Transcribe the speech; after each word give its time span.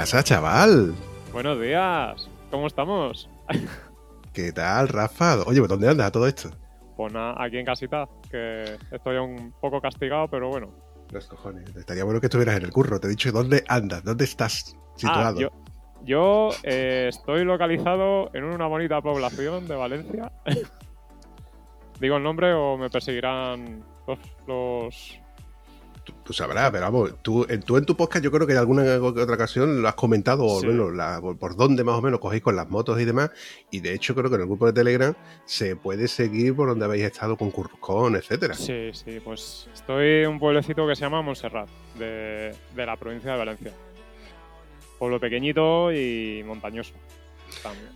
Pasa, 0.00 0.24
chaval? 0.24 0.94
Buenos 1.30 1.60
días, 1.60 2.26
¿cómo 2.50 2.68
estamos? 2.68 3.28
¿Qué 4.32 4.50
tal, 4.50 4.88
Rafa? 4.88 5.42
Oye, 5.42 5.60
¿dónde 5.60 5.90
anda 5.90 6.10
todo 6.10 6.26
esto? 6.26 6.48
Pues 6.96 7.12
nada, 7.12 7.34
aquí 7.36 7.58
en 7.58 7.66
casita, 7.66 8.08
que 8.30 8.78
estoy 8.90 9.18
un 9.18 9.52
poco 9.60 9.78
castigado, 9.78 10.26
pero 10.28 10.48
bueno. 10.48 10.70
Los 11.10 11.26
cojones, 11.26 11.76
estaría 11.76 12.02
bueno 12.04 12.18
que 12.18 12.28
estuvieras 12.28 12.56
en 12.56 12.62
el 12.62 12.70
curro. 12.70 12.98
Te 12.98 13.08
he 13.08 13.10
dicho 13.10 13.30
dónde 13.30 13.62
andas, 13.68 14.02
dónde 14.02 14.24
estás 14.24 14.74
situado. 14.96 15.36
Ah, 15.36 15.42
yo 15.42 15.50
yo 16.02 16.48
eh, 16.62 17.08
estoy 17.10 17.44
localizado 17.44 18.30
en 18.32 18.44
una 18.44 18.68
bonita 18.68 19.02
población 19.02 19.68
de 19.68 19.74
Valencia. 19.74 20.32
¿Digo 22.00 22.16
el 22.16 22.22
nombre 22.22 22.54
o 22.54 22.78
me 22.78 22.88
perseguirán 22.88 23.84
los, 24.06 24.18
los 24.46 25.19
Tú, 26.30 26.34
sabrás, 26.34 26.70
pero 26.70 26.84
vamos, 26.84 27.14
tú, 27.22 27.44
en- 27.48 27.60
tú 27.60 27.76
en 27.76 27.84
tu 27.84 27.96
podcast 27.96 28.24
yo 28.24 28.30
creo 28.30 28.46
que 28.46 28.52
en 28.52 28.60
alguna 28.60 28.82
otra 29.02 29.34
ocasión 29.34 29.82
lo 29.82 29.88
has 29.88 29.96
comentado, 29.96 30.44
o 30.44 30.62
bueno, 30.62 30.88
la- 30.92 31.20
por, 31.20 31.56
dónde 31.56 31.82
más 31.82 31.96
o 31.96 32.02
menos 32.02 32.20
cogéis 32.20 32.40
con 32.40 32.54
las 32.54 32.70
motos 32.70 33.00
y 33.00 33.04
demás, 33.04 33.32
y 33.72 33.80
de 33.80 33.92
hecho 33.94 34.14
creo 34.14 34.30
que 34.30 34.36
en 34.36 34.42
el 34.42 34.46
grupo 34.46 34.66
de 34.66 34.72
Telegram 34.72 35.12
se 35.44 35.74
puede 35.74 36.06
seguir 36.06 36.54
por 36.54 36.68
donde 36.68 36.84
habéis 36.84 37.02
estado 37.02 37.36
con 37.36 37.50
Currucón, 37.50 38.14
etcétera. 38.14 38.54
Sí, 38.54 38.90
sí, 38.92 39.18
pues 39.24 39.68
estoy 39.74 40.22
en 40.22 40.28
un 40.28 40.38
pueblecito 40.38 40.86
que 40.86 40.94
se 40.94 41.00
llama 41.00 41.20
Montserrat, 41.20 41.68
de, 41.98 42.54
de 42.76 42.86
la 42.86 42.96
provincia 42.96 43.32
de 43.32 43.38
Valencia. 43.38 43.72
Pueblo 45.00 45.18
pequeñito 45.18 45.92
y 45.92 46.44
montañoso. 46.46 46.92
También. 47.60 47.88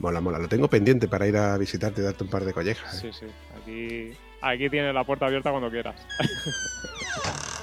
Mola, 0.00 0.20
mola, 0.20 0.38
lo 0.40 0.48
tengo 0.48 0.66
pendiente 0.66 1.06
para 1.06 1.28
ir 1.28 1.36
a 1.36 1.56
visitarte 1.58 2.00
y 2.00 2.04
darte 2.04 2.24
un 2.24 2.30
par 2.30 2.44
de 2.44 2.52
collejas. 2.52 3.04
¿eh? 3.04 3.12
Sí, 3.12 3.20
sí. 3.20 3.32
Aquí, 3.62 4.18
aquí 4.40 4.68
tienes 4.68 4.92
la 4.92 5.04
puerta 5.04 5.26
abierta 5.26 5.50
cuando 5.52 5.70
quieras. 5.70 5.94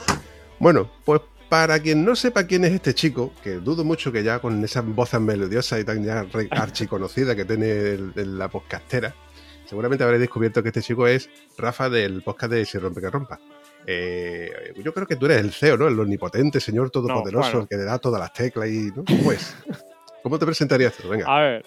Bueno, 0.60 0.90
pues 1.06 1.22
para 1.50 1.80
quien 1.80 2.06
no 2.06 2.16
sepa 2.16 2.44
quién 2.46 2.66
es 2.66 2.74
este 2.74 2.94
chico, 2.94 3.32
que 3.44 3.56
dudo 3.56 3.84
mucho 3.84 4.12
que 4.12 4.24
ya 4.24 4.40
con 4.40 4.64
esas 4.64 4.86
voces 4.86 5.20
melodiosas 5.20 5.80
y 5.80 5.84
tan 5.84 6.04
ya 6.04 6.26
archiconocida 6.52 7.36
que 7.36 7.46
tiene 7.46 7.72
el- 7.72 8.12
el- 8.16 8.38
la 8.38 8.50
podcastera, 8.50 9.16
seguramente 9.66 10.04
habréis 10.04 10.22
descubierto 10.22 10.62
que 10.62 10.70
este 10.70 10.82
chico 10.82 11.08
es 11.08 11.30
Rafa 11.58 11.90
del 11.90 12.22
podcast 12.22 12.52
de 12.54 12.66
Si 12.66 12.78
Rompe 12.78 13.02
que 13.02 13.10
Rompa. 13.10 13.40
Eh, 13.88 14.74
yo 14.84 14.94
creo 14.94 15.08
que 15.08 15.16
tú 15.16 15.26
eres 15.26 15.38
el 15.40 15.52
CEO, 15.52 15.78
¿no? 15.78 15.88
El 15.88 16.00
omnipotente, 16.00 16.60
señor 16.60 16.92
todopoderoso, 16.92 17.50
bueno. 17.50 17.62
el 17.62 17.68
que 17.68 17.78
le 17.78 17.84
da 17.86 17.98
todas 17.98 18.20
las 18.20 18.34
teclas 18.34 18.68
y... 18.70 18.92
¿no? 18.96 19.04
¿Cómo 19.06 19.32
es? 19.32 19.56
¿Cómo 20.22 20.38
te 20.38 20.46
presentarías 20.46 20.94
tú? 20.94 21.08
Venga. 21.08 21.26
A 21.28 21.40
ver, 21.42 21.66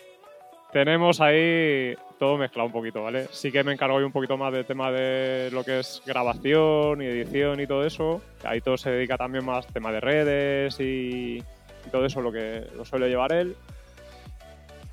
tenemos 0.72 1.20
ahí 1.20 1.94
todo 2.18 2.38
mezclado 2.38 2.66
un 2.66 2.72
poquito, 2.72 3.02
¿vale? 3.02 3.26
Sí 3.30 3.52
que 3.52 3.62
me 3.62 3.72
encargo 3.72 4.00
yo 4.00 4.06
un 4.06 4.12
poquito 4.12 4.36
más 4.36 4.52
del 4.52 4.64
tema 4.64 4.90
de 4.90 5.50
lo 5.52 5.64
que 5.64 5.80
es 5.80 6.02
grabación 6.06 7.02
y 7.02 7.06
edición 7.06 7.60
y 7.60 7.66
todo 7.66 7.84
eso. 7.84 8.22
Ahí 8.44 8.60
todo 8.60 8.76
se 8.76 8.90
dedica 8.90 9.16
también 9.16 9.44
más 9.44 9.66
tema 9.66 9.92
de 9.92 10.00
redes 10.00 10.80
y, 10.80 11.38
y 11.38 11.90
todo 11.90 12.06
eso, 12.06 12.20
lo 12.20 12.32
que 12.32 12.66
lo 12.74 12.84
suele 12.84 13.08
llevar 13.08 13.32
él. 13.32 13.54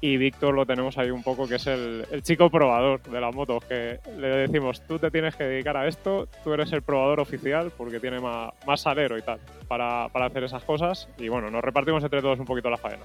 Y 0.01 0.17
Víctor 0.17 0.53
lo 0.53 0.65
tenemos 0.65 0.97
ahí 0.97 1.11
un 1.11 1.23
poco, 1.23 1.47
que 1.47 1.55
es 1.55 1.67
el, 1.67 2.05
el 2.09 2.23
chico 2.23 2.49
probador 2.49 3.01
de 3.03 3.19
las 3.19 3.35
motos, 3.35 3.63
que 3.65 3.99
le 4.17 4.27
decimos, 4.27 4.81
tú 4.87 4.97
te 4.97 5.11
tienes 5.11 5.35
que 5.35 5.43
dedicar 5.43 5.75
a 5.75 5.87
esto, 5.87 6.27
tú 6.43 6.53
eres 6.53 6.71
el 6.71 6.81
probador 6.81 7.19
oficial 7.19 7.71
porque 7.77 7.99
tiene 7.99 8.19
más, 8.19 8.53
más 8.65 8.81
salero 8.81 9.17
y 9.17 9.21
tal 9.21 9.39
para, 9.67 10.07
para 10.09 10.25
hacer 10.25 10.43
esas 10.43 10.63
cosas. 10.63 11.09
Y 11.17 11.27
bueno, 11.27 11.49
nos 11.49 11.61
repartimos 11.61 12.03
entre 12.03 12.21
todos 12.21 12.39
un 12.39 12.45
poquito 12.45 12.69
la 12.69 12.77
faena. 12.77 13.03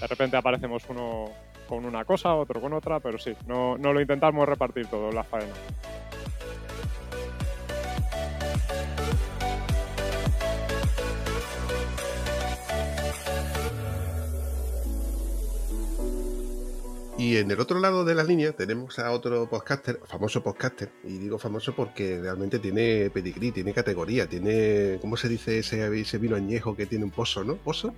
De 0.00 0.06
repente 0.06 0.36
aparecemos 0.36 0.84
uno 0.88 1.30
con 1.68 1.84
una 1.84 2.04
cosa, 2.04 2.34
otro 2.34 2.60
con 2.60 2.72
otra, 2.72 3.00
pero 3.00 3.18
sí, 3.18 3.34
no, 3.46 3.76
no 3.76 3.92
lo 3.92 4.00
intentamos 4.00 4.48
repartir 4.48 4.86
todo, 4.86 5.10
la 5.12 5.24
faena. 5.24 5.52
Y 17.18 17.36
en 17.36 17.50
el 17.50 17.58
otro 17.58 17.80
lado 17.80 18.04
de 18.04 18.14
la 18.14 18.22
línea 18.22 18.52
tenemos 18.52 19.00
a 19.00 19.10
otro 19.10 19.50
podcaster, 19.50 19.98
famoso 20.06 20.40
podcaster, 20.40 20.92
y 21.02 21.18
digo 21.18 21.36
famoso 21.36 21.74
porque 21.74 22.20
realmente 22.20 22.60
tiene 22.60 23.10
pedigrí, 23.10 23.50
tiene 23.50 23.74
categoría, 23.74 24.28
tiene, 24.28 24.98
¿cómo 25.00 25.16
se 25.16 25.28
dice 25.28 25.58
ese, 25.58 26.00
ese 26.00 26.18
vino 26.18 26.36
añejo 26.36 26.76
que 26.76 26.86
tiene 26.86 27.04
un 27.04 27.10
pozo, 27.10 27.42
¿no? 27.42 27.56
¿Pozo? 27.56 27.92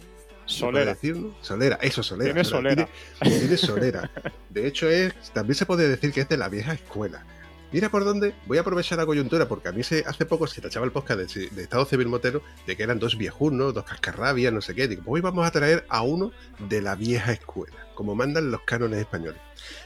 ¿Se 0.50 0.60
puede 0.60 0.72
Solera. 0.72 0.94
decir, 0.94 1.16
no? 1.16 1.34
Solera, 1.40 1.78
eso, 1.80 2.02
solera. 2.02 2.32
Tiene 2.32 2.44
solera. 2.44 2.88
Tiene, 3.20 3.38
tiene 3.38 3.56
solera. 3.56 4.10
De 4.48 4.66
hecho, 4.66 4.88
es, 4.88 5.14
también 5.32 5.54
se 5.54 5.66
puede 5.66 5.88
decir 5.88 6.12
que 6.12 6.22
es 6.22 6.28
de 6.28 6.36
la 6.36 6.48
vieja 6.48 6.72
escuela. 6.72 7.24
Mira 7.72 7.88
por 7.88 8.04
dónde, 8.04 8.34
voy 8.46 8.58
a 8.58 8.62
aprovechar 8.62 8.98
la 8.98 9.06
coyuntura, 9.06 9.46
porque 9.46 9.68
a 9.68 9.72
mí 9.72 9.84
se, 9.84 10.04
hace 10.04 10.26
poco 10.26 10.48
se 10.48 10.60
tachaba 10.60 10.84
el 10.84 10.90
podcast 10.90 11.20
de, 11.20 11.50
de 11.50 11.62
Estado 11.62 11.84
Civil 11.84 12.08
Motero 12.08 12.42
de 12.66 12.76
que 12.76 12.82
eran 12.82 12.98
dos 12.98 13.16
viejunos, 13.16 13.72
dos 13.72 13.84
cascarrabias, 13.84 14.52
no 14.52 14.60
sé 14.60 14.74
qué. 14.74 14.88
Digo, 14.88 15.02
pues 15.04 15.14
hoy 15.14 15.20
vamos 15.20 15.46
a 15.46 15.52
traer 15.52 15.84
a 15.88 16.02
uno 16.02 16.32
de 16.68 16.82
la 16.82 16.96
vieja 16.96 17.30
escuela, 17.32 17.76
como 17.94 18.16
mandan 18.16 18.50
los 18.50 18.62
cánones 18.62 18.98
españoles. 18.98 19.40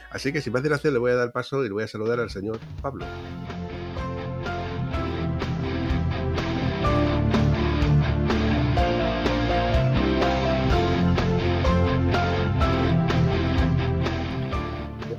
Así 0.09 0.33
que 0.33 0.41
sin 0.41 0.53
más 0.53 0.63
dilación 0.63 0.93
le 0.93 0.99
voy 0.99 1.11
a 1.11 1.15
dar 1.15 1.31
paso 1.31 1.63
y 1.63 1.67
le 1.67 1.73
voy 1.73 1.83
a 1.83 1.87
saludar 1.87 2.19
al 2.19 2.31
señor 2.31 2.59
Pablo. 2.81 3.05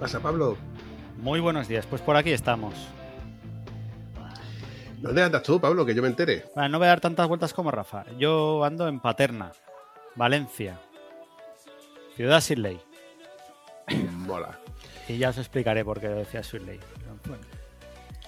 Pasa, 0.07 0.21
Pablo? 0.21 0.57
Muy 1.19 1.41
buenos 1.41 1.67
días, 1.67 1.85
pues 1.85 2.01
por 2.01 2.15
aquí 2.15 2.31
estamos. 2.31 2.75
¿Dónde 4.99 5.21
andas 5.21 5.43
tú, 5.43 5.61
Pablo? 5.61 5.85
Que 5.85 5.97
yo 5.97 6.03
me 6.03 6.07
entere. 6.07 6.45
Bueno, 6.55 6.69
no 6.69 6.79
voy 6.79 6.87
a 6.87 6.91
dar 6.91 7.01
tantas 7.01 7.27
vueltas 7.27 7.53
como 7.53 7.73
Rafa. 7.73 8.05
Yo 8.17 8.63
ando 8.65 8.87
en 8.87 9.01
Paterna, 9.01 9.51
Valencia, 10.15 10.79
ciudad 12.15 12.41
sin 12.41 12.63
ley. 12.63 12.81
Mola. 14.13 14.61
Y 15.09 15.19
ya 15.19 15.31
os 15.31 15.39
explicaré 15.39 15.85
por 15.85 15.99
qué 15.99 16.07
decía 16.07 16.45
sin 16.45 16.65
ley. 16.67 16.79
Bueno, 17.27 17.43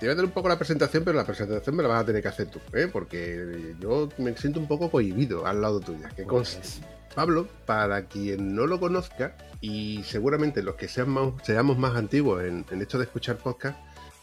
Te 0.01 0.07
voy 0.07 0.09
a 0.09 0.15
dar 0.17 0.25
un 0.25 0.33
poco 0.33 0.49
la 0.49 0.59
presentación, 0.59 1.05
pero 1.05 1.17
la 1.17 1.25
presentación 1.25 1.77
me 1.77 1.85
la 1.85 1.91
vas 1.91 2.03
a 2.03 2.07
tener 2.07 2.23
que 2.23 2.29
hacer 2.29 2.51
tú, 2.51 2.59
¿eh? 2.73 2.89
Porque 2.93 3.77
yo 3.79 4.09
me 4.19 4.37
siento 4.37 4.59
un 4.59 4.67
poco 4.67 4.91
cohibido 4.91 5.47
al 5.47 5.61
lado 5.63 5.79
tuya. 5.79 6.09
Que 6.09 6.25
conste. 6.25 6.59
Pablo, 7.19 7.49
para 7.67 8.05
quien 8.05 8.55
no 8.55 8.69
lo 8.69 8.79
conozca, 8.79 9.37
y 9.61 10.05
seguramente 10.05 10.63
los 10.63 10.77
que 10.77 10.87
seamos 10.87 11.77
más 11.77 11.97
antiguos 11.97 12.45
en, 12.45 12.65
en 12.71 12.81
esto 12.81 12.97
de 12.97 13.07
escuchar 13.07 13.39
podcast, 13.39 13.77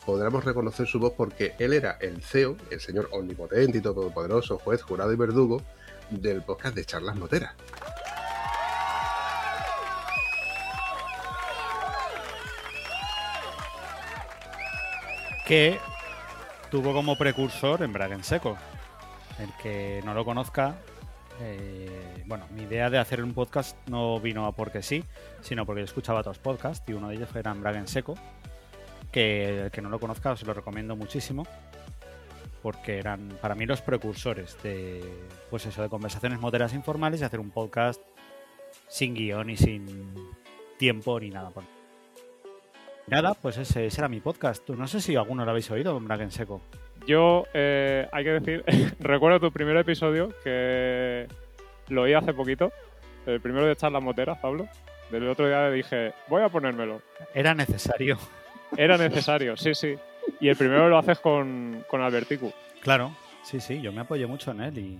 podremos 0.06 0.45
reconocer 0.45 0.88
su 0.88 0.97
voz 0.97 1.12
porque 1.12 1.56
él 1.59 1.74
era 1.74 1.97
el 2.00 2.24
CEO, 2.24 2.56
el 2.71 2.80
señor 2.80 3.09
omnipotente 3.12 3.80
y 3.80 3.81
todopoderoso, 3.81 4.59
juez, 4.59 4.81
jurado 4.81 5.12
y 5.12 5.18
verdugo 5.18 5.62
del 6.09 6.42
podcast 6.42 6.74
de 6.74 6.86
Charlas 6.86 7.18
Moteras. 7.18 7.53
que 15.45 15.77
tuvo 16.71 16.94
como 16.94 17.18
precursor 17.18 17.83
Embrague 17.83 18.15
en 18.15 18.24
Seco. 18.24 18.57
El 19.38 19.50
que 19.62 20.01
no 20.06 20.13
lo 20.13 20.24
conozca, 20.24 20.77
eh, 21.41 22.23
bueno, 22.25 22.45
mi 22.51 22.63
idea 22.63 22.89
de 22.89 22.97
hacer 22.97 23.23
un 23.23 23.33
podcast 23.33 23.77
no 23.87 24.19
vino 24.19 24.45
a 24.45 24.53
porque 24.53 24.81
sí, 24.81 25.03
sino 25.41 25.65
porque 25.65 25.81
yo 25.81 25.85
escuchaba 25.85 26.21
otros 26.21 26.39
podcasts 26.39 26.87
y 26.87 26.93
uno 26.93 27.09
de 27.09 27.15
ellos 27.15 27.35
era 27.35 27.51
Embrague 27.51 27.79
en 27.79 27.87
Seco, 27.87 28.15
que 29.11 29.63
el 29.63 29.71
que 29.71 29.81
no 29.81 29.89
lo 29.89 29.99
conozca 29.99 30.31
os 30.31 30.43
lo 30.43 30.53
recomiendo 30.53 30.95
muchísimo 30.95 31.45
porque 32.61 32.97
eran 32.97 33.29
para 33.41 33.53
mí 33.53 33.67
los 33.67 33.81
precursores 33.81 34.57
de 34.63 35.03
pues 35.51 35.67
eso 35.67 35.83
de 35.83 35.89
conversaciones 35.89 36.39
moteras 36.39 36.73
informales 36.73 37.21
y 37.21 37.23
hacer 37.23 37.39
un 37.39 37.51
podcast 37.51 38.01
sin 38.87 39.13
guion 39.13 39.51
y 39.51 39.57
sin 39.57 39.85
tiempo 40.79 41.19
ni 41.19 41.29
nada 41.29 41.51
Nada, 43.07 43.35
pues 43.35 43.57
ese, 43.59 43.85
era 43.85 44.07
mi 44.07 44.19
podcast. 44.19 44.67
No 44.69 44.87
sé 44.87 44.99
si 44.99 45.15
alguno 45.15 45.45
lo 45.45 45.51
habéis 45.51 45.69
oído, 45.69 45.95
Embrague 45.95 46.23
en 46.23 46.31
Seco. 46.31 46.61
Yo, 47.07 47.46
eh, 47.54 48.07
hay 48.12 48.24
que 48.24 48.31
decir, 48.31 48.63
recuerdo 49.00 49.40
tu 49.40 49.52
primer 49.52 49.78
episodio 49.78 50.34
que 50.44 51.28
lo 51.90 52.04
oí 52.04 52.13
hace 52.13 52.34
poquito, 52.34 52.72
el 53.25 53.40
primero 53.42 53.66
de 53.66 53.75
charlas 53.75 54.02
moteras, 54.02 54.38
Pablo. 54.40 54.68
Del 55.12 55.28
otro 55.30 55.48
día 55.48 55.69
le 55.69 55.75
dije, 55.75 56.13
voy 56.28 56.42
a 56.42 56.50
ponérmelo. 56.50 57.02
Era 57.34 57.54
necesario. 57.54 58.18
Era 58.75 58.98
necesario, 58.98 59.56
sí, 59.56 59.75
sí. 59.75 59.96
Y 60.40 60.50
el 60.50 60.56
primero 60.56 60.90
lo 60.90 60.98
haces 60.98 61.19
con, 61.19 61.84
con 61.88 62.02
Alberticu. 62.02 62.52
Claro, 62.81 63.12
sí, 63.44 63.60
sí, 63.60 63.81
yo 63.81 63.92
me 63.92 64.02
apoyé 64.02 64.25
mucho 64.25 64.52
en 64.52 64.62
él 64.62 64.78
y... 64.78 65.00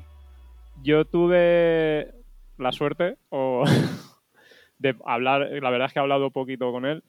Yo 0.84 1.06
tuve 1.06 2.12
la 2.58 2.72
suerte 2.72 3.18
o 3.30 3.64
de 4.78 4.96
hablar, 5.06 5.50
la 5.62 5.70
verdad 5.70 5.88
es 5.88 5.94
que 5.94 6.00
he 6.00 6.02
hablado 6.02 6.30
poquito 6.30 6.72
con 6.72 6.86
él, 6.86 7.04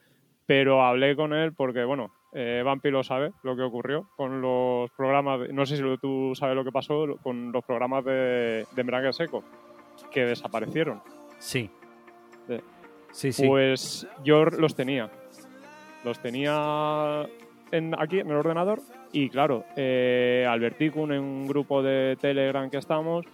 pero 0.46 0.84
hablé 0.84 1.16
con 1.16 1.34
él 1.34 1.52
porque, 1.52 1.84
bueno, 1.84 2.12
eh, 2.38 2.62
Vampi 2.62 2.90
lo 2.90 3.02
sabe 3.02 3.32
lo 3.42 3.56
que 3.56 3.62
ocurrió 3.62 4.08
con 4.14 4.40
los 4.42 4.90
programas, 4.90 5.40
de- 5.40 5.52
no 5.54 5.64
sé 5.64 5.76
si 5.78 5.82
tú 6.00 6.32
sabes 6.34 6.54
lo 6.54 6.64
que 6.64 6.70
pasó 6.72 7.06
con 7.22 7.50
los 7.50 7.64
programas 7.64 8.04
de, 8.04 8.66
de 8.72 8.80
Embrague 8.80 9.10
Seco, 9.14 9.42
que 10.10 10.26
desaparecieron. 10.26 11.00
Sí. 11.38 11.70
Sí. 12.46 12.60
Sí, 13.12 13.32
sí. 13.32 13.46
Pues 13.48 14.06
yo 14.22 14.44
los 14.44 14.74
tenía. 14.74 15.10
Los 16.04 16.18
tenía 16.20 17.26
en, 17.72 17.94
aquí 17.98 18.20
en 18.20 18.30
el 18.30 18.36
ordenador 18.36 18.80
y 19.12 19.30
claro, 19.30 19.64
eh, 19.76 20.46
Alberticum 20.48 21.10
en 21.12 21.20
un 21.20 21.46
grupo 21.46 21.82
de 21.82 22.16
Telegram 22.20 22.68
que 22.68 22.76
estamos, 22.76 23.24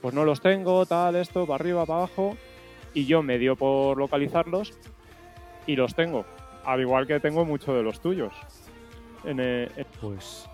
pues 0.00 0.14
no 0.14 0.24
los 0.24 0.40
tengo, 0.40 0.86
tal, 0.86 1.16
esto, 1.16 1.46
para 1.46 1.56
arriba, 1.62 1.84
para 1.84 1.98
abajo 2.00 2.36
y 2.94 3.06
yo 3.06 3.22
me 3.22 3.38
dio 3.38 3.56
por 3.56 3.98
localizarlos 3.98 4.78
y 5.66 5.74
los 5.76 5.94
tengo. 5.94 6.24
Al 6.64 6.80
igual 6.80 7.06
que 7.06 7.18
tengo 7.20 7.44
muchos 7.44 7.74
de 7.74 7.82
los 7.82 8.00
tuyos. 8.00 8.32
En, 9.24 9.38
eh, 9.40 9.70
en- 9.76 9.86
Pues 10.00 10.48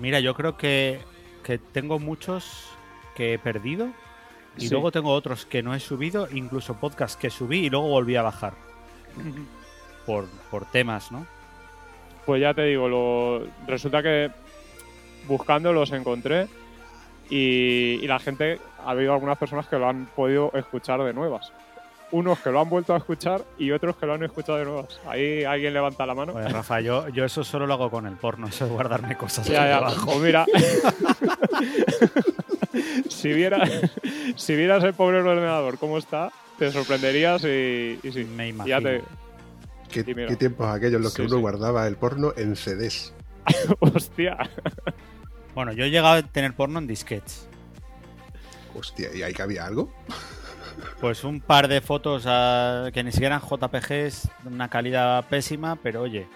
mira, 0.00 0.20
yo 0.20 0.34
creo 0.34 0.56
que, 0.56 1.00
que 1.42 1.58
tengo 1.58 1.98
muchos 1.98 2.68
que 3.14 3.34
he 3.34 3.38
perdido 3.38 3.88
y 4.56 4.62
Sí. 4.62 4.70
luego 4.70 4.90
tengo 4.92 5.10
otros 5.12 5.46
que 5.46 5.62
no 5.62 5.74
he 5.74 5.80
subido, 5.80 6.28
incluso 6.32 6.74
podcasts 6.80 7.16
que 7.16 7.30
subí 7.30 7.66
y 7.66 7.70
luego 7.70 7.88
volví 7.88 8.16
a 8.16 8.22
bajar 8.22 8.54
por, 10.06 10.26
por 10.50 10.64
temas, 10.66 11.10
¿no? 11.12 11.26
Pues 12.26 12.40
ya 12.40 12.54
te 12.54 12.62
digo, 12.64 12.88
lo, 12.88 13.46
resulta 13.66 14.02
que 14.02 14.30
buscando 15.28 15.72
los 15.72 15.92
encontré 15.92 16.48
y, 17.30 17.98
y 18.02 18.06
la 18.06 18.18
gente, 18.18 18.58
ha 18.84 18.90
habido 18.90 19.12
algunas 19.14 19.38
personas 19.38 19.66
que 19.66 19.78
lo 19.78 19.88
han 19.88 20.06
podido 20.06 20.50
escuchar 20.54 21.02
de 21.02 21.12
nuevas. 21.12 21.52
Unos 22.14 22.38
que 22.38 22.50
lo 22.50 22.60
han 22.60 22.70
vuelto 22.70 22.94
a 22.94 22.98
escuchar 22.98 23.44
y 23.58 23.72
otros 23.72 23.96
que 23.96 24.06
lo 24.06 24.14
han 24.14 24.22
escuchado 24.22 24.58
de 24.58 24.64
nuevas. 24.66 25.00
Ahí 25.06 25.42
alguien 25.42 25.74
levanta 25.74 26.06
la 26.06 26.14
mano. 26.14 26.32
Pues 26.32 26.52
Rafa, 26.52 26.80
yo, 26.80 27.08
yo 27.08 27.24
eso 27.24 27.42
solo 27.42 27.66
lo 27.66 27.74
hago 27.74 27.90
con 27.90 28.06
el 28.06 28.14
porno, 28.16 28.46
eso 28.46 28.66
es 28.66 28.70
guardarme 28.70 29.16
cosas 29.16 29.48
Ya, 29.48 29.66
ya. 29.66 29.78
abajo. 29.78 30.06
Pues 30.06 30.18
mira, 30.20 30.46
si, 33.08 33.32
viera, 33.32 33.58
si 34.36 34.54
vieras 34.54 34.84
el 34.84 34.94
pobre 34.94 35.18
ordenador 35.18 35.78
cómo 35.78 35.98
está, 35.98 36.30
te 36.58 36.70
sorprenderías 36.70 37.42
y, 37.44 37.98
y 38.02 38.12
sí. 38.12 38.24
Me 38.24 38.48
imagino. 38.48 38.80
ya 38.80 38.80
te... 38.80 39.02
¿Qué, 39.90 40.04
qué 40.04 40.36
tiempos 40.36 40.66
aquellos 40.68 40.96
en 40.96 41.02
los 41.02 41.14
que 41.14 41.22
uno 41.22 41.36
sí. 41.36 41.40
guardaba 41.40 41.86
el 41.86 41.96
porno 41.96 42.32
en 42.36 42.56
CDs? 42.56 43.12
Hostia. 43.80 44.38
Bueno, 45.54 45.72
yo 45.72 45.84
he 45.84 45.90
llegado 45.90 46.14
a 46.14 46.22
tener 46.22 46.54
porno 46.54 46.78
en 46.78 46.86
disquets. 46.86 47.48
Hostia, 48.74 49.10
¿y 49.14 49.22
ahí 49.22 49.32
cabía 49.32 49.66
algo? 49.66 49.92
Pues 51.00 51.24
un 51.24 51.40
par 51.40 51.68
de 51.68 51.80
fotos 51.80 52.24
ah, 52.26 52.90
que 52.92 53.02
ni 53.04 53.12
siquiera 53.12 53.36
eran 53.36 53.48
JPGs, 53.48 54.28
de 54.42 54.48
una 54.48 54.68
calidad 54.68 55.24
pésima, 55.28 55.76
pero 55.76 56.02
oye, 56.02 56.26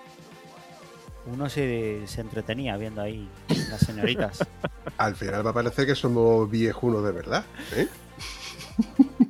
uno 1.26 1.48
se, 1.48 2.06
se 2.06 2.20
entretenía 2.20 2.76
viendo 2.76 3.00
ahí 3.00 3.28
las 3.70 3.80
señoritas. 3.80 4.46
Al 4.98 5.14
final 5.14 5.44
va 5.46 5.50
a 5.50 5.54
parecer 5.54 5.86
que 5.86 5.94
somos 5.94 6.50
viejunos 6.50 7.04
de 7.04 7.12
verdad. 7.12 7.44
¿eh? 7.76 7.88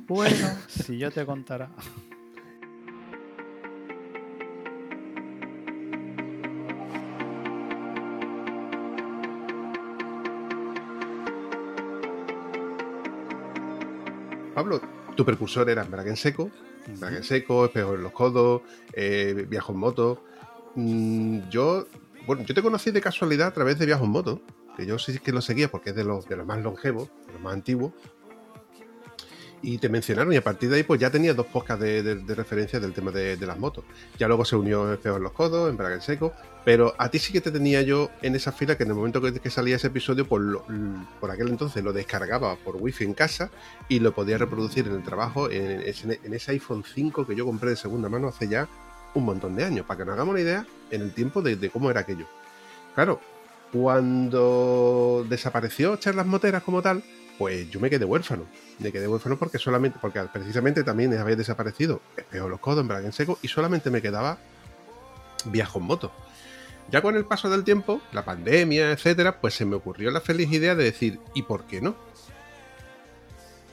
bueno, 0.07 0.47
si 0.67 0.97
yo 0.97 1.11
te 1.11 1.25
contara. 1.25 1.69
Pablo, 14.55 14.81
tu 15.19 15.25
precursor 15.25 15.69
era 15.69 15.83
Braga 15.83 16.09
en 16.09 16.15
seco, 16.15 16.49
Braga 16.97 17.17
en 17.17 17.25
seco, 17.25 17.65
espejo 17.65 17.95
en 17.95 18.03
los 18.03 18.13
codos, 18.13 18.61
eh, 18.93 19.45
viajo 19.49 19.73
en 19.73 19.79
moto. 19.79 20.23
Mm, 20.75 21.49
yo, 21.49 21.87
bueno, 22.25 22.43
yo 22.45 22.55
te 22.55 22.61
conocí 22.61 22.91
de 22.91 23.01
casualidad 23.01 23.49
a 23.49 23.51
través 23.51 23.77
de 23.77 23.85
Viajo 23.85 24.05
en 24.05 24.11
moto, 24.11 24.41
que 24.77 24.85
yo 24.85 24.97
sí 24.97 25.19
que 25.19 25.33
lo 25.33 25.41
seguía 25.41 25.69
porque 25.69 25.89
es 25.89 25.97
de 25.97 26.05
los, 26.05 26.25
de 26.29 26.37
los 26.37 26.47
más 26.47 26.63
longevos, 26.63 27.09
de 27.27 27.33
los 27.33 27.41
más 27.41 27.53
antiguos. 27.53 27.91
Y 29.61 29.77
te 29.77 29.89
mencionaron, 29.89 30.31
y 30.31 30.37
a 30.37 30.43
partir 30.43 30.69
de 30.69 30.77
ahí, 30.77 30.83
pues 30.83 31.01
ya 31.01 31.09
tenía 31.11 31.33
dos 31.33 31.45
podcasts 31.47 31.83
de, 31.83 32.01
de- 32.01 32.35
referencia 32.35 32.79
del 32.79 32.93
tema 32.93 33.11
de, 33.11 33.35
las 33.37 33.59
motos. 33.59 33.83
Ya 34.17 34.27
luego 34.27 34.45
se 34.45 34.55
unió 34.55 34.93
Espejo 34.93 35.17
en 35.17 35.23
los 35.23 35.33
codos, 35.33 35.69
en 35.69 35.75
Braga 35.75 35.95
en 35.95 36.01
seco, 36.01 36.31
pero 36.63 36.95
a 36.97 37.09
ti 37.09 37.19
sí 37.19 37.33
que 37.33 37.41
te 37.41 37.51
tenía 37.51 37.81
yo 37.81 38.09
en 38.21 38.35
esa 38.35 38.53
fila 38.53 38.77
que 38.77 38.83
en 38.83 38.89
el 38.89 38.95
momento 38.95 39.21
que, 39.21 39.49
salía 39.49 39.75
ese 39.75 39.87
episodio, 39.87 40.25
por, 40.25 40.39
lo- 40.39 40.63
por 41.19 41.29
aquel 41.29 41.49
entonces 41.49 41.83
lo 41.83 41.91
descargaba 41.91 42.55
por 42.55 42.77
wifi 42.77 43.03
en 43.03 43.13
casa 43.13 43.49
y 43.89 43.99
lo 43.99 44.13
podía 44.13 44.37
reproducir 44.37 44.87
en 44.87 44.93
el 44.93 45.03
trabajo 45.03 45.49
en, 45.51 45.81
ese- 45.81 46.51
iPhone 46.51 46.85
5 46.85 47.27
que 47.27 47.35
yo 47.35 47.45
compré 47.45 47.71
de 47.71 47.75
segunda 47.75 48.07
mano 48.07 48.29
hace 48.29 48.47
ya 48.47 48.67
un 49.13 49.25
montón 49.25 49.55
de 49.57 49.65
años, 49.65 49.85
para 49.85 49.97
que 49.97 50.05
nos 50.05 50.13
hagamos 50.13 50.33
una 50.33 50.41
idea 50.41 50.65
en 50.91 51.01
el 51.01 51.11
tiempo 51.13 51.41
de 51.41 51.69
cómo 51.69 51.91
era 51.91 51.99
aquello. 52.01 52.27
Claro, 52.95 53.19
cuando 53.73 55.25
desapareció 55.27 55.95
Charlas 55.97 56.25
Moteras 56.25 56.63
como 56.63 56.81
tal, 56.81 57.03
pues 57.39 57.69
yo 57.71 57.79
me 57.79 57.89
quedé 57.89 58.03
huérfano. 58.03 58.45
Me 58.79 58.91
quedé 58.91 59.07
huérfano 59.07 59.39
porque 59.39 59.57
solamente, 59.57 59.97
porque 59.99 60.19
precisamente 60.31 60.83
también 60.83 61.17
había 61.17 61.37
desaparecido 61.37 62.01
Espejo 62.17 62.49
los 62.49 62.59
Codos, 62.59 62.81
en 62.81 62.89
Braga 62.89 63.05
en 63.05 63.13
Seco, 63.13 63.39
y 63.41 63.47
solamente 63.47 63.89
me 63.89 64.01
quedaba 64.01 64.37
Viajo 65.45 65.79
en 65.79 65.85
Moto. 65.85 66.11
Ya 66.91 67.01
con 67.01 67.15
el 67.15 67.23
paso 67.23 67.49
del 67.49 67.63
tiempo, 67.63 68.01
la 68.11 68.25
pandemia, 68.25 68.91
etcétera, 68.91 69.39
pues 69.39 69.53
se 69.53 69.63
me 69.63 69.77
ocurrió 69.77 70.11
la 70.11 70.19
feliz 70.19 70.51
idea 70.51 70.75
de 70.75 70.83
decir, 70.83 71.19
¿y 71.33 71.43
por 71.43 71.63
qué 71.63 71.79
no? 71.79 71.95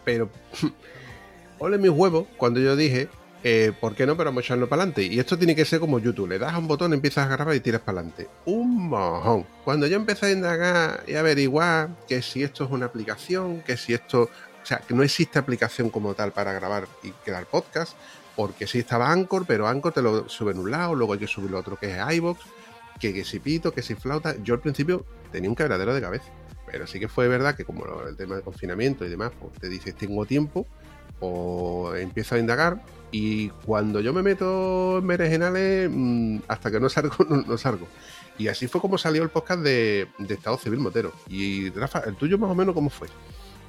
Pero, 0.04 0.30
ole 1.58 1.78
mis 1.78 1.90
huevos, 1.90 2.28
cuando 2.36 2.60
yo 2.60 2.76
dije, 2.76 3.08
eh, 3.48 3.72
¿por 3.80 3.94
qué 3.94 4.06
no? 4.06 4.16
Pero 4.16 4.30
vamos 4.30 4.42
a 4.42 4.46
echarlo 4.46 4.68
para 4.68 4.82
adelante. 4.82 5.04
Y 5.04 5.20
esto 5.20 5.38
tiene 5.38 5.54
que 5.54 5.64
ser 5.64 5.78
como 5.78 6.00
YouTube, 6.00 6.30
le 6.30 6.36
das 6.40 6.52
a 6.52 6.58
un 6.58 6.66
botón, 6.66 6.92
empiezas 6.92 7.26
a 7.26 7.28
grabar 7.28 7.54
y 7.54 7.60
tiras 7.60 7.80
para 7.80 8.00
adelante. 8.00 8.28
Un 8.44 8.88
mojón. 8.88 9.46
Cuando 9.64 9.86
yo 9.86 9.94
empecé 9.94 10.26
a 10.26 10.30
indagar 10.32 11.04
y 11.06 11.14
averiguar 11.14 11.90
que 12.08 12.22
si 12.22 12.42
esto 12.42 12.64
es 12.64 12.70
una 12.72 12.86
aplicación, 12.86 13.60
que 13.60 13.76
si 13.76 13.94
esto, 13.94 14.22
o 14.22 14.66
sea, 14.66 14.78
que 14.78 14.94
no 14.94 15.04
existe 15.04 15.38
aplicación 15.38 15.90
como 15.90 16.14
tal 16.14 16.32
para 16.32 16.52
grabar 16.54 16.88
y 17.04 17.12
crear 17.24 17.46
podcast, 17.46 17.96
porque 18.34 18.66
sí 18.66 18.80
estaba 18.80 19.12
Anchor, 19.12 19.44
pero 19.46 19.68
Anchor 19.68 19.92
te 19.92 20.02
lo 20.02 20.28
sube 20.28 20.50
en 20.50 20.58
un 20.58 20.72
lado, 20.72 20.96
luego 20.96 21.12
hay 21.12 21.20
que 21.20 21.28
subirlo 21.28 21.60
otro 21.60 21.76
que 21.76 21.96
es 21.96 22.14
iBox, 22.16 22.40
que, 22.98 23.14
que 23.14 23.24
si 23.24 23.38
pito, 23.38 23.72
que 23.72 23.82
si 23.82 23.94
flauta. 23.94 24.34
Yo 24.42 24.54
al 24.54 24.60
principio 24.60 25.06
tenía 25.30 25.48
un 25.48 25.54
quebradero 25.54 25.94
de 25.94 26.00
cabeza. 26.00 26.32
Pero 26.68 26.88
sí 26.88 26.98
que 26.98 27.06
fue 27.06 27.28
verdad 27.28 27.54
que 27.54 27.64
como 27.64 27.84
el 28.08 28.16
tema 28.16 28.34
de 28.34 28.42
confinamiento 28.42 29.06
y 29.06 29.08
demás, 29.08 29.30
pues 29.40 29.52
te 29.52 29.68
dices 29.68 29.94
tengo 29.94 30.26
tiempo, 30.26 30.66
o 31.20 31.94
empiezo 31.94 32.34
a 32.34 32.38
indagar, 32.38 32.82
y 33.18 33.48
cuando 33.64 34.00
yo 34.00 34.12
me 34.12 34.22
meto 34.22 34.98
en 34.98 35.06
berenjenales, 35.06 35.88
mm, 35.90 36.38
hasta 36.48 36.70
que 36.70 36.78
no 36.80 36.88
salgo, 36.88 37.14
no, 37.30 37.36
no 37.42 37.56
salgo. 37.56 37.86
Y 38.38 38.48
así 38.48 38.66
fue 38.68 38.80
como 38.82 38.98
salió 38.98 39.22
el 39.22 39.30
podcast 39.30 39.62
de, 39.62 40.08
de 40.18 40.34
Estado 40.34 40.58
Civil 40.58 40.80
Motero. 40.80 41.12
Y 41.28 41.70
Rafa, 41.70 42.00
el 42.00 42.16
tuyo 42.16 42.36
más 42.36 42.50
o 42.50 42.54
menos 42.54 42.74
cómo 42.74 42.90
fue. 42.90 43.08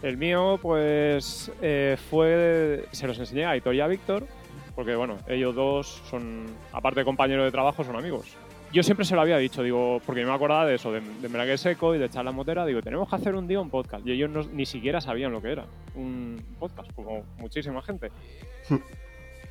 El 0.01 0.17
mío, 0.17 0.59
pues, 0.61 1.49
eh, 1.61 1.95
fue. 2.09 2.85
Se 2.91 3.07
los 3.07 3.17
enseñé 3.17 3.45
a 3.45 3.51
Aitor 3.51 3.73
y 3.73 3.79
a 3.79 3.87
Víctor, 3.87 4.27
porque, 4.75 4.95
bueno, 4.95 5.17
ellos 5.27 5.55
dos 5.55 6.01
son, 6.09 6.45
aparte 6.73 6.99
de 6.99 7.05
compañeros 7.05 7.45
de 7.45 7.51
trabajo, 7.51 7.83
son 7.85 7.95
amigos. 7.95 8.35
Yo 8.73 8.83
siempre 8.83 9.05
se 9.05 9.15
lo 9.15 9.21
había 9.21 9.37
dicho, 9.37 9.63
digo, 9.63 10.01
porque 10.05 10.21
yo 10.21 10.27
me 10.27 10.33
acordaba 10.33 10.65
de 10.65 10.75
eso, 10.75 10.91
de, 10.91 10.99
de 10.99 11.57
Seco 11.57 11.95
y 11.95 11.99
de 11.99 12.09
Charla 12.09 12.33
Motera, 12.33 12.65
digo, 12.65 12.81
tenemos 12.81 13.07
que 13.09 13.15
hacer 13.15 13.33
un 13.33 13.47
día 13.47 13.61
un 13.61 13.69
podcast. 13.69 14.05
Y 14.05 14.11
ellos 14.11 14.29
no- 14.29 14.43
ni 14.51 14.65
siquiera 14.65 14.99
sabían 14.99 15.31
lo 15.31 15.41
que 15.41 15.53
era 15.53 15.65
un 15.95 16.43
podcast, 16.59 16.91
como 16.93 17.23
muchísima 17.37 17.81
gente. 17.81 18.11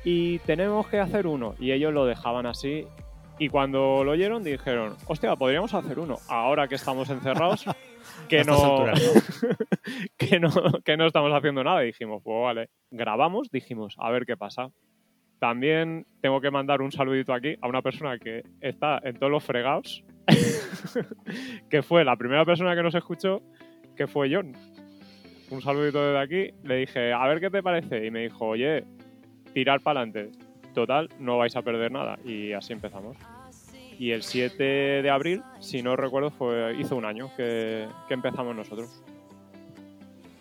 Y 0.09 0.39
tenemos 0.39 0.87
que 0.87 0.99
hacer 0.99 1.27
uno. 1.27 1.55
Y 1.59 1.73
ellos 1.73 1.93
lo 1.93 2.05
dejaban 2.05 2.45
así. 2.45 2.87
Y 3.39 3.49
cuando 3.49 4.05
lo 4.05 4.11
oyeron, 4.11 4.41
dijeron, 4.41 4.95
hostia, 5.05 5.35
podríamos 5.35 5.73
hacer 5.73 5.99
uno. 5.99 6.15
Ahora 6.29 6.69
que 6.69 6.75
estamos 6.75 7.09
encerrados, 7.09 7.65
que 8.29 8.39
alturas, 8.39 9.03
¿no? 9.03 9.51
que 10.17 10.39
no, 10.39 10.49
que 10.85 10.95
no 10.95 11.07
estamos 11.07 11.33
haciendo 11.33 11.61
nada. 11.61 11.83
Y 11.83 11.87
dijimos, 11.87 12.21
pues 12.23 12.41
vale. 12.41 12.69
Grabamos, 12.89 13.51
dijimos, 13.51 13.97
a 13.99 14.09
ver 14.09 14.25
qué 14.25 14.37
pasa. 14.37 14.69
También 15.39 16.05
tengo 16.21 16.39
que 16.39 16.51
mandar 16.51 16.81
un 16.81 16.93
saludito 16.93 17.33
aquí 17.33 17.57
a 17.61 17.67
una 17.67 17.81
persona 17.81 18.17
que 18.17 18.43
está 18.61 19.01
en 19.03 19.19
todos 19.19 19.29
los 19.29 19.43
fregados, 19.43 20.05
que 21.69 21.83
fue 21.83 22.05
la 22.05 22.15
primera 22.15 22.45
persona 22.45 22.77
que 22.77 22.81
nos 22.83 22.95
escuchó, 22.95 23.41
que 23.97 24.07
fue 24.07 24.33
John. 24.33 24.53
Un 25.49 25.61
saludito 25.61 26.01
desde 26.01 26.19
aquí. 26.19 26.57
Le 26.63 26.77
dije, 26.77 27.11
a 27.11 27.27
ver 27.27 27.41
qué 27.41 27.49
te 27.49 27.61
parece. 27.61 28.05
Y 28.05 28.11
me 28.11 28.21
dijo, 28.21 28.45
oye, 28.45 28.85
tirar 29.57 29.81
para 29.81 30.01
adelante. 30.01 30.37
Total, 30.75 31.09
no 31.17 31.39
vais 31.39 31.55
a 31.55 31.63
perder 31.63 31.91
nada. 31.91 32.19
Y 32.23 32.53
así 32.53 32.73
empezamos. 32.73 33.17
Y 33.97 34.11
el 34.11 34.21
7 34.21 34.63
de 35.01 35.09
abril, 35.09 35.41
si 35.59 35.81
no 35.81 35.95
recuerdo, 35.95 36.29
fue, 36.29 36.75
hizo 36.77 36.95
un 36.95 37.05
año 37.05 37.31
que, 37.35 37.87
empezamos 38.07 38.55
nosotros. 38.55 39.03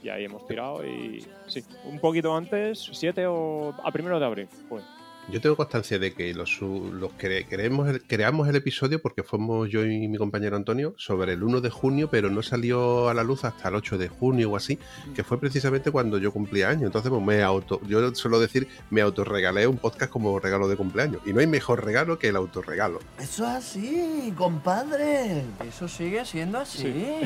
Y 0.03 0.11
ahí 0.11 0.27
hemos 0.27 0.47
tirado 0.47 0.87
y 0.87 1.25
sí, 1.47 1.65
un 1.87 1.99
poquito 1.99 2.37
antes, 2.37 2.91
7 2.93 3.27
o 3.27 3.75
a 3.83 3.91
primero 3.91 4.21
de 4.21 4.27
abril 4.27 4.49
fue. 4.69 4.83
Yo 5.29 5.41
tengo 5.41 5.57
constancia 5.57 5.99
de 5.99 6.15
que 6.15 6.33
los, 6.35 6.61
los 6.61 7.11
creemos 7.19 7.89
creamos 8.07 8.49
el 8.49 8.55
episodio 8.55 9.03
porque 9.03 9.25
fuimos 9.25 9.69
yo 9.69 9.85
y 9.85 10.07
mi 10.07 10.19
compañero 10.19 10.55
Antonio 10.55 10.95
sobre 10.99 11.33
el 11.33 11.43
1 11.43 11.61
de 11.61 11.69
junio, 11.69 12.09
pero 12.09 12.31
no 12.31 12.45
salió 12.45 13.09
a 13.09 13.15
la 13.15 13.25
luz 13.25 13.45
hasta 13.45 13.69
el 13.69 13.75
8 13.75 13.99
de 13.99 14.07
junio 14.07 14.53
o 14.53 14.57
así, 14.57 14.79
que 15.17 15.25
fue 15.25 15.41
precisamente 15.41 15.91
cuando 15.91 16.19
yo 16.19 16.33
cumplía 16.33 16.69
años. 16.69 16.85
Entonces, 16.85 17.11
pues 17.11 17.23
me 17.25 17.43
auto, 17.43 17.81
yo 17.89 18.15
suelo 18.15 18.39
decir, 18.39 18.69
me 18.91 19.01
autorregalé 19.01 19.67
un 19.67 19.79
podcast 19.79 20.13
como 20.13 20.39
regalo 20.39 20.69
de 20.69 20.77
cumpleaños. 20.77 21.21
Y 21.27 21.33
no 21.33 21.41
hay 21.41 21.49
mejor 21.49 21.85
regalo 21.85 22.21
que 22.21 22.29
el 22.29 22.37
autorregalo. 22.37 23.01
Eso 23.19 23.45
es 23.47 23.51
así, 23.51 24.33
compadre. 24.37 25.43
Eso 25.69 25.89
sigue 25.89 26.25
siendo 26.25 26.59
así. 26.59 27.21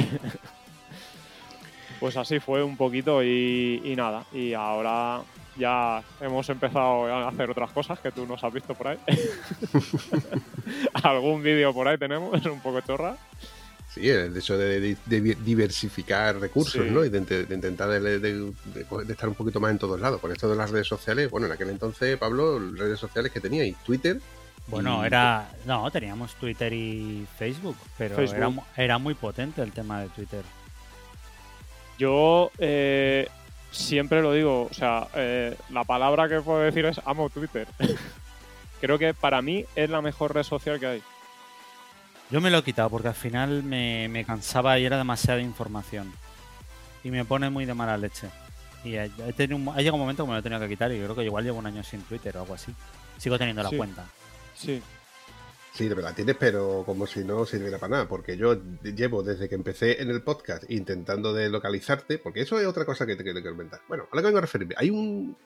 pues 2.00 2.16
así 2.16 2.40
fue 2.40 2.64
un 2.64 2.78
poquito 2.78 3.22
y 3.22 3.92
nada. 3.94 4.24
Y 4.32 4.54
ahora 4.54 5.22
ya 5.56 6.02
hemos 6.20 6.48
empezado 6.48 7.06
a 7.06 7.28
hacer 7.28 7.50
otras 7.50 7.70
cosas 7.72 7.98
que 8.00 8.10
tú 8.10 8.26
nos 8.26 8.42
has 8.42 8.52
visto 8.52 8.74
por 8.74 8.88
ahí. 8.88 8.98
Algún 11.02 11.42
vídeo 11.42 11.72
por 11.72 11.88
ahí 11.88 11.98
tenemos, 11.98 12.38
es 12.38 12.46
un 12.46 12.60
poco 12.60 12.80
chorra. 12.80 13.16
Sí, 13.92 14.08
el 14.08 14.36
hecho 14.36 14.56
de, 14.56 14.96
diversificar 15.06 16.38
recursos, 16.38 16.86
¿no? 16.86 17.04
Y 17.04 17.08
de, 17.08 17.18
intentar 17.18 17.88
de, 17.88 18.52
estar 19.08 19.28
un 19.28 19.34
poquito 19.34 19.58
más 19.58 19.72
en 19.72 19.78
todos 19.78 20.00
lados. 20.00 20.20
Con 20.20 20.30
esto 20.30 20.48
de 20.48 20.54
las 20.54 20.70
redes 20.70 20.86
sociales, 20.86 21.28
bueno, 21.28 21.48
en 21.48 21.52
aquel 21.52 21.70
entonces, 21.70 22.16
Pablo, 22.16 22.60
redes 22.76 23.00
sociales 23.00 23.32
que 23.32 23.40
tenía 23.40 23.64
y 23.64 23.72
Twitter. 23.72 24.20
Bueno, 24.68 25.04
era. 25.04 25.50
No, 25.66 25.90
teníamos 25.90 26.36
Twitter 26.36 26.72
y 26.72 27.26
Facebook, 27.36 27.76
pero 27.98 28.20
Era, 28.20 28.52
era, 28.76 28.98
muy 28.98 29.14
potente 29.14 29.60
el 29.60 29.72
tema 29.72 30.02
de 30.02 30.08
Twitter. 30.10 30.44
Yo 31.98 32.52
eh, 32.58 33.28
siempre 33.70 34.22
lo 34.22 34.32
digo, 34.32 34.68
o 34.70 34.74
sea, 34.74 35.08
eh, 35.14 35.56
la 35.70 35.84
palabra 35.84 36.28
que 36.28 36.40
puedo 36.40 36.60
decir 36.60 36.84
es 36.86 37.00
amo 37.04 37.30
Twitter. 37.30 37.66
Creo 38.80 38.98
que 38.98 39.12
para 39.14 39.42
mí 39.42 39.64
es 39.76 39.90
la 39.90 40.00
mejor 40.00 40.34
red 40.34 40.42
social 40.42 40.80
que 40.80 40.86
hay. 40.86 41.02
Yo 42.30 42.40
me 42.40 42.50
lo 42.50 42.58
he 42.58 42.62
quitado 42.62 42.88
porque 42.88 43.08
al 43.08 43.14
final 43.14 43.62
me, 43.62 44.24
cansaba 44.26 44.78
y 44.78 44.84
era 44.84 44.96
demasiada 44.96 45.40
información. 45.40 46.12
Y 47.02 47.10
me 47.10 47.24
pone 47.24 47.50
muy 47.50 47.64
de 47.64 47.74
mala 47.74 47.96
leche. 47.96 48.28
Y 48.84 48.96
ha, 48.96 49.06
llegado 49.06 49.94
un 49.94 50.00
momento 50.00 50.24
que 50.24 50.28
me 50.28 50.34
lo 50.34 50.38
he 50.38 50.42
tenido 50.42 50.60
que 50.60 50.68
quitar 50.68 50.92
y 50.92 50.98
creo 50.98 51.14
que 51.14 51.24
igual 51.24 51.44
llevo 51.44 51.58
un 51.58 51.66
año 51.66 51.82
sin 51.82 52.02
Twitter 52.02 52.36
o 52.36 52.42
algo 52.42 52.54
así. 52.54 52.72
Sigo 53.18 53.36
teniendo 53.38 53.62
la 53.62 53.70
cuenta. 53.70 54.06
Sí. 54.54 54.80
De 55.78 55.94
verdad 55.94 56.14
tienes, 56.14 56.36
pero 56.36 56.82
como 56.84 57.06
si 57.06 57.24
no 57.24 57.46
sirviera 57.46 57.78
para 57.78 57.90
nada, 57.90 58.08
porque 58.08 58.36
yo 58.36 58.60
llevo 58.82 59.22
desde 59.22 59.48
que 59.48 59.54
empecé 59.54 60.02
en 60.02 60.10
el 60.10 60.22
podcast 60.22 60.70
intentando 60.70 61.32
de 61.32 61.48
localizarte, 61.48 62.18
porque 62.18 62.42
eso 62.42 62.60
es 62.60 62.66
otra 62.66 62.84
cosa 62.84 63.06
que 63.06 63.16
te 63.16 63.22
quiero 63.22 63.42
comentar. 63.42 63.80
Bueno, 63.88 64.06
a 64.10 64.14
lo 64.14 64.20
que 64.20 64.26
vengo 64.26 64.38
a 64.38 64.42
referirme, 64.42 64.74
hay 64.76 64.90
un, 64.90 65.36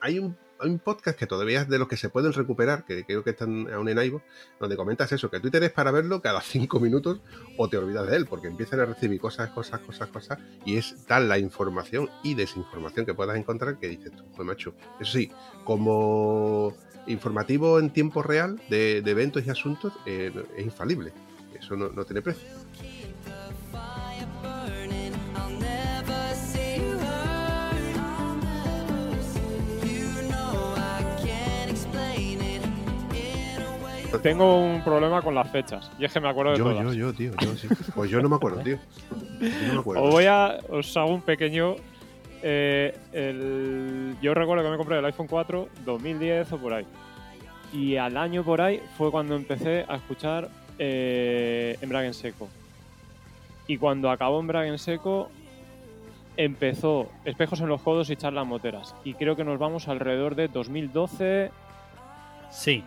hay 0.00 0.18
un, 0.18 0.36
hay 0.58 0.68
un 0.68 0.80
podcast 0.80 1.18
que 1.18 1.26
todavía 1.26 1.62
es 1.62 1.68
de 1.68 1.78
los 1.78 1.88
que 1.88 1.96
se 1.96 2.10
pueden 2.10 2.34
recuperar, 2.34 2.84
que 2.84 3.04
creo 3.04 3.24
que 3.24 3.30
están 3.30 3.72
aún 3.72 3.88
en 3.88 4.02
iVoox, 4.02 4.22
donde 4.58 4.76
comentas 4.76 5.12
eso, 5.12 5.30
que 5.30 5.40
Twitter 5.40 5.62
es 5.62 5.72
para 5.72 5.90
verlo 5.92 6.20
cada 6.20 6.40
cinco 6.42 6.78
minutos 6.78 7.20
o 7.56 7.68
te 7.68 7.78
olvidas 7.78 8.06
de 8.06 8.16
él, 8.16 8.26
porque 8.26 8.48
empiezan 8.48 8.80
a 8.80 8.84
recibir 8.84 9.18
cosas, 9.18 9.48
cosas, 9.50 9.80
cosas, 9.80 10.08
cosas, 10.10 10.38
y 10.66 10.76
es 10.76 11.06
tal 11.06 11.28
la 11.28 11.38
información 11.38 12.10
y 12.22 12.34
desinformación 12.34 13.06
que 13.06 13.14
puedas 13.14 13.38
encontrar 13.38 13.78
que 13.78 13.88
dices 13.88 14.12
tú, 14.12 14.24
pues 14.36 14.46
macho, 14.46 14.74
eso 15.00 15.12
sí, 15.12 15.30
como 15.64 16.76
informativo 17.10 17.78
en 17.78 17.90
tiempo 17.90 18.22
real 18.22 18.60
de, 18.68 18.98
eventos 18.98 19.46
y 19.46 19.50
asuntos 19.50 19.92
eh, 20.06 20.32
es 20.56 20.64
infalible. 20.64 21.12
Eso 21.58 21.76
no, 21.76 22.04
tiene 22.04 22.22
precio. 22.22 22.48
Tengo 34.22 34.60
un 34.60 34.84
problema 34.84 35.22
con 35.22 35.34
las 35.34 35.50
fechas. 35.50 35.90
Y 35.98 36.04
es 36.04 36.12
que 36.12 36.20
me 36.20 36.28
acuerdo 36.28 36.52
de 36.52 36.58
yo, 36.58 36.64
todas. 36.64 36.84
Yo, 36.84 36.92
yo, 36.92 37.12
tío. 37.14 37.32
Yo, 37.40 37.56
sí. 37.56 37.68
Pues 37.94 38.10
yo 38.10 38.20
no 38.20 38.28
me 38.28 38.36
acuerdo, 38.36 38.60
tío. 38.60 38.78
Os 39.84 40.10
voy 40.10 40.26
a. 40.26 40.58
Os 40.68 40.94
hago 40.96 41.14
un 41.14 41.22
pequeño 41.22 41.76
eh, 42.42 42.96
el, 43.12 44.16
yo 44.22 44.34
recuerdo 44.34 44.64
que 44.64 44.70
me 44.70 44.76
compré 44.76 44.98
el 44.98 45.04
iPhone 45.04 45.26
4 45.26 45.68
2010 45.84 46.52
o 46.52 46.58
por 46.58 46.74
ahí. 46.74 46.86
Y 47.72 47.96
al 47.96 48.16
año 48.16 48.42
por 48.42 48.60
ahí 48.60 48.82
fue 48.96 49.10
cuando 49.10 49.36
empecé 49.36 49.84
a 49.88 49.96
escuchar 49.96 50.48
eh, 50.78 51.76
Embrague 51.80 52.08
en 52.08 52.14
Seco. 52.14 52.48
Y 53.66 53.76
cuando 53.76 54.10
acabó 54.10 54.40
Embrague 54.40 54.68
en 54.68 54.78
Seco, 54.78 55.30
empezó 56.36 57.10
Espejos 57.24 57.60
en 57.60 57.68
los 57.68 57.82
Codos 57.82 58.10
y 58.10 58.16
Charlas 58.16 58.46
Moteras. 58.46 58.94
Y 59.04 59.14
creo 59.14 59.36
que 59.36 59.44
nos 59.44 59.58
vamos 59.58 59.86
alrededor 59.88 60.34
de 60.34 60.48
2012. 60.48 61.50
Sí, 62.50 62.82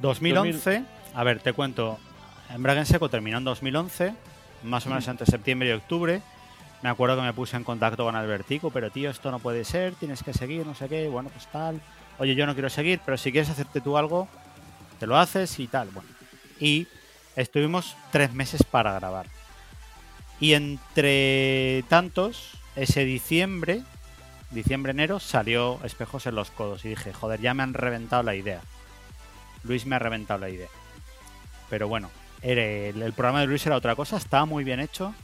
2011. 0.00 0.84
A 1.14 1.24
ver, 1.24 1.40
te 1.40 1.52
cuento. 1.52 1.98
Embrague 2.54 2.80
en 2.80 2.86
Seco 2.86 3.08
terminó 3.08 3.38
en 3.38 3.44
2011, 3.44 4.14
más 4.62 4.86
o 4.86 4.88
menos 4.88 5.06
entre 5.08 5.26
septiembre 5.26 5.68
y 5.68 5.72
octubre. 5.72 6.22
Me 6.82 6.90
acuerdo 6.90 7.16
que 7.16 7.22
me 7.22 7.32
puse 7.32 7.56
en 7.56 7.64
contacto 7.64 8.04
con 8.04 8.16
Albertico, 8.16 8.70
pero 8.70 8.90
tío, 8.90 9.10
esto 9.10 9.30
no 9.30 9.38
puede 9.38 9.64
ser, 9.64 9.94
tienes 9.94 10.22
que 10.22 10.32
seguir, 10.32 10.66
no 10.66 10.74
sé 10.74 10.88
qué, 10.88 11.08
bueno, 11.08 11.30
pues 11.30 11.46
tal. 11.46 11.80
Oye, 12.18 12.34
yo 12.34 12.46
no 12.46 12.54
quiero 12.54 12.70
seguir, 12.70 13.00
pero 13.04 13.16
si 13.16 13.32
quieres 13.32 13.50
hacerte 13.50 13.80
tú 13.80 13.96
algo, 13.96 14.28
te 14.98 15.06
lo 15.06 15.18
haces 15.18 15.58
y 15.58 15.66
tal. 15.66 15.88
Bueno, 15.88 16.08
y 16.60 16.86
estuvimos 17.34 17.96
tres 18.10 18.32
meses 18.32 18.62
para 18.62 18.94
grabar. 18.94 19.26
Y 20.38 20.52
entre 20.52 21.84
tantos, 21.88 22.52
ese 22.74 23.04
diciembre, 23.04 23.82
diciembre-enero, 24.50 25.18
salió 25.18 25.80
Espejos 25.82 26.26
en 26.26 26.34
los 26.34 26.50
Codos. 26.50 26.84
Y 26.84 26.90
dije, 26.90 27.12
joder, 27.12 27.40
ya 27.40 27.54
me 27.54 27.62
han 27.62 27.74
reventado 27.74 28.22
la 28.22 28.34
idea. 28.34 28.60
Luis 29.62 29.86
me 29.86 29.96
ha 29.96 29.98
reventado 29.98 30.40
la 30.40 30.50
idea. 30.50 30.68
Pero 31.70 31.88
bueno, 31.88 32.10
el, 32.42 33.02
el 33.02 33.12
programa 33.12 33.40
de 33.40 33.46
Luis 33.46 33.66
era 33.66 33.76
otra 33.76 33.96
cosa, 33.96 34.16
estaba 34.18 34.44
muy 34.44 34.62
bien 34.62 34.80
hecho. 34.80 35.14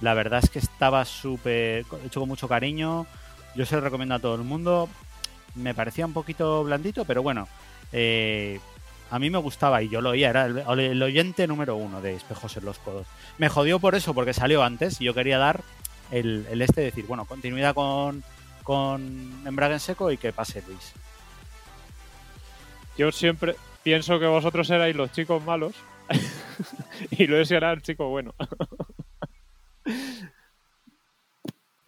La 0.00 0.14
verdad 0.14 0.40
es 0.42 0.50
que 0.50 0.58
estaba 0.58 1.04
súper 1.04 1.84
hecho 2.04 2.20
con 2.20 2.28
mucho 2.28 2.48
cariño. 2.48 3.06
Yo 3.54 3.64
se 3.64 3.76
lo 3.76 3.80
recomiendo 3.80 4.14
a 4.14 4.18
todo 4.18 4.34
el 4.34 4.42
mundo. 4.42 4.88
Me 5.54 5.74
parecía 5.74 6.04
un 6.04 6.12
poquito 6.12 6.64
blandito, 6.64 7.04
pero 7.04 7.22
bueno, 7.22 7.48
eh, 7.92 8.60
a 9.10 9.18
mí 9.18 9.30
me 9.30 9.38
gustaba 9.38 9.82
y 9.82 9.88
yo 9.88 10.00
lo 10.00 10.10
oía. 10.10 10.30
Era 10.30 10.46
el, 10.46 11.02
oyente 11.02 11.46
número 11.46 11.76
uno 11.76 12.02
de 12.02 12.14
Espejos 12.14 12.56
en 12.56 12.66
los 12.66 12.78
Codos. 12.78 13.06
Me 13.38 13.48
jodió 13.48 13.78
por 13.78 13.94
eso, 13.94 14.12
porque 14.12 14.34
salió 14.34 14.62
antes 14.62 15.00
y 15.00 15.04
yo 15.04 15.14
quería 15.14 15.38
dar 15.38 15.62
el, 16.10 16.46
este, 16.60 16.82
decir, 16.82 17.06
bueno, 17.06 17.24
continuidad 17.24 17.74
con, 17.74 18.22
con 18.62 19.42
Embrague 19.46 19.74
en 19.74 19.80
Seco 19.80 20.10
y 20.10 20.18
que 20.18 20.32
pase 20.32 20.62
Luis. 20.66 20.92
Yo 22.98 23.12
siempre 23.12 23.56
pienso 23.82 24.18
que 24.18 24.26
vosotros 24.26 24.68
erais 24.70 24.96
los 24.96 25.12
chicos 25.12 25.44
malos 25.44 25.74
y 27.10 27.26
Luis 27.26 27.50
era 27.50 27.72
el 27.72 27.82
chico 27.82 28.08
bueno. 28.08 28.34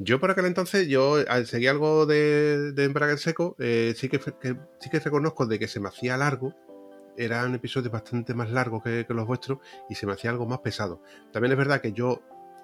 Yo 0.08 0.18
por 0.18 0.30
aquel 0.30 0.46
entonces, 0.46 0.88
yo 0.88 1.16
seguí 1.44 1.66
algo 1.66 2.06
de, 2.06 2.72
de 2.72 2.84
Embrague 2.84 3.18
Seco, 3.18 3.54
eh, 3.58 3.92
sí, 3.94 4.08
que, 4.08 4.18
sí 4.18 4.88
que 4.88 5.00
reconozco 5.00 5.44
de 5.44 5.58
que 5.58 5.68
se 5.68 5.80
me 5.80 5.88
hacía 5.88 6.16
largo, 6.16 6.54
eran 7.18 7.54
episodios 7.54 7.92
bastante 7.92 8.32
más 8.32 8.50
largos 8.50 8.82
que, 8.82 9.04
los 9.06 9.26
vuestros 9.26 9.58
y 9.90 9.96
se 9.96 10.06
me 10.06 10.14
hacía 10.14 10.30
algo 10.30 10.46
más 10.46 10.60
pesado. 10.60 11.02
También 11.30 11.52
es 11.52 11.58
verdad 11.58 11.82
que 11.82 11.92
yo 11.92 12.22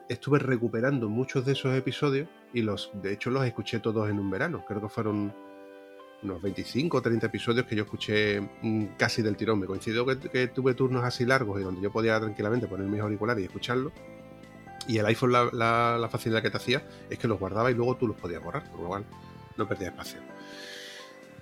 estuve 0.08 0.38
recuperando 0.38 1.10
muchos 1.10 1.44
de 1.44 1.52
esos 1.52 1.76
episodios 1.76 2.30
y 2.54 2.62
los, 2.62 2.90
de 2.94 3.12
hecho 3.12 3.28
los 3.28 3.44
escuché 3.44 3.78
todos 3.78 4.08
en 4.08 4.18
un 4.18 4.30
verano, 4.30 4.64
creo 4.66 4.80
que 4.80 4.88
fueron 4.88 5.34
unos 6.22 6.40
25 6.40 6.96
o 6.96 7.02
30 7.02 7.26
episodios 7.26 7.66
que 7.66 7.76
yo 7.76 7.82
escuché 7.82 8.40
mm, 8.40 8.96
casi 8.96 9.20
del 9.20 9.36
tirón. 9.36 9.60
Me 9.60 9.66
coincidió 9.66 10.06
que, 10.06 10.18
que, 10.18 10.48
tuve 10.48 10.72
turnos 10.72 11.04
así 11.04 11.26
largos 11.26 11.60
y 11.60 11.62
donde 11.62 11.82
yo 11.82 11.92
podía 11.92 12.18
tranquilamente 12.18 12.68
poner 12.68 12.86
mis 12.86 13.02
auriculares 13.02 13.42
y 13.42 13.46
escucharlo. 13.48 13.92
Y 14.86 14.98
el 14.98 15.06
iPhone 15.06 15.32
la, 15.32 16.08
facilidad 16.10 16.42
que 16.42 16.50
te 16.50 16.56
hacía 16.56 16.82
es 17.10 17.18
que 17.18 17.28
los 17.28 17.38
guardaba 17.38 17.70
y 17.70 17.74
luego 17.74 17.96
tú 17.96 18.06
los 18.06 18.16
podías 18.16 18.42
borrar, 18.42 18.70
por 18.70 18.80
lo 18.80 18.88
cual 18.88 19.04
no 19.56 19.68
perdía 19.68 19.88
espacio. 19.88 20.20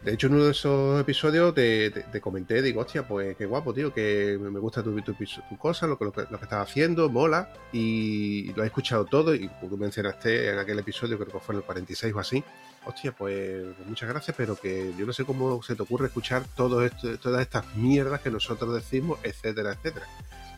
De 0.04 0.14
hecho, 0.14 0.26
en 0.26 0.34
uno 0.34 0.44
de 0.46 0.50
esos 0.50 1.00
episodios 1.00 1.54
te, 1.54 2.20
comenté, 2.20 2.60
digo, 2.60 2.80
hostia, 2.80 3.06
pues 3.06 3.36
qué 3.36 3.46
guapo, 3.46 3.72
tío, 3.72 3.94
que 3.94 4.36
me 4.40 4.58
gusta 4.58 4.82
tu, 4.82 5.00
tu, 5.00 5.14
tu 5.14 5.58
cosa, 5.58 5.86
lo 5.86 5.96
que, 5.96 6.06
lo, 6.06 6.12
que, 6.12 6.22
estás 6.22 6.68
haciendo, 6.68 7.08
mola, 7.08 7.52
y 7.72 8.52
lo 8.54 8.64
he 8.64 8.66
escuchado 8.66 9.04
todo, 9.04 9.32
y 9.32 9.48
tú 9.60 9.76
mencionaste 9.76 10.50
en 10.50 10.58
aquel 10.58 10.80
episodio, 10.80 11.16
creo 11.18 11.30
que 11.32 11.38
fue 11.38 11.54
en 11.54 11.60
el 11.60 11.64
46 11.64 12.14
o 12.14 12.18
así, 12.18 12.42
hostia, 12.84 13.12
pues, 13.12 13.62
pues, 13.76 13.88
muchas 13.88 14.08
gracias, 14.08 14.36
pero 14.36 14.56
que 14.56 14.92
yo 14.98 15.06
no 15.06 15.12
sé 15.12 15.24
cómo 15.24 15.62
se 15.62 15.76
te 15.76 15.82
ocurre 15.82 16.06
escuchar 16.06 16.42
todo 16.56 16.84
esto, 16.84 17.16
todas 17.18 17.40
estas 17.40 17.76
mierdas 17.76 18.20
que 18.22 18.30
nosotros 18.30 18.74
decimos, 18.74 19.20
etcétera, 19.22 19.72
etcétera. 19.72 20.06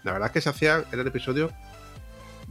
La 0.04 0.12
verdad 0.12 0.28
es 0.28 0.32
que 0.32 0.40
se 0.40 0.48
hacían, 0.48 0.84
eran 0.90 1.06
episodios 1.06 1.52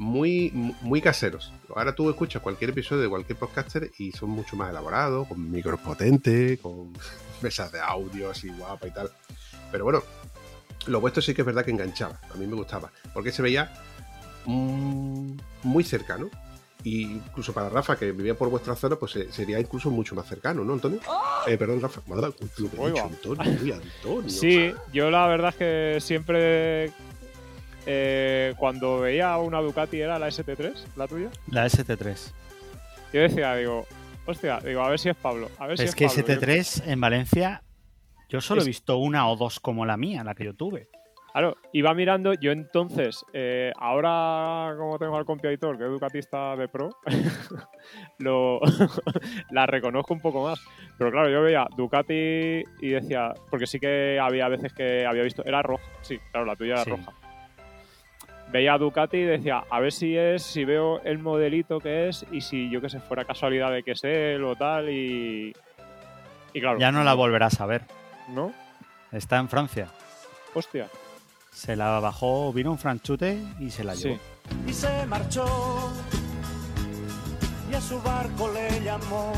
muy, 0.03 0.51
muy 0.81 1.01
caseros. 1.01 1.51
Ahora 1.75 1.95
tú 1.95 2.09
escuchas 2.09 2.41
cualquier 2.41 2.71
episodio 2.71 3.01
de 3.03 3.09
cualquier 3.09 3.37
podcaster 3.39 3.91
y 3.97 4.11
son 4.11 4.29
mucho 4.29 4.55
más 4.55 4.69
elaborados, 4.69 5.27
con 5.27 5.49
micros 5.49 5.79
potentes, 5.79 6.59
con 6.59 6.93
mesas 7.41 7.71
de 7.71 7.79
audio 7.79 8.29
así 8.29 8.49
guapa 8.49 8.87
y 8.87 8.91
tal. 8.91 9.09
Pero 9.71 9.85
bueno, 9.85 10.03
lo 10.87 10.99
vuestro 11.01 11.21
sí 11.21 11.33
que 11.33 11.41
es 11.41 11.45
verdad 11.45 11.63
que 11.65 11.71
enganchaba. 11.71 12.19
A 12.33 12.37
mí 12.37 12.45
me 12.45 12.55
gustaba. 12.55 12.91
Porque 13.13 13.31
se 13.31 13.41
veía 13.41 13.73
muy 14.45 15.83
cercano. 15.83 16.29
Y 16.85 17.03
incluso 17.03 17.53
para 17.53 17.69
Rafa, 17.69 17.95
que 17.95 18.11
vivía 18.11 18.35
por 18.35 18.49
vuestra 18.49 18.75
zona, 18.75 18.97
pues 18.97 19.15
eh, 19.15 19.29
sería 19.31 19.57
incluso 19.57 19.89
mucho 19.89 20.15
más 20.15 20.27
cercano, 20.27 20.65
¿no, 20.65 20.73
Antonio? 20.73 20.99
Eh, 21.47 21.57
perdón, 21.57 21.79
Rafa. 21.79 22.01
Madre, 22.07 22.33
uy, 22.41 22.49
lo 22.57 22.69
que 22.69 22.75
he 22.75 22.79
Oiga. 22.79 23.03
dicho, 23.03 23.05
Antonio, 23.31 23.59
uy, 23.63 23.71
Antonio. 23.71 24.29
Sí, 24.29 24.73
yo 24.91 25.09
la 25.09 25.25
verdad 25.27 25.51
es 25.51 25.55
que 25.55 25.97
siempre 26.01 26.91
eh, 27.85 28.53
cuando 28.57 28.99
veía 29.01 29.37
una 29.37 29.59
Ducati 29.61 29.99
era 29.99 30.17
la 30.19 30.27
ST3, 30.27 30.73
la 30.95 31.07
tuya. 31.07 31.29
La 31.51 31.65
ST3. 31.65 32.31
Yo 33.13 33.21
decía, 33.21 33.55
digo, 33.55 33.85
hostia, 34.25 34.59
digo, 34.59 34.81
a 34.81 34.89
ver 34.89 34.99
si 34.99 35.09
es 35.09 35.15
Pablo. 35.15 35.49
A 35.59 35.67
ver 35.67 35.77
si 35.77 35.83
Es 35.83 35.89
es 35.91 35.95
que 35.95 36.05
Pablo. 36.07 36.23
ST3 36.23 36.87
en 36.87 37.01
Valencia, 37.01 37.63
yo 38.29 38.41
solo 38.41 38.61
Es- 38.61 38.67
he 38.67 38.69
visto 38.69 38.97
una 38.97 39.27
o 39.29 39.35
dos 39.35 39.59
como 39.59 39.85
la 39.85 39.97
mía, 39.97 40.23
la 40.23 40.33
que 40.35 40.45
yo 40.45 40.53
tuve. 40.55 40.87
Claro, 41.31 41.57
iba 41.73 41.91
mirando, 41.95 42.33
yo 42.35 42.51
entonces, 42.51 43.25
eh, 43.33 43.71
ahora 43.79 44.75
como 44.77 44.99
tengo 44.99 45.17
al 45.17 45.25
compiador, 45.25 45.79
que 45.79 45.85
es 45.85 45.89
Ducatista 45.89 46.55
de 46.55 46.67
pro, 46.67 46.89
lo, 48.19 48.59
la 49.51 49.65
reconozco 49.65 50.13
un 50.13 50.19
poco 50.21 50.43
más. 50.43 50.59
Pero 50.97 51.11
claro, 51.11 51.29
yo 51.29 51.41
veía 51.41 51.67
Ducati 51.75 52.13
y 52.81 52.89
decía, 52.89 53.33
porque 53.49 53.65
sí 53.65 53.79
que 53.79 54.19
había 54.21 54.47
veces 54.47 54.73
que 54.73 55.07
había 55.07 55.23
visto, 55.23 55.43
era 55.43 55.63
roja, 55.63 55.83
sí, 56.01 56.19
claro, 56.31 56.45
la 56.45 56.55
tuya 56.55 56.73
era 56.73 56.83
Sí. 56.83 56.89
roja. 56.91 57.11
Veía 58.53 58.77
Ducati 58.77 59.17
y 59.17 59.23
decía, 59.23 59.63
a 59.67 59.79
ver 59.79 59.91
si 59.91 60.15
es, 60.15 60.43
si 60.43 60.63
veo 60.63 61.01
el 61.01 61.17
modelito 61.17 61.79
que 61.79 62.07
es 62.07 62.23
y 62.31 62.39
si 62.41 62.69
yo 62.69 62.81
que 62.81 62.87
sé, 62.87 62.99
fuera 62.99 63.25
casualidad 63.25 63.71
de 63.71 63.81
que 63.81 63.93
es 63.93 64.03
él 64.03 64.43
o 64.43 64.55
tal 64.55 64.91
y... 64.91 65.55
Y 66.53 66.61
claro, 66.61 66.77
Ya 66.77 66.91
no 66.91 67.03
la 67.03 67.15
volverás 67.15 67.59
a 67.59 67.65
ver. 67.65 67.81
¿no? 68.29 68.53
Está 69.11 69.39
en 69.39 69.49
Francia. 69.49 69.87
Hostia. 70.53 70.87
Se 71.51 71.75
la 71.75 71.99
bajó, 71.99 72.53
vino 72.53 72.69
un 72.71 72.77
franchute 72.77 73.39
y 73.59 73.71
se 73.71 73.83
la 73.83 73.95
llevó. 73.95 74.15
Sí. 74.15 74.55
y 74.67 74.73
se 74.73 75.05
marchó 75.07 75.91
y 77.71 77.73
a 77.73 77.81
su 77.81 77.99
barco 78.03 78.51
le 78.53 78.81
llamó 78.83 79.33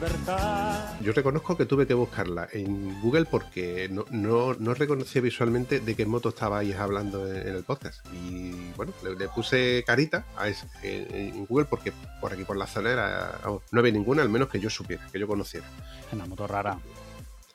libertad. 0.00 1.00
Yo 1.00 1.12
reconozco 1.12 1.56
que 1.56 1.66
tuve 1.66 1.86
que 1.86 1.94
buscarla 1.94 2.48
en 2.52 3.00
Google 3.02 3.26
porque 3.26 3.88
no, 3.90 4.04
no, 4.10 4.54
no 4.54 4.74
reconocía 4.74 5.20
visualmente 5.22 5.80
de 5.80 5.94
qué 5.94 6.06
moto 6.06 6.30
estabais 6.30 6.74
hablando 6.76 7.26
en, 7.26 7.48
en 7.48 7.54
el 7.56 7.64
podcast. 7.64 8.04
Y 8.12 8.70
bueno, 8.76 8.92
le, 9.04 9.16
le 9.16 9.28
puse 9.28 9.84
carita 9.86 10.24
a 10.36 10.48
ese- 10.48 10.66
en, 10.82 11.14
en 11.36 11.46
Google 11.46 11.66
porque 11.66 11.92
por 12.20 12.32
aquí 12.32 12.44
por 12.44 12.56
la 12.56 12.66
zona 12.66 12.90
era, 12.90 13.40
no 13.70 13.80
había 13.80 13.92
ninguna, 13.92 14.22
al 14.22 14.28
menos 14.28 14.48
que 14.48 14.58
yo 14.60 14.70
supiera, 14.70 15.06
que 15.12 15.18
yo 15.18 15.26
conociera. 15.26 15.66
Una 16.12 16.26
moto 16.26 16.46
rara. 16.46 16.78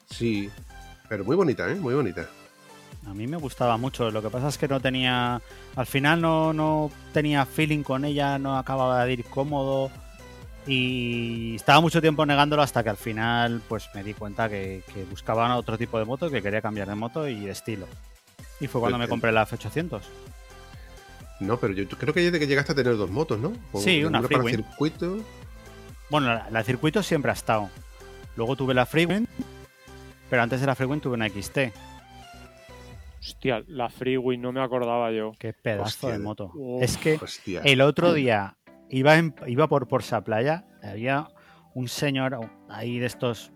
Sí, 0.09 0.49
pero 1.09 1.25
muy 1.25 1.35
bonita, 1.35 1.69
¿eh? 1.69 1.75
Muy 1.75 1.93
bonita. 1.93 2.27
A 3.07 3.13
mí 3.13 3.27
me 3.27 3.37
gustaba 3.37 3.77
mucho. 3.77 4.09
Lo 4.09 4.21
que 4.21 4.29
pasa 4.29 4.47
es 4.47 4.57
que 4.57 4.67
no 4.67 4.79
tenía. 4.79 5.39
Al 5.75 5.85
final 5.85 6.21
no, 6.21 6.53
no 6.53 6.89
tenía 7.13 7.45
feeling 7.45 7.83
con 7.83 8.03
ella, 8.05 8.39
no 8.39 8.57
acababa 8.57 9.05
de 9.05 9.13
ir 9.13 9.25
cómodo. 9.25 9.91
Y 10.67 11.55
estaba 11.55 11.79
mucho 11.79 12.01
tiempo 12.01 12.25
negándolo 12.25 12.61
hasta 12.63 12.83
que 12.83 12.89
al 12.89 12.97
final 12.97 13.61
pues 13.67 13.87
me 13.93 14.03
di 14.03 14.13
cuenta 14.15 14.49
que, 14.49 14.81
que 14.93 15.03
buscaban 15.03 15.51
otro 15.51 15.77
tipo 15.77 15.99
de 15.99 16.05
moto, 16.05 16.29
que 16.29 16.41
quería 16.41 16.61
cambiar 16.61 16.87
de 16.87 16.95
moto 16.95 17.27
y 17.27 17.41
de 17.45 17.51
estilo. 17.51 17.87
Y 18.59 18.67
fue 18.67 18.81
cuando 18.81 18.97
Pues, 18.97 19.07
me 19.07 19.09
compré 19.11 19.31
la 19.31 19.45
F800. 19.47 20.01
No, 21.41 21.57
pero 21.59 21.73
yo 21.73 21.87
creo 21.87 22.13
que 22.13 22.21
desde 22.21 22.39
que 22.39 22.47
llegaste 22.47 22.71
a 22.71 22.75
tener 22.75 22.95
dos 22.97 23.11
motos, 23.11 23.37
¿no? 23.39 23.53
Sí, 23.79 24.03
una 24.03 24.21
para 24.21 24.41
Freewing. 24.41 24.55
circuito. 24.65 25.17
Bueno, 26.09 26.27
la, 26.27 26.49
la 26.49 26.63
circuito 26.63 27.03
siempre 27.03 27.29
ha 27.31 27.33
estado. 27.33 27.69
Luego 28.37 28.55
tuve 28.55 28.73
la 28.73 28.85
Freewind, 28.85 29.27
pero 30.29 30.41
antes 30.41 30.61
de 30.61 30.67
la 30.67 30.75
Freewind 30.75 31.01
tuve 31.01 31.13
una 31.15 31.27
XT. 31.29 31.57
Hostia, 33.19 33.63
la 33.67 33.89
Freeway 33.89 34.37
no 34.37 34.51
me 34.51 34.61
acordaba 34.61 35.11
yo. 35.11 35.31
Qué 35.37 35.51
pedazo 35.53 35.83
Hostia, 35.85 36.11
de 36.11 36.19
moto. 36.19 36.51
uf, 36.53 36.81
es 36.83 36.97
que 36.97 37.15
Hostia. 37.21 37.61
el 37.63 37.81
otro 37.81 38.13
día 38.13 38.55
iba, 38.97 39.17
en- 39.17 39.35
iba 39.47 39.67
por 39.67 39.87
Porsa 39.87 40.23
Playa, 40.23 40.65
había 40.83 41.27
un 41.73 41.87
señor 41.87 42.39
ahí 42.69 42.99
de 42.99 43.05
estos 43.07 43.51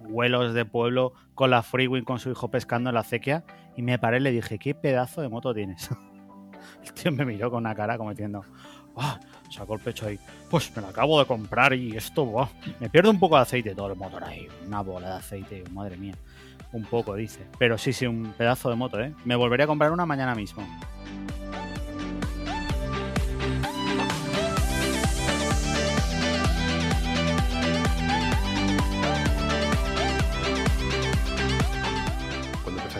vuelos 0.00 0.54
de 0.54 0.64
pueblo 0.64 1.12
con 1.34 1.50
la 1.50 1.62
Freewing 1.62 2.04
con 2.04 2.18
su 2.18 2.30
hijo 2.30 2.48
pescando 2.50 2.90
en 2.90 2.94
la 2.94 3.00
acequia 3.00 3.44
y 3.76 3.82
me 3.82 3.98
paré 3.98 4.18
y 4.18 4.20
le 4.20 4.30
dije, 4.30 4.58
¿qué 4.58 4.74
pedazo 4.74 5.20
de 5.22 5.28
moto 5.28 5.52
tienes? 5.54 5.90
El 6.84 6.92
tío 6.92 7.12
me 7.12 7.24
miró 7.24 7.50
con 7.50 7.60
una 7.64 7.74
cara 7.74 7.96
como 7.98 8.10
diciendo, 8.10 8.42
"Ah", 8.96 9.18
sacó 9.50 9.74
el 9.74 9.80
pecho 9.80 10.06
ahí, 10.06 10.18
pues 10.50 10.74
me 10.76 10.82
lo 10.82 10.88
acabo 10.88 11.18
de 11.18 11.26
comprar 11.26 11.72
y 11.74 11.96
esto, 11.96 12.24
buah, 12.24 12.48
me 12.80 12.88
pierdo 12.88 13.10
un 13.10 13.18
poco 13.20 13.36
de 13.36 13.42
aceite 13.42 13.74
todo 13.74 13.88
el 13.92 13.96
motor 13.96 14.22
ahí, 14.24 14.46
una 14.66 14.80
bola 14.82 15.08
de 15.10 15.14
aceite, 15.16 15.64
madre 15.72 15.96
mía. 15.96 16.14
Un 16.72 16.84
poco, 16.84 17.14
dice. 17.14 17.46
Pero 17.58 17.78
sí, 17.78 17.92
sí, 17.92 18.06
un 18.06 18.32
pedazo 18.36 18.68
de 18.70 18.76
moto, 18.76 19.00
¿eh? 19.00 19.12
Me 19.24 19.36
volvería 19.36 19.64
a 19.64 19.66
comprar 19.68 19.92
una 19.92 20.04
mañana 20.06 20.34
mismo. 20.34 20.62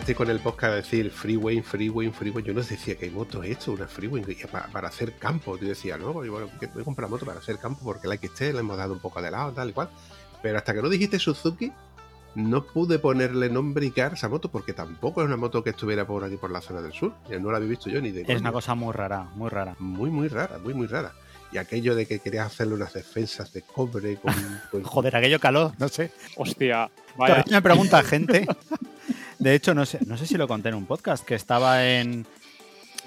Empezaste 0.07 0.15
con 0.15 0.29
el 0.29 0.39
podcast 0.39 0.71
a 0.73 0.75
decir 0.77 1.11
freeway, 1.11 1.61
freeway, 1.61 2.09
freeway, 2.11 2.43
yo 2.43 2.53
no 2.53 2.61
os 2.61 2.69
decía 2.69 2.95
que 2.95 3.09
moto 3.11 3.43
es 3.43 3.51
esto, 3.51 3.73
una 3.73 3.87
freeway 3.87 4.23
para, 4.49 4.67
para 4.67 4.87
hacer 4.87 5.13
campo. 5.17 5.57
Yo 5.57 5.67
decía, 5.67 5.97
no, 5.97 6.23
yo 6.23 6.31
bueno, 6.31 6.49
voy 6.73 6.81
a 6.81 6.85
comprar 6.85 7.09
moto 7.09 7.25
para 7.25 7.39
hacer 7.39 7.57
campo 7.57 7.81
porque 7.83 8.07
la 8.07 8.15
XT 8.15 8.53
le 8.53 8.59
hemos 8.59 8.77
dado 8.77 8.93
un 8.93 8.99
poco 8.99 9.21
de 9.21 9.31
lado, 9.31 9.51
tal 9.51 9.69
y 9.69 9.73
cual. 9.73 9.89
Pero 10.41 10.57
hasta 10.57 10.73
que 10.73 10.81
no 10.81 10.87
dijiste 10.87 11.19
Suzuki, 11.19 11.73
no 12.35 12.63
pude 12.63 12.99
ponerle 12.99 13.49
nombre 13.49 13.85
y 13.85 13.91
cara 13.91 14.11
a 14.11 14.13
esa 14.13 14.29
moto 14.29 14.49
porque 14.49 14.71
tampoco 14.71 15.21
es 15.21 15.27
una 15.27 15.35
moto 15.35 15.61
que 15.61 15.71
estuviera 15.71 16.07
por 16.07 16.23
aquí 16.23 16.37
por 16.37 16.51
la 16.51 16.61
zona 16.61 16.81
del 16.81 16.93
sur. 16.93 17.13
Ya 17.29 17.37
no 17.39 17.51
la 17.51 17.57
había 17.57 17.69
visto 17.69 17.89
yo 17.89 18.01
ni 18.01 18.11
de 18.11 18.21
Es 18.27 18.39
una 18.39 18.53
cosa 18.53 18.75
muy 18.75 18.93
rara, 18.93 19.23
muy 19.35 19.49
rara. 19.49 19.75
muy, 19.79 20.09
muy 20.09 20.29
rara, 20.29 20.57
muy, 20.57 20.73
muy 20.73 20.87
rara. 20.87 21.11
Y 21.51 21.57
aquello 21.57 21.95
de 21.95 22.05
que 22.05 22.19
querías 22.19 22.47
hacerle 22.47 22.75
unas 22.75 22.93
defensas 22.93 23.51
de 23.51 23.61
cobre 23.61 24.15
con. 24.17 24.33
con- 24.71 24.83
Joder, 24.83 25.17
aquello 25.17 25.39
calor, 25.39 25.73
no 25.77 25.89
sé. 25.89 26.11
Hostia, 26.37 26.89
vaya. 27.17 27.43
Me 27.49 27.61
pregunta 27.61 28.01
gente. 28.03 28.47
De 29.39 29.53
hecho, 29.55 29.73
no 29.73 29.85
sé, 29.85 29.99
no 30.05 30.17
sé 30.17 30.25
si 30.25 30.35
lo 30.37 30.47
conté 30.47 30.69
en 30.69 30.75
un 30.75 30.85
podcast, 30.85 31.23
que 31.25 31.35
estaba 31.35 31.85
en, 31.87 32.25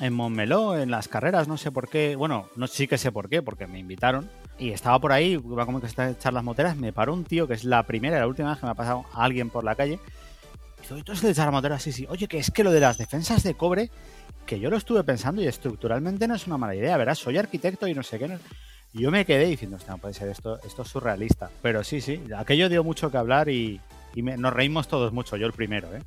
en 0.01 0.12
Montmeló, 0.12 0.77
en 0.79 0.90
las 0.90 1.09
carreras, 1.09 1.49
no 1.49 1.57
sé 1.57 1.73
por 1.73 1.88
qué. 1.88 2.14
Bueno, 2.16 2.49
no 2.57 2.66
sí 2.66 2.87
que 2.87 2.99
sé 2.99 3.11
por 3.11 3.29
qué, 3.29 3.43
porque 3.43 3.66
me 3.66 3.79
invitaron. 3.79 4.31
Y 4.59 4.71
estaba 4.71 4.99
por 5.01 5.12
ahí, 5.12 5.33
iba 5.33 5.66
como 5.66 5.81
que 5.81 5.87
está 5.87 6.05
a 6.05 6.11
echar 6.11 6.33
las 6.33 6.45
moteras, 6.45 6.77
me 6.77 6.93
paró 6.93 7.14
un 7.14 7.25
tío, 7.25 7.49
que 7.49 7.55
es 7.55 7.64
la 7.64 7.83
primera 7.85 8.16
y 8.16 8.21
la 8.21 8.27
última 8.27 8.51
vez 8.51 8.59
que 8.61 8.66
me 8.66 8.73
ha 8.73 8.75
pasado 8.75 9.07
a 9.12 9.25
alguien 9.25 9.51
por 9.51 9.64
la 9.64 9.75
calle. 9.75 9.99
Y 10.79 10.81
dice, 10.83 10.95
"Oye, 10.95 11.03
¿tú 11.03 11.12
eres 11.12 11.23
de 11.23 11.31
echar 11.31 11.47
las 11.47 11.53
moteras? 11.55 11.83
Sí, 11.83 11.93
sí. 11.93 12.07
Oye, 12.09 12.29
que 12.29 12.38
es 12.38 12.51
que 12.51 12.62
lo 12.62 12.71
de 12.71 12.81
las 12.81 12.99
defensas 12.99 13.43
de 13.43 13.55
cobre, 13.55 13.90
que 14.47 14.61
yo 14.61 14.71
lo 14.71 14.77
estuve 14.77 15.03
pensando 15.03 15.43
y 15.43 15.47
estructuralmente 15.47 16.29
no 16.29 16.35
es 16.35 16.47
una 16.47 16.59
mala 16.59 16.75
idea, 16.75 16.97
verás, 16.97 17.19
soy 17.19 17.38
arquitecto 17.38 17.87
y 17.88 17.95
no 17.95 18.03
sé 18.03 18.19
qué. 18.19 18.29
no- 18.29 18.38
yo 18.93 19.11
me 19.12 19.25
quedé 19.25 19.47
diciendo, 19.47 19.77
"Hostia, 19.77 19.93
no 19.95 19.99
puede 19.99 20.14
ser 20.14 20.29
esto, 20.29 20.59
esto 20.64 20.83
es 20.83 20.88
surrealista. 20.88 21.49
Pero 21.62 21.83
sí, 21.85 22.01
sí, 22.01 22.21
aquello 22.37 22.69
dio 22.69 22.83
mucho 22.85 23.11
que 23.11 23.16
hablar 23.19 23.49
y, 23.49 23.81
y 24.14 24.23
me- 24.23 24.37
nos 24.37 24.53
reímos 24.53 24.88
todos 24.88 25.12
mucho, 25.12 25.37
yo 25.37 25.46
el 25.46 25.53
primero, 25.53 25.88
¿eh? 25.94 26.03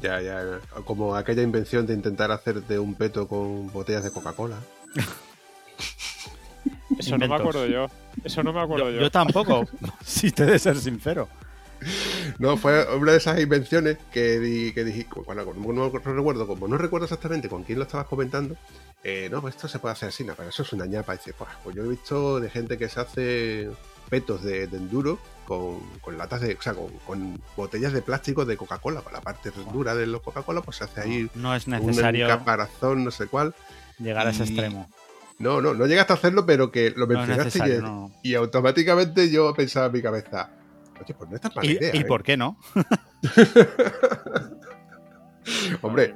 Ya, 0.00 0.20
ya, 0.20 0.60
como 0.84 1.16
aquella 1.16 1.42
invención 1.42 1.86
de 1.86 1.94
intentar 1.94 2.30
hacerte 2.30 2.78
un 2.78 2.94
peto 2.94 3.26
con 3.26 3.72
botellas 3.72 4.04
de 4.04 4.12
Coca-Cola. 4.12 4.58
Eso 6.98 7.16
no 7.18 7.28
me 7.28 7.34
acuerdo 7.34 7.66
yo. 7.66 7.86
Eso 8.24 8.42
no 8.42 8.52
me 8.52 8.60
acuerdo 8.60 8.90
Yo, 8.90 8.96
yo. 8.96 9.00
yo 9.02 9.10
tampoco, 9.10 9.68
si 10.04 10.32
te 10.32 10.44
de 10.46 10.58
ser 10.58 10.76
sincero. 10.78 11.28
No, 12.40 12.56
fue 12.56 12.84
una 12.96 13.12
de 13.12 13.18
esas 13.18 13.38
invenciones 13.40 13.98
que, 14.12 14.40
di- 14.40 14.72
que 14.72 14.82
dije, 14.84 15.06
bueno, 15.24 15.44
como 15.44 15.72
no, 15.72 15.90
no 15.90 15.98
recuerdo, 16.14 16.46
como 16.46 16.66
no 16.66 16.76
recuerdo 16.76 17.04
exactamente 17.04 17.48
con 17.48 17.62
quién 17.62 17.78
lo 17.78 17.84
estabas 17.84 18.08
comentando, 18.08 18.56
eh, 19.04 19.28
no, 19.30 19.40
pues 19.40 19.54
esto 19.54 19.68
se 19.68 19.78
puede 19.78 19.92
hacer 19.92 20.08
así, 20.08 20.24
no, 20.24 20.34
pero 20.34 20.48
eso 20.48 20.62
es 20.62 20.72
una 20.72 20.86
ñapa. 20.86 21.14
Y 21.14 21.18
dice, 21.18 21.34
pues, 21.38 21.50
pues 21.62 21.76
yo 21.76 21.84
he 21.84 21.88
visto 21.88 22.40
de 22.40 22.50
gente 22.50 22.76
que 22.78 22.88
se 22.88 23.00
hace 23.00 23.70
petos 24.10 24.42
de, 24.42 24.66
de 24.66 24.76
enduro 24.76 25.20
con, 25.48 25.80
con 26.02 26.18
latas 26.18 26.42
de, 26.42 26.54
o 26.54 26.60
sea, 26.62 26.74
con, 26.74 26.90
con 27.06 27.40
botellas 27.56 27.94
de 27.94 28.02
plástico 28.02 28.44
de 28.44 28.58
Coca-Cola, 28.58 29.00
con 29.00 29.14
la 29.14 29.22
parte 29.22 29.50
dura 29.72 29.94
de 29.94 30.06
los 30.06 30.20
Coca-Cola, 30.20 30.60
pues 30.60 30.76
se 30.76 30.84
hace 30.84 31.00
ahí 31.00 31.30
No 31.34 31.54
es 31.54 31.66
un 31.66 31.72
necesario 31.72 32.28
caparazón, 32.28 33.02
no 33.02 33.10
sé 33.10 33.28
cuál. 33.28 33.54
llegar 33.98 34.26
a 34.26 34.30
ese 34.30 34.42
extremo. 34.44 34.90
No, 35.38 35.62
no, 35.62 35.72
no 35.72 35.86
llegaste 35.86 36.12
a 36.12 36.16
hacerlo, 36.16 36.44
pero 36.44 36.70
que 36.70 36.90
lo 36.90 37.06
No 37.06 37.14
mencionaste 37.14 37.76
y, 37.76 37.80
no. 37.80 38.10
y 38.22 38.34
automáticamente 38.34 39.30
yo 39.30 39.54
pensaba 39.54 39.86
en 39.86 39.92
mi 39.92 40.02
cabeza, 40.02 40.50
oye, 41.00 41.14
pues 41.14 41.30
no 41.30 41.36
está 41.36 41.48
mala 41.54 41.66
¿Y, 41.66 41.72
idea. 41.76 41.90
y 41.94 41.98
¿eh?". 42.00 42.04
por 42.04 42.22
qué 42.22 42.36
no? 42.36 42.58
Hombre. 45.82 46.14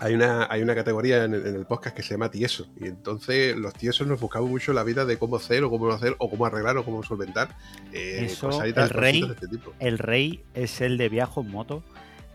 Hay 0.00 0.14
una, 0.14 0.46
hay 0.50 0.60
una 0.62 0.74
categoría 0.74 1.24
en 1.24 1.34
el, 1.34 1.46
en 1.46 1.54
el 1.54 1.66
podcast 1.66 1.96
que 1.96 2.02
se 2.02 2.14
llama 2.14 2.30
tieso. 2.30 2.66
Y 2.80 2.86
entonces 2.88 3.56
los 3.56 3.72
tiesos 3.74 4.06
nos 4.06 4.20
buscamos 4.20 4.50
mucho 4.50 4.72
la 4.72 4.82
vida 4.82 5.04
de 5.04 5.18
cómo 5.18 5.36
hacer 5.36 5.62
o 5.64 5.70
cómo 5.70 5.86
no 5.86 5.92
hacer 5.94 6.16
o 6.18 6.28
cómo 6.28 6.46
arreglar 6.46 6.76
o 6.78 6.84
cómo 6.84 7.02
solventar. 7.02 7.56
eh, 7.92 8.22
Eso, 8.26 8.48
cosaditas- 8.50 8.84
el 8.84 8.90
rey- 8.90 9.22
de 9.22 9.32
este 9.34 9.48
tipo. 9.48 9.72
El 9.78 9.98
rey 9.98 10.44
es 10.54 10.80
el 10.80 10.98
de 10.98 11.08
viaje 11.08 11.40
en 11.40 11.50
moto 11.50 11.82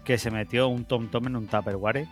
que 0.06 0.18
se 0.18 0.32
metió 0.32 0.68
un 0.70 0.86
tom 0.86 1.10
tom 1.10 1.28
en 1.28 1.36
un 1.36 1.48
tupperware 1.48 2.08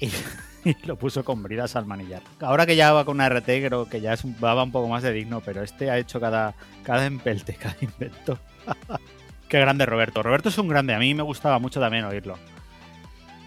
y, 0.00 0.06
y 0.64 0.76
lo 0.86 0.96
puso 0.96 1.24
con 1.24 1.42
bridas 1.42 1.76
al 1.76 1.86
manillar. 1.86 2.22
Ahora 2.40 2.66
que 2.66 2.76
ya 2.76 2.92
va 2.92 3.04
con 3.04 3.16
una 3.16 3.28
RT, 3.28 3.44
creo 3.66 3.88
que 3.88 4.00
ya 4.00 4.14
es 4.14 4.24
un, 4.24 4.34
va 4.42 4.60
un 4.62 4.72
poco 4.72 4.88
más 4.88 5.02
de 5.02 5.12
digno, 5.12 5.40
pero 5.44 5.62
este 5.62 5.90
ha 5.90 5.98
hecho 5.98 6.18
cada, 6.18 6.54
cada 6.82 7.06
empelte, 7.06 7.54
cada 7.60 7.76
invento. 7.80 8.38
Qué 9.48 9.60
grande 9.60 9.84
Roberto. 9.84 10.22
Roberto 10.22 10.48
es 10.48 10.56
un 10.58 10.66
grande, 10.68 10.94
a 10.94 10.98
mí 10.98 11.14
me 11.14 11.22
gustaba 11.22 11.58
mucho 11.58 11.78
también 11.78 12.04
oírlo. 12.04 12.38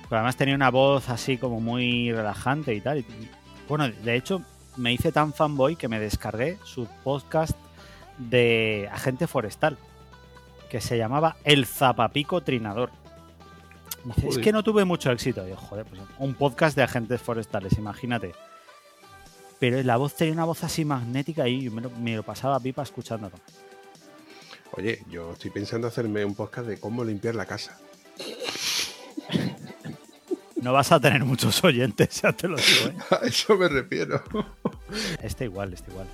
Pero 0.09 0.17
además 0.17 0.37
tenía 0.37 0.55
una 0.55 0.69
voz 0.69 1.09
así 1.09 1.37
como 1.37 1.59
muy 1.59 2.11
relajante 2.11 2.73
y 2.73 2.81
tal. 2.81 3.03
bueno, 3.67 3.87
de 3.89 4.15
hecho, 4.15 4.41
me 4.77 4.93
hice 4.93 5.11
tan 5.11 5.33
fanboy 5.33 5.75
que 5.75 5.87
me 5.87 5.99
descargué 5.99 6.57
su 6.63 6.87
podcast 7.03 7.57
de 8.17 8.89
agente 8.91 9.27
forestal, 9.27 9.77
que 10.69 10.81
se 10.81 10.97
llamaba 10.97 11.37
El 11.43 11.65
Zapapico 11.65 12.41
Trinador. 12.41 12.91
Dice, 14.03 14.27
es 14.27 14.37
que 14.37 14.51
no 14.51 14.63
tuve 14.63 14.85
mucho 14.85 15.11
éxito. 15.11 15.47
Yo, 15.47 15.57
joder, 15.57 15.85
pues 15.85 16.01
un 16.19 16.35
podcast 16.35 16.75
de 16.75 16.83
agentes 16.83 17.21
forestales, 17.21 17.77
imagínate. 17.77 18.33
Pero 19.59 19.81
la 19.81 19.97
voz 19.97 20.15
tenía 20.15 20.33
una 20.33 20.45
voz 20.45 20.63
así 20.63 20.85
magnética 20.85 21.47
y 21.47 21.69
me 21.69 21.81
lo, 21.81 21.89
me 21.89 22.15
lo 22.15 22.23
pasaba 22.23 22.59
pipa 22.59 22.83
escuchándolo. 22.83 23.35
Oye, 24.73 25.03
yo 25.09 25.31
estoy 25.31 25.49
pensando 25.49 25.87
hacerme 25.87 26.23
un 26.25 26.35
podcast 26.35 26.67
de 26.67 26.79
cómo 26.79 27.03
limpiar 27.03 27.33
la 27.33 27.45
casa. 27.45 27.79
No 30.65 30.73
vas 30.73 30.91
a 30.91 30.99
tener 30.99 31.23
muchos 31.23 31.63
oyentes, 31.63 32.09
ya 32.23 32.33
te 32.33 32.47
lo 32.47 32.55
digo. 32.57 32.87
¿eh? 32.87 32.95
A 33.11 33.27
eso 33.27 33.55
me 33.55 33.67
refiero. 33.69 34.23
Este 35.21 35.45
igual, 35.45 35.73
este 35.73 35.91
igual. 35.91 36.07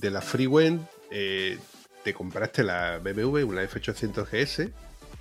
De 0.00 0.10
la 0.10 0.20
Freeway 0.20 0.78
eh, 1.10 1.58
te 2.02 2.12
compraste 2.12 2.62
la 2.62 2.98
BMW, 2.98 3.44
una 3.44 3.62
F800 3.62 4.26
GS, 4.30 4.68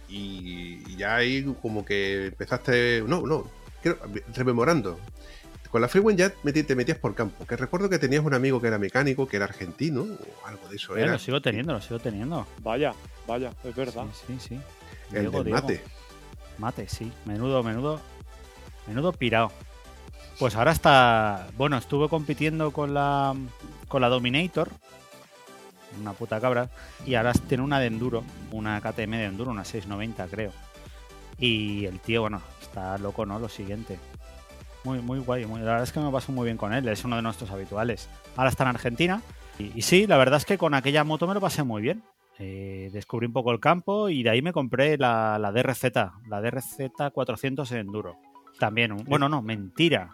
y 0.10 0.96
ya 0.98 1.16
ahí 1.16 1.44
como 1.62 1.86
que 1.86 2.28
empezaste. 2.28 3.04
No, 3.08 3.22
no, 3.26 3.50
creo- 3.82 3.98
rememorando. 4.36 5.00
Con 5.74 5.82
la 5.82 5.88
Freeway 5.88 6.16
ya 6.16 6.30
te 6.30 6.76
metías 6.76 7.00
por 7.00 7.16
campo. 7.16 7.48
Que 7.48 7.56
recuerdo 7.58 7.90
que 7.90 7.98
tenías 7.98 8.24
un 8.24 8.36
amigo 8.36 8.62
que 8.62 8.68
era 8.68 8.78
mecánico, 8.78 9.28
que 9.28 9.38
era 9.38 9.46
argentino, 9.46 10.04
o 10.04 10.46
algo 10.48 10.68
de 10.70 10.76
eso 10.76 10.96
Eh, 10.96 11.02
era. 11.02 11.14
lo 11.14 11.18
sigo 11.18 11.42
teniendo, 11.42 11.74
lo 11.74 11.82
sigo 11.82 11.98
teniendo. 11.98 12.46
Vaya, 12.62 12.94
vaya, 13.26 13.52
es 13.64 13.76
verdad. 13.76 14.06
Sí, 14.14 14.38
sí, 14.40 14.50
sí. 14.50 14.60
el 15.14 15.22
Diego, 15.22 15.38
del 15.38 15.46
Diego. 15.46 15.62
mate. 15.62 15.84
Mate, 16.60 16.88
sí. 16.88 17.12
Menudo, 17.26 17.64
menudo. 17.64 18.00
Menudo 18.86 19.14
pirado. 19.14 19.52
Pues 20.38 20.56
ahora 20.56 20.74
está. 20.74 21.48
Bueno, 21.58 21.76
estuve 21.76 22.08
compitiendo 22.08 22.70
con 22.70 22.94
la. 22.94 23.36
con 23.88 24.02
la 24.04 24.10
Dominator. 24.10 24.70
Una 26.00 26.14
puta 26.14 26.40
cabra. 26.40 26.70
Y 27.04 27.16
ahora 27.16 27.34
tiene 27.34 27.64
una 27.64 27.80
de 27.80 27.88
enduro. 27.88 28.24
Una 28.52 28.80
KTM 28.80 29.10
de 29.18 29.26
enduro, 29.26 29.50
una 29.50 29.66
690, 29.66 30.28
creo. 30.28 30.52
Y 31.40 31.86
el 31.86 32.00
tío, 32.00 32.22
bueno, 32.22 32.44
está 32.62 32.96
loco, 33.00 33.26
¿no? 33.26 33.40
Lo 33.40 33.50
siguiente. 33.50 33.98
Muy, 34.84 35.00
muy 35.00 35.20
guay. 35.20 35.46
muy- 35.46 35.60
la 35.60 35.66
verdad 35.68 35.84
es 35.84 35.92
que 35.94 36.00
me 36.00 36.12
paso 36.12 36.32
muy 36.32 36.46
bien 36.46 36.58
con 36.58 36.74
él. 36.74 36.88
Es 36.88 37.06
uno 37.06 37.16
de 37.16 37.22
nuestros 37.22 37.50
habituales. 37.52 38.10
Ahora 38.36 38.50
está 38.50 38.64
en 38.64 38.70
Argentina. 38.70 39.22
Y, 39.60 39.72
y 39.76 39.82
sí, 39.84 40.08
la 40.08 40.18
verdad 40.18 40.38
es 40.38 40.46
que 40.46 40.58
con 40.58 40.74
aquella 40.74 41.04
moto 41.04 41.28
me 41.28 41.34
lo 41.34 41.42
pasé 41.42 41.64
muy 41.64 41.82
bien. 41.82 42.04
Eh, 42.40 42.90
descubrí 42.92 43.28
un 43.28 43.34
poco 43.34 43.52
el 43.52 43.60
campo 43.60 44.10
y 44.10 44.24
de 44.24 44.32
ahí 44.32 44.42
me 44.42 44.52
compré 44.54 44.98
la, 44.98 45.38
la 45.40 45.52
DRZ, 45.52 45.84
la 46.28 46.42
DRZ 46.42 47.12
400 47.14 47.72
en 47.72 47.78
enduro. 47.80 48.18
También, 48.60 48.92
un- 48.92 49.04
bueno, 49.06 49.30
no, 49.30 49.42
mentira, 49.42 50.10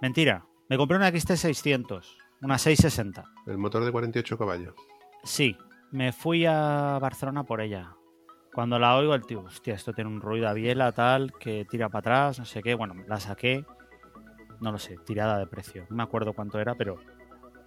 mentira. 0.00 0.44
Me 0.68 0.76
compré 0.76 0.96
una 0.98 1.08
XT600, 1.10 2.04
una 2.42 2.58
660. 2.58 3.24
El 3.46 3.58
motor 3.58 3.84
de 3.84 3.90
48 3.92 4.38
caballos. 4.38 4.74
Sí, 5.24 5.56
me 5.90 6.12
fui 6.12 6.44
a 6.46 6.98
Barcelona 7.00 7.44
por 7.44 7.60
ella. 7.60 7.94
Cuando 8.54 8.78
la 8.78 8.94
oigo, 8.96 9.14
el 9.14 9.24
tío, 9.24 9.40
hostia, 9.40 9.74
esto 9.74 9.94
tiene 9.94 10.10
un 10.10 10.20
ruido 10.20 10.48
a 10.48 10.52
biela, 10.52 10.92
tal, 10.92 11.32
que 11.40 11.64
tira 11.64 11.88
para 11.88 12.00
atrás, 12.00 12.38
no 12.38 12.44
sé 12.44 12.62
qué. 12.62 12.74
Bueno, 12.74 12.94
la 13.08 13.18
saqué, 13.18 13.64
no 14.62 14.72
lo 14.72 14.78
sé, 14.78 14.96
tirada 15.04 15.38
de 15.38 15.46
precio. 15.46 15.86
No 15.90 15.96
me 15.96 16.02
acuerdo 16.02 16.32
cuánto 16.32 16.58
era, 16.60 16.74
pero 16.74 16.96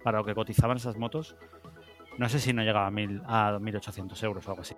para 0.02 0.18
lo 0.18 0.24
que 0.24 0.34
cotizaban 0.34 0.76
esas 0.78 0.96
motos, 0.96 1.36
no 2.18 2.28
sé 2.28 2.38
si 2.38 2.52
no 2.52 2.62
llegaba 2.62 2.86
a, 2.86 2.90
mil, 2.90 3.22
a 3.26 3.58
1800 3.60 4.20
euros 4.22 4.46
o 4.46 4.50
algo 4.50 4.62
así. 4.62 4.74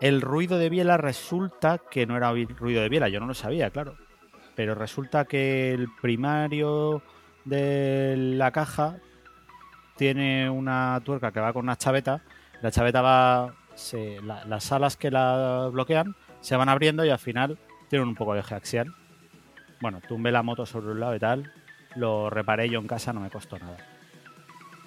El 0.00 0.20
ruido 0.20 0.58
de 0.58 0.70
biela 0.70 0.96
resulta 0.96 1.78
que 1.78 2.06
no 2.06 2.16
era 2.16 2.30
ruido 2.32 2.82
de 2.82 2.88
biela, 2.88 3.08
yo 3.08 3.20
no 3.20 3.26
lo 3.26 3.34
sabía, 3.34 3.70
claro. 3.70 3.96
Pero 4.54 4.74
resulta 4.74 5.24
que 5.26 5.72
el 5.72 5.88
primario 6.00 7.02
de 7.44 8.14
la 8.16 8.50
caja 8.50 8.96
tiene 9.96 10.48
una 10.48 11.00
tuerca 11.04 11.32
que 11.32 11.40
va 11.40 11.52
con 11.52 11.64
una 11.64 11.76
chaveta. 11.76 12.22
La 12.62 12.70
chaveta 12.70 13.02
va. 13.02 13.54
se- 13.74 14.20
la- 14.22 14.44
las 14.44 14.72
alas 14.72 14.96
que 14.96 15.08
la 15.10 15.68
bloquean 15.72 16.16
se 16.40 16.56
van 16.56 16.68
abriendo 16.68 17.04
y 17.04 17.10
al 17.10 17.18
final 17.20 17.56
tienen 17.88 18.08
un 18.08 18.16
poco 18.16 18.34
de 18.34 18.40
eje 18.40 18.56
axial. 18.56 18.92
Bueno, 19.80 20.00
tumbé 20.08 20.32
la 20.32 20.42
moto 20.42 20.66
sobre 20.66 20.88
un 20.90 20.98
lado 20.98 21.14
y 21.14 21.20
tal. 21.20 21.52
Lo 21.96 22.30
reparé 22.30 22.68
yo 22.68 22.78
en 22.80 22.86
casa, 22.86 23.12
no 23.12 23.20
me 23.20 23.30
costó 23.30 23.58
nada. 23.58 23.76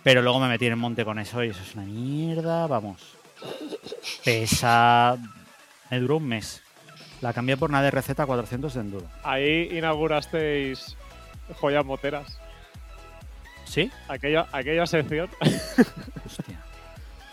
Pero 0.03 0.21
luego 0.21 0.39
me 0.39 0.47
metí 0.47 0.65
en 0.65 0.73
el 0.73 0.77
monte 0.77 1.05
con 1.05 1.19
eso 1.19 1.43
y 1.43 1.49
eso 1.49 1.61
es 1.61 1.75
una 1.75 1.85
mierda, 1.85 2.67
vamos. 2.67 3.15
Pesa. 4.23 5.17
Me 5.89 5.99
duró 5.99 6.17
un 6.17 6.27
mes. 6.27 6.61
La 7.21 7.33
cambié 7.33 7.55
por 7.57 7.69
una 7.69 7.83
DRZ 7.83 8.13
400 8.25 8.73
de 8.73 8.79
enduro. 8.79 9.07
Ahí 9.23 9.69
inaugurasteis 9.77 10.95
joyas 11.59 11.85
moteras. 11.85 12.39
¿Sí? 13.65 13.91
Aquella, 14.07 14.47
aquella 14.51 14.85
sección 14.85 15.29
Hostia. 16.25 16.59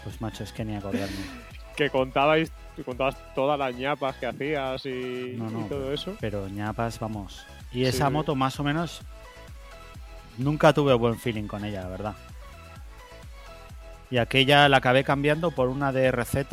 Pues 0.04 0.20
macho, 0.20 0.44
es 0.44 0.52
que 0.52 0.64
ni 0.64 0.76
acordarme. 0.76 1.16
que 1.76 1.90
contabais, 1.90 2.52
contabas 2.85 3.16
todas 3.35 3.59
las 3.59 3.74
ñapas 3.74 4.16
que 4.16 4.26
hacías 4.26 4.85
y, 4.87 5.35
No, 5.37 5.50
no, 5.50 5.61
y 5.66 5.68
todo 5.68 5.92
eso. 5.92 6.16
Pero 6.20 6.48
ñapas, 6.48 6.98
vamos. 7.00 7.44
Y 7.72 7.78
Sí, 7.78 7.85
esa 7.87 8.09
moto, 8.11 8.35
más 8.35 8.59
o 8.61 8.64
menos, 8.64 9.02
nunca 10.38 10.72
tuve 10.72 10.94
buen 10.94 11.18
feeling 11.18 11.46
con 11.46 11.64
ella, 11.64 11.83
la 11.83 11.88
verdad. 11.88 12.16
Y 14.11 14.18
aquella 14.18 14.68
la 14.68 14.79
acabé 14.79 15.05
cambiando 15.05 15.51
por 15.51 15.68
una 15.68 15.92
DRZ, 15.92 16.51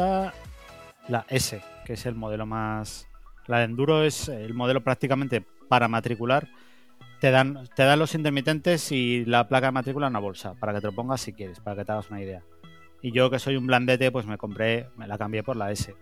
la 1.07 1.25
S, 1.29 1.61
que 1.85 1.93
es 1.93 2.05
el 2.05 2.15
modelo 2.15 2.45
más. 2.45 3.07
La 3.47 3.59
de 3.59 3.65
Enduro 3.65 4.03
es 4.03 4.27
el 4.27 4.53
modelo 4.53 4.83
prácticamente 4.83 5.45
para 5.69 5.87
matricular. 5.87 6.49
Te 7.21 7.31
dan, 7.31 7.67
te 7.75 7.83
dan 7.83 7.99
los 7.99 8.13
intermitentes 8.13 8.91
y 8.91 9.23
la 9.25 9.47
placa 9.47 9.67
de 9.67 9.71
matrícula 9.71 10.07
en 10.07 10.11
una 10.11 10.19
bolsa, 10.19 10.53
para 10.55 10.73
que 10.73 10.81
te 10.81 10.87
lo 10.87 10.93
pongas 10.93 11.21
si 11.21 11.31
quieres, 11.31 11.59
para 11.61 11.77
que 11.77 11.85
te 11.85 11.91
hagas 11.93 12.09
una 12.09 12.21
idea. 12.21 12.43
Y 13.01 13.11
yo 13.11 13.29
que 13.29 13.39
soy 13.39 13.55
un 13.55 13.67
blandete, 13.67 14.11
pues 14.11 14.25
me 14.25 14.37
compré, 14.37 14.89
me 14.97 15.07
la 15.07 15.17
cambié 15.17 15.43
por 15.43 15.55
la 15.55 15.71
S. 15.71 15.95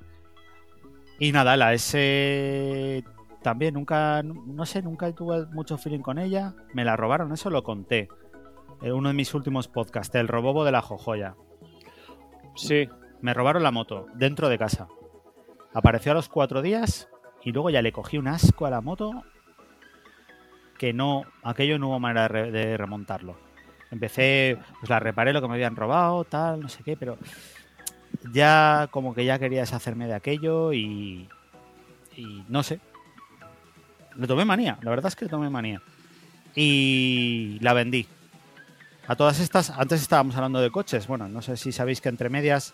Y 1.20 1.32
nada, 1.32 1.56
la 1.56 1.74
S 1.74 3.04
también 3.44 3.76
nunca, 3.76 4.24
no 4.24 4.66
sé, 4.66 4.82
nunca 4.82 5.12
tuve 5.14 5.46
mucho 5.48 5.78
feeling 5.78 6.00
con 6.02 6.18
ella. 6.18 6.54
Me 6.74 6.84
la 6.86 6.96
robaron, 6.96 7.32
eso 7.32 7.50
lo 7.50 7.64
conté. 7.64 8.08
En 8.82 8.94
uno 8.94 9.10
de 9.10 9.14
mis 9.16 9.34
últimos 9.34 9.68
podcasts, 9.68 10.16
el 10.16 10.28
robobo 10.28 10.66
de 10.66 10.72
la 10.72 10.82
jojoya. 10.82 11.36
Sí, 12.56 12.90
Me 13.22 13.34
robaron 13.34 13.64
la 13.64 13.72
moto 13.72 14.08
dentro 14.16 14.50
de 14.50 14.58
casa. 14.58 14.88
Apareció 15.74 16.12
a 16.12 16.16
los 16.16 16.28
cuatro 16.30 16.62
días 16.62 17.08
y 17.44 17.52
luego 17.52 17.70
ya 17.70 17.82
le 17.82 17.92
cogí 17.92 18.18
un 18.18 18.28
asco 18.28 18.66
a 18.66 18.70
la 18.70 18.82
moto 18.82 19.24
que 20.78 20.92
no, 20.94 21.24
aquello 21.44 21.80
no 21.80 21.88
hubo 21.90 22.00
manera 22.00 22.24
de, 22.24 22.28
re- 22.28 22.52
de 22.52 22.78
remontarlo. 22.78 23.38
Empecé, 23.92 24.58
pues 24.80 24.90
la 24.90 25.00
reparé 25.00 25.32
lo 25.34 25.42
que 25.42 25.48
me 25.48 25.54
habían 25.54 25.76
robado, 25.76 26.24
tal, 26.26 26.60
no 26.60 26.68
sé 26.68 26.84
qué, 26.84 26.98
pero 26.98 27.18
ya 28.34 28.88
como 28.92 29.14
que 29.14 29.24
ya 29.26 29.40
quería 29.40 29.62
deshacerme 29.62 30.08
de 30.08 30.16
aquello 30.16 30.74
y, 30.74 31.30
y 32.18 32.44
no 32.50 32.62
sé. 32.64 32.80
Le 34.18 34.28
tomé 34.28 34.46
manía, 34.46 34.78
la 34.82 34.90
verdad 34.90 35.08
es 35.08 35.16
que 35.16 35.26
le 35.26 35.32
tomé 35.32 35.50
manía. 35.50 35.82
Y 36.56 37.58
la 37.62 37.74
vendí. 37.74 38.08
A 39.08 39.16
todas 39.16 39.40
estas, 39.40 39.70
antes 39.72 40.02
estábamos 40.02 40.36
hablando 40.36 40.62
de 40.62 40.72
coches. 40.72 41.08
Bueno, 41.08 41.28
no 41.28 41.42
sé 41.42 41.58
si 41.58 41.72
sabéis 41.72 42.00
que 42.00 42.10
entre 42.10 42.30
medias 42.30 42.74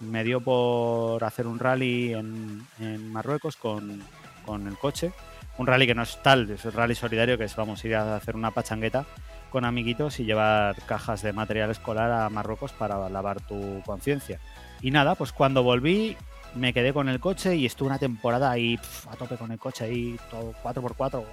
me 0.00 0.24
dio 0.24 0.40
por 0.40 1.22
hacer 1.24 1.46
un 1.46 1.58
rally 1.58 2.12
en, 2.12 2.66
en 2.78 3.12
Marruecos 3.12 3.56
con, 3.56 4.02
con 4.44 4.66
el 4.66 4.76
coche. 4.76 5.12
Un 5.58 5.66
rally 5.66 5.86
que 5.86 5.94
no 5.94 6.02
es 6.02 6.22
tal, 6.22 6.50
es 6.50 6.64
un 6.64 6.72
rally 6.72 6.94
solidario 6.94 7.36
que 7.38 7.44
es, 7.44 7.54
vamos, 7.54 7.84
ir 7.84 7.94
a 7.94 8.16
hacer 8.16 8.34
una 8.34 8.50
pachangueta 8.50 9.06
con 9.50 9.64
amiguitos 9.64 10.20
y 10.20 10.24
llevar 10.24 10.76
cajas 10.86 11.22
de 11.22 11.32
material 11.32 11.70
escolar 11.70 12.10
a 12.10 12.30
Marruecos 12.30 12.72
para 12.72 13.08
lavar 13.08 13.40
tu 13.40 13.82
conciencia. 13.84 14.38
Y 14.80 14.90
nada, 14.90 15.16
pues 15.16 15.32
cuando 15.32 15.62
volví 15.62 16.16
me 16.54 16.72
quedé 16.72 16.92
con 16.92 17.08
el 17.08 17.20
coche 17.20 17.56
y 17.56 17.66
estuve 17.66 17.88
una 17.88 17.98
temporada 17.98 18.50
ahí 18.50 18.76
pf, 18.76 19.08
a 19.10 19.16
tope 19.16 19.36
con 19.36 19.52
el 19.52 19.58
coche 19.58 19.84
ahí, 19.84 20.18
todo 20.30 20.54
4x4. 20.62 21.24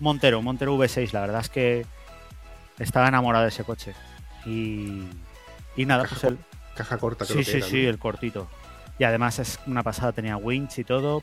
Montero, 0.00 0.42
Montero 0.42 0.76
V6, 0.76 1.12
la 1.12 1.20
verdad 1.20 1.40
es 1.40 1.48
que 1.50 1.86
estaba 2.78 3.08
enamorado 3.08 3.44
de 3.44 3.50
ese 3.50 3.64
coche. 3.64 3.94
Y, 4.46 5.04
y 5.76 5.86
nada, 5.86 6.04
pues 6.04 6.24
el, 6.24 6.38
Caja 6.74 6.98
corta, 6.98 7.24
creo 7.24 7.38
Sí, 7.38 7.44
que 7.44 7.50
sí, 7.50 7.56
era, 7.58 7.66
sí, 7.66 7.82
¿no? 7.84 7.88
el 7.90 7.98
cortito. 7.98 8.48
Y 8.98 9.04
además 9.04 9.38
es 9.38 9.60
una 9.66 9.82
pasada, 9.82 10.12
tenía 10.12 10.36
winch 10.36 10.78
y 10.78 10.84
todo. 10.84 11.22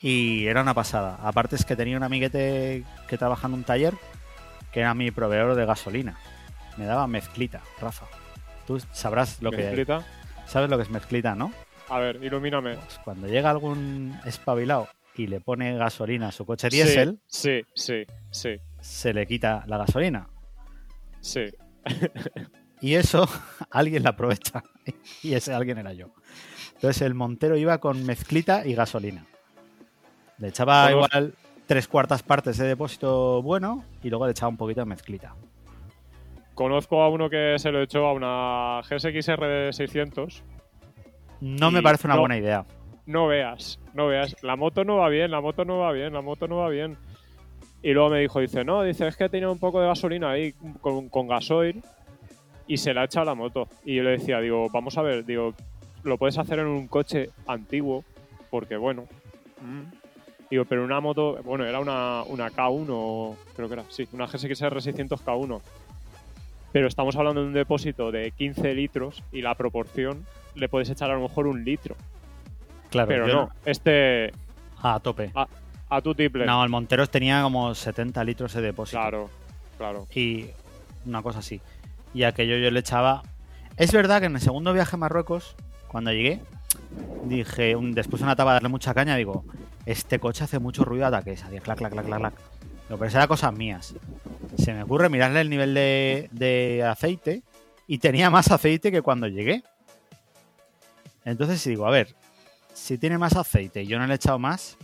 Y 0.00 0.46
era 0.46 0.60
una 0.62 0.74
pasada. 0.74 1.18
Aparte 1.22 1.56
es 1.56 1.64
que 1.64 1.76
tenía 1.76 1.96
un 1.96 2.02
amiguete 2.02 2.84
que 3.08 3.16
trabaja 3.18 3.46
en 3.46 3.54
un 3.54 3.64
taller 3.64 3.94
que 4.72 4.80
era 4.80 4.92
mi 4.94 5.10
proveedor 5.10 5.54
de 5.54 5.64
gasolina. 5.64 6.18
Me 6.76 6.84
daba 6.84 7.06
mezclita, 7.06 7.62
Rafa. 7.80 8.06
Tú 8.66 8.80
sabrás 8.92 9.40
lo 9.40 9.50
que 9.50 9.58
mezclita. 9.58 10.04
sabes 10.46 10.68
lo 10.68 10.76
que 10.76 10.82
es 10.82 10.90
mezclita, 10.90 11.34
¿no? 11.34 11.52
A 11.88 11.98
ver, 11.98 12.22
ilumíname. 12.22 12.76
Pues 12.76 12.98
cuando 13.04 13.26
llega 13.26 13.50
algún 13.50 14.18
espabilado 14.24 14.88
y 15.16 15.26
le 15.26 15.40
pone 15.40 15.76
gasolina 15.76 16.28
a 16.28 16.32
su 16.32 16.44
coche 16.46 16.68
diésel, 16.68 17.20
Sí, 17.26 17.62
sí, 17.74 18.04
sí, 18.30 18.56
se 18.80 19.12
le 19.14 19.26
quita 19.26 19.64
la 19.66 19.78
gasolina. 19.78 20.28
sí. 21.20 21.44
Y 22.80 22.94
eso 22.94 23.26
alguien 23.70 24.02
la 24.02 24.10
aprovecha. 24.10 24.62
Y 25.22 25.34
ese 25.34 25.54
alguien 25.54 25.78
era 25.78 25.92
yo. 25.92 26.08
Entonces 26.74 27.02
el 27.02 27.14
Montero 27.14 27.56
iba 27.56 27.78
con 27.78 28.04
mezclita 28.04 28.66
y 28.66 28.74
gasolina. 28.74 29.24
Le 30.38 30.48
echaba 30.48 30.90
igual 30.90 31.34
tres 31.66 31.88
cuartas 31.88 32.22
partes 32.22 32.58
de 32.58 32.66
depósito 32.66 33.40
bueno 33.42 33.84
y 34.02 34.10
luego 34.10 34.26
le 34.26 34.32
echaba 34.32 34.48
un 34.50 34.56
poquito 34.56 34.80
de 34.80 34.86
mezclita. 34.86 35.34
Conozco 36.54 37.02
a 37.02 37.08
uno 37.08 37.30
que 37.30 37.54
se 37.58 37.70
lo 37.70 37.80
echó 37.82 38.06
a 38.06 38.12
una 38.12 38.80
GSX-R 38.88 39.46
de 39.46 39.72
600. 39.72 40.42
No 41.44 41.70
me 41.70 41.82
parece 41.82 42.06
una 42.06 42.14
no- 42.14 42.20
buena 42.20 42.38
idea. 42.38 42.64
No 43.06 43.26
veas, 43.26 43.78
no 43.92 44.06
veas. 44.06 44.34
La 44.42 44.56
moto 44.56 44.82
no 44.82 44.96
va 44.96 45.10
bien, 45.10 45.30
la 45.30 45.42
moto 45.42 45.64
no 45.66 45.78
va 45.78 45.92
bien, 45.92 46.12
la 46.14 46.22
moto 46.22 46.48
no 46.48 46.56
va 46.56 46.70
bien. 46.70 46.96
Y 47.82 47.92
luego 47.92 48.08
me 48.08 48.20
dijo, 48.20 48.40
dice, 48.40 48.64
no, 48.64 48.82
dice, 48.82 49.06
es 49.06 49.14
que 49.16 49.28
tenía 49.28 49.50
un 49.50 49.58
poco 49.58 49.78
de 49.78 49.86
gasolina 49.88 50.30
ahí 50.30 50.54
con, 50.80 51.10
con 51.10 51.28
gasoil 51.28 51.82
y 52.66 52.78
se 52.78 52.94
la 52.94 53.02
ha 53.02 53.04
echado 53.04 53.26
la 53.26 53.34
moto. 53.34 53.68
Y 53.84 53.96
yo 53.96 54.02
le 54.02 54.12
decía, 54.12 54.40
digo, 54.40 54.70
vamos 54.70 54.96
a 54.96 55.02
ver, 55.02 55.22
digo, 55.26 55.52
lo 56.02 56.16
puedes 56.16 56.38
hacer 56.38 56.60
en 56.60 56.66
un 56.66 56.88
coche 56.88 57.28
antiguo, 57.46 58.04
porque 58.50 58.76
bueno. 58.78 59.04
mm. 59.60 59.82
Digo, 60.50 60.64
pero 60.66 60.82
una 60.84 61.00
moto, 61.00 61.38
bueno, 61.44 61.66
era 61.66 61.80
una, 61.80 62.22
una 62.22 62.50
K1, 62.50 63.36
creo 63.54 63.68
que 63.68 63.74
era, 63.74 63.84
sí, 63.88 64.08
una 64.12 64.26
GSX-R 64.26 64.80
600 64.80 65.22
K1. 65.24 65.60
Pero 66.72 66.86
estamos 66.86 67.16
hablando 67.16 67.42
de 67.42 67.48
un 67.48 67.52
depósito 67.52 68.10
de 68.10 68.30
15 68.30 68.74
litros 68.74 69.22
y 69.30 69.42
la 69.42 69.54
proporción 69.56 70.24
le 70.54 70.68
puedes 70.68 70.88
echar 70.90 71.10
a 71.10 71.14
lo 71.14 71.20
mejor 71.20 71.46
un 71.46 71.64
litro. 71.64 71.96
Claro, 72.90 73.08
Pero 73.08 73.26
no, 73.26 73.50
este 73.64 74.32
A 74.82 75.00
tope. 75.00 75.32
a 75.90 76.00
tu 76.00 76.14
tiple. 76.14 76.46
No, 76.46 76.62
el 76.62 76.70
Monteros 76.70 77.10
tenía 77.10 77.42
como 77.42 77.74
70 77.74 78.22
litros 78.24 78.52
de 78.54 78.62
depósito. 78.62 78.98
Claro, 78.98 79.30
claro. 79.78 80.06
Y 80.14 80.46
una 81.06 81.22
cosa 81.22 81.40
así. 81.40 81.60
Y 82.12 82.22
aquello 82.22 82.56
yo 82.58 82.70
le 82.70 82.80
echaba. 82.80 83.22
Es 83.76 83.92
verdad 83.92 84.20
que 84.20 84.26
en 84.26 84.36
el 84.36 84.40
segundo 84.40 84.72
viaje 84.72 84.94
a 84.94 84.98
Marruecos, 84.98 85.56
cuando 85.88 86.12
llegué, 86.12 86.40
dije, 87.24 87.74
un- 87.76 87.92
después 87.92 88.20
de 88.20 88.24
una 88.24 88.34
etapa 88.34 88.50
de 88.50 88.54
darle 88.56 88.68
mucha 88.68 88.94
caña, 88.94 89.16
digo, 89.16 89.44
este 89.86 90.18
coche 90.20 90.44
hace 90.44 90.58
mucho 90.60 90.84
ruido 90.84 91.02
de 91.10 91.16
ataques. 91.16 91.42
Hacía 91.44 91.60
clac, 91.60 91.78
clac, 91.78 91.92
clac, 91.92 92.06
clac, 92.06 92.20
clac. 92.20 92.34
Pero 92.88 93.04
eso 93.04 93.16
era 93.18 93.26
cosas 93.26 93.52
mías. 93.52 93.94
Se 94.58 94.72
me 94.72 94.82
ocurre 94.84 95.08
mirarle 95.08 95.40
el 95.40 95.50
nivel 95.50 95.74
de, 95.74 96.28
de 96.32 96.84
aceite 96.84 97.42
y 97.88 97.98
tenía 97.98 98.30
más 98.30 98.50
aceite 98.52 98.92
que 98.92 99.02
cuando 99.02 99.26
llegué. 99.26 99.64
Entonces 101.24 101.62
digo, 101.64 101.86
a 101.86 101.90
ver, 101.90 102.14
si 102.72 102.98
tiene 102.98 103.18
más 103.18 103.36
aceite 103.36 103.82
y 103.82 103.86
yo 103.86 103.98
no 103.98 104.06
le 104.06 104.12
he 104.12 104.16
echado 104.16 104.38
más, 104.38 104.76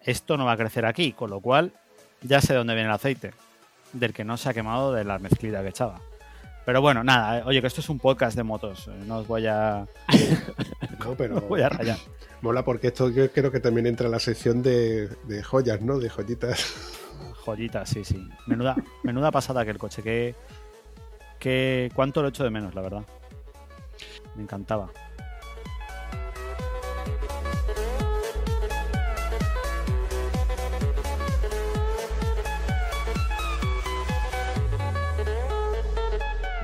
esto 0.00 0.36
no 0.36 0.44
va 0.44 0.52
a 0.52 0.56
crecer 0.56 0.86
aquí, 0.86 1.12
con 1.12 1.30
lo 1.30 1.40
cual 1.40 1.72
ya 2.22 2.40
sé 2.40 2.52
de 2.52 2.58
dónde 2.58 2.74
viene 2.74 2.88
el 2.88 2.94
aceite. 2.94 3.32
Del 3.92 4.12
que 4.12 4.24
no 4.24 4.36
se 4.36 4.48
ha 4.48 4.54
quemado 4.54 4.92
de 4.92 5.04
la 5.04 5.18
mezclita 5.20 5.62
que 5.62 5.68
echaba. 5.68 6.00
Pero 6.66 6.80
bueno, 6.80 7.04
nada, 7.04 7.38
eh, 7.38 7.42
oye, 7.44 7.60
que 7.60 7.66
esto 7.66 7.80
es 7.80 7.88
un 7.88 7.98
podcast 8.00 8.36
de 8.36 8.42
motos. 8.42 8.88
eh, 8.88 9.02
No 9.06 9.18
os 9.18 9.26
voy 9.26 9.46
a, 9.46 9.86
No, 11.04 11.14
pero 11.14 11.36
os 11.38 11.48
voy 11.48 11.60
a 11.62 11.68
rayar. 11.68 11.98
mola 12.40 12.64
porque 12.64 12.88
esto 12.88 13.10
yo 13.10 13.30
creo 13.30 13.52
que 13.52 13.60
también 13.60 13.86
entra 13.86 14.06
en 14.06 14.12
la 14.12 14.18
sección 14.18 14.62
de, 14.62 15.08
de 15.24 15.42
joyas, 15.42 15.80
¿no? 15.82 15.98
De 15.98 16.08
joyitas. 16.08 16.74
Joyitas, 17.44 17.88
sí, 17.90 18.04
sí. 18.04 18.26
Menuda, 18.46 18.74
menuda 19.02 19.30
pasada 19.30 19.64
que 19.64 19.70
el 19.70 19.78
coche. 19.78 20.02
Que, 20.02 20.34
que 21.38 21.90
cuánto 21.94 22.22
lo 22.22 22.28
echo 22.28 22.42
de 22.42 22.50
menos, 22.50 22.74
la 22.74 22.80
verdad. 22.80 23.02
Me 24.34 24.42
encantaba. 24.42 24.90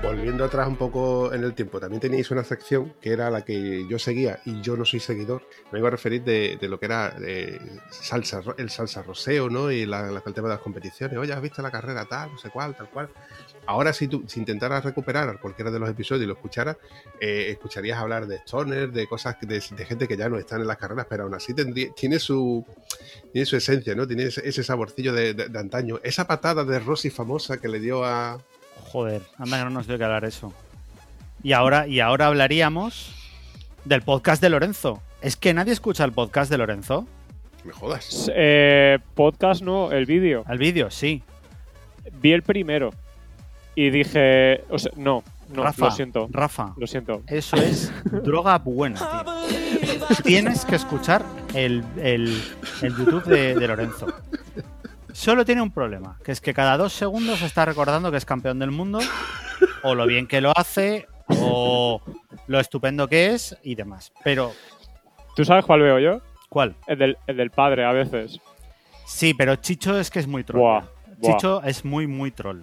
Volviendo 0.03 0.45
atrás 0.45 0.67
un 0.67 0.77
poco 0.77 1.33
en 1.35 1.45
el 1.45 1.53
tiempo, 1.55 1.79
también 1.79 2.01
teníais 2.01 2.31
una 2.31 2.43
sección 2.43 2.95
que 3.03 3.11
era 3.13 3.31
la 3.31 3.45
que 3.45 3.87
yo 3.87 3.99
seguía 3.99 4.41
y 4.47 4.63
yo 4.63 4.75
no 4.77 4.87
soy 4.87 4.99
seguidor. 4.99 5.43
Me 5.67 5.73
vengo 5.73 5.89
a 5.89 5.91
referir 5.91 6.25
de, 6.25 6.57
lo 6.63 6.81
que 6.81 6.87
era 6.87 7.15
eh, 7.23 7.59
salsa, 7.91 8.41
el 8.57 8.71
salsa 8.71 9.03
roseo, 9.03 9.51
¿no? 9.51 9.71
Y 9.71 9.83
el 9.83 9.91
tema 10.35 10.49
de 10.49 10.55
las 10.55 10.61
competiciones. 10.61 11.19
Oye, 11.19 11.35
¿has 11.35 11.43
visto 11.43 11.61
la 11.61 11.71
carrera 11.71 12.07
tal, 12.07 12.33
no 12.33 12.39
sé 12.39 12.49
cuál, 12.49 12.75
tal 12.75 12.89
cual? 12.89 13.11
Ahora, 13.67 13.93
si 13.93 14.09
tú 14.09 14.25
si 14.27 14.41
intentaras 14.41 14.83
recuperar 14.85 15.39
cualquiera 15.39 15.71
de 15.71 15.79
los 15.79 15.91
episodios 15.91 16.25
y 16.25 16.27
lo 16.29 16.33
escucharas, 16.33 16.79
eh, 17.21 17.49
escucharías 17.51 17.99
hablar 17.99 18.27
de 18.27 18.37
Stoner, 18.37 18.91
de 18.91 19.07
cosas, 19.07 19.37
de, 19.43 19.63
de 19.77 19.85
gente 19.85 20.09
que 20.09 20.17
ya 20.17 20.31
no 20.31 20.39
están 20.39 20.63
en 20.63 20.67
las 20.67 20.79
carreras, 20.79 21.07
pero 21.11 21.25
aún 21.25 21.35
así 21.35 21.53
tendría- 21.53 21.93
tiene 21.93 22.19
su 22.19 22.65
tiene 23.33 23.45
su 23.45 23.57
esencia, 23.57 23.95
¿no? 23.95 24.07
Tiene 24.07 24.25
ese, 24.25 24.49
ese 24.49 24.65
saborcillo 24.65 25.13
de, 25.13 25.35
de- 25.35 25.49
de 25.49 25.59
antaño. 25.59 26.01
Esa 26.03 26.27
patada 26.27 26.65
de 26.65 26.79
Rossi 26.81 27.11
famosa 27.11 27.59
que 27.61 27.69
le 27.69 27.81
dio 27.81 28.03
a, 28.05 28.39
Joder, 28.81 29.23
anda 29.39 29.59
que 29.59 29.65
no 29.65 29.71
nos 29.71 29.87
dio 29.87 29.97
que 29.99 30.05
hablar 30.05 30.25
eso. 30.25 30.53
Y 31.43 31.53
ahora, 31.53 31.87
y 31.87 32.01
ahora 32.01 32.27
hablaríamos 32.27 33.15
del 33.85 34.03
podcast 34.03 34.43
de 34.43 34.51
Lorenzo. 34.51 35.01
Es 35.23 35.37
que 35.37 35.55
nadie 35.55 35.73
escucha 35.73 36.05
el 36.05 36.13
podcast 36.13 36.51
de 36.51 36.59
Lorenzo. 36.59 37.07
Me 37.65 37.73
jodas. 37.73 38.31
Eh, 38.35 38.99
podcast 39.15 39.63
no, 39.63 39.93
el 39.93 40.07
vídeo. 40.07 40.45
Al 40.47 40.59
vídeo, 40.59 40.91
sí. 40.91 41.23
Vi 42.21 42.33
el 42.33 42.43
primero 42.43 42.91
y 43.75 43.91
dije, 43.91 44.65
o 44.71 44.79
sea, 44.79 44.91
no, 44.97 45.23
no, 45.51 45.63
Rafa, 45.63 45.87
lo 45.87 45.91
siento, 45.93 46.29
Rafa, 46.31 46.75
lo 46.77 46.87
siento. 46.87 47.23
eso 47.27 47.57
es 47.57 47.93
droga 48.25 48.59
buena, 48.59 48.99
tío. 48.99 50.17
Tienes 50.25 50.65
que 50.65 50.77
escuchar 50.77 51.25
el, 51.55 51.85
el- 52.03 52.43
el 52.83 52.97
YouTube 52.97 53.25
de, 53.25 53.55
de 53.55 53.69
Lorenzo. 53.69 54.07
Solo 55.15 55.45
tiene 55.45 55.63
un 55.63 55.71
problema, 55.71 56.19
que 56.25 56.33
es 56.33 56.41
que 56.41 56.55
cada 56.55 56.77
dos 56.77 56.93
segundos 56.93 57.43
está 57.43 57.65
recordando 57.65 58.11
que 58.11 58.17
es 58.17 58.25
campeón 58.25 58.59
del 58.59 58.71
mundo, 58.71 58.99
o 59.83 59.95
lo 59.95 60.07
bien 60.07 60.27
que 60.27 60.41
lo 60.41 60.53
hace, 60.57 61.07
o 61.29 62.01
lo 62.47 62.61
estupendo 62.61 63.09
que 63.09 63.35
es 63.35 63.57
y 63.63 63.75
demás. 63.75 64.13
Pero, 64.25 64.53
¿Tú 65.37 65.45
sabes 65.45 65.65
cuál 65.65 65.81
veo 65.83 65.99
yo? 65.99 66.21
¿cuál? 66.49 66.75
El 66.89 66.99
del, 66.99 67.19
el 67.29 67.37
del 67.37 67.51
padre 67.51 67.85
a 67.85 67.93
veces. 67.93 68.41
Sí, 69.07 69.35
pero 69.35 69.57
Chicho 69.57 69.99
es 69.99 70.11
que 70.11 70.19
es 70.19 70.27
muy 70.27 70.43
troll. 70.45 70.61
Buah, 70.61 70.81
buah. 71.19 71.33
Chicho 71.37 71.63
es 71.63 71.85
muy, 71.85 72.07
muy 72.07 72.31
troll. 72.33 72.63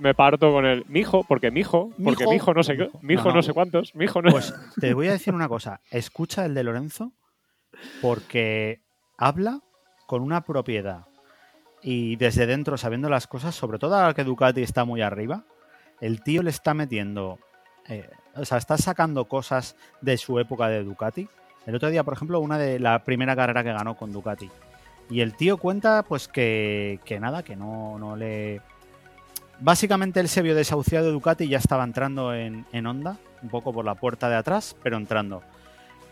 Me 0.00 0.14
parto 0.14 0.52
con 0.52 0.64
el 0.66 0.84
mijo, 0.88 1.24
porque 1.24 1.50
mijo, 1.50 1.90
porque 2.02 2.24
Mijo. 2.24 2.30
mijo 2.32 2.54
no 2.54 2.62
sé 2.62 2.76
qué, 2.76 2.90
mijo 3.02 3.24
No, 3.24 3.30
no, 3.30 3.36
no. 3.36 3.42
sé 3.42 3.52
cuántos, 3.52 3.94
mijo 3.96 4.22
no 4.22 4.30
Pues 4.30 4.54
te 4.80 4.94
voy 4.94 5.08
a 5.08 5.12
decir 5.12 5.34
una 5.34 5.48
cosa. 5.48 5.80
Escucha 5.90 6.44
el 6.44 6.54
de 6.54 6.62
Lorenzo 6.64 7.12
porque 8.00 8.80
habla 9.16 9.60
con 10.06 10.22
una 10.22 10.42
propiedad 10.44 11.06
y 11.82 12.16
desde 12.16 12.46
dentro 12.46 12.76
sabiendo 12.76 13.08
las 13.08 13.26
cosas, 13.26 13.54
sobre 13.54 13.78
todo 13.78 13.94
ahora 13.96 14.14
que 14.14 14.24
Ducati 14.24 14.62
está 14.62 14.84
muy 14.84 15.02
arriba, 15.02 15.44
el 16.00 16.22
tío 16.22 16.42
le 16.42 16.50
está 16.50 16.74
metiendo, 16.74 17.38
eh, 17.88 18.08
o 18.34 18.44
sea, 18.44 18.58
está 18.58 18.78
sacando 18.78 19.26
cosas 19.26 19.76
de 20.00 20.16
su 20.16 20.38
época 20.38 20.68
de 20.68 20.84
Ducati. 20.84 21.28
El 21.66 21.74
otro 21.74 21.90
día, 21.90 22.04
por 22.04 22.14
ejemplo, 22.14 22.40
una 22.40 22.58
de 22.58 22.78
la 22.78 23.04
primera 23.04 23.36
carrera 23.36 23.62
que 23.62 23.72
ganó 23.72 23.96
con 23.96 24.12
Ducati. 24.12 24.50
Y 25.10 25.20
el 25.20 25.34
tío 25.34 25.56
cuenta, 25.56 26.02
pues 26.02 26.28
que, 26.28 27.00
que 27.04 27.20
nada, 27.20 27.42
que 27.42 27.56
no, 27.56 27.98
no 27.98 28.16
le... 28.16 28.60
Básicamente 29.60 30.20
él 30.20 30.28
se 30.28 30.42
vio 30.42 30.54
desahuciado 30.54 31.06
de 31.06 31.12
Ducati 31.12 31.48
ya 31.48 31.58
estaba 31.58 31.82
entrando 31.82 32.32
en, 32.32 32.64
en 32.72 32.86
Honda, 32.86 33.18
un 33.42 33.48
poco 33.48 33.72
por 33.72 33.84
la 33.84 33.96
puerta 33.96 34.28
de 34.28 34.36
atrás, 34.36 34.76
pero 34.82 34.96
entrando. 34.96 35.42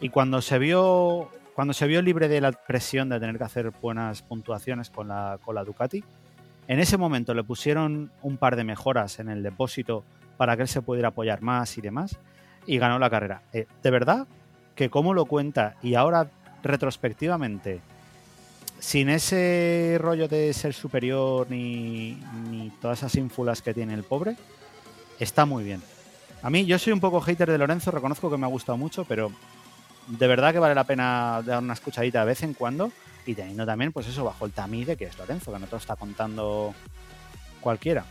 Y 0.00 0.08
cuando 0.08 0.42
se 0.42 0.58
vio 0.58 1.30
cuando 1.56 1.72
se 1.72 1.86
vio 1.86 2.02
libre 2.02 2.28
de 2.28 2.42
la 2.42 2.52
presión 2.52 3.08
de 3.08 3.18
tener 3.18 3.38
que 3.38 3.44
hacer 3.44 3.70
buenas 3.80 4.20
puntuaciones 4.20 4.90
con 4.90 5.08
la, 5.08 5.38
con 5.42 5.54
la 5.54 5.64
Ducati, 5.64 6.04
en 6.68 6.80
ese 6.80 6.98
momento 6.98 7.32
le 7.32 7.44
pusieron 7.44 8.10
un 8.20 8.36
par 8.36 8.56
de 8.56 8.64
mejoras 8.64 9.20
en 9.20 9.30
el 9.30 9.42
depósito 9.42 10.04
para 10.36 10.54
que 10.54 10.62
él 10.62 10.68
se 10.68 10.82
pudiera 10.82 11.08
apoyar 11.08 11.40
más 11.40 11.78
y 11.78 11.80
demás, 11.80 12.18
y 12.66 12.76
ganó 12.76 12.98
la 12.98 13.08
carrera. 13.08 13.40
Eh, 13.54 13.66
de 13.82 13.90
verdad 13.90 14.26
que 14.74 14.90
como 14.90 15.14
lo 15.14 15.24
cuenta 15.24 15.76
y 15.82 15.94
ahora 15.94 16.28
retrospectivamente, 16.62 17.80
sin 18.78 19.08
ese 19.08 19.96
rollo 19.98 20.28
de 20.28 20.52
ser 20.52 20.74
superior 20.74 21.46
ni, 21.48 22.22
ni 22.50 22.68
todas 22.82 22.98
esas 22.98 23.14
ínfulas 23.14 23.62
que 23.62 23.72
tiene 23.72 23.94
el 23.94 24.04
pobre, 24.04 24.36
está 25.18 25.46
muy 25.46 25.64
bien. 25.64 25.80
A 26.42 26.50
mí, 26.50 26.66
yo 26.66 26.78
soy 26.78 26.92
un 26.92 27.00
poco 27.00 27.22
hater 27.22 27.50
de 27.50 27.56
Lorenzo, 27.56 27.90
reconozco 27.90 28.30
que 28.30 28.36
me 28.36 28.44
ha 28.44 28.50
gustado 28.50 28.76
mucho, 28.76 29.06
pero 29.06 29.32
de 30.06 30.26
verdad 30.26 30.52
que 30.52 30.58
vale 30.58 30.74
la 30.74 30.84
pena 30.84 31.42
dar 31.44 31.62
una 31.62 31.74
escuchadita 31.74 32.20
de 32.20 32.26
vez 32.26 32.42
en 32.42 32.54
cuando 32.54 32.92
y 33.26 33.34
teniendo 33.34 33.66
también, 33.66 33.92
pues 33.92 34.06
eso, 34.06 34.24
bajo 34.24 34.46
el 34.46 34.52
tamiz 34.52 34.86
de 34.86 34.96
que 34.96 35.04
es 35.06 35.18
Lorenzo, 35.18 35.52
que 35.52 35.58
no 35.58 35.66
te 35.66 35.72
lo 35.72 35.78
está 35.78 35.96
contando 35.96 36.74
cualquiera. 37.60 38.04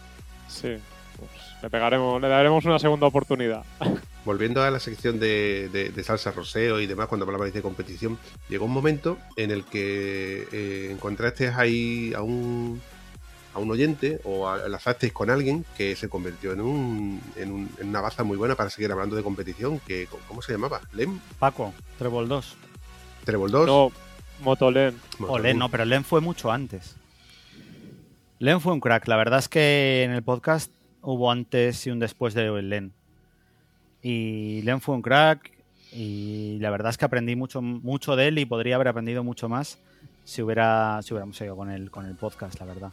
Sí, 0.48 0.76
pues 1.18 1.32
le 1.62 1.70
pegaremos, 1.70 2.22
le 2.22 2.28
daremos 2.28 2.66
una 2.66 2.80
segunda 2.80 3.08
oportunidad. 3.08 3.64
Volviendo 4.26 4.64
a 4.64 4.72
la 4.72 4.80
sección 4.80 5.20
de, 5.20 5.70
de- 5.72 5.90
de 5.92 6.04
salsa 6.04 6.32
roseo 6.32 6.80
y 6.80 6.88
demás, 6.88 7.08
cuando 7.08 7.26
hablabais 7.26 7.54
de 7.54 7.62
competición, 7.62 8.18
llegó 8.50 8.66
un 8.66 8.72
momento 8.74 9.18
en 9.36 9.52
el 9.52 9.64
que 9.64 10.48
eh, 10.52 10.90
encontraste 10.92 11.50
ahí 11.50 12.12
a 12.16 12.22
un, 12.22 12.82
a 13.56 13.60
un 13.60 13.72
oyente 13.72 14.20
o 14.26 14.48
a- 14.48 14.66
enlazasteis 14.66 15.12
con 15.14 15.30
alguien 15.32 15.66
que 15.78 15.96
se 15.96 16.10
convirtió 16.10 16.52
en, 16.54 16.62
un, 16.62 17.22
en, 17.38 17.52
un- 17.52 17.70
en 17.80 17.88
una 17.90 18.02
baza 18.02 18.24
muy 18.24 18.38
buena 18.38 18.54
para 18.56 18.70
seguir 18.70 18.92
hablando 18.92 19.16
de 19.16 19.24
competición. 19.24 19.80
Que, 19.80 20.08
¿Cómo 20.28 20.42
se 20.44 20.52
llamaba? 20.52 20.82
¿Lem? 20.94 21.20
Paco, 21.40 21.74
Trebol 21.98 22.28
2. 22.28 22.56
¿Trebol 23.24 23.50
2? 23.52 23.66
No, 23.66 23.92
Motolen. 24.42 25.00
Bueno, 25.18 25.34
O 25.34 25.40
Len, 25.40 25.58
no, 25.58 25.70
pero 25.70 25.86
Len 25.86 26.04
fue 26.04 26.22
mucho 26.22 26.52
antes. 26.52 26.96
Len 28.40 28.60
fue 28.62 28.74
un 28.74 28.82
crack. 28.82 29.08
La 29.08 29.16
verdad 29.16 29.40
es 29.40 29.48
que 29.50 30.04
en 30.04 30.12
el 30.12 30.22
podcast 30.22 30.72
hubo 31.02 31.32
antes 31.32 31.88
y 31.88 31.92
un 31.92 32.00
después 32.00 32.34
de 32.34 32.62
Len. 32.62 32.92
Y 34.02 34.62
Len 34.64 34.82
fue 34.82 34.96
un 34.96 35.02
crack 35.02 35.52
y 35.92 36.58
la 36.60 36.70
verdad 36.70 36.90
es 36.90 36.98
que 36.98 37.06
aprendí 37.06 37.36
mucho, 37.36 37.62
mucho 37.62 38.16
de 38.16 38.28
él 38.28 38.38
y 38.38 38.46
podría 38.46 38.76
haber 38.76 38.90
aprendido 38.90 39.24
mucho 39.24 39.48
más 39.48 39.80
si, 40.26 40.42
hubiera, 40.42 41.00
si 41.02 41.14
hubiéramos 41.14 41.38
seguido 41.38 41.56
con 41.56 41.72
el, 41.72 41.90
con 41.90 42.06
el 42.06 42.16
podcast, 42.16 42.60
la 42.60 42.66
verdad. 42.66 42.92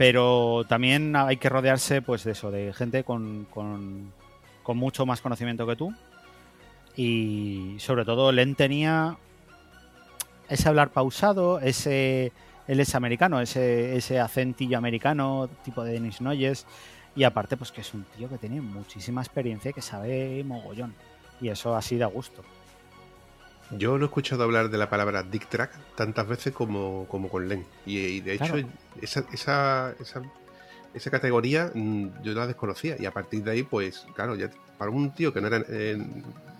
Pero 0.00 0.64
también 0.66 1.14
hay 1.14 1.36
que 1.36 1.50
rodearse 1.50 2.00
pues 2.00 2.24
de 2.24 2.32
eso, 2.32 2.50
de 2.50 2.72
gente 2.72 3.04
con, 3.04 3.44
con, 3.50 4.10
con 4.62 4.78
mucho 4.78 5.04
más 5.04 5.20
conocimiento 5.20 5.66
que 5.66 5.76
tú. 5.76 5.94
Y 6.96 7.76
sobre 7.80 8.06
todo 8.06 8.32
Len 8.32 8.54
tenía 8.54 9.18
ese 10.48 10.70
hablar 10.70 10.88
pausado, 10.88 11.60
ese 11.60 12.32
él 12.66 12.80
es 12.80 12.94
americano, 12.94 13.42
ese, 13.42 13.94
ese 13.94 14.18
acentillo 14.18 14.78
americano, 14.78 15.50
tipo 15.64 15.84
de 15.84 15.92
Denis 15.92 16.22
Noyes. 16.22 16.64
Y 17.14 17.24
aparte, 17.24 17.58
pues 17.58 17.70
que 17.70 17.82
es 17.82 17.92
un 17.92 18.04
tío 18.04 18.26
que 18.30 18.38
tiene 18.38 18.62
muchísima 18.62 19.20
experiencia 19.20 19.70
y 19.70 19.74
que 19.74 19.82
sabe 19.82 20.42
mogollón. 20.44 20.94
Y 21.42 21.50
eso 21.50 21.76
así 21.76 21.98
da 21.98 22.06
gusto. 22.06 22.42
Yo 23.72 23.96
no 23.98 24.04
he 24.04 24.06
escuchado 24.08 24.42
hablar 24.42 24.68
de 24.70 24.78
la 24.78 24.90
palabra 24.90 25.22
Dick 25.22 25.48
Track 25.48 25.72
tantas 25.94 26.26
veces 26.26 26.52
como, 26.52 27.06
como 27.08 27.28
con 27.28 27.48
Len. 27.48 27.64
Y, 27.86 27.98
y 27.98 28.20
de 28.20 28.34
hecho, 28.34 28.54
Claro. 28.54 28.68
esa, 29.00 29.24
esa, 29.32 29.94
esa, 30.00 30.22
esa 30.92 31.10
categoría 31.10 31.70
mm, 31.74 32.22
yo 32.22 32.32
la 32.34 32.46
desconocía. 32.48 32.96
Y 32.98 33.06
a 33.06 33.12
partir 33.12 33.42
de 33.44 33.52
ahí, 33.52 33.62
pues, 33.62 34.06
claro, 34.14 34.34
ya 34.34 34.50
para 34.76 34.90
un 34.90 35.12
tío 35.14 35.32
que 35.32 35.40
no 35.40 35.46
era, 35.46 35.62
eh, 35.68 35.98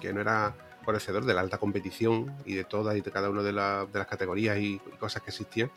que 0.01 0.13
no 0.13 0.21
era 0.21 0.55
conocedor 0.85 1.25
de 1.25 1.35
la 1.35 1.41
alta 1.41 1.59
competición 1.59 2.33
y 2.45 2.55
de 2.55 2.65
todas 2.65 2.97
y 2.97 3.01
de 3.01 3.11
cada 3.11 3.29
una 3.29 3.43
de, 3.43 3.53
la- 3.53 3.87
de 3.93 3.99
las 3.99 4.09
categorías 4.09 4.59
y, 4.59 4.75
y 4.75 4.97
cosas 4.99 5.23
que 5.23 5.31
existían, 5.31 5.71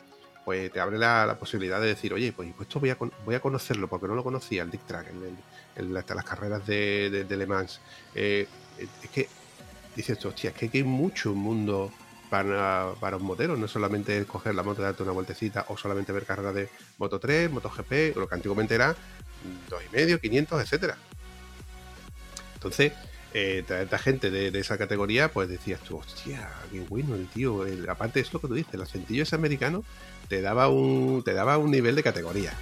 pues 0.44 0.70
te 0.72 0.78
abre 0.80 0.98
la, 0.98 1.26
la 1.26 1.38
posibilidad 1.38 1.80
de 1.80 1.88
decir, 1.88 2.12
oye, 2.14 2.32
pues, 2.32 2.48
pues 2.56 2.68
esto 2.68 2.78
voy 2.80 2.90
a, 2.90 2.96
voy 3.24 3.34
a 3.34 3.40
conocerlo 3.40 3.88
porque 3.88 4.06
no 4.06 4.14
lo 4.14 4.22
conocía, 4.22 4.62
el 4.62 4.70
Dick 4.70 4.86
Track, 4.86 5.08
el, 5.10 5.22
el- 5.24 5.36
el- 5.90 5.96
hasta 5.96 6.14
las 6.14 6.24
carreras 6.24 6.64
de, 6.66 7.10
de, 7.10 7.24
de 7.24 7.36
Le 7.36 7.46
Mans. 7.46 7.80
Eh, 8.14 8.46
es 8.78 9.10
que 9.10 9.28
dices 9.94 10.24
hostia, 10.24 10.50
es 10.50 10.56
que 10.56 10.70
hay 10.72 10.84
mucho 10.84 11.34
mundo 11.34 11.92
para, 12.30 12.92
para 13.00 13.16
un 13.16 13.24
motero, 13.24 13.56
no 13.56 13.68
solamente 13.68 14.24
coger 14.24 14.54
la 14.54 14.62
moto 14.62 14.82
darte 14.82 15.02
una 15.02 15.12
vueltecita 15.12 15.66
o 15.68 15.76
solamente 15.76 16.12
ver 16.12 16.24
carreras 16.24 16.54
de 16.54 16.68
Moto 16.98 17.20
3, 17.20 17.50
MotoGP, 17.50 18.16
lo 18.16 18.28
que 18.28 18.34
antiguamente 18.34 18.74
era 18.74 18.92
mm, 18.92 19.70
dos 19.70 19.82
y 19.88 19.94
medio, 19.94 20.20
500, 20.20 20.62
etcétera. 20.62 20.96
Entonces, 22.54 22.92
eh, 23.34 23.64
tanta 23.66 23.98
gente 23.98 24.30
de, 24.30 24.58
esa 24.58 24.78
categoría, 24.78 25.30
pues 25.30 25.48
decías 25.48 25.80
tú, 25.80 25.98
hostia, 25.98 26.48
qué 26.70 26.80
bueno 26.80 27.14
el 27.14 27.26
tío. 27.26 27.64
Aparte 27.88 28.20
es 28.20 28.32
lo 28.32 28.40
que 28.40 28.48
tú 28.48 28.54
dices, 28.54 28.72
el 28.74 28.82
acentillo 28.82 29.24
ese 29.24 29.34
americano 29.34 29.84
te 30.28 30.40
daba 30.40 30.68
un, 30.68 31.22
te 31.24 31.34
daba 31.34 31.58
un 31.58 31.70
nivel 31.70 31.94
de 31.94 32.02
categoría. 32.02 32.52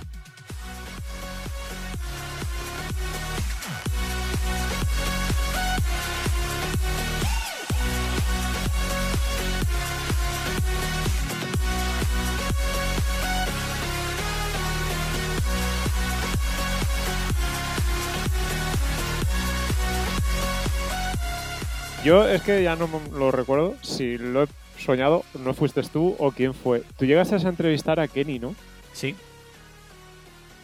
Yo 22.05 22.29
es 22.29 22.43
que 22.43 22.65
ya 22.65 22.75
no 22.75 22.89
lo 23.13 23.31
recuerdo 23.31 23.77
si 23.81 24.19
lo 24.19 24.43
he 24.43 24.49
soñado, 24.77 25.25
no 25.39 25.55
fuiste 25.55 25.83
tú 25.83 26.17
o 26.19 26.33
quién 26.33 26.53
fue. 26.53 26.83
Tú 26.99 27.05
llegaste 27.05 27.37
a 27.37 27.49
entrevistar 27.49 28.01
a 28.01 28.09
Kenny, 28.09 28.41
¿no? 28.41 28.57
Sí. 28.93 29.15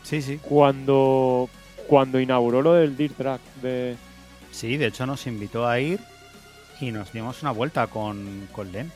Sí, 0.03 0.21
sí. 0.21 0.39
Cuando, 0.43 1.49
cuando 1.87 2.19
inauguró 2.19 2.61
lo 2.63 2.75
del 2.75 2.97
Dirt 2.97 3.17
Track 3.17 3.41
de... 3.63 3.97
Sí, 4.51 4.77
de 4.77 4.87
hecho 4.87 5.07
nos 5.07 5.29
invitó 5.29 5.69
a 5.69 5.79
ir 5.79 6.01
y 6.81 6.91
nos 6.91 7.13
dimos 7.13 7.43
una 7.43 7.53
vuelta 7.53 7.87
con, 7.87 8.49
con 8.51 8.73
Len. 8.73 8.91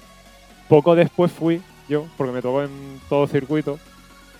Poco 0.68 0.96
después 0.96 1.30
fui 1.30 1.62
yo, 1.88 2.06
porque 2.16 2.32
me 2.32 2.42
tocó 2.42 2.62
en 2.64 3.00
todo 3.08 3.26
circuito. 3.28 3.78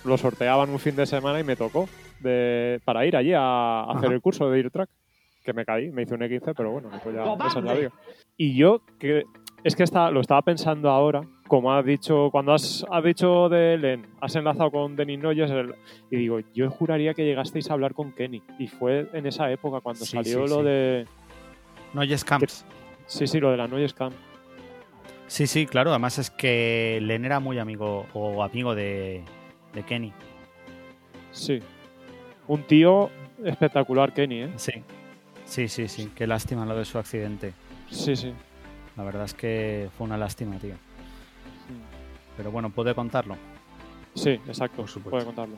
Lo 0.03 0.17
sorteaban 0.17 0.69
un 0.69 0.79
fin 0.79 0.97
de 0.97 1.05
semana 1.05 1.39
y 1.39 1.43
me 1.45 1.55
tocó 1.55 1.87
de, 2.19 2.81
para 2.83 3.05
ir 3.05 3.15
allí 3.15 3.31
a, 3.33 3.83
hacer 3.83 4.05
Ajá. 4.05 4.13
el 4.13 4.21
curso 4.21 4.49
de 4.49 4.57
Dirt 4.57 4.73
Track. 4.73 4.89
Que 5.43 5.53
me 5.53 5.65
caí, 5.65 5.91
me 5.91 6.03
hice 6.03 6.13
un 6.15 6.21
E15, 6.21 6.53
pero 6.55 6.71
bueno, 6.71 6.89
pues 7.03 7.15
ya 7.15 7.23
esa 7.47 7.59
es 7.59 7.65
la 7.65 7.73
vida. 7.73 7.91
Y 8.37 8.55
yo, 8.55 8.81
que 8.97 9.23
es 9.63 9.75
que 9.75 9.83
está, 9.83 10.09
lo 10.09 10.21
estaba 10.21 10.41
pensando 10.41 10.89
ahora, 10.89 11.21
como 11.47 11.73
has 11.73 11.85
dicho, 11.85 12.29
cuando 12.31 12.53
has, 12.53 12.85
has 12.89 13.03
dicho 13.03 13.49
de 13.49 13.77
Len, 13.77 14.05
has 14.21 14.35
enlazado 14.35 14.71
con 14.71 14.95
Denis 14.95 15.19
Noyes, 15.19 15.51
y 16.09 16.15
digo, 16.15 16.39
yo 16.53 16.69
juraría 16.71 17.13
que 17.13 17.25
llegasteis 17.25 17.69
a 17.69 17.73
hablar 17.73 17.93
con 17.93 18.11
Kenny. 18.13 18.41
Y 18.57 18.67
fue 18.67 19.07
en 19.13 19.25
esa 19.25 19.51
época 19.51 19.81
cuando 19.81 20.05
Sí, 20.05 20.11
salió 20.11 20.47
sí, 20.47 20.53
lo 20.53 20.59
sí. 20.59 20.63
de. 20.65 21.05
Noyes 21.93 22.23
Camps. 22.25 22.65
Sí, 23.05 23.27
sí, 23.27 23.39
lo 23.39 23.51
de 23.51 23.57
la 23.57 23.67
Noyes 23.67 23.93
Camp. 23.93 24.13
Sí, 25.27 25.45
sí, 25.47 25.65
claro. 25.65 25.89
Además 25.91 26.17
es 26.19 26.29
que 26.29 26.99
Len 27.01 27.25
era 27.25 27.39
muy 27.39 27.59
amigo 27.59 28.05
o 28.13 28.41
amigo 28.43 28.75
de, 28.75 29.23
de 29.73 29.83
Kenny. 29.83 30.11
Sí. 31.31 31.59
Un 32.47 32.63
tío 32.63 33.09
espectacular, 33.43 34.13
Kenny, 34.13 34.43
¿eh? 34.43 34.49
Sí. 34.55 34.71
Sí, 35.45 35.67
sí, 35.67 35.87
sí. 35.87 36.11
Qué 36.15 36.27
lástima 36.27 36.65
lo 36.65 36.75
de 36.75 36.85
su 36.85 36.97
accidente. 36.97 37.53
Sí, 37.89 38.15
sí. 38.15 38.33
La 38.95 39.03
verdad 39.03 39.25
es 39.25 39.33
que 39.33 39.89
fue 39.97 40.05
una 40.05 40.17
lástima, 40.17 40.57
tío. 40.57 40.75
Pero 42.37 42.51
bueno, 42.51 42.69
puede 42.69 42.95
contarlo. 42.95 43.37
Sí, 44.15 44.31
exacto. 44.31 44.77
Por 44.77 44.87
supuesto. 44.87 45.11
Puede 45.11 45.25
contarlo. 45.25 45.55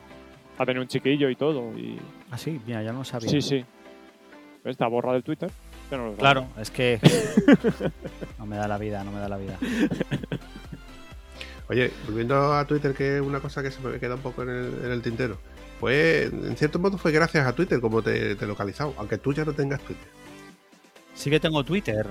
Ha 0.58 0.64
tenido 0.64 0.82
un 0.82 0.88
chiquillo 0.88 1.28
y 1.28 1.36
todo. 1.36 1.76
Y... 1.78 1.98
Ah, 2.30 2.38
sí, 2.38 2.60
mira, 2.66 2.82
ya 2.82 2.92
no 2.92 3.00
lo 3.00 3.04
sabía. 3.04 3.28
Sí, 3.28 3.40
sí. 3.40 3.64
Está 4.64 4.86
borra 4.86 5.12
del 5.12 5.22
Twitter. 5.22 5.50
No 5.90 6.08
lo 6.08 6.14
Claro, 6.16 6.48
es 6.58 6.70
que 6.70 6.98
no 8.38 8.46
me 8.46 8.56
da 8.56 8.66
la 8.66 8.76
vida, 8.76 9.04
no 9.04 9.12
me 9.12 9.20
da 9.20 9.28
la 9.28 9.36
vida. 9.36 9.56
Oye, 11.68 11.92
volviendo 12.06 12.54
a 12.54 12.64
Twitter, 12.64 12.92
que 12.92 13.16
es 13.16 13.22
una 13.22 13.40
cosa 13.40 13.62
que 13.62 13.70
se 13.70 13.80
me 13.80 13.98
queda 14.00 14.16
un 14.16 14.20
poco 14.20 14.42
en 14.42 14.48
el, 14.48 14.84
en 14.84 14.90
el 14.90 15.02
tintero. 15.02 15.38
Pues, 15.80 16.32
en 16.32 16.56
cierto 16.56 16.78
modo, 16.78 16.96
fue 16.98 17.12
gracias 17.12 17.46
a 17.46 17.54
Twitter 17.54 17.80
como 17.80 18.02
te, 18.02 18.34
te 18.34 18.46
localizado, 18.46 18.94
aunque 18.96 19.18
tú 19.18 19.32
ya 19.32 19.44
no 19.44 19.52
tengas 19.52 19.80
Twitter. 19.80 20.08
Sí 21.14 21.30
que 21.30 21.40
tengo 21.40 21.64
Twitter. 21.64 22.06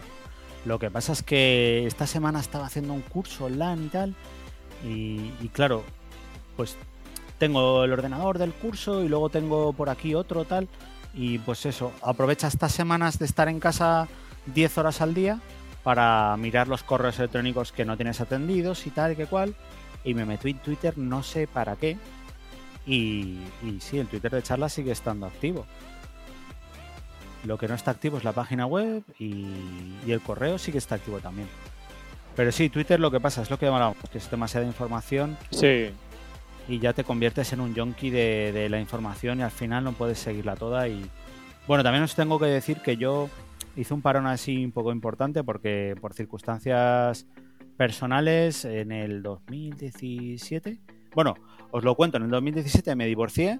Lo 0.65 0.79
que 0.79 0.89
pasa 0.89 1.13
es 1.13 1.23
que 1.23 1.85
esta 1.85 2.07
semana 2.07 2.39
estaba 2.39 2.65
haciendo 2.65 2.93
un 2.93 3.01
curso 3.01 3.45
online 3.45 3.85
y 3.85 3.89
tal. 3.89 4.15
Y, 4.83 5.31
y 5.41 5.49
claro, 5.49 5.83
pues 6.57 6.75
tengo 7.37 7.83
el 7.83 7.91
ordenador 7.91 8.37
del 8.37 8.53
curso 8.53 9.03
y 9.03 9.09
luego 9.09 9.29
tengo 9.29 9.73
por 9.73 9.89
aquí 9.89 10.15
otro 10.15 10.45
tal. 10.45 10.67
Y 11.13 11.39
pues 11.39 11.65
eso, 11.65 11.91
aprovecha 12.01 12.47
estas 12.47 12.71
semanas 12.71 13.19
de 13.19 13.25
estar 13.25 13.47
en 13.47 13.59
casa 13.59 14.07
10 14.53 14.77
horas 14.77 15.01
al 15.01 15.13
día 15.13 15.39
para 15.83 16.35
mirar 16.37 16.67
los 16.67 16.83
correos 16.83 17.19
electrónicos 17.19 17.71
que 17.71 17.85
no 17.85 17.95
tienes 17.95 18.19
atendidos 18.19 18.85
y 18.87 18.89
tal 18.89 19.13
y 19.13 19.15
que 19.15 19.27
cual. 19.27 19.55
Y 20.03 20.13
me 20.13 20.25
meto 20.25 20.47
en 20.47 20.59
Twitter, 20.59 20.97
no 20.97 21.23
sé 21.23 21.47
para 21.47 21.75
qué. 21.75 21.97
Y, 22.85 23.39
y 23.63 23.79
sí, 23.79 23.97
el 23.97 24.07
Twitter 24.07 24.31
de 24.31 24.43
charla 24.43 24.69
sigue 24.69 24.91
estando 24.91 25.25
activo. 25.25 25.65
Lo 27.43 27.57
que 27.57 27.67
no 27.67 27.75
está 27.75 27.91
activo 27.91 28.17
es 28.17 28.23
la 28.23 28.31
página 28.31 28.65
web 28.65 29.03
y, 29.19 29.45
y 30.05 30.11
el 30.11 30.21
correo 30.21 30.57
sí 30.57 30.71
que 30.71 30.77
está 30.77 30.95
activo 30.95 31.19
también. 31.19 31.47
Pero 32.35 32.51
sí, 32.51 32.69
Twitter 32.69 32.99
lo 32.99 33.11
que 33.11 33.19
pasa 33.19 33.41
es 33.41 33.49
lo 33.49 33.57
que 33.57 33.67
hablábamos, 33.67 33.97
que 34.11 34.17
es 34.17 34.29
demasiada 34.29 34.65
información 34.65 35.37
Sí, 35.51 35.89
y 36.67 36.79
ya 36.79 36.93
te 36.93 37.03
conviertes 37.03 37.53
en 37.53 37.61
un 37.61 37.75
junkie 37.75 38.09
de, 38.09 38.51
de 38.51 38.69
la 38.69 38.79
información 38.79 39.39
y 39.39 39.43
al 39.43 39.51
final 39.51 39.83
no 39.83 39.93
puedes 39.93 40.19
seguirla 40.19 40.55
toda. 40.55 40.87
Y 40.87 41.09
bueno, 41.67 41.83
también 41.83 42.03
os 42.03 42.15
tengo 42.15 42.39
que 42.39 42.47
decir 42.47 42.81
que 42.81 42.97
yo 42.97 43.29
hice 43.75 43.93
un 43.93 44.01
parón 44.01 44.27
así 44.27 44.65
un 44.65 44.71
poco 44.71 44.91
importante 44.91 45.43
porque 45.43 45.95
por 45.99 46.13
circunstancias 46.13 47.27
personales 47.77 48.65
en 48.65 48.91
el 48.91 49.21
2017, 49.21 50.79
bueno, 51.13 51.35
os 51.71 51.83
lo 51.83 51.95
cuento, 51.95 52.17
en 52.17 52.23
el 52.23 52.29
2017 52.29 52.95
me 52.95 53.05
divorcié 53.05 53.59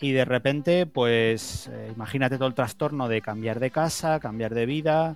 y 0.00 0.12
de 0.12 0.24
repente, 0.24 0.86
pues 0.86 1.68
eh, 1.68 1.92
imagínate 1.94 2.36
todo 2.36 2.48
el 2.48 2.54
trastorno 2.54 3.08
de 3.08 3.22
cambiar 3.22 3.60
de 3.60 3.70
casa, 3.70 4.20
cambiar 4.20 4.54
de 4.54 4.66
vida, 4.66 5.14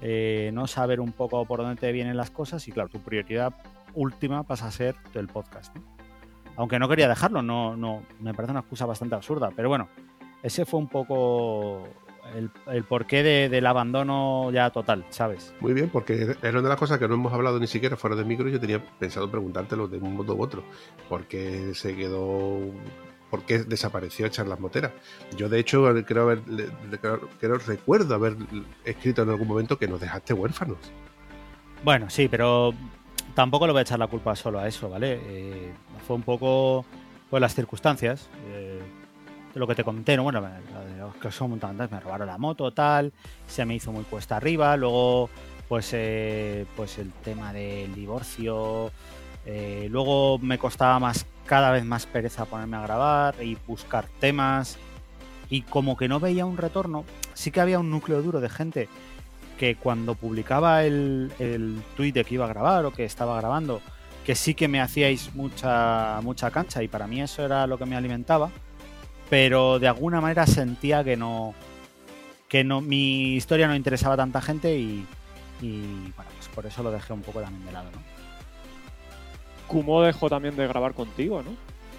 eh, 0.00 0.50
no 0.52 0.66
saber 0.66 1.00
un 1.00 1.12
poco 1.12 1.44
por 1.44 1.60
dónde 1.60 1.80
te 1.80 1.92
vienen 1.92 2.16
las 2.16 2.30
cosas 2.30 2.66
y 2.68 2.72
claro, 2.72 2.88
tu 2.88 3.00
prioridad 3.00 3.54
última 3.94 4.44
pasa 4.44 4.66
a 4.66 4.70
ser 4.70 4.94
el 5.14 5.28
podcast. 5.28 5.76
Aunque 6.56 6.78
no 6.78 6.88
quería 6.88 7.08
dejarlo, 7.08 7.42
no, 7.42 7.76
no, 7.76 8.02
me 8.20 8.34
parece 8.34 8.52
una 8.52 8.60
excusa 8.60 8.86
bastante 8.86 9.14
absurda, 9.14 9.50
pero 9.54 9.68
bueno, 9.68 9.88
ese 10.42 10.64
fue 10.64 10.80
un 10.80 10.88
poco 10.88 11.84
el, 12.36 12.50
el 12.66 12.84
porqué 12.84 13.22
de- 13.22 13.48
del 13.48 13.66
abandono 13.66 14.50
ya 14.52 14.70
total, 14.70 15.04
¿sabes? 15.10 15.52
Muy 15.60 15.72
bien, 15.72 15.88
porque 15.90 16.36
era 16.42 16.50
una 16.52 16.62
de 16.62 16.68
las 16.68 16.78
cosas 16.78 16.98
que 16.98 17.08
no 17.08 17.14
hemos 17.14 17.32
hablado 17.32 17.58
ni 17.60 17.66
siquiera 17.66 17.96
fuera 17.96 18.16
de 18.16 18.24
micro. 18.24 18.48
y 18.48 18.52
Yo 18.52 18.60
tenía 18.60 18.84
pensado 18.98 19.30
preguntártelo 19.30 19.88
de 19.88 19.98
un 19.98 20.14
modo 20.16 20.34
u 20.34 20.42
otro. 20.42 20.62
¿Por 21.08 21.24
qué 21.26 21.72
se 21.74 21.94
quedó.? 21.96 22.58
¿Por 23.30 23.44
qué 23.44 23.60
desapareció 23.60 24.28
Charlas 24.28 24.60
Moteras? 24.60 24.92
Yo, 25.36 25.48
de 25.48 25.58
hecho, 25.58 25.82
creo, 26.06 26.24
haber, 26.24 26.40
creo, 27.40 27.56
recuerdo 27.66 28.14
haber 28.14 28.36
escrito 28.84 29.22
en 29.22 29.30
algún 29.30 29.48
momento 29.48 29.78
que 29.78 29.88
nos 29.88 30.00
dejaste 30.00 30.34
huérfanos. 30.34 30.76
Bueno, 31.82 32.10
sí, 32.10 32.28
pero 32.28 32.74
tampoco 33.34 33.66
le 33.66 33.72
voy 33.72 33.78
a 33.80 33.82
echar 33.82 33.98
la 33.98 34.06
culpa 34.06 34.36
solo 34.36 34.58
a 34.60 34.68
eso, 34.68 34.90
¿vale? 34.90 35.18
Eh, 35.24 35.72
fue 36.06 36.16
un 36.16 36.22
poco 36.22 36.84
pues 37.30 37.40
las 37.40 37.54
circunstancias. 37.54 38.28
Eh, 38.48 38.80
lo 39.54 39.66
que 39.66 39.74
te 39.74 39.84
comenté, 39.84 40.14
¿no? 40.16 40.22
Bueno, 40.24 40.40
que 41.16 41.30
son 41.30 41.50
montantes, 41.50 41.90
me 41.90 42.00
robaron 42.00 42.26
la 42.26 42.38
moto, 42.38 42.72
tal, 42.72 43.12
se 43.46 43.64
me 43.64 43.74
hizo 43.74 43.92
muy 43.92 44.04
cuesta 44.04 44.36
arriba, 44.36 44.76
luego 44.76 45.30
pues, 45.68 45.90
eh, 45.92 46.66
pues 46.76 46.98
el 46.98 47.12
tema 47.12 47.52
del 47.52 47.94
divorcio, 47.94 48.90
eh, 49.46 49.88
luego 49.90 50.38
me 50.38 50.58
costaba 50.58 50.98
más, 50.98 51.26
cada 51.46 51.70
vez 51.70 51.84
más 51.84 52.06
pereza 52.06 52.44
ponerme 52.44 52.76
a 52.76 52.82
grabar 52.82 53.34
y 53.42 53.56
buscar 53.66 54.06
temas, 54.20 54.78
y 55.48 55.62
como 55.62 55.96
que 55.96 56.08
no 56.08 56.20
veía 56.20 56.46
un 56.46 56.56
retorno, 56.56 57.04
sí 57.34 57.50
que 57.50 57.60
había 57.60 57.78
un 57.78 57.90
núcleo 57.90 58.22
duro 58.22 58.40
de 58.40 58.48
gente 58.48 58.88
que 59.58 59.76
cuando 59.76 60.14
publicaba 60.14 60.84
el, 60.84 61.32
el 61.38 61.82
tweet 61.96 62.12
de 62.12 62.24
que 62.24 62.34
iba 62.34 62.46
a 62.46 62.48
grabar 62.48 62.84
o 62.84 62.92
que 62.92 63.04
estaba 63.04 63.38
grabando, 63.38 63.80
que 64.24 64.34
sí 64.34 64.54
que 64.54 64.68
me 64.68 64.80
hacíais 64.80 65.34
mucha, 65.34 66.20
mucha 66.22 66.50
cancha 66.50 66.82
y 66.82 66.88
para 66.88 67.06
mí 67.06 67.20
eso 67.20 67.44
era 67.44 67.66
lo 67.66 67.78
que 67.78 67.86
me 67.86 67.96
alimentaba, 67.96 68.50
pero 69.32 69.78
de 69.78 69.88
alguna 69.88 70.20
manera 70.20 70.46
sentía 70.46 71.02
que 71.02 71.16
no, 71.16 71.54
que 72.50 72.64
no, 72.64 72.82
mi 72.82 73.34
historia 73.34 73.66
no 73.66 73.74
interesaba 73.74 74.12
a 74.12 74.18
tanta 74.18 74.42
gente 74.42 74.76
y, 74.76 75.06
y 75.62 75.80
bueno, 76.14 76.30
pues 76.36 76.48
por 76.54 76.66
eso 76.66 76.82
lo 76.82 76.90
dejé 76.90 77.14
un 77.14 77.22
poco 77.22 77.40
también 77.40 77.64
de 77.64 77.72
lado, 77.72 77.90
¿no? 77.92 77.98
Kumo 79.68 80.02
dejó 80.02 80.28
también 80.28 80.54
de 80.54 80.68
grabar 80.68 80.92
contigo, 80.92 81.42
¿no? 81.42 81.52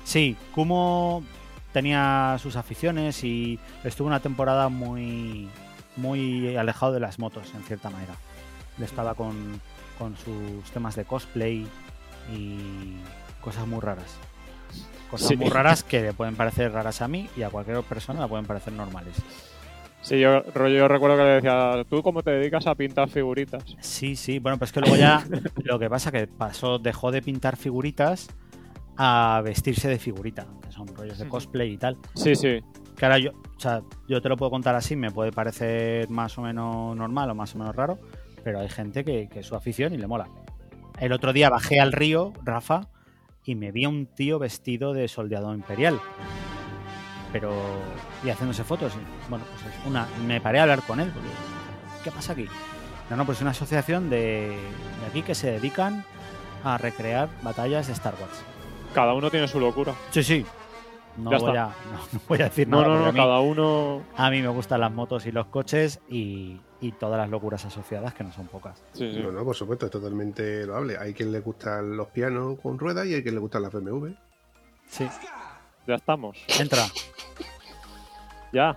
Sí, 0.05 0.37
Kumo 0.53 1.23
tenía 1.71 2.37
sus 2.39 2.55
aficiones 2.55 3.23
y 3.23 3.57
estuvo 3.83 4.07
una 4.07 4.19
temporada 4.19 4.69
muy, 4.69 5.49
muy 5.95 6.55
alejado 6.55 6.91
de 6.91 6.99
las 6.99 7.17
motos, 7.17 7.51
en 7.55 7.63
cierta 7.63 7.89
manera. 7.89 8.13
Estaba 8.79 9.15
con, 9.15 9.59
con 9.97 10.15
sus 10.17 10.69
temas 10.69 10.95
de 10.95 11.05
cosplay 11.05 11.65
y 12.31 12.93
cosas 13.41 13.65
muy 13.65 13.79
raras. 13.79 14.19
Cosas 15.09 15.27
Sí. 15.27 15.35
muy 15.37 15.49
raras 15.49 15.83
que 15.83 16.01
le 16.01 16.13
pueden 16.13 16.35
parecer 16.35 16.71
raras 16.71 17.01
a 17.01 17.07
mí 17.07 17.29
y 17.37 17.43
a 17.43 17.49
cualquier 17.49 17.81
persona 17.83 18.21
le 18.23 18.27
pueden 18.27 18.45
parecer 18.45 18.73
normales. 18.73 19.15
Sí, 20.01 20.19
yo, 20.19 20.41
recuerdo 20.41 21.15
que 21.15 21.23
le 21.23 21.29
decía, 21.35 21.85
¿tú 21.89 22.03
cómo 22.03 22.23
te 22.23 22.31
dedicas 22.31 22.67
a 22.67 22.75
pintar 22.75 23.09
figuritas? 23.09 23.63
Sí, 23.79 24.17
sí, 24.17 24.39
bueno, 24.39 24.57
pues 24.57 24.71
que 24.73 24.81
luego 24.81 24.97
ya 24.97 25.23
lo 25.63 25.79
que 25.79 25.89
pasa 25.89 26.11
que 26.11 26.27
pasó, 26.27 26.77
dejó 26.77 27.11
de 27.11 27.21
pintar 27.21 27.55
figuritas 27.55 28.27
a 28.97 29.41
vestirse 29.45 29.87
de 29.87 29.99
figurita, 29.99 30.45
que 30.61 30.71
son 30.71 30.87
rollos 30.87 31.17
de 31.19 31.27
cosplay 31.27 31.71
y 31.73 31.77
tal. 31.77 31.97
Sí, 32.15 32.35
sí. 32.35 32.59
Que 32.97 33.05
ahora 33.05 33.17
yo, 33.17 33.31
o 33.31 33.59
sea, 33.59 33.81
yo 34.07 34.21
te 34.21 34.27
lo 34.29 34.35
puedo 34.35 34.51
contar 34.51 34.75
así, 34.75 34.95
me 34.95 35.09
puede 35.09 35.31
parecer 35.31 36.09
más 36.09 36.37
o 36.37 36.41
menos 36.41 36.95
normal 36.97 37.29
o 37.29 37.35
más 37.35 37.55
o 37.55 37.59
menos 37.59 37.75
raro, 37.75 37.97
pero 38.43 38.59
hay 38.59 38.69
gente 38.69 39.05
que, 39.05 39.29
que 39.29 39.39
es 39.39 39.45
su 39.47 39.55
afición 39.55 39.93
y 39.93 39.97
le 39.97 40.05
mola. 40.07 40.27
El 40.99 41.13
otro 41.13 41.31
día 41.33 41.49
bajé 41.49 41.79
al 41.79 41.91
río, 41.93 42.33
Rafa, 42.43 42.89
y 43.45 43.55
me 43.55 43.71
vi 43.71 43.83
a 43.85 43.89
un 43.89 44.05
tío 44.05 44.39
vestido 44.39 44.93
de 44.93 45.07
soldado 45.07 45.53
imperial. 45.53 45.99
Pero. 47.31 47.51
y 48.23 48.29
haciéndose 48.29 48.63
fotos. 48.63 48.93
bueno, 49.29 49.45
pues 49.49 49.73
es 49.73 49.85
una. 49.87 50.07
Me 50.27 50.39
paré 50.39 50.59
a 50.59 50.63
hablar 50.63 50.81
con 50.83 50.99
él. 50.99 51.09
porque, 51.11 51.29
¿Qué 52.03 52.11
pasa 52.11 52.33
aquí? 52.33 52.45
No, 53.09 53.17
no, 53.17 53.25
pues 53.25 53.37
es 53.39 53.41
una 53.41 53.51
asociación 53.51 54.09
de, 54.09 54.49
de 54.99 55.05
aquí 55.09 55.21
que 55.23 55.35
se 55.35 55.51
dedican 55.51 56.05
a 56.63 56.77
recrear 56.77 57.29
batallas 57.41 57.87
de 57.87 57.93
Star 57.93 58.13
Wars. 58.21 58.43
Cada 58.93 59.13
uno 59.13 59.29
tiene 59.31 59.47
su 59.47 59.59
locura. 59.59 59.93
Sí, 60.11 60.23
sí. 60.23 60.45
No, 61.17 61.29
voy 61.31 61.57
a, 61.57 61.65
no, 61.91 61.97
no 62.13 62.19
voy 62.27 62.41
a 62.41 62.45
decir 62.45 62.67
No, 62.67 62.81
nada. 62.81 62.93
no, 62.95 63.05
no, 63.05 63.11
mí- 63.11 63.19
cada 63.19 63.39
uno. 63.39 64.01
a 64.15 64.29
mí 64.29 64.41
me 64.41 64.47
gustan 64.47 64.79
las 64.81 64.91
motos 64.91 65.25
y 65.25 65.31
los 65.31 65.47
coches 65.47 65.99
y, 66.09 66.57
y 66.83 66.91
todas 66.91 67.17
las 67.17 67.29
locuras 67.29 67.63
asociadas, 67.65 68.13
que 68.13 68.23
no 68.23 68.31
son 68.33 68.47
pocas. 68.47 68.77
Sí, 68.93 69.11
sí. 69.13 69.19
No, 69.21 69.31
no, 69.31 69.43
por 69.45 69.55
supuesto, 69.55 69.85
es 69.85 69.91
totalmente 69.91 70.65
loable. 70.65 70.97
Hay 70.97 71.13
quien 71.13 71.31
le 71.31 71.39
gustan 71.39 71.95
los 71.95 72.07
pianos 72.09 72.59
con 72.61 72.77
ruedas 72.77 73.05
y 73.07 73.13
hay 73.13 73.23
quien 73.23 73.35
le 73.35 73.41
gustan 73.41 73.61
las 73.61 73.71
BMW. 73.71 74.09
Sí, 74.87 75.07
Ya 75.87 75.95
estamos. 75.95 76.37
entra, 76.59 76.83
Ya. 78.51 78.75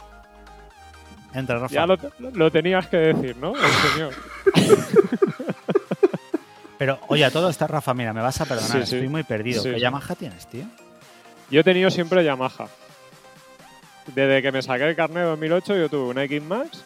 entra, 1.34 1.58
Rafa. 1.58 1.74
Ya 1.74 1.86
lo, 1.86 1.96
lo 2.18 2.50
tenías 2.50 2.86
que 2.86 2.96
decir, 2.98 3.36
¿no? 3.38 3.54
El 3.56 3.72
señor. 3.92 4.14
Pero, 6.78 6.98
oye, 7.08 7.24
a 7.24 7.30
todo 7.30 7.48
está 7.48 7.66
Rafa, 7.66 7.94
mira, 7.94 8.12
me 8.12 8.20
vas 8.20 8.38
a 8.40 8.44
perdonar, 8.44 8.70
Sí, 8.82 8.86
sí. 8.86 8.96
estoy 8.96 9.08
muy 9.08 9.22
perdido. 9.22 9.62
Sí, 9.62 9.70
¿Qué 9.70 9.74
sí. 9.76 9.80
Yamaha 9.80 10.14
tienes, 10.14 10.46
tío? 10.46 10.64
Yo 11.50 11.60
he 11.60 11.64
tenido 11.64 11.90
siempre 11.90 12.22
Yamaha. 12.22 12.68
Desde 14.14 14.42
que 14.42 14.52
me 14.52 14.62
saqué 14.62 14.84
el 14.88 14.94
carnet 14.94 15.22
en 15.24 15.30
2008, 15.30 15.76
yo 15.76 15.88
tuve 15.88 16.10
una 16.10 16.24
X 16.24 16.42
Max, 16.42 16.84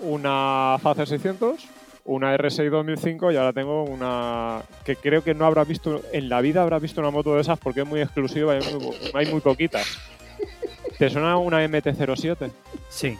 una 0.00 0.76
Facer 0.82 1.06
600, 1.08 1.66
una 2.04 2.34
R6 2.36 2.70
2005 2.70 3.32
y 3.32 3.36
ahora 3.36 3.52
tengo 3.52 3.84
una 3.84 4.62
que 4.84 4.96
creo 4.96 5.22
que 5.22 5.34
no 5.34 5.46
habrá 5.46 5.64
visto, 5.64 6.02
en 6.12 6.28
la 6.28 6.40
vida 6.40 6.62
habrá 6.62 6.78
visto 6.78 7.00
una 7.00 7.10
moto 7.10 7.34
de 7.34 7.42
esas 7.42 7.58
porque 7.58 7.80
es 7.82 7.86
muy 7.86 8.00
exclusiva 8.00 8.54
y 8.56 8.64
hay 8.64 8.74
muy, 8.74 8.96
hay 9.14 9.26
muy 9.30 9.40
poquitas. 9.40 9.86
¿Te 10.98 11.08
suena 11.10 11.36
una 11.38 11.64
MT-07? 11.64 12.50
Sí, 12.88 13.18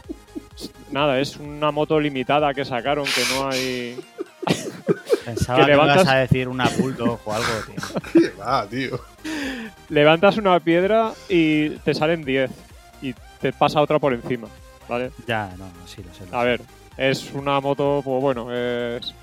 Nada, 0.91 1.21
es 1.21 1.37
una 1.37 1.71
moto 1.71 1.99
limitada 2.01 2.53
que 2.53 2.65
sacaron 2.65 3.05
que 3.07 3.23
no 3.35 3.49
hay... 3.49 3.99
pensaba 5.25 5.65
Que 5.65 5.71
levantas- 5.73 6.03
ibas 6.03 6.09
a 6.15 6.17
decir 6.19 6.49
una 6.49 6.69
Bulldog 6.79 7.21
o 7.25 7.33
algo, 7.33 7.47
tío. 7.67 8.01
¿Qué 8.13 8.31
va, 8.39 8.67
tío? 8.67 9.01
Levantas 9.89 10.37
una 10.37 10.59
piedra 10.61 11.13
y 11.29 11.71
te 11.71 11.95
salen 11.95 12.25
10 12.25 12.51
y 13.03 13.15
te 13.41 13.53
pasa 13.53 13.81
otra 13.81 13.99
por 13.99 14.13
encima, 14.13 14.49
¿vale? 14.91 15.11
Ya, 15.27 15.51
no, 15.57 15.65
no, 15.65 15.87
sí, 15.87 16.03
lo 16.03 16.13
sé. 16.13 16.27
lo 16.31 16.37
A 16.37 16.43
sé. 16.43 16.47
ver, 16.47 16.61
es 16.99 17.33
una 17.33 17.61
moto, 17.61 18.03
pues 18.05 18.21
bueno, 18.21 18.53
es... 18.53 19.15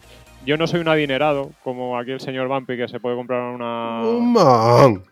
Yo 0.46 0.56
no 0.58 0.66
soy 0.66 0.80
un 0.80 0.88
adinerado, 0.88 1.52
como 1.64 1.98
aquí 1.98 2.12
el 2.12 2.22
señor 2.22 2.48
Bumpy, 2.48 2.78
que 2.78 2.88
se 2.88 3.00
puede 3.00 3.16
comprar 3.16 3.42
una... 3.54 4.02
¡Oh, 4.02 4.20
man! 4.20 5.04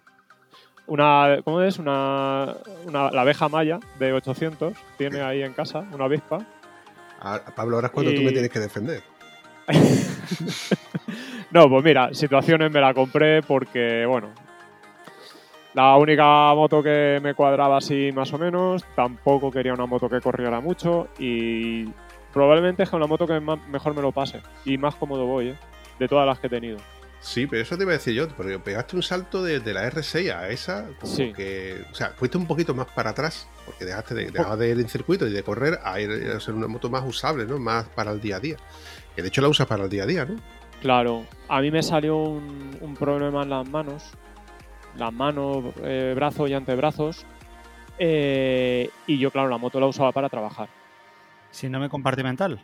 una 0.88 1.40
¿Cómo 1.44 1.62
es? 1.62 1.78
Una, 1.78 2.56
una... 2.88 3.12
La 3.12 3.22
abeja 3.22 3.50
maya 3.50 3.80
de 4.00 4.14
800, 4.14 4.74
tiene 4.98 5.22
ahí 5.22 5.44
en 5.44 5.54
casa, 5.54 5.84
una 5.92 6.06
avispa. 6.06 6.40
Ah, 7.20 7.42
Pablo, 7.56 7.76
ahora 7.76 7.88
es 7.88 7.94
cuando 7.94 8.14
tú 8.14 8.22
me 8.22 8.32
tienes 8.32 8.50
que 8.50 8.60
defender. 8.60 9.04
No, 11.52 11.70
pues 11.70 11.86
mira, 11.86 12.14
situaciones 12.14 12.70
me 12.70 12.82
la 12.82 12.94
compré 12.94 13.42
porque, 13.42 14.06
bueno, 14.06 14.28
la 15.76 15.96
única 15.98 16.24
moto 16.56 16.82
que 16.82 17.20
me 17.22 17.34
cuadraba 17.36 17.78
así 17.78 18.12
más 18.14 18.34
o 18.34 18.38
menos, 18.40 18.84
tampoco 18.96 19.52
quería 19.52 19.74
una 19.74 19.86
moto 19.86 20.10
que 20.10 20.22
corriera 20.22 20.60
mucho 20.62 21.10
y 21.20 21.86
probablemente 22.34 22.84
es 22.84 22.94
una 22.94 23.06
moto 23.08 23.28
que 23.28 23.40
mejor 23.40 23.94
me 23.96 24.02
lo 24.02 24.12
pase 24.12 24.42
y 24.66 24.78
más 24.78 24.96
cómodo 24.96 25.26
voy, 25.26 25.50
¿eh? 25.50 25.56
De 26.00 26.08
todas 26.08 26.26
las 26.26 26.40
que 26.40 26.48
he 26.48 26.50
tenido. 26.50 26.78
Sí, 27.22 27.48
pero 27.48 27.62
eso 27.64 27.76
te 27.76 27.84
iba 27.84 27.92
a 27.92 27.96
decir 27.98 28.14
yo, 28.14 28.28
porque 28.30 28.60
pegaste 28.60 28.96
un 28.96 29.02
salto 29.02 29.42
de, 29.42 29.60
de 29.60 29.74
la 29.74 29.90
R6 29.90 30.32
a 30.36 30.50
esa, 30.50 30.86
como 31.00 31.12
Sí. 31.12 31.34
que. 31.34 31.84
O 31.92 31.96
sea, 31.96 32.10
fuiste 32.10 32.38
un 32.38 32.46
poquito 32.46 32.76
más 32.76 32.86
para 32.88 33.10
atrás, 33.12 33.48
porque 33.66 33.84
dejaste 33.84 34.14
de, 34.14 34.30
dejabas 34.32 34.60
de 34.60 34.70
ir 34.70 34.80
en 34.80 34.88
circuito 34.88 35.26
y 35.26 35.32
de 35.32 35.42
correr 35.42 35.80
a 35.84 36.00
ir 36.00 36.12
a 36.12 36.40
ser 36.40 36.54
una 36.54 36.68
moto 36.68 36.90
más 36.90 37.04
usable, 37.04 37.46
¿no? 37.46 37.58
Más 37.58 37.86
para 37.88 38.12
el 38.12 38.22
día 38.22 38.36
a 38.36 38.40
día. 38.40 38.58
Que 39.16 39.24
de 39.24 39.30
hecho 39.30 39.42
la 39.42 39.48
usas 39.48 39.66
para 39.66 39.86
el 39.86 39.90
día 39.90 40.04
a 40.04 40.06
día, 40.06 40.26
¿no? 40.26 40.36
Claro, 40.82 41.24
a 41.48 41.62
mí 41.62 41.72
me 41.72 41.82
salió 41.82 42.16
un, 42.18 42.78
un 42.80 42.96
problema 42.96 43.42
en 43.42 43.50
las 43.50 43.68
manos, 43.68 44.12
las 44.98 45.14
manos, 45.14 45.66
eh, 45.84 46.14
brazos 46.16 46.50
y 46.50 46.54
antebrazos, 46.54 47.26
eh, 47.98 48.90
y 49.08 49.18
yo, 49.18 49.32
claro, 49.32 49.50
la 49.50 49.58
moto 49.58 49.80
la 49.80 49.88
usaba 49.88 50.12
para 50.12 50.30
trabajar. 50.30 50.70
Síndrome 51.52 51.90
compartimental. 51.90 52.60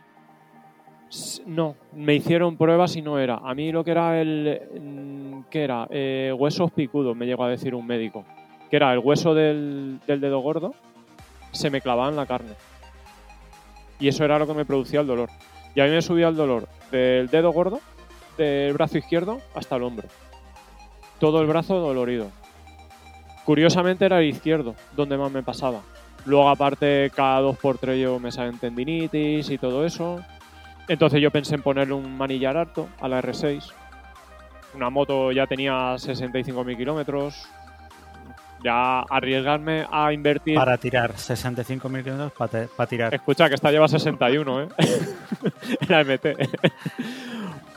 No, 1.46 1.76
me 1.92 2.14
hicieron 2.14 2.56
pruebas 2.56 2.96
y 2.96 3.02
no 3.02 3.18
era. 3.18 3.36
A 3.36 3.54
mí 3.54 3.70
lo 3.70 3.84
que 3.84 3.90
era 3.90 4.20
el. 4.20 4.62
mm, 4.80 5.42
¿Qué 5.50 5.64
era? 5.64 5.86
Eh, 5.90 6.34
huesos 6.36 6.72
picudos, 6.72 7.16
me 7.16 7.26
llegó 7.26 7.44
a 7.44 7.50
decir 7.50 7.74
un 7.74 7.86
médico. 7.86 8.24
Que 8.70 8.76
era 8.76 8.92
el 8.92 8.98
hueso 8.98 9.34
del, 9.34 10.00
del 10.06 10.20
dedo 10.20 10.40
gordo, 10.40 10.74
se 11.50 11.68
me 11.68 11.82
clavaba 11.82 12.08
en 12.08 12.16
la 12.16 12.26
carne. 12.26 12.54
Y 14.00 14.08
eso 14.08 14.24
era 14.24 14.38
lo 14.38 14.46
que 14.46 14.54
me 14.54 14.64
producía 14.64 15.00
el 15.00 15.06
dolor. 15.06 15.28
Y 15.74 15.80
a 15.80 15.84
mí 15.84 15.90
me 15.90 16.02
subía 16.02 16.28
el 16.28 16.36
dolor 16.36 16.68
del 16.90 17.28
dedo 17.28 17.52
gordo, 17.52 17.80
del 18.36 18.72
brazo 18.72 18.98
izquierdo, 18.98 19.40
hasta 19.54 19.76
el 19.76 19.82
hombro. 19.82 20.08
Todo 21.22 21.40
el 21.40 21.46
brazo 21.46 21.78
dolorido. 21.78 22.32
Curiosamente 23.44 24.06
era 24.06 24.18
el 24.18 24.30
izquierdo, 24.30 24.74
donde 24.96 25.16
más 25.16 25.30
me 25.30 25.44
pasaba. 25.44 25.82
Luego, 26.26 26.48
aparte, 26.50 27.12
cada 27.14 27.38
dos 27.38 27.56
por 27.58 27.78
tres 27.78 28.00
yo 28.00 28.18
me 28.18 28.32
salen 28.32 28.58
tendinitis 28.58 29.48
y 29.48 29.56
todo 29.56 29.86
eso. 29.86 30.20
Entonces 30.88 31.22
yo 31.22 31.30
pensé 31.30 31.54
en 31.54 31.62
ponerle 31.62 31.94
un 31.94 32.18
manillar 32.18 32.56
harto 32.56 32.88
a 33.00 33.06
la 33.06 33.22
R6. 33.22 33.72
Una 34.74 34.90
moto 34.90 35.30
ya 35.30 35.46
tenía 35.46 35.94
65.000 35.94 36.76
kilómetros. 36.76 37.46
Ya 38.64 39.02
arriesgarme 39.02 39.86
a 39.92 40.12
invertir... 40.12 40.56
Para 40.56 40.76
tirar 40.76 41.12
65.000 41.12 42.02
kilómetros 42.02 42.32
para 42.32 42.88
tirar. 42.88 43.14
Escucha, 43.14 43.48
que 43.48 43.54
esta 43.54 43.70
lleva 43.70 43.86
61, 43.86 44.62
¿eh? 44.62 44.68
la 45.88 46.02
MT. 46.02 46.26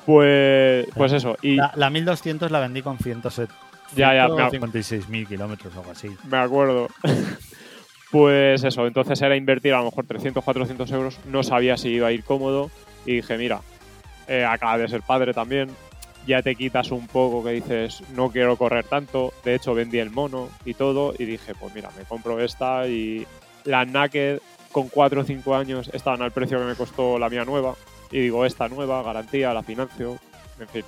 pues, 0.06 0.86
pues 0.95 1.12
eso. 1.14 1.38
Y 1.41 1.56
La, 1.56 1.72
la 1.76 1.89
1200 1.89 2.51
la 2.51 2.60
vendí 2.60 2.82
con 2.82 2.97
107. 2.97 3.51
Ya, 3.95 4.14
ya, 4.14 4.28
me- 4.28 4.49
56.000 4.49 5.28
kilómetros 5.28 5.76
o 5.76 5.80
algo 5.80 5.91
así. 5.91 6.10
me 6.30 6.38
acuerdo. 6.38 6.88
pues 8.12 8.64
eso, 8.64 8.88
entonces 8.88 9.22
era 9.22 9.36
invertir 9.36 9.74
a 9.74 9.80
lo 9.80 9.86
mejor 9.86 10.06
300, 10.06 10.43
400 10.43 10.91
euros. 10.91 11.20
No 11.26 11.43
sabía 11.43 11.78
si 11.78 11.89
iba 11.89 12.08
a 12.08 12.12
ir 12.12 12.24
cómodo. 12.24 12.72
Y 13.06 13.18
dije, 13.18 13.38
mira, 13.38 13.62
eh, 14.28 14.43
acaba 14.45 14.78
de 14.78 14.88
ser 14.88 15.01
padre 15.01 15.34
también. 15.34 15.70
ya 16.26 16.41
te 16.41 16.56
quitas 16.56 16.89
un 16.91 17.08
poco 17.08 17.43
que 17.43 17.51
dices, 17.51 18.01
no 18.16 18.30
quiero 18.32 18.58
correr 18.58 18.86
tanto. 18.86 19.32
De 19.43 19.53
hecho, 19.56 19.76
vendí 19.76 19.99
el 19.99 20.10
mono 20.10 20.49
y 20.66 20.74
todo 20.74 21.14
y 21.18 21.26
dije, 21.26 21.53
pues 21.60 21.74
mira, 21.76 21.89
me 21.97 22.03
compro 22.06 22.39
esta 22.39 22.88
y 22.88 23.28
la 23.64 23.86
Naked 23.86 24.39
con 24.72 24.89
4 24.89 25.22
o 25.22 25.24
5 25.24 25.56
años 25.56 25.89
estaban 25.93 26.22
al 26.24 26.32
precio 26.32 26.58
que 26.60 26.66
me 26.66 26.76
costó 26.76 27.20
la 27.20 27.30
mía 27.30 27.45
nueva. 27.45 27.76
Y 28.16 28.20
digo, 28.22 28.45
esta 28.45 28.70
nueva, 28.70 29.03
garantía, 29.03 29.53
la 29.53 29.61
financio, 29.61 30.18
en 30.57 30.70
fin, 30.70 30.86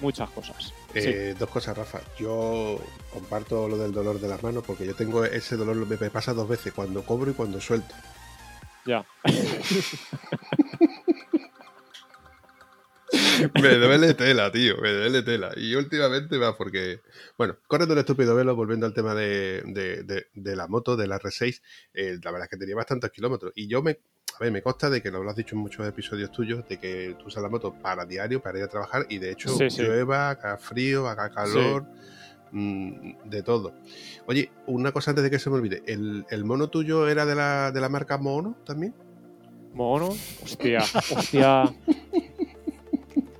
muchas 0.00 0.30
cosas. 0.30 0.72
Eh, 0.94 1.34
Dos 1.38 1.50
cosas, 1.50 1.76
Rafa. 1.76 2.00
Yo 2.18 2.80
comparto 3.12 3.68
lo 3.68 3.76
del 3.76 3.92
dolor 3.92 4.18
de 4.18 4.28
las 4.28 4.42
manos 4.42 4.64
porque 4.66 4.86
yo 4.86 4.94
tengo 4.94 5.22
ese 5.26 5.58
dolor, 5.58 5.76
me 5.86 5.98
me 5.98 6.08
pasa 6.08 6.32
dos 6.32 6.48
veces, 6.48 6.72
cuando 6.72 7.04
cobro 7.04 7.30
y 7.30 7.34
cuando 7.34 7.60
suelto. 7.60 7.94
Ya. 8.86 9.04
me 13.62 13.74
duele 13.76 14.14
tela, 14.14 14.50
tío, 14.50 14.76
me 14.80 14.90
duele 14.92 15.22
tela. 15.22 15.52
Y 15.56 15.74
últimamente 15.74 16.38
va 16.38 16.56
porque, 16.56 17.00
bueno, 17.36 17.56
corriendo 17.66 17.92
el 17.92 18.00
estúpido 18.00 18.34
velo, 18.34 18.56
volviendo 18.56 18.86
al 18.86 18.94
tema 18.94 19.14
de, 19.14 19.62
de- 19.66 20.02
de- 20.02 20.26
de 20.32 20.56
la 20.56 20.66
moto, 20.66 20.96
de 20.96 21.06
la 21.06 21.18
R6, 21.18 21.60
eh, 21.94 22.18
la 22.22 22.30
verdad 22.30 22.46
es 22.46 22.50
que 22.50 22.56
tenía 22.56 22.74
bastantes 22.76 23.10
kilómetros. 23.10 23.52
Y 23.54 23.68
yo 23.68 23.82
me, 23.82 23.98
a 24.38 24.44
ver, 24.44 24.52
me 24.52 24.62
consta 24.62 24.88
de 24.90 25.02
que 25.02 25.10
lo 25.10 25.28
has 25.28 25.36
dicho 25.36 25.54
en 25.56 25.60
muchos 25.62 25.86
episodios 25.86 26.30
tuyos, 26.30 26.66
de 26.68 26.78
que 26.78 27.16
tú 27.18 27.26
usas 27.26 27.42
la 27.42 27.48
moto 27.48 27.72
para 27.74 28.04
diario, 28.04 28.40
para 28.40 28.58
ir 28.58 28.64
a 28.64 28.68
trabajar, 28.68 29.06
y 29.08 29.18
de 29.18 29.32
hecho 29.32 29.48
Sí, 29.50 29.68
sí. 29.70 29.82
llueva, 29.82 30.30
haga 30.30 30.56
frío, 30.58 31.08
haga 31.08 31.30
calor. 31.30 31.84
mm, 32.52 33.12
De 33.24 33.42
todo. 33.42 33.74
Oye, 34.26 34.50
una 34.66 34.92
cosa 34.92 35.10
antes 35.10 35.24
de 35.24 35.30
que 35.30 35.38
se 35.38 35.50
me 35.50 35.56
olvide. 35.56 35.82
¿El, 35.86 36.24
el 36.30 36.44
mono 36.44 36.68
tuyo 36.68 37.08
era 37.08 37.26
de 37.26 37.34
la, 37.34 37.72
de 37.72 37.80
la 37.80 37.88
marca 37.88 38.16
Mono 38.18 38.56
también? 38.64 38.94
Mono, 39.74 40.08
hostia, 40.42 40.80
hostia. 41.14 41.64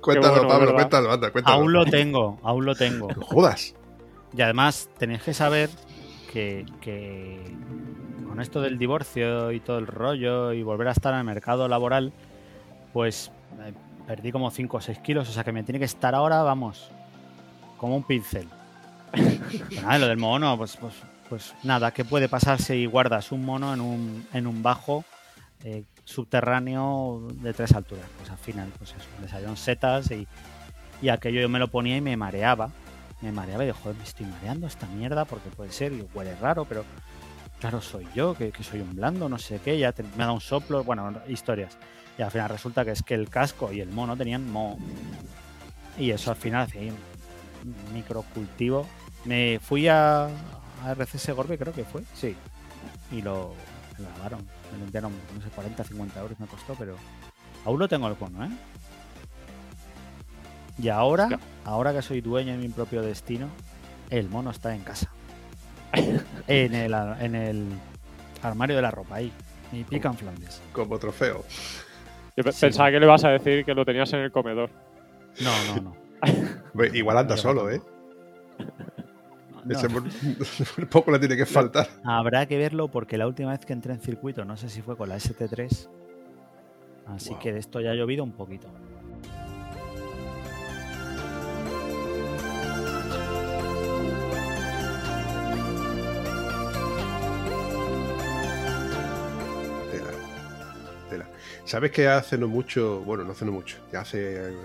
Cuéntalo, 0.01 0.33
bueno, 0.33 0.47
Pablo, 0.47 0.59
¿verdad? 0.67 0.73
cuéntalo, 0.75 1.11
anda, 1.11 1.31
cuéntalo. 1.31 1.57
Aún 1.57 1.73
lo 1.73 1.85
tengo, 1.85 2.39
aún 2.43 2.65
lo 2.65 2.75
tengo. 2.75 3.07
No 3.15 3.21
jodas. 3.23 3.75
Y 4.35 4.41
además 4.41 4.89
tenéis 4.97 5.23
que 5.23 5.33
saber 5.33 5.69
que, 6.31 6.65
que 6.81 7.39
con 8.29 8.39
esto 8.39 8.61
del 8.61 8.77
divorcio 8.77 9.51
y 9.51 9.59
todo 9.59 9.79
el 9.79 9.87
rollo 9.87 10.53
y 10.53 10.61
volver 10.61 10.87
a 10.87 10.91
estar 10.91 11.13
en 11.13 11.19
el 11.19 11.25
mercado 11.25 11.67
laboral, 11.67 12.13
pues 12.93 13.31
eh, 13.61 13.73
perdí 14.05 14.31
como 14.31 14.51
5 14.51 14.77
o 14.77 14.81
6 14.81 14.99
kilos, 14.99 15.27
o 15.27 15.31
sea 15.31 15.43
que 15.43 15.51
me 15.51 15.63
tiene 15.63 15.79
que 15.79 15.85
estar 15.85 16.13
ahora, 16.13 16.43
vamos, 16.43 16.89
como 17.77 17.97
un 17.97 18.03
pincel. 18.03 18.47
Pero 19.11 19.81
nada, 19.81 19.97
lo 19.97 20.07
del 20.07 20.17
mono, 20.17 20.55
pues, 20.57 20.77
pues, 20.77 20.93
pues 21.27 21.55
nada, 21.63 21.91
¿qué 21.91 22.05
puede 22.05 22.29
pasar 22.29 22.61
si 22.61 22.85
guardas 22.85 23.31
un 23.31 23.43
mono 23.43 23.73
en 23.73 23.81
un, 23.81 24.27
en 24.31 24.45
un 24.45 24.61
bajo 24.61 25.03
eh, 25.63 25.83
subterráneo 26.03 27.27
de 27.33 27.53
tres 27.53 27.73
alturas? 27.73 28.05
Pues 28.19 28.29
al 28.29 28.37
final, 28.37 28.71
pues 28.77 28.91
eso, 28.91 29.07
le 29.21 29.27
salieron 29.27 29.57
setas 29.57 30.11
y, 30.11 30.27
y 31.01 31.09
aquello 31.09 31.41
yo 31.41 31.49
me 31.49 31.57
lo 31.57 31.69
ponía 31.69 31.97
y 31.97 32.01
me 32.01 32.15
mareaba 32.15 32.69
me 33.21 33.31
mareaba 33.31 33.63
y 33.63 33.67
digo, 33.67 33.77
joder, 33.81 33.97
me 33.97 34.03
estoy 34.03 34.25
mareando 34.25 34.67
esta 34.67 34.87
mierda 34.87 35.25
porque 35.25 35.49
puede 35.49 35.71
ser, 35.71 35.91
y 35.93 36.05
huele 36.13 36.35
raro, 36.35 36.65
pero 36.65 36.85
claro, 37.59 37.81
soy 37.81 38.07
yo, 38.15 38.33
que, 38.35 38.51
que 38.51 38.63
soy 38.63 38.81
un 38.81 38.95
blando, 38.95 39.27
no 39.29 39.37
sé 39.37 39.59
qué, 39.63 39.77
ya 39.77 39.91
te- 39.91 40.03
me 40.03 40.09
ha 40.15 40.17
dado 40.25 40.33
un 40.33 40.41
soplo, 40.41 40.83
bueno, 40.83 41.13
historias. 41.27 41.77
Y 42.17 42.21
al 42.21 42.31
final 42.31 42.49
resulta 42.49 42.83
que 42.83 42.91
es 42.91 43.03
que 43.03 43.13
el 43.15 43.29
casco 43.29 43.71
y 43.71 43.79
el 43.81 43.89
mono 43.89 44.15
tenían 44.17 44.49
moho. 44.51 44.77
Y 45.97 46.11
eso 46.11 46.31
al 46.31 46.37
final 46.37 46.63
hacía 46.63 46.81
ahí 46.81 46.89
un 46.89 47.93
microcultivo. 47.93 48.87
Me 49.25 49.59
fui 49.61 49.87
a, 49.87 50.25
a 50.25 50.91
RCS 50.95 51.31
Gorbe, 51.33 51.57
creo 51.57 51.73
que 51.73 51.83
fue, 51.83 52.03
sí. 52.13 52.35
Y 53.11 53.21
lo, 53.21 53.53
me 53.97 54.05
lo 54.05 54.11
lavaron, 54.11 54.45
me 54.71 54.77
limpiaron, 54.79 55.11
no 55.35 55.41
sé, 55.41 55.49
40, 55.49 55.83
50 55.83 56.19
euros 56.21 56.39
me 56.39 56.47
costó, 56.47 56.75
pero 56.75 56.95
aún 57.65 57.79
lo 57.79 57.87
tengo 57.87 58.07
el 58.07 58.15
cono, 58.15 58.45
¿eh? 58.45 58.49
Y 60.81 60.87
ahora, 60.89 61.27
ahora 61.65 61.91
que 61.93 62.01
soy 62.01 62.21
dueño 62.21 62.53
de 62.53 62.57
mi 62.59 62.69
propio 62.69 63.01
destino, 63.01 63.49
el 64.09 64.29
mono 64.29 64.51
está 64.51 64.73
en 64.73 64.81
casa. 64.83 65.11
en, 66.47 66.73
el, 66.75 66.93
ar- 66.93 67.23
en 67.23 67.35
el 67.35 67.65
armario 68.43 68.75
de 68.75 68.81
la 68.81 68.91
ropa, 68.91 69.15
ahí. 69.15 69.31
Mi 69.71 69.83
pican 69.83 70.15
Flandes. 70.17 70.61
Como 70.71 70.97
trofeo. 70.97 71.43
Yo 72.35 72.43
pe- 72.43 72.51
Sí. 72.51 72.61
pensaba 72.61 72.89
que 72.91 72.99
le 72.99 73.05
ibas 73.05 73.23
a 73.23 73.29
decir 73.29 73.63
que 73.65 73.73
lo 73.73 73.85
tenías 73.85 74.11
en 74.13 74.19
el 74.21 74.31
comedor. 74.31 74.69
No, 75.41 75.51
no, 75.75 75.95
no. 76.75 76.85
Igual 76.93 77.17
anda 77.17 77.37
solo, 77.37 77.69
¿eh? 77.69 77.81
No. 79.65 79.75
Ese 79.77 79.89
por- 79.89 80.89
poco 80.89 81.11
le 81.11 81.19
tiene 81.19 81.35
que 81.37 81.45
faltar. 81.45 81.87
Habrá 82.03 82.45
que 82.47 82.57
verlo 82.57 82.87
porque 82.87 83.17
la 83.17 83.27
última 83.27 83.51
vez 83.51 83.65
que 83.65 83.73
entré 83.73 83.93
en 83.93 83.99
circuito, 83.99 84.43
no 84.45 84.57
sé 84.57 84.69
si 84.69 84.81
fue 84.81 84.95
con 84.97 85.09
la 85.09 85.17
ST3. 85.17 85.87
Así 87.07 87.29
Wow. 87.31 87.39
que 87.39 87.53
de 87.53 87.59
esto 87.59 87.81
ya 87.81 87.91
ha 87.91 87.95
llovido 87.95 88.23
un 88.23 88.31
poquito. 88.31 88.67
¿Sabes 101.69 101.91
que 101.91 102.07
hace 102.07 102.35
no 102.35 102.47
mucho, 102.47 103.01
bueno, 103.01 103.23
no 103.23 103.33
hace 103.33 103.45
no 103.45 103.51
mucho, 103.51 103.77
ya 103.93 104.01
hace... 104.01 104.55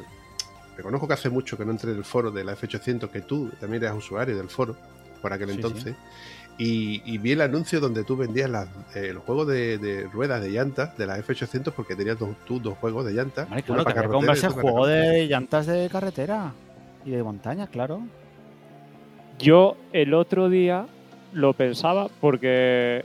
Reconozco 0.74 1.06
que 1.06 1.12
hace 1.12 1.28
mucho 1.28 1.58
que 1.58 1.66
no 1.66 1.72
entré 1.72 1.90
en 1.90 1.98
el 1.98 2.04
foro 2.04 2.30
de 2.30 2.42
la 2.44 2.56
F800, 2.56 3.10
que 3.10 3.20
tú 3.20 3.50
también 3.60 3.82
eras 3.82 3.94
usuario 3.94 4.34
del 4.34 4.48
foro 4.48 4.74
por 5.20 5.30
aquel 5.30 5.50
Sí, 5.50 5.54
entonces, 5.56 5.94
Y, 6.56 7.02
y 7.04 7.18
vi 7.18 7.32
el 7.32 7.42
anuncio 7.42 7.78
donde 7.78 8.04
tú 8.04 8.16
vendías 8.16 8.48
las, 8.48 8.68
eh, 8.94 9.08
el 9.10 9.18
juego 9.18 9.44
de, 9.44 9.76
de 9.76 10.04
ruedas 10.04 10.40
de 10.40 10.48
llantas 10.48 10.96
de 10.96 11.06
la 11.06 11.18
F800 11.18 11.74
porque 11.76 11.94
tenías 11.94 12.18
dos, 12.18 12.30
tú 12.46 12.58
dos 12.58 12.78
juegos 12.78 13.04
de 13.04 13.12
llantas. 13.12 13.50
Vale, 13.50 13.62
claro, 13.62 13.84
que 13.84 13.92
para 13.92 14.08
comprarse 14.08 14.46
otro 14.46 14.62
para 14.62 14.70
juego 14.70 14.86
de 14.86 15.26
llantas 15.26 15.66
de 15.66 15.90
carretera 15.92 16.54
y 17.04 17.10
de 17.10 17.22
montaña, 17.22 17.66
claro. 17.66 18.00
Yo 19.38 19.76
el 19.92 20.14
otro 20.14 20.48
día 20.48 20.86
lo 21.34 21.52
pensaba 21.52 22.08
porque 22.22 23.04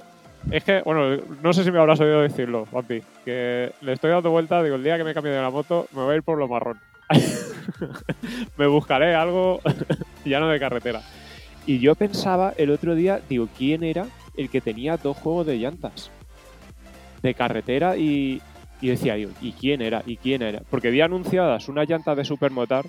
es 0.52 0.64
que, 0.64 0.82
bueno, 0.82 1.22
no 1.44 1.54
sé 1.54 1.64
si 1.64 1.72
me 1.72 1.80
habrás 1.80 2.00
oído 2.00 2.22
decirlo, 2.22 2.66
papi, 2.66 3.02
que 3.24 3.72
le 3.82 3.94
estoy 3.94 4.12
dando 4.12 4.32
vuelta, 4.32 4.64
digo, 4.64 4.76
el 4.76 4.84
día 4.84 4.98
que 4.98 5.04
me 5.04 5.14
cambie 5.14 5.32
de 5.32 5.42
la 5.42 5.50
moto 5.50 5.88
me 5.94 6.02
voy 6.02 6.14
a 6.14 6.18
ir 6.18 6.24
por 6.24 6.38
lo 6.38 6.48
marrón. 6.48 6.80
me 8.58 8.68
buscaré 8.68 9.16
algo 9.16 9.62
ya 10.26 10.40
no 10.40 10.48
de 10.48 10.60
carretera. 10.60 11.02
Y 11.66 11.80
yo 11.80 11.96
pensaba 11.96 12.54
el 12.58 12.72
otro 12.72 12.96
día, 12.96 13.22
digo, 13.30 13.48
¿quién 13.58 13.84
era 13.84 14.08
el 14.36 14.50
que 14.50 14.62
tenía 14.62 14.98
dos 14.98 15.18
juegos 15.18 15.46
de 15.46 15.58
llantas? 15.58 16.10
De 17.22 17.34
carretera 17.34 17.98
y, 17.98 18.42
y 18.82 18.88
decía, 18.88 19.16
digo, 19.16 19.32
¿y 19.42 19.52
quién 19.52 19.82
era? 19.82 20.02
¿Y 20.06 20.18
quién 20.18 20.42
era? 20.42 20.62
Porque 20.70 20.90
vi 20.90 21.02
anunciadas 21.02 21.68
unas 21.68 21.88
llantas 21.88 22.18
de 22.18 22.26
Supermotar 22.26 22.86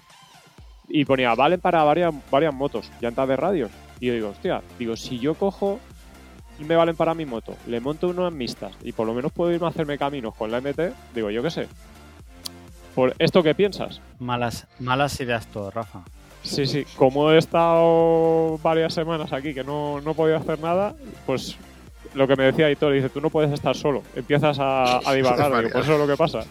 y 0.89 1.05
ponía, 1.05 1.35
valen 1.35 1.61
para 1.61 1.85
varias, 1.85 2.15
varias 2.31 2.55
motos, 2.55 2.91
llantas 3.01 3.29
de 3.29 3.37
radios. 3.37 3.71
Y 4.01 4.07
yo 4.07 4.15
digo, 4.15 4.29
hostia, 4.29 4.63
digo, 4.79 4.97
si 4.97 5.19
yo 5.19 5.35
cojo 5.35 5.79
me 6.65 6.77
valen 6.77 6.97
para 6.97 7.15
mi 7.15 7.25
moto, 7.27 7.57
le 7.67 7.81
monto 7.81 8.09
unas 8.09 8.33
mixtas 8.33 8.73
y 8.83 8.93
por 8.93 9.07
lo 9.07 9.15
menos 9.15 9.33
puedo 9.33 9.53
irme 9.53 9.67
a 9.67 9.71
hacerme 9.71 9.99
caminos 9.99 10.35
con 10.35 10.51
la 10.51 10.61
MT, 10.61 10.81
digo, 11.15 11.31
yo 11.31 11.43
qué 11.43 11.51
sé. 11.51 11.69
¿Por 12.95 13.15
esto 13.19 13.43
qué 13.43 13.55
piensas? 13.55 14.01
Malas, 14.19 14.67
malas 14.79 15.19
ideas 15.21 15.47
todo, 15.47 15.71
Rafa. 15.71 16.01
Sí, 16.43 16.67
sí, 16.67 16.85
como 16.97 17.31
he 17.31 17.39
estado 17.39 18.59
varias 18.59 18.95
semanas 18.95 19.33
aquí 19.33 19.53
que 19.53 19.63
no, 19.63 20.01
no 20.01 20.13
he 20.13 20.15
podido 20.15 20.39
hacer 20.39 20.59
nada, 20.59 20.95
pues 21.27 21.57
lo 22.15 22.27
que 22.27 22.37
me 22.37 22.45
decía 22.45 22.71
Hitor, 22.71 22.93
dice, 22.93 23.11
tú 23.11 23.21
no 23.21 23.31
puedes 23.31 23.53
estar 23.53 23.77
solo, 23.77 24.03
empiezas 24.17 24.59
a, 24.59 24.99
a 25.09 25.13
divagar, 25.15 25.51
digo, 25.57 25.71
pues 25.73 25.85
eso 25.85 25.95
es 25.95 26.01
lo 26.01 26.07
que 26.07 26.17
pasa. 26.17 26.45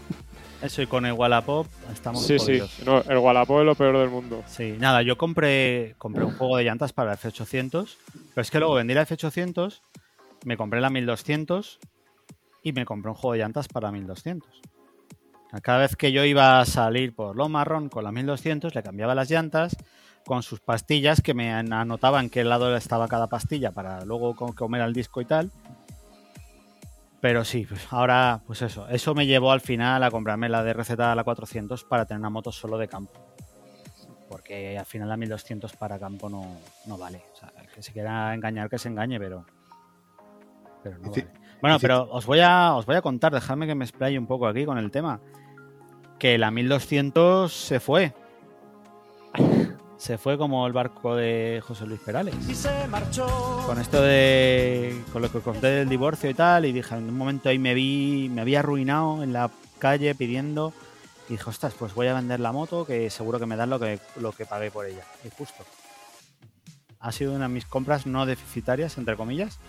Eso 0.62 0.82
y 0.82 0.88
con 0.88 1.06
el 1.06 1.14
Wallapop 1.14 1.68
estamos 1.92 2.26
Sí, 2.26 2.38
sí, 2.40 2.62
no, 2.86 3.02
el 3.04 3.18
Wallapop 3.18 3.60
es 3.60 3.66
lo 3.66 3.76
peor 3.76 3.98
del 3.98 4.10
mundo. 4.10 4.44
Sí, 4.48 4.76
nada, 4.80 5.02
yo 5.02 5.18
compré, 5.18 5.96
compré 5.98 6.26
un 6.26 6.32
juego 6.32 6.58
de 6.58 6.64
llantas 6.66 6.92
para 6.92 7.12
la 7.12 7.16
F800, 7.18 7.98
pero 8.34 8.42
es 8.42 8.52
que 8.52 8.60
luego 8.60 8.74
vendí 8.76 8.94
la 8.94 9.04
F800, 9.06 9.82
me 10.46 10.58
compré 10.58 10.82
la 10.82 10.90
1200 10.90 11.80
y 12.62 12.74
me 12.74 12.84
compré 12.86 13.10
un 13.10 13.16
juego 13.16 13.34
de 13.34 13.40
llantas 13.40 13.68
para 13.70 13.92
1200. 13.92 14.62
Cada 15.64 15.80
vez 15.80 15.96
que 15.96 16.12
yo 16.12 16.26
iba 16.26 16.60
a 16.60 16.66
salir 16.66 17.16
por 17.16 17.36
lo 17.36 17.50
marrón 17.50 17.90
con 17.90 18.04
la 18.04 18.12
1200, 18.12 18.76
le 18.76 18.84
cambiaba 18.84 19.16
las 19.16 19.32
llantas 19.32 19.76
con 20.26 20.44
sus 20.44 20.60
pastillas 20.60 21.22
que 21.22 21.34
me 21.34 21.52
an- 21.54 21.74
anotaban 21.74 22.30
qué 22.30 22.44
lado 22.44 22.76
estaba 22.76 23.08
cada 23.08 23.28
pastilla 23.28 23.72
para 23.72 24.04
luego 24.06 24.36
co- 24.36 24.54
comer 24.54 24.82
al 24.82 24.94
disco 24.94 25.22
y 25.22 25.26
tal. 25.26 25.52
Pero 27.22 27.44
sí, 27.44 27.66
pues 27.68 27.86
ahora, 27.92 28.42
pues 28.48 28.62
eso. 28.62 28.88
Eso 28.88 29.14
me 29.14 29.26
llevó 29.26 29.52
al 29.52 29.62
final 29.62 30.04
a 30.04 30.12
comprarme 30.12 30.48
la 30.48 30.64
de 30.64 30.74
receta 30.74 31.14
la 31.16 31.24
400 31.24 31.84
para 31.84 32.06
tener 32.06 32.20
una 32.20 32.30
moto 32.30 32.52
solo 32.52 32.78
de 32.78 32.88
campo 32.88 33.30
porque 34.30 34.78
al 34.78 34.86
final 34.86 35.10
la 35.10 35.18
1200 35.18 35.76
para 35.76 36.00
campo 36.00 36.30
no, 36.30 36.46
no 36.86 36.98
vale. 36.98 37.24
O 37.34 37.36
sea, 37.36 37.52
el 37.60 37.68
que 37.68 37.82
se 37.82 37.92
quiera 37.92 38.34
engañar, 38.34 38.70
que 38.70 38.78
se 38.78 38.88
engañe, 38.88 39.20
pero, 39.20 39.44
pero 40.84 41.00
no 41.00 41.10
vale. 41.10 41.28
Bueno, 41.62 41.78
pero 41.82 42.08
os 42.10 42.26
voy, 42.26 42.40
a, 42.40 42.76
os 42.76 42.86
voy 42.86 42.96
a 42.96 43.02
contar, 43.02 43.34
dejadme 43.34 43.68
que 43.68 43.76
me 43.76 43.84
explaye 43.84 44.18
un 44.18 44.28
poco 44.28 44.48
aquí 44.48 44.66
con 44.66 44.78
el 44.78 44.92
tema. 44.92 45.20
Que 46.20 46.38
la 46.38 46.52
1200 46.52 47.52
se 47.52 47.80
fue. 47.80 48.14
Se 50.00 50.18
fue 50.18 50.38
como 50.38 50.66
el 50.66 50.72
barco 50.72 51.14
de 51.14 51.62
José 51.62 51.86
Luis 51.86 52.00
Perales. 52.00 52.34
y 52.48 52.56
se 52.56 52.88
marchó. 52.88 53.28
Con 53.66 53.80
esto 53.80 54.02
de. 54.02 55.04
con 55.12 55.22
lo 55.22 55.30
que 55.30 55.42
conté 55.42 55.68
del 55.68 55.90
divorcio 55.90 56.30
y 56.30 56.34
tal, 56.34 56.66
y 56.66 56.72
dije, 56.72 56.96
en 56.96 57.10
un 57.10 57.18
momento 57.18 57.50
ahí 57.50 57.60
me 57.60 57.74
vi. 57.74 58.30
me 58.34 58.40
había 58.40 58.60
arruinado 58.60 59.22
en 59.22 59.34
la 59.34 59.52
calle 59.78 60.16
pidiendo 60.16 60.74
Y 61.28 61.34
dije, 61.34 61.50
ostras, 61.50 61.74
pues 61.78 61.94
voy 61.94 62.08
a 62.08 62.14
vender 62.14 62.40
la 62.40 62.54
moto 62.54 62.86
que 62.86 63.10
seguro 63.10 63.40
que 63.40 63.46
me 63.46 63.58
dan 63.58 63.70
lo 63.70 63.78
que, 63.78 64.00
lo 64.16 64.32
que 64.32 64.46
pagué 64.46 64.72
por 64.72 64.86
ella. 64.86 65.04
Y 65.26 65.30
justo. 65.38 65.66
Ha 67.02 67.12
sido 67.12 67.34
una 67.34 67.50
de 67.50 67.54
mis 67.54 67.66
compras 67.66 68.06
no 68.06 68.26
deficitarias, 68.26 68.98
entre 68.98 69.18
comillas. 69.18 69.60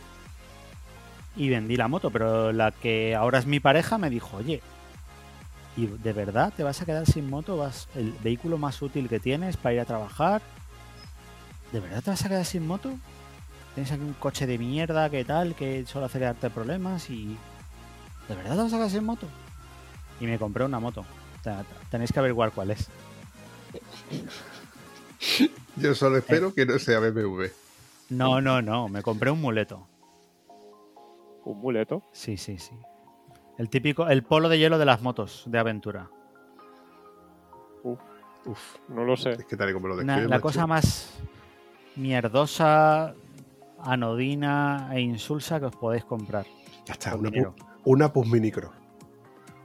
Y 1.35 1.49
vendí 1.49 1.77
la 1.77 1.89
moto, 1.89 2.11
pero 2.11 2.53
la 2.53 2.71
que 2.71 3.17
ahora 3.17 3.41
es 3.41 3.47
mi 3.47 3.59
pareja 3.59 3.99
me 3.99 4.11
dijo, 4.11 4.37
oye, 4.37 4.63
¿y 5.77 5.87
de 5.87 6.13
verdad 6.13 6.53
te 6.57 6.63
vas 6.63 6.81
a 6.83 6.87
quedar 6.87 7.07
sin 7.07 7.29
moto? 7.31 7.57
¿Vas 7.57 7.89
el 7.95 8.13
vehículo 8.23 8.59
más 8.59 8.81
útil 8.83 9.09
que 9.09 9.21
tienes 9.21 9.57
para 9.57 9.75
ir 9.75 9.81
a 9.81 9.85
trabajar? 9.85 10.43
¿De 11.73 11.81
verdad 11.81 12.03
te 12.03 12.11
vas 12.11 12.25
a 12.25 12.29
quedar 12.29 12.45
sin 12.45 12.67
moto? 12.67 12.91
Tienes 13.75 13.93
aquí 13.93 14.03
un 14.03 14.15
coche 14.15 14.47
de 14.47 14.59
mierda, 14.59 15.09
que 15.11 15.25
tal, 15.25 15.55
que 15.55 15.87
solo 15.87 16.07
hace 16.07 16.19
darte 16.19 16.51
problemas 16.51 17.09
y... 17.11 17.37
¿De 18.29 18.35
verdad 18.35 18.57
te 18.57 18.63
vas 18.63 18.73
a 18.73 18.77
quedar 18.77 18.91
sin 18.91 19.05
moto? 19.05 19.27
Y 20.21 20.27
me 20.27 20.39
compré 20.39 20.65
una 20.65 20.81
moto. 20.81 21.01
O 21.01 21.43
sea, 21.43 21.65
tenéis 21.91 22.13
que 22.13 22.19
averiguar 22.19 22.51
cuál 22.53 22.73
es. 22.73 22.89
Yo 25.77 25.95
solo 25.95 26.17
Eh. 26.17 26.19
espero 26.21 26.53
que 26.55 26.67
no 26.67 26.79
sea 26.79 26.99
BMW. 27.01 27.45
No, 28.11 28.41
no, 28.41 28.61
no. 28.61 28.89
Me 28.89 29.03
compré 29.03 29.31
un 29.31 29.41
muleto. 29.41 29.87
Un 31.45 31.59
muleto. 31.61 32.03
Sí, 32.13 32.37
sí, 32.37 32.59
sí. 32.59 32.75
El 33.59 33.69
típico, 33.69 34.09
el 34.09 34.23
polo 34.23 34.49
de 34.49 34.59
hielo 34.59 34.79
de 34.79 34.85
las 34.87 35.03
motos 35.03 35.45
de 35.47 35.59
aventura. 35.59 36.09
Uf, 37.83 38.77
No 38.89 39.05
lo 39.05 39.17
sé. 39.17 39.33
es 39.33 39.45
que 39.45 39.57
tal 39.57 39.71
y 39.71 39.73
como 39.75 39.89
lo 39.89 39.97
describes, 39.97 40.23
la 40.25 40.29
macho, 40.37 40.43
cosa 40.43 40.67
más 40.67 41.13
mierdosa, 41.97 43.15
anodina 43.83 44.89
e 44.95 45.01
insulsa 45.01 45.61
que 45.61 45.67
os 45.67 45.77
podéis 45.77 46.05
comprar. 46.05 46.47
Ya 46.87 46.95
está, 46.95 47.15
una, 47.17 47.31
pu- 47.31 47.55
una 47.85 48.13
Pus 48.13 48.27
Minicro. 48.27 48.73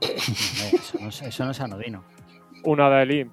No, 0.02 0.06
Eso 0.08 0.98
no, 1.00 1.08
es- 1.08 1.22
eso 1.22 1.44
no 1.46 1.50
es 1.52 1.60
anodino. 1.60 2.04
Una 2.64 2.90
de 2.90 3.02
Elim. 3.02 3.30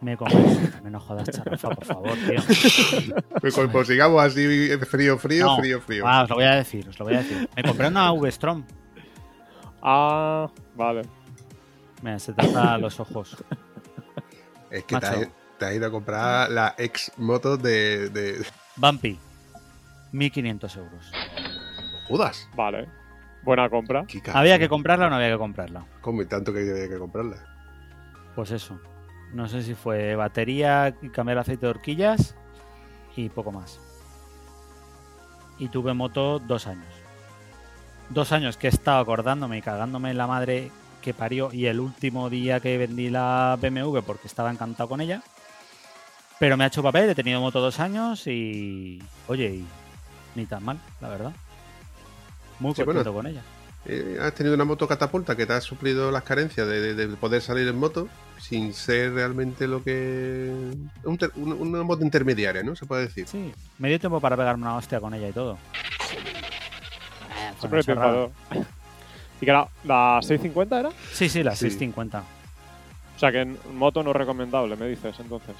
Me 0.00 0.16
compré. 0.16 0.38
Me 0.82 0.90
no 0.90 1.00
jodas, 1.00 1.28
charrafa, 1.30 1.70
por 1.70 1.84
favor, 1.84 2.12
tío. 2.28 2.40
Pues, 3.40 3.54
pues 3.72 3.86
sigamos 3.86 4.22
así, 4.22 4.70
frío, 4.86 5.18
frío, 5.18 5.46
No. 5.46 5.56
frío, 5.58 5.80
frío. 5.80 6.04
Ah, 6.06 6.22
os 6.24 6.28
lo 6.30 6.36
voy 6.36 6.44
a 6.44 6.54
decir, 6.56 6.86
os 6.88 6.98
lo 6.98 7.04
voy 7.06 7.14
a 7.14 7.18
decir. 7.18 7.48
Me 7.56 7.62
compré 7.62 7.88
una 7.88 8.12
V-Strom. 8.12 8.64
Ah, 9.82 10.48
vale. 10.74 11.02
Mira, 12.02 12.18
se 12.18 12.32
tapa 12.32 12.78
los 12.78 12.98
ojos. 13.00 13.36
es 14.70 14.84
que 14.84 14.96
te 14.98 15.06
has, 15.06 15.28
te 15.58 15.64
has 15.66 15.74
ido 15.74 15.86
a 15.86 15.90
comprar 15.90 16.50
la 16.50 16.74
ex 16.78 17.12
moto 17.16 17.56
de, 17.56 18.08
de... 18.10 18.44
Bumpy. 18.76 19.18
1500 20.12 20.76
euros. 20.76 21.12
Judas. 22.08 22.48
Vale. 22.54 22.88
Buena 23.42 23.68
compra. 23.70 24.04
¿Había 24.32 24.58
que 24.58 24.68
comprarla 24.68 25.06
o 25.06 25.10
no 25.10 25.16
había 25.16 25.30
que 25.30 25.38
comprarla? 25.38 25.84
¿Cómo 26.00 26.22
y 26.22 26.26
tanto 26.26 26.52
que 26.52 26.60
había 26.60 26.88
que 26.88 26.98
comprarla? 26.98 27.36
Pues 28.34 28.50
eso. 28.50 28.80
No 29.32 29.48
sé 29.48 29.62
si 29.62 29.74
fue 29.74 30.16
batería 30.16 30.94
cambiar 31.12 31.38
aceite 31.38 31.66
de 31.66 31.70
horquillas 31.70 32.34
y 33.16 33.28
poco 33.28 33.52
más. 33.52 33.80
Y 35.58 35.68
tuve 35.68 35.94
moto 35.94 36.38
dos 36.38 36.66
años. 36.66 36.86
Dos 38.10 38.32
años 38.32 38.56
que 38.56 38.66
he 38.68 38.70
estado 38.70 38.98
acordándome 39.00 39.58
y 39.58 39.62
cagándome 39.62 40.10
en 40.10 40.18
la 40.18 40.26
madre 40.26 40.70
que 41.02 41.12
parió 41.14 41.52
y 41.52 41.66
el 41.66 41.80
último 41.80 42.30
día 42.30 42.60
que 42.60 42.78
vendí 42.78 43.10
la 43.10 43.58
BMW 43.60 43.98
porque 44.00 44.26
estaba 44.26 44.50
encantado 44.50 44.88
con 44.88 45.00
ella. 45.00 45.22
Pero 46.38 46.56
me 46.56 46.64
ha 46.64 46.66
hecho 46.68 46.82
papel, 46.82 47.10
he 47.10 47.14
tenido 47.14 47.40
moto 47.40 47.60
dos 47.60 47.80
años 47.80 48.26
y... 48.26 49.02
Oye, 49.26 49.46
y 49.56 49.64
ni 50.34 50.46
tan 50.46 50.62
mal, 50.64 50.78
la 51.00 51.08
verdad. 51.08 51.32
Muy 52.60 52.74
Sí, 52.74 52.84
contento 52.84 53.12
bueno. 53.12 53.28
con 53.28 53.32
ella. 53.32 53.42
Eh, 53.86 54.18
has 54.20 54.34
tenido 54.34 54.54
una 54.54 54.64
moto 54.64 54.86
catapulta 54.88 55.36
que 55.36 55.46
te 55.46 55.52
ha 55.52 55.60
suplido 55.60 56.10
las 56.10 56.24
carencias 56.24 56.66
de, 56.66 56.80
de- 56.94 57.06
de 57.06 57.16
poder 57.16 57.40
salir 57.40 57.66
en 57.68 57.78
moto 57.78 58.08
sin 58.38 58.74
ser 58.74 59.12
realmente 59.14 59.66
lo 59.68 59.82
que... 59.82 60.72
un 61.04 61.18
ter- 61.18 61.30
un- 61.36 61.52
una 61.52 61.82
moto 61.84 62.04
intermediaria, 62.04 62.62
¿no? 62.62 62.74
Se 62.76 62.84
puede 62.84 63.02
decir. 63.06 63.26
Sí, 63.28 63.52
me 63.78 63.88
dio 63.88 63.98
tiempo 64.00 64.20
para 64.20 64.36
pegarme 64.36 64.62
una 64.64 64.76
hostia 64.76 65.00
con 65.00 65.14
ella 65.14 65.28
y 65.28 65.32
todo. 65.32 65.56
Siempre 67.58 67.82
triunfador. 67.82 68.30
¿Y 69.40 69.44
que 69.44 69.50
era 69.50 69.68
la 69.84 70.18
650 70.22 70.80
era? 70.80 70.90
Sí, 71.12 71.28
sí, 71.28 71.42
la 71.42 71.52
Sí. 71.52 71.70
650. 71.70 72.22
O 73.16 73.18
sea 73.18 73.32
que 73.32 73.40
en 73.42 73.58
moto 73.74 74.02
no 74.02 74.12
recomendable, 74.12 74.76
me 74.76 74.86
dices 74.88 75.14
entonces. 75.20 75.54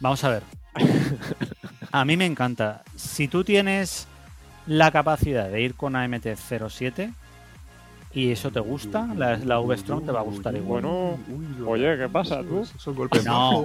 Vamos 0.00 0.22
a 0.24 0.28
ver. 0.30 0.42
A 1.92 2.04
mí 2.04 2.16
me 2.16 2.26
encanta. 2.26 2.82
Si 2.96 3.28
tú 3.28 3.44
tienes 3.44 4.06
la 4.66 4.90
capacidad 4.90 5.48
de 5.48 5.60
ir 5.60 5.74
con 5.74 5.94
AMT-07 5.94 7.12
y 8.14 8.30
eso 8.30 8.50
te 8.50 8.60
gusta, 8.60 9.08
la, 9.16 9.36
la 9.36 9.58
V-Strom 9.60 10.04
te 10.06 10.12
va 10.12 10.20
a 10.20 10.24
gustar 10.24 10.54
igual. 10.54 10.82
Bueno, 10.82 11.18
oye, 11.66 11.96
¿qué 11.98 12.08
pasa, 12.08 12.40
tú? 12.42 12.64
Son 12.78 12.94
golpes 12.94 13.24
No. 13.24 13.64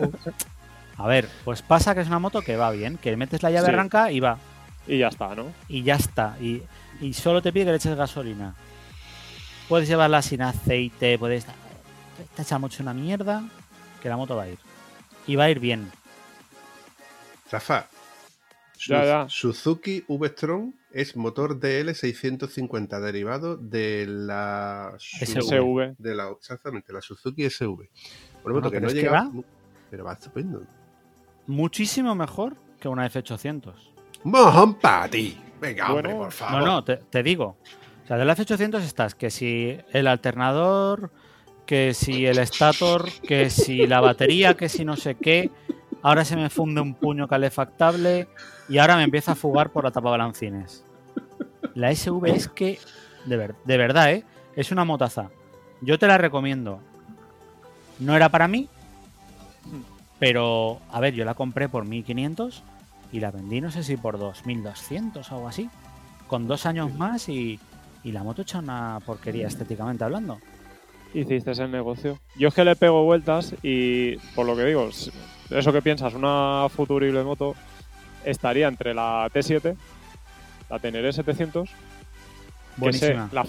A 0.98 1.08
ver, 1.08 1.30
pues 1.46 1.62
pasa 1.62 1.94
que 1.94 2.02
es 2.02 2.08
una 2.08 2.18
moto 2.20 2.42
que 2.42 2.58
va 2.58 2.72
bien, 2.72 2.98
que 2.98 3.16
metes 3.18 3.44
la 3.44 3.52
llave 3.52 3.68
Sí. 3.68 3.74
arranca 3.74 4.12
y 4.12 4.20
va. 4.20 4.38
Y 4.88 4.98
ya 4.98 5.10
está, 5.10 5.36
¿no? 5.36 5.46
Y 5.68 5.84
ya 5.84 5.96
está. 5.96 6.36
Y, 6.42 6.64
y 7.02 7.14
solo 7.14 7.42
te 7.42 7.52
pide 7.54 7.66
que 7.66 7.72
le 7.72 7.78
eches 7.78 7.96
gasolina. 7.96 8.56
Puedes 9.70 9.88
llevarla 9.88 10.22
sin 10.22 10.42
aceite, 10.42 11.18
puedes... 11.20 11.46
Te 12.36 12.42
echa 12.42 12.58
mucho 12.58 12.82
una 12.84 12.94
mierda, 12.94 13.44
que 14.02 14.10
la 14.10 14.18
moto 14.18 14.36
va 14.36 14.44
a 14.44 14.50
ir. 14.50 14.58
Y 15.28 15.36
va 15.36 15.46
a 15.46 15.50
ir 15.50 15.60
bien. 15.60 15.92
Rafa, 17.52 17.88
Su- 18.78 18.94
Ya, 18.94 19.06
ya. 19.06 19.26
Suzuki 19.30 20.04
V-Strom 20.08 20.74
es 20.92 21.16
motor 21.16 21.60
DL650 21.60 23.00
derivado 23.02 23.58
de 23.58 24.06
la 24.08 24.94
Su- 24.98 25.26
SV. 25.26 25.96
de 25.98 26.16
la 26.16 26.30
exactamente 26.32 26.94
la 26.94 27.02
Suzuki 27.02 27.50
SV. 27.50 27.90
Bueno, 28.44 28.60
moto 28.60 28.72
que 28.72 28.78
pero 28.78 28.88
no 28.88 28.94
llega, 28.94 29.12
va. 29.12 29.32
pero 29.90 30.04
va 30.06 30.14
estupendo. 30.14 30.64
Muchísimo 31.48 32.16
mejor 32.16 32.56
que 32.80 32.88
una 32.88 33.10
F800. 33.10 33.74
Mojón 34.24 34.76
para 34.76 35.08
ti. 35.10 35.38
Venga, 35.62 35.92
hombre, 35.92 36.14
por 36.14 36.32
favor. 36.32 36.60
No, 36.62 36.66
no, 36.66 36.84
te, 36.84 36.98
te 36.98 37.24
digo. 37.24 37.58
O 38.04 38.08
sea, 38.08 38.18
de 38.18 38.26
la 38.26 38.36
F800 38.36 38.80
estás 38.82 39.16
que 39.16 39.30
si 39.30 39.78
el 39.92 40.08
alternador, 40.08 41.12
que 41.66 41.94
si 41.94 42.26
el 42.26 42.38
estator, 42.38 43.10
que 43.28 43.50
si 43.50 43.86
la 43.88 44.00
batería, 44.00 44.56
que 44.56 44.70
si 44.70 44.86
no 44.86 44.96
sé 44.96 45.16
qué. 45.16 45.52
Ahora 46.04 46.24
se 46.24 46.36
me 46.36 46.50
funde 46.50 46.80
un 46.80 46.94
puño 46.94 47.28
calefactable 47.28 48.28
y 48.70 48.78
ahora 48.78 48.96
me 48.96 49.04
empieza 49.04 49.34
a 49.34 49.36
fugar 49.36 49.72
por 49.72 49.84
la 49.84 49.92
tapa 49.92 50.10
balancines. 50.12 50.84
La 51.74 51.94
SV 51.94 52.28
es 52.28 52.48
que, 52.48 52.80
de, 53.26 53.36
ver- 53.38 53.56
de 53.66 53.78
verdad, 53.78 54.12
¿eh? 54.14 54.24
Es 54.56 54.72
una 54.72 54.86
motaza. 54.86 55.30
Yo 55.82 56.00
te 56.00 56.08
la 56.08 56.18
recomiendo. 56.18 56.80
No 58.00 58.16
era 58.16 58.30
para 58.30 58.48
mí, 58.48 58.70
pero, 60.20 60.80
a 60.92 61.00
ver, 61.00 61.14
yo 61.14 61.26
la 61.26 61.34
compré 61.34 61.68
por 61.70 61.86
1500 61.86 62.64
y 63.12 63.20
la 63.20 63.32
vendí, 63.32 63.62
no 63.62 63.72
sé 63.72 63.84
si 63.84 63.98
por 63.98 64.18
2200 64.18 65.32
o 65.32 65.36
algo 65.36 65.48
así. 65.48 65.70
Con 66.28 66.48
dos 66.48 66.66
años 66.66 66.94
más 66.94 67.30
y, 67.30 67.60
y 68.04 68.12
la 68.12 68.24
moto 68.24 68.42
echa 68.42 68.60
una 68.60 69.00
porquería 69.06 69.48
estéticamente 69.48 70.04
hablando. 70.04 70.40
Hiciste 71.14 71.52
el 71.52 71.72
negocio. 71.72 72.20
Yo 72.36 72.50
es 72.50 72.54
que 72.54 72.66
le 72.66 72.76
pego 72.76 73.04
vueltas 73.04 73.56
y, 73.64 74.18
por 74.36 74.46
lo 74.46 74.56
que 74.56 74.66
digo, 74.66 74.90
eso 75.50 75.74
que 75.74 75.82
piensas, 75.82 76.14
una 76.14 76.68
futurible 76.70 77.24
moto 77.24 77.56
estaría 78.26 78.68
entre 78.68 78.94
la 78.94 79.30
T7, 79.34 79.76
la 80.70 80.80
Teneré 80.80 81.14
700, 81.14 81.70
que 82.84 82.94
sé 82.94 83.14
la, 83.14 83.46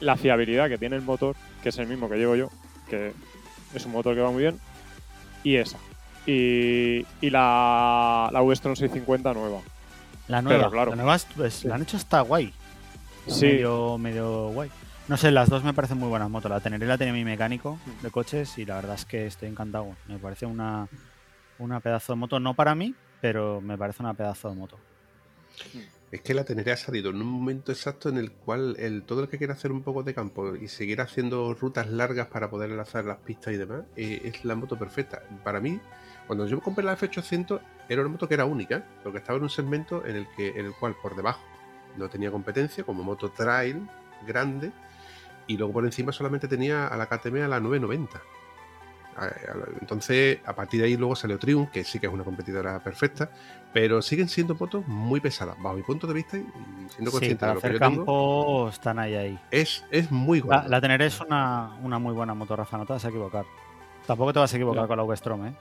la 0.00 0.16
fiabilidad 0.16 0.68
que 0.68 0.78
tiene 0.78 0.96
el 0.96 1.02
motor, 1.02 1.34
que 1.62 1.70
es 1.70 1.78
el 1.78 1.86
mismo 1.86 2.08
que 2.08 2.16
llevo 2.16 2.36
yo, 2.36 2.50
que 2.88 3.12
es 3.74 3.86
un 3.86 3.92
motor 3.92 4.14
que 4.14 4.20
va 4.20 4.30
muy 4.30 4.42
bien, 4.42 4.58
y 5.42 5.56
esa. 5.56 5.78
Y, 6.26 7.06
y 7.20 7.30
la, 7.30 8.28
la 8.32 8.42
Westron 8.42 8.76
650 8.76 9.32
nueva. 9.34 9.60
La 10.28 10.42
nueva, 10.42 10.58
Pero 10.58 10.70
claro. 10.70 10.90
la 10.90 10.96
nueva 10.96 11.16
es- 11.16 11.26
pues, 11.36 11.64
la 11.64 11.74
han 11.76 11.82
hecho 11.82 11.96
hasta 11.96 12.20
guay. 12.20 12.52
Sí. 13.26 13.46
Medio, 13.46 13.98
medio 13.98 14.48
guay. 14.50 14.70
No 15.08 15.16
sé, 15.16 15.30
las 15.32 15.48
dos 15.48 15.64
me 15.64 15.74
parecen 15.74 15.98
muy 15.98 16.08
buenas 16.08 16.30
motos. 16.30 16.50
La 16.50 16.60
Teneré 16.60 16.86
la 16.86 16.96
tenía 16.96 17.12
mi 17.12 17.24
mecánico 17.24 17.78
de 18.02 18.10
coches 18.10 18.56
y 18.58 18.64
la 18.64 18.76
verdad 18.76 18.94
es 18.94 19.04
que 19.04 19.26
estoy 19.26 19.48
encantado. 19.48 19.96
Me 20.06 20.18
parece 20.18 20.46
una, 20.46 20.86
una 21.58 21.80
pedazo 21.80 22.12
de 22.12 22.18
moto, 22.18 22.38
no 22.38 22.54
para 22.54 22.74
mí, 22.76 22.94
pero 23.20 23.60
me 23.60 23.76
parece 23.76 24.02
una 24.02 24.14
pedazo 24.14 24.50
de 24.50 24.54
moto. 24.54 24.78
Es 26.12 26.20
que 26.22 26.34
la 26.34 26.44
Teneré 26.44 26.72
ha 26.72 26.76
salido 26.76 27.10
en 27.10 27.16
un 27.16 27.26
momento 27.26 27.70
exacto 27.72 28.08
en 28.08 28.18
el 28.18 28.30
cual 28.32 28.76
el, 28.78 29.02
todo 29.02 29.22
el 29.22 29.28
que 29.28 29.38
quiera 29.38 29.54
hacer 29.54 29.70
un 29.72 29.82
poco 29.82 30.02
de 30.02 30.14
campo 30.14 30.54
y 30.56 30.68
seguir 30.68 31.00
haciendo 31.00 31.54
rutas 31.54 31.88
largas 31.88 32.28
para 32.28 32.48
poder 32.50 32.70
enlazar 32.70 33.04
las 33.04 33.18
pistas 33.18 33.52
y 33.54 33.56
demás, 33.56 33.82
eh, 33.96 34.20
es 34.24 34.44
la 34.44 34.54
moto 34.56 34.76
perfecta. 34.78 35.22
Para 35.44 35.60
mí, 35.60 35.80
cuando 36.30 36.46
yo 36.46 36.60
compré 36.60 36.84
la 36.84 36.96
F800, 36.96 37.60
era 37.88 38.02
una 38.02 38.10
moto 38.10 38.28
que 38.28 38.34
era 38.34 38.44
única, 38.44 38.84
porque 39.02 39.18
estaba 39.18 39.36
en 39.38 39.42
un 39.42 39.50
segmento 39.50 40.06
en 40.06 40.14
el, 40.14 40.28
que, 40.36 40.50
en 40.50 40.64
el 40.66 40.72
cual 40.74 40.94
por 41.02 41.16
debajo 41.16 41.40
no 41.96 42.08
tenía 42.08 42.30
competencia, 42.30 42.84
como 42.84 43.02
moto 43.02 43.30
trail 43.30 43.84
grande, 44.24 44.70
y 45.48 45.56
luego 45.56 45.72
por 45.72 45.84
encima 45.84 46.12
solamente 46.12 46.46
tenía 46.46 46.86
a 46.86 46.96
la 46.96 47.06
KTM 47.06 47.42
a 47.42 47.48
la 47.48 47.58
990. 47.58 48.20
A- 49.16 49.24
a- 49.24 49.30
Entonces, 49.80 50.38
a 50.46 50.54
partir 50.54 50.80
de 50.80 50.86
ahí 50.86 50.96
luego 50.96 51.16
salió 51.16 51.36
Triumph, 51.36 51.68
que 51.72 51.82
sí 51.82 51.98
que 51.98 52.06
es 52.06 52.12
una 52.12 52.22
competidora 52.22 52.78
perfecta, 52.78 53.28
pero 53.72 54.00
siguen 54.00 54.28
siendo 54.28 54.54
motos 54.54 54.86
muy 54.86 55.18
pesadas, 55.18 55.56
bajo 55.60 55.74
mi 55.74 55.82
punto 55.82 56.06
de 56.06 56.14
vista 56.14 56.36
y 56.36 56.46
siendo 56.94 57.10
consciente 57.10 57.44
de 57.44 57.54
lo 57.54 57.60
que 57.60 57.66
hacer 57.66 57.72
yo 57.72 57.78
tengo, 57.80 57.96
campo 58.04 58.68
están 58.68 59.00
ahí 59.00 59.16
ahí. 59.16 59.40
es, 59.50 59.84
es 59.90 60.12
muy 60.12 60.38
La, 60.38 60.46
gorda. 60.46 60.68
la 60.68 60.80
Teneré 60.80 61.06
es 61.06 61.20
una, 61.20 61.72
una 61.82 61.98
muy 61.98 62.14
buena 62.14 62.34
moto, 62.34 62.54
Rafa, 62.54 62.78
no 62.78 62.86
te 62.86 62.92
vas 62.92 63.04
a 63.04 63.08
equivocar. 63.08 63.44
Tampoco 64.06 64.32
te 64.32 64.38
vas 64.38 64.52
a 64.54 64.56
equivocar 64.56 64.86
con 64.86 64.96
la 64.96 65.02
V-Strom, 65.02 65.46
¿eh? 65.46 65.54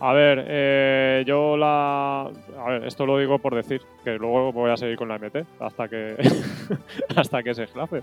A 0.00 0.12
ver, 0.12 0.44
eh, 0.46 1.24
yo 1.26 1.56
la. 1.56 2.30
A 2.58 2.70
ver, 2.70 2.84
esto 2.84 3.04
lo 3.04 3.18
digo 3.18 3.38
por 3.38 3.54
decir, 3.54 3.82
que 4.04 4.16
luego 4.16 4.52
voy 4.52 4.70
a 4.70 4.76
seguir 4.76 4.96
con 4.96 5.08
la 5.08 5.18
MT 5.18 5.44
hasta 5.60 5.88
que. 5.88 6.16
hasta 7.16 7.42
que 7.42 7.54
se 7.54 7.64
esclafe. 7.64 8.02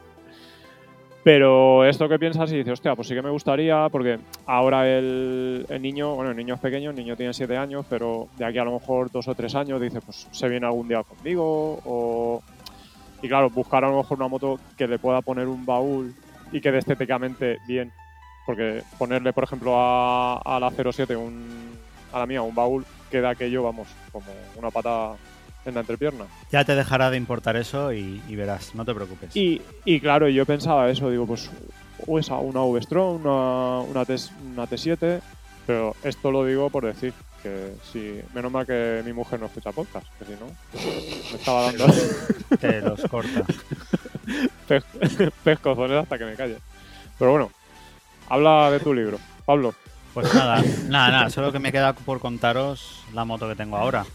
Pero 1.24 1.86
esto 1.86 2.08
que 2.08 2.20
piensas 2.20 2.52
y 2.52 2.58
dices, 2.58 2.74
hostia, 2.74 2.96
pues 2.96 3.08
sí 3.08 3.16
que 3.16 3.22
me 3.22 3.32
gustaría, 3.32 3.88
porque 3.90 4.20
ahora 4.46 4.88
el, 4.88 5.66
el 5.70 5.82
niño, 5.82 6.14
bueno, 6.14 6.30
el 6.32 6.38
niño 6.38 6.54
es 6.54 6.60
pequeño, 6.60 6.92
el 6.92 6.96
niño 6.96 7.16
tiene 7.16 7.34
7 7.34 7.58
años, 7.58 7.84
pero 7.90 8.28
de 8.38 8.46
aquí 8.46 8.60
a 8.60 8.64
lo 8.64 8.74
mejor 8.74 9.10
dos 9.10 9.28
o 9.28 9.34
tres 9.34 9.56
años 9.56 9.82
dice, 9.82 10.02
pues 10.02 10.28
se 10.30 10.48
viene 10.50 10.68
algún 10.68 10.88
día 10.88 11.02
conmigo, 11.02 11.82
o. 11.84 12.44
Y 13.22 13.28
claro, 13.28 13.50
buscar 13.50 13.84
a 13.86 13.90
lo 13.90 13.98
mejor 13.98 14.20
una 14.20 14.28
moto 14.28 14.60
que 14.78 14.88
le 14.88 15.00
pueda 15.00 15.22
poner 15.22 15.48
un 15.48 15.66
baúl 15.66 16.14
y 16.52 16.62
quede 16.62 16.78
estéticamente 16.78 17.58
bien. 17.68 17.92
Porque 18.46 18.84
ponerle, 19.00 19.34
por 19.34 19.46
ejemplo, 19.46 19.74
a, 19.76 20.38
a 20.38 20.60
la 20.60 20.70
07, 20.70 21.16
un, 21.16 21.76
a 22.16 22.20
la 22.20 22.26
mía, 22.26 22.42
un 22.42 22.56
baúl, 22.56 22.86
queda 23.12 23.30
aquello, 23.32 23.64
vamos, 23.64 23.88
como 24.12 24.26
una 24.56 24.72
pata 24.72 25.12
en 25.66 25.74
la 25.74 25.82
entrepierna. 25.82 26.26
Ya 26.52 26.64
te 26.64 26.76
dejará 26.76 27.10
de 27.12 27.18
importar 27.18 27.56
eso 27.58 27.92
y, 27.94 28.22
y 28.28 28.36
verás, 28.36 28.74
no 28.76 28.86
te 28.86 28.94
preocupes. 28.94 29.36
Y, 29.36 29.62
y 29.84 30.00
claro, 30.00 30.30
yo 30.30 30.46
pensaba 30.46 30.90
eso, 30.90 31.10
digo, 31.10 31.26
pues 31.28 31.50
o 32.08 32.20
esa, 32.20 32.36
una 32.36 32.62
V-Strom, 32.62 33.22
una, 33.26 33.80
una, 33.82 34.06
T, 34.06 34.16
una 34.54 34.66
T7, 34.68 35.22
pero 35.66 35.96
esto 36.04 36.32
lo 36.32 36.46
digo 36.46 36.70
por 36.70 36.86
decir 36.86 37.14
que 37.42 37.74
sí, 37.92 38.20
menos 38.34 38.52
mal 38.52 38.66
que 38.66 39.02
mi 39.06 39.14
mujer 39.14 39.40
no 39.40 39.46
escucha 39.48 39.72
podcast, 39.72 40.06
que 40.20 40.26
si 40.26 40.32
no, 40.34 40.48
me 41.32 41.38
estaba 41.38 41.64
dando 41.64 41.86
Te 42.60 42.82
los 42.82 43.02
corta. 43.04 43.44
pes- 44.68 44.84
pescozones 45.44 45.98
hasta 46.04 46.18
que 46.18 46.26
me 46.26 46.36
calle. 46.36 46.58
Pero 47.20 47.32
bueno, 47.32 47.52
habla 48.30 48.72
de 48.72 48.80
tu 48.80 48.94
libro, 48.94 49.18
Pablo. 49.46 49.74
Pues 50.16 50.34
nada, 50.34 50.64
nada, 50.88 51.12
nada. 51.12 51.30
Solo 51.30 51.52
que 51.52 51.60
me 51.60 51.74
queda 51.74 51.92
por 51.92 52.22
contaros 52.22 53.04
la 53.14 53.26
moto 53.26 53.50
que 53.50 53.56
tengo 53.56 53.76
ahora. 53.76 54.06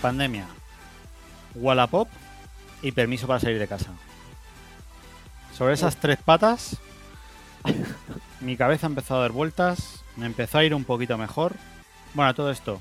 Pandemia, 0.00 0.46
Wallapop 1.54 2.08
y 2.80 2.92
permiso 2.92 3.26
para 3.26 3.38
salir 3.38 3.58
de 3.58 3.68
casa. 3.68 3.90
Sobre 5.52 5.74
esas 5.74 5.96
tres 5.96 6.16
patas, 6.24 6.78
mi 8.40 8.56
cabeza 8.56 8.86
empezó 8.86 9.16
a 9.16 9.20
dar 9.20 9.32
vueltas, 9.32 10.02
me 10.16 10.24
empezó 10.24 10.56
a 10.56 10.64
ir 10.64 10.74
un 10.74 10.84
poquito 10.84 11.18
mejor. 11.18 11.52
Bueno, 12.14 12.34
todo 12.34 12.50
esto, 12.50 12.80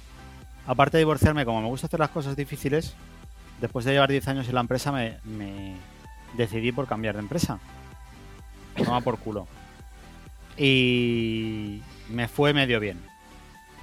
aparte 0.65 0.97
de 0.97 1.01
divorciarme, 1.01 1.45
como 1.45 1.61
me 1.61 1.67
gusta 1.67 1.87
hacer 1.87 1.99
las 1.99 2.09
cosas 2.09 2.35
difíciles, 2.35 2.95
después 3.59 3.85
de 3.85 3.93
llevar 3.93 4.09
10 4.09 4.27
años 4.27 4.47
en 4.47 4.55
la 4.55 4.61
empresa 4.61 4.91
me, 4.91 5.75
decidí 6.35 6.71
por 6.71 6.87
cambiar 6.87 7.15
de 7.15 7.21
empresa. 7.21 7.59
Toma 8.75 9.01
por 9.01 9.19
culo. 9.19 9.47
Y 10.57 11.81
me 12.09 12.27
fue 12.27 12.53
medio 12.53 12.79
bien. 12.79 13.01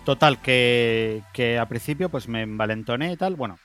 Total, 0.05 0.41
que, 0.41 1.23
que 1.33 1.59
a 1.59 1.67
principio 1.67 2.09
pues 2.09 2.29
me 2.29 2.43
envalentoné 2.43 3.13
y 3.13 3.17
tal. 3.17 3.37
Bueno, 3.37 3.59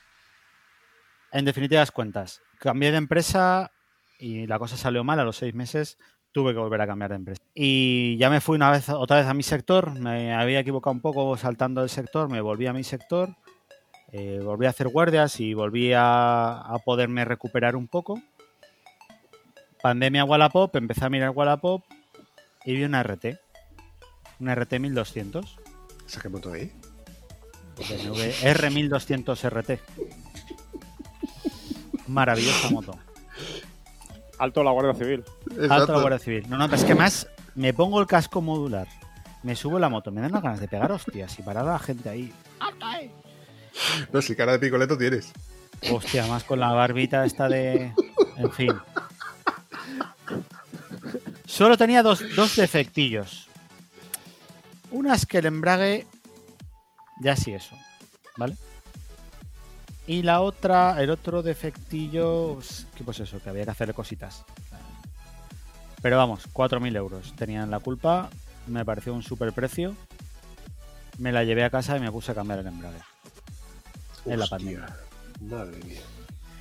en 1.32 1.44
definitivas 1.44 1.90
cuentas, 1.90 2.42
cambié 2.58 2.90
de 2.90 2.98
empresa 2.98 3.72
y 4.18 4.46
la 4.46 4.58
cosa 4.58 4.76
salió 4.76 5.04
mal 5.04 5.18
a 5.20 5.24
los 5.24 5.36
seis 5.36 5.54
meses. 5.54 5.98
Tuve 6.34 6.52
que 6.52 6.58
volver 6.58 6.80
a 6.80 6.86
cambiar 6.88 7.10
de 7.10 7.16
empresa. 7.16 7.40
Y 7.54 8.16
ya 8.16 8.28
me 8.28 8.40
fui 8.40 8.56
una 8.56 8.70
vez, 8.70 8.88
otra 8.88 9.18
vez 9.18 9.26
a 9.26 9.34
mi 9.34 9.44
sector. 9.44 9.92
Me 10.00 10.34
había 10.34 10.58
equivocado 10.58 10.92
un 10.92 11.00
poco 11.00 11.36
saltando 11.36 11.80
del 11.80 11.88
sector. 11.90 12.28
Me 12.28 12.40
volví 12.40 12.66
a 12.66 12.72
mi 12.72 12.82
sector. 12.82 13.36
eh, 14.10 14.40
volví 14.42 14.66
a 14.66 14.70
hacer 14.70 14.88
guardias 14.88 15.38
y 15.38 15.54
volví 15.54 15.92
a, 15.92 16.58
a 16.60 16.78
poderme 16.80 17.24
recuperar 17.24 17.76
un 17.76 17.86
poco. 17.86 18.20
Pandemia 19.80 20.24
Wallapop, 20.24 20.74
empecé 20.76 21.04
a 21.04 21.10
mirar 21.10 21.30
Wallapop 21.30 21.84
y 22.64 22.74
vi 22.74 22.82
una 22.84 23.02
RT. 23.04 23.38
Una 24.40 24.56
RT 24.56 24.80
1200. 24.80 25.58
¿Esa 26.06 26.20
qué 26.20 26.28
moto? 26.28 26.50
BMW 26.50 26.66
R1200 27.76 29.50
RT. 29.50 29.80
Maravillosa 32.08 32.70
moto. 32.70 32.98
Alto 34.38 34.62
la 34.62 34.70
Guardia 34.70 34.94
Civil. 34.94 35.24
Alto 35.70 35.92
la 35.92 36.00
Guardia 36.00 36.18
Civil. 36.18 36.44
No, 36.48 36.56
no, 36.56 36.66
pero 36.66 36.76
es 36.76 36.84
que 36.84 36.94
más 36.94 37.28
me 37.54 37.72
pongo 37.72 38.00
el 38.00 38.06
casco 38.06 38.40
modular, 38.40 38.88
me 39.42 39.54
subo 39.54 39.78
la 39.78 39.88
moto, 39.88 40.10
me 40.10 40.20
dan 40.20 40.30
unas 40.30 40.42
ganas 40.42 40.60
de 40.60 40.68
pegar 40.68 40.90
hostias 40.90 41.38
y 41.38 41.42
parar 41.42 41.66
a 41.68 41.72
la 41.72 41.78
gente 41.78 42.08
ahí. 42.08 42.32
No, 44.12 44.22
si 44.22 44.34
cara 44.34 44.52
de 44.52 44.58
picoleto 44.58 44.96
tienes. 44.96 45.32
Hostia, 45.90 46.26
más 46.26 46.44
con 46.44 46.60
la 46.60 46.72
barbita 46.72 47.24
esta 47.24 47.48
de. 47.48 47.92
En 48.36 48.52
fin. 48.52 48.72
Solo 51.46 51.76
tenía 51.76 52.02
dos, 52.02 52.22
dos 52.34 52.56
defectillos. 52.56 53.48
Una 54.90 55.14
es 55.14 55.26
que 55.26 55.38
el 55.38 55.46
embrague. 55.46 56.06
Ya 57.20 57.36
sí, 57.36 57.52
eso. 57.52 57.76
¿Vale? 58.36 58.56
Y 60.06 60.22
la 60.22 60.40
otra, 60.40 61.00
el 61.02 61.10
otro 61.10 61.42
defectillo. 61.42 62.58
Que 62.96 63.04
pues 63.04 63.20
eso, 63.20 63.40
que 63.40 63.48
había 63.48 63.64
que 63.64 63.70
hacerle 63.70 63.94
cositas. 63.94 64.44
Pero 66.02 66.16
vamos, 66.18 66.48
4.000 66.52 66.96
euros. 66.96 67.34
Tenían 67.36 67.70
la 67.70 67.80
culpa. 67.80 68.28
Me 68.66 68.84
pareció 68.84 69.14
un 69.14 69.22
super 69.22 69.52
precio. 69.52 69.94
Me 71.18 71.32
la 71.32 71.44
llevé 71.44 71.64
a 71.64 71.70
casa 71.70 71.96
y 71.96 72.00
me 72.00 72.12
puse 72.12 72.32
a 72.32 72.34
cambiar 72.34 72.58
el 72.58 72.66
embrague. 72.66 72.98
En 74.26 74.38
la 74.38 74.46
pandemia. 74.46 74.86
Madre 75.40 75.82
mía. 75.84 76.00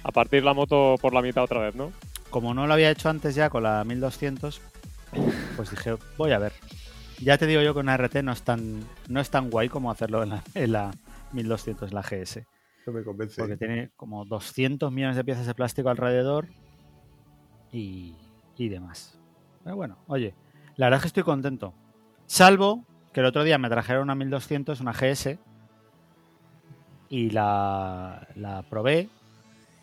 A 0.03 0.11
partir 0.11 0.43
la 0.43 0.53
moto 0.53 0.95
por 1.01 1.13
la 1.13 1.21
mitad 1.21 1.43
otra 1.43 1.61
vez, 1.61 1.75
¿no? 1.75 1.91
como 2.33 2.55
no 2.55 2.65
lo 2.65 2.73
había 2.73 2.89
hecho 2.89 3.09
antes 3.09 3.35
ya 3.35 3.51
con 3.51 3.61
la 3.61 3.83
1200, 3.83 4.59
pues 5.55 5.69
dije, 5.69 5.95
voy 6.17 6.31
a 6.31 6.39
ver. 6.39 6.51
Ya 7.19 7.37
te 7.37 7.45
digo 7.45 7.61
yo 7.61 7.75
que 7.75 7.79
una 7.79 7.95
RT 7.95 8.23
no 8.23 8.31
es 8.31 8.41
tan, 8.41 8.83
no 9.07 9.21
es 9.21 9.29
tan 9.29 9.51
guay 9.51 9.69
como 9.69 9.91
hacerlo 9.91 10.23
en 10.23 10.29
la, 10.29 10.43
en 10.55 10.71
la 10.71 10.91
1200, 11.33 11.93
la 11.93 12.01
GS. 12.01 12.43
Porque 13.37 13.57
tiene 13.57 13.91
como 13.95 14.25
200 14.25 14.91
millones 14.91 15.15
de 15.15 15.23
piezas 15.23 15.45
de 15.45 15.53
plástico 15.53 15.89
alrededor 15.89 16.47
y, 17.71 18.15
demás. 18.57 19.19
Pero 19.63 19.75
bueno, 19.75 19.97
oye, 20.07 20.35
la 20.75 20.87
verdad 20.87 20.97
es 20.97 21.01
que 21.03 21.07
estoy 21.07 21.23
contento. 21.23 21.73
Salvo 22.25 22.85
que 23.11 23.19
el 23.19 23.25
otro 23.25 23.43
día 23.43 23.57
me 23.57 23.69
trajeron 23.69 24.03
una 24.03 24.15
1200, 24.15 24.79
una 24.79 24.93
GS, 24.93 25.37
y 27.09 27.29
la, 27.29 28.27
la 28.35 28.63
probé 28.63 29.09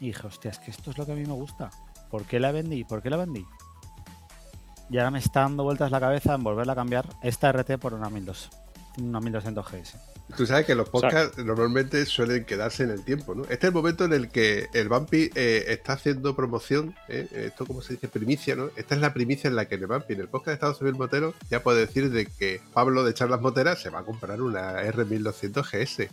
y 0.01 0.07
dije, 0.07 0.26
hostia, 0.26 0.51
es 0.51 0.59
que 0.59 0.70
esto 0.70 0.90
es 0.90 0.98
lo 0.98 1.07
que 1.07 1.12
a 1.12 1.14
mí 1.14 1.24
me 1.24 1.34
gusta. 1.34 1.70
¿Por 2.11 2.24
qué 2.24 2.40
la 2.40 2.51
vendí? 2.51 2.84
¿Por 2.84 3.03
qué 3.03 3.11
la 3.11 3.18
vendí? 3.18 3.46
Y 4.90 4.98
ahora 4.98 5.12
me 5.12 5.20
está 5.20 5.42
dando 5.42 5.62
vueltas 5.62 5.92
la 5.92 6.01
cabeza 6.01 6.34
en 6.34 6.42
volverla 6.42 6.72
a 6.72 6.76
cambiar 6.76 7.07
esta 7.22 7.53
RT 7.53 7.78
por 7.78 7.94
una 7.94 8.11
1200, 8.11 8.51
una 8.98 9.20
1200 9.20 9.64
GS. 9.70 10.20
Tú 10.37 10.47
sabes 10.47 10.66
que 10.66 10.74
los 10.74 10.89
podcasts 10.89 11.39
normalmente 11.39 12.05
suelen 12.07 12.45
quedarse 12.45 12.85
en 12.85 12.91
el 12.91 13.05
tiempo, 13.05 13.35
¿no? 13.35 13.43
Este 13.45 13.55
es 13.55 13.64
el 13.64 13.72
momento 13.72 14.05
en 14.05 14.12
el 14.12 14.28
que 14.28 14.68
el 14.72 14.89
Bumpy 14.89 15.31
eh, 15.35 15.64
está 15.68 15.95
haciendo 15.95 16.35
promoción, 16.37 16.95
¿eh? 17.09 17.26
esto 17.33 17.66
como 17.66 17.83
se 17.83 17.95
dice, 17.95 18.09
primicia, 18.09 18.57
¿no? 18.57 18.70
Esta 18.76 18.95
es 18.95 19.01
la 19.01 19.12
primicia 19.12 19.49
en 19.49 19.57
la 19.57 19.66
que 19.66 19.76
el 19.76 19.87
Bumpy, 19.87 20.14
en 20.14 20.20
el 20.20 20.28
podcast 20.28 20.49
de 20.49 20.55
Estado 20.55 20.74
Civil 20.74 20.95
Motero, 20.95 21.35
ya 21.51 21.62
puede 21.62 21.81
decir 21.81 22.11
de 22.11 22.26
que 22.26 22.61
Pablo 22.72 23.05
de 23.05 23.14
Charlas 23.14 23.41
Moteras 23.41 23.81
se 23.81 23.91
va 23.91 24.01
a 24.01 24.05
comprar 24.05 24.41
una 24.41 24.83
R1200 24.83 25.62
GS. 25.62 26.09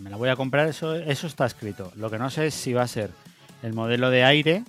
Me 0.00 0.10
la 0.10 0.16
voy 0.16 0.28
a 0.28 0.36
comprar, 0.36 0.68
eso, 0.68 0.94
eso 0.94 1.26
está 1.26 1.46
escrito. 1.46 1.92
Lo 1.96 2.10
que 2.10 2.18
no 2.18 2.30
sé 2.30 2.46
es 2.46 2.54
si 2.54 2.72
va 2.72 2.82
a 2.82 2.88
ser 2.88 3.10
el 3.62 3.72
modelo 3.72 4.10
de 4.10 4.24
aire 4.24 4.64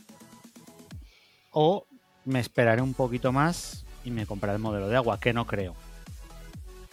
o 1.51 1.85
me 2.25 2.39
esperaré 2.39 2.81
un 2.81 2.93
poquito 2.93 3.31
más 3.31 3.85
y 4.03 4.11
me 4.11 4.25
compraré 4.25 4.57
el 4.57 4.61
modelo 4.61 4.87
de 4.87 4.95
agua, 4.95 5.19
que 5.19 5.33
no 5.33 5.47
creo. 5.47 5.75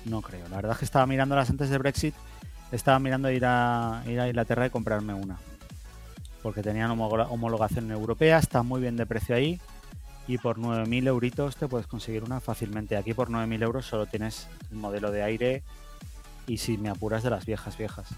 No 0.05 0.21
creo. 0.23 0.49
La 0.49 0.57
verdad 0.57 0.73
es 0.73 0.79
que 0.79 0.85
estaba 0.85 1.07
mirándolas 1.07 1.51
antes 1.51 1.71
de 1.71 1.79
Brexit. 1.79 2.15
Estaba 2.71 2.99
mirando 2.99 3.31
ir 3.31 3.45
a, 3.45 4.03
ir 4.07 4.19
a 4.21 4.29
Inglaterra 4.29 4.67
y 4.67 4.71
comprarme 4.71 5.15
una. 5.15 5.39
Porque 6.43 6.63
tenían 6.63 6.91
homologación 6.91 7.91
europea, 7.91 8.39
está 8.39 8.63
muy 8.63 8.81
bien 8.81 8.97
de 8.97 9.07
precio 9.07 9.37
ahí. 9.37 9.61
Y 10.27 10.39
por 10.39 10.59
9.000 10.59 11.09
euritos 11.09 11.57
te 11.57 11.69
puedes 11.69 11.87
conseguir 11.87 12.25
una 12.25 12.41
fácilmente. 12.41 12.97
Aquí 12.97 13.15
por 13.15 13.29
9.000 13.29 13.63
euros 13.63 13.87
solo 13.87 14.07
tienes 14.07 14.49
el 14.71 14.77
modelo 14.77 15.11
de 15.11 15.23
aire 15.23 15.63
y 16.47 16.59
si 16.59 16.79
me 16.79 16.89
apuras 16.89 17.23
de 17.23 17.31
las 17.31 17.45
viejas 17.45 17.77
viejas. 17.77 18.09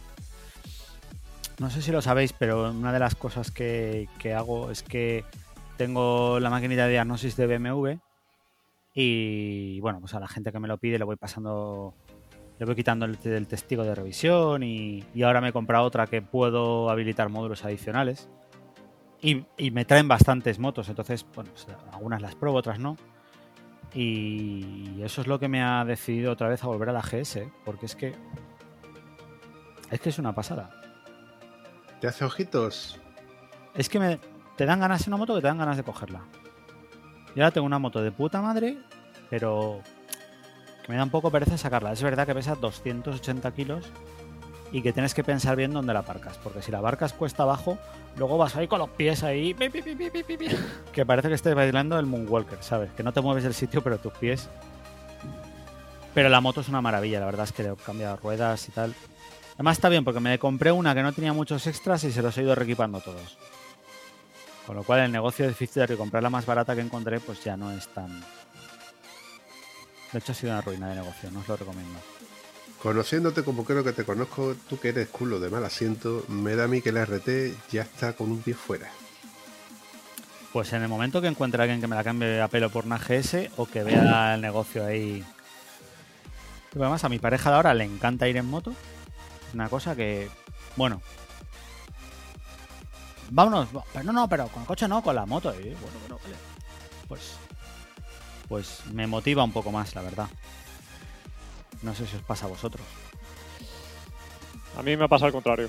No 1.58 1.70
sé 1.70 1.82
si 1.82 1.92
lo 1.92 2.02
sabéis, 2.02 2.32
pero 2.32 2.70
una 2.70 2.92
de 2.92 2.98
las 2.98 3.14
cosas 3.14 3.50
que, 3.50 4.08
que 4.18 4.34
hago 4.34 4.70
es 4.70 4.82
que 4.82 5.24
tengo 5.76 6.40
la 6.40 6.50
maquinita 6.50 6.86
de 6.86 6.92
diagnosis 6.92 7.36
de 7.36 7.58
BMW 7.58 7.98
y 8.94 9.80
bueno, 9.80 10.00
pues 10.00 10.14
a 10.14 10.20
la 10.20 10.28
gente 10.28 10.52
que 10.52 10.60
me 10.60 10.68
lo 10.68 10.78
pide 10.78 10.98
le 10.98 11.04
voy 11.04 11.16
pasando, 11.16 11.94
le 12.58 12.64
voy 12.66 12.76
quitando 12.76 13.04
el, 13.04 13.18
el 13.24 13.46
testigo 13.48 13.82
de 13.82 13.94
revisión 13.94 14.62
y, 14.62 15.04
y 15.12 15.22
ahora 15.22 15.40
me 15.40 15.48
he 15.48 15.52
comprado 15.52 15.84
otra 15.84 16.06
que 16.06 16.22
puedo 16.22 16.88
habilitar 16.90 17.28
módulos 17.28 17.64
adicionales 17.64 18.28
y, 19.20 19.44
y 19.56 19.70
me 19.70 19.84
traen 19.84 20.06
bastantes 20.06 20.58
motos, 20.58 20.88
entonces 20.88 21.26
bueno, 21.34 21.50
pues, 21.50 21.66
algunas 21.92 22.22
las 22.22 22.34
pruebo, 22.34 22.58
otras 22.58 22.78
no. 22.78 22.96
Y 23.94 25.00
eso 25.02 25.20
es 25.20 25.26
lo 25.26 25.38
que 25.38 25.48
me 25.48 25.62
ha 25.62 25.84
decidido 25.84 26.32
otra 26.32 26.48
vez 26.48 26.62
a 26.64 26.66
volver 26.66 26.88
a 26.88 26.92
la 26.92 27.00
GS, 27.00 27.36
¿eh? 27.36 27.52
porque 27.64 27.86
es 27.86 27.94
que 27.94 28.14
Es 29.90 30.00
que 30.00 30.08
es 30.08 30.18
una 30.18 30.34
pasada. 30.34 30.70
¿Te 32.00 32.08
hace 32.08 32.24
ojitos? 32.24 33.00
Es 33.74 33.88
que 33.88 33.98
me, 33.98 34.18
te 34.56 34.66
dan 34.66 34.80
ganas 34.80 35.04
de 35.04 35.10
una 35.10 35.16
moto 35.16 35.34
que 35.34 35.40
te 35.40 35.46
dan 35.46 35.58
ganas 35.58 35.76
de 35.76 35.84
cogerla. 35.84 36.24
Yo 37.34 37.42
ahora 37.42 37.50
tengo 37.50 37.66
una 37.66 37.78
moto 37.78 38.02
de 38.02 38.12
puta 38.12 38.40
madre, 38.40 38.76
pero 39.30 39.80
que 40.84 40.92
me 40.92 40.98
da 40.98 41.04
un 41.04 41.10
poco 41.10 41.30
pereza 41.30 41.58
sacarla. 41.58 41.92
Es 41.92 42.02
verdad 42.02 42.26
que 42.26 42.34
pesa 42.34 42.54
280 42.54 43.50
kilos 43.52 43.84
y 44.70 44.82
que 44.82 44.92
tienes 44.92 45.14
que 45.14 45.24
pensar 45.24 45.56
bien 45.56 45.72
dónde 45.72 45.92
la 45.92 46.00
aparcas, 46.00 46.36
porque 46.38 46.60
si 46.60 46.70
la 46.70 46.78
aparcas 46.78 47.12
cuesta 47.12 47.44
abajo, 47.44 47.78
luego 48.16 48.38
vas 48.38 48.56
ahí 48.56 48.66
con 48.66 48.80
los 48.80 48.90
pies 48.90 49.22
ahí, 49.22 49.54
que 50.92 51.06
parece 51.06 51.28
que 51.28 51.34
estés 51.34 51.54
bailando 51.54 51.98
el 51.98 52.06
Moonwalker, 52.06 52.62
¿sabes? 52.62 52.90
Que 52.92 53.02
no 53.02 53.12
te 53.12 53.20
mueves 53.20 53.44
del 53.44 53.54
sitio, 53.54 53.82
pero 53.82 53.98
tus 53.98 54.12
pies... 54.14 54.48
Pero 56.12 56.28
la 56.28 56.40
moto 56.40 56.60
es 56.60 56.68
una 56.68 56.80
maravilla, 56.80 57.18
la 57.18 57.26
verdad 57.26 57.44
es 57.44 57.52
que 57.52 57.64
le 57.64 57.70
he 57.70 57.76
cambiado 57.76 58.16
ruedas 58.16 58.68
y 58.68 58.70
tal. 58.72 58.94
Además 59.54 59.78
está 59.78 59.88
bien, 59.88 60.04
porque 60.04 60.20
me 60.20 60.38
compré 60.38 60.70
una 60.70 60.94
que 60.94 61.02
no 61.02 61.12
tenía 61.12 61.32
muchos 61.32 61.66
extras 61.66 62.04
y 62.04 62.12
se 62.12 62.22
los 62.22 62.38
he 62.38 62.42
ido 62.42 62.54
reequipando 62.54 63.00
todos. 63.00 63.36
Con 64.66 64.76
lo 64.76 64.82
cual 64.82 65.00
el 65.00 65.12
negocio 65.12 65.46
difícil 65.46 65.86
de 65.86 65.96
comprar 65.96 66.22
la 66.22 66.30
más 66.30 66.46
barata 66.46 66.74
que 66.74 66.80
encontré, 66.80 67.20
pues 67.20 67.42
ya 67.44 67.56
no 67.56 67.70
es 67.70 67.86
tan... 67.88 68.20
De 70.12 70.18
hecho 70.18 70.32
ha 70.32 70.34
sido 70.34 70.52
una 70.52 70.62
ruina 70.62 70.88
de 70.88 70.94
negocio, 70.96 71.30
no 71.30 71.40
os 71.40 71.48
lo 71.48 71.56
recomiendo. 71.56 71.98
Conociéndote 72.82 73.42
como 73.42 73.64
creo 73.64 73.82
que 73.82 73.92
te 73.92 74.04
conozco, 74.04 74.54
tú 74.68 74.78
que 74.78 74.90
eres 74.90 75.08
culo 75.08 75.40
de 75.40 75.50
mal 75.50 75.64
asiento, 75.64 76.24
me 76.28 76.54
da 76.54 76.64
a 76.64 76.68
mí 76.68 76.82
que 76.82 76.92
la 76.92 77.04
RT 77.04 77.28
ya 77.70 77.82
está 77.82 78.12
con 78.12 78.30
un 78.30 78.42
pie 78.42 78.54
fuera. 78.54 78.90
Pues 80.52 80.72
en 80.72 80.82
el 80.82 80.88
momento 80.88 81.20
que 81.20 81.26
encuentre 81.26 81.60
a 81.60 81.64
alguien 81.64 81.80
que 81.80 81.88
me 81.88 81.96
la 81.96 82.04
cambie 82.04 82.40
a 82.40 82.48
pelo 82.48 82.70
por 82.70 82.84
una 82.84 82.98
GS 82.98 83.50
o 83.56 83.66
que 83.66 83.82
vea 83.82 84.34
el 84.34 84.40
negocio 84.40 84.86
ahí. 84.86 85.24
Además 86.76 87.04
a 87.04 87.08
mi 87.08 87.18
pareja 87.18 87.50
de 87.50 87.56
ahora 87.56 87.74
le 87.74 87.84
encanta 87.84 88.28
ir 88.28 88.36
en 88.36 88.46
moto. 88.46 88.72
Una 89.52 89.68
cosa 89.68 89.96
que, 89.96 90.28
bueno. 90.76 91.02
Vámonos, 93.30 93.68
pero 93.92 94.04
no, 94.04 94.12
no, 94.12 94.28
pero 94.28 94.48
con 94.48 94.62
el 94.62 94.66
coche 94.68 94.86
no, 94.88 95.02
con 95.02 95.14
la 95.14 95.26
moto. 95.26 95.52
Y 95.54 95.64
bueno, 95.70 95.98
bueno, 96.00 96.18
vale. 96.22 96.36
Pues, 97.08 97.20
pues 98.48 98.80
me 98.92 99.06
motiva 99.06 99.44
un 99.44 99.52
poco 99.52 99.70
más, 99.72 99.94
la 99.94 100.02
verdad. 100.02 100.28
No 101.82 101.94
sé 101.94 102.06
si 102.06 102.16
os 102.16 102.22
pasa 102.22 102.46
a 102.46 102.48
vosotros. 102.48 102.86
A 104.78 104.82
mí 104.82 104.96
me 104.96 105.04
ha 105.04 105.08
pasado 105.08 105.26
al 105.26 105.32
contrario. 105.32 105.68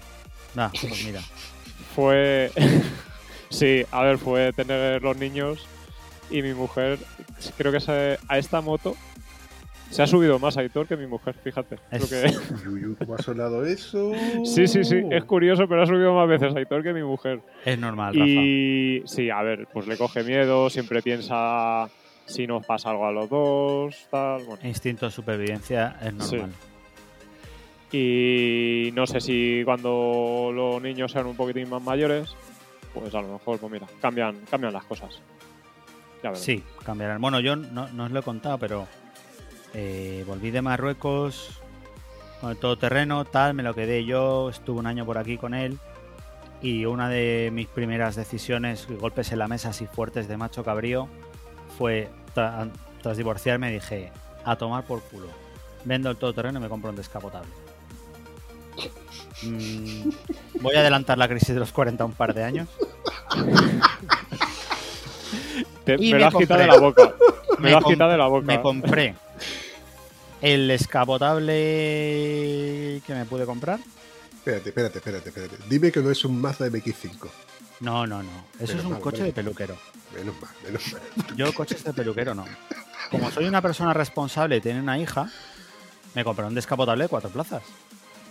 Nah, 0.56 0.70
pues 0.70 1.04
mira. 1.04 1.22
Fue. 1.96 2.52
sí, 3.50 3.86
a 3.92 4.02
ver, 4.02 4.18
fue 4.18 4.52
tener 4.54 5.02
los 5.02 5.16
niños 5.18 5.60
y 6.30 6.42
mi 6.42 6.54
mujer, 6.54 7.00
creo 7.58 7.72
que 7.72 7.80
se- 7.80 8.20
a 8.28 8.38
esta 8.38 8.62
moto 8.62 8.96
se 9.90 10.04
ha 10.04 10.08
subido 10.08 10.40
más 10.40 10.58
Aitor 10.58 10.88
que 10.88 10.98
mi 10.98 11.08
mujer, 11.08 11.36
fíjate. 11.44 11.78
Es- 11.92 12.10
que- 12.10 12.68
Uy, 12.70 12.86
uy, 12.86 12.96
¿Cómo 12.96 13.16
ha 13.16 13.18
sonado 13.22 13.66
eso? 13.66 14.12
sí, 14.44 14.68
sí, 14.68 14.84
sí, 14.84 15.02
es 15.12 15.24
curioso, 15.26 15.68
pero 15.68 15.84
ha 15.84 15.86
subido 15.86 16.14
más 16.14 16.28
veces 16.28 16.56
Aitor 16.56 16.84
que 16.84 16.94
mi 16.94 17.04
mujer. 17.04 17.42
Es 17.64 17.78
normal, 17.80 18.14
Rafa. 18.14 18.26
Y 18.28 19.04
sí, 19.06 19.30
a 19.30 19.42
ver, 19.42 19.68
pues 19.72 19.88
le 19.88 19.98
coge 19.98 20.24
miedo, 20.24 20.70
siempre 20.70 21.02
piensa 21.02 21.88
si 22.26 22.48
nos 22.48 22.66
pasa 22.66 22.90
algo 22.90 23.06
a 23.06 23.12
los 23.12 23.30
dos, 23.30 24.08
tal. 24.10 24.44
Bueno. 24.46 24.60
Instinto 24.68 25.06
de 25.06 25.12
supervivencia 25.12 25.96
es 26.02 26.14
normal. 26.14 26.52
Y 27.92 28.90
no 28.94 29.06
sé 29.06 29.22
si 29.22 29.62
cuando 29.64 30.52
los 30.54 30.82
niños 30.82 31.12
sean 31.12 31.28
un 31.28 31.36
poquitín 31.36 31.70
más 31.70 31.82
mayores, 31.82 32.36
pues 32.94 33.14
a 33.14 33.22
lo 33.22 33.34
mejor, 33.34 33.60
pues 33.60 33.72
mira, 33.72 33.88
cambian, 34.02 34.36
cambian 34.50 34.74
las 34.74 34.84
cosas. 34.86 35.22
Ya. 36.24 36.34
Sí, 36.36 36.64
cambiarán. 36.84 37.22
Bueno, 37.22 37.40
yo 37.40 37.56
no, 37.56 37.88
no 37.90 38.06
os 38.06 38.12
lo 38.12 38.20
he 38.20 38.24
contado, 38.24 38.58
pero 38.58 38.88
eh, 39.78 40.24
volví 40.26 40.52
de 40.52 40.62
Marruecos 40.62 41.50
con 42.42 42.52
el 42.52 42.58
todoterreno, 42.58 43.26
tal, 43.26 43.54
me 43.54 43.62
lo 43.64 43.74
quedé 43.74 44.06
yo, 44.06 44.50
estuve 44.50 44.80
un 44.80 44.88
año 44.88 45.06
por 45.06 45.18
aquí 45.18 45.38
con 45.38 45.54
él 45.54 45.78
y 46.62 46.86
una 46.86 47.10
de 47.10 47.50
mis 47.54 47.68
primeras 47.68 48.16
decisiones, 48.16 48.88
golpes 49.00 49.32
en 49.32 49.40
la 49.40 49.48
mesa 49.48 49.70
así 49.70 49.86
fuertes 49.88 50.28
de 50.28 50.38
macho 50.38 50.64
cabrío, 50.64 51.08
fue, 51.78 52.10
tra- 52.36 52.72
tras 53.02 53.18
divorciarme, 53.18 53.72
dije, 53.72 54.12
a 54.46 54.56
tomar 54.56 54.84
por 54.86 55.02
culo. 55.02 55.28
Vendo 55.84 56.10
el 56.10 56.18
todoterreno 56.18 56.60
y 56.60 56.62
me 56.64 56.70
compro 56.70 56.90
un 56.90 56.96
descapotable. 56.96 57.50
Mm, 59.44 60.10
voy 60.62 60.76
a 60.76 60.80
adelantar 60.80 61.18
la 61.18 61.28
crisis 61.28 61.50
de 61.50 61.60
los 61.60 61.72
40 61.72 62.06
un 62.06 62.14
par 62.14 62.34
de 62.34 62.44
años. 62.44 62.68
Te- 65.84 65.98
me 65.98 66.12
me 66.14 66.20
lo 66.20 66.28
has 66.28 66.36
quitado 66.36 66.62
de 66.62 66.68
compré. 66.68 66.68
la 66.68 66.78
boca. 66.80 67.16
Me, 67.60 67.72
lo 67.72 67.78
has 67.78 67.84
quitado 67.86 68.12
de 68.12 68.18
la 68.18 68.28
boca. 68.28 68.46
Me 68.46 68.62
compré 68.62 69.16
el 70.46 70.68
descapotable 70.68 71.54
que 73.06 73.16
me 73.16 73.26
pude 73.26 73.48
comprar. 73.48 73.80
Espérate, 74.36 74.70
espérate, 74.70 75.00
espérate, 75.00 75.30
espérate. 75.30 75.58
Dime 75.68 75.92
que 75.92 76.02
no 76.02 76.12
es 76.12 76.24
un 76.24 76.40
Mazda 76.40 76.68
MX5. 76.68 77.28
No, 77.80 78.06
no, 78.06 78.22
no. 78.22 78.30
Eso 78.60 78.74
Menos 78.74 78.76
es 78.76 78.86
un 78.86 78.92
mal, 78.92 79.02
coche 79.02 79.24
de 79.24 79.34
peluquero. 79.34 79.76
Menos 80.16 80.36
mal, 80.40 80.52
menos 80.64 80.94
mal. 80.94 81.02
Yo 81.36 81.52
coches 81.52 81.84
de 81.84 81.94
peluquero 81.94 82.36
no. 82.36 82.46
Como 83.10 83.32
soy 83.32 83.46
una 83.46 83.60
persona 83.60 83.92
responsable 83.92 84.58
y 84.58 84.62
tengo 84.62 84.80
una 84.82 85.00
hija, 85.00 85.32
me 86.14 86.24
compré 86.24 86.46
un 86.46 86.54
descapotable 86.54 87.06
de 87.06 87.10
cuatro 87.10 87.32
plazas. 87.32 87.64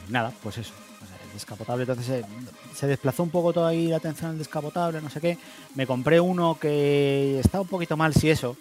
Y 0.08 0.12
nada, 0.12 0.32
pues 0.40 0.58
eso. 0.58 0.72
O 1.02 1.06
sea, 1.06 1.16
el 1.26 1.32
descapotable, 1.32 1.82
entonces 1.82 2.06
se, 2.06 2.24
se 2.76 2.86
desplazó 2.86 3.24
un 3.24 3.30
poco 3.30 3.52
toda 3.52 3.70
ahí 3.70 3.88
la 3.88 3.96
atención 3.96 4.30
al 4.30 4.38
descapotable, 4.38 5.00
no 5.02 5.10
sé 5.10 5.20
qué. 5.20 5.36
Me 5.74 5.84
compré 5.84 6.20
uno 6.20 6.58
que 6.60 7.40
estaba 7.40 7.62
un 7.62 7.68
poquito 7.68 7.96
mal, 7.96 8.14
si 8.14 8.30
eso. 8.30 8.56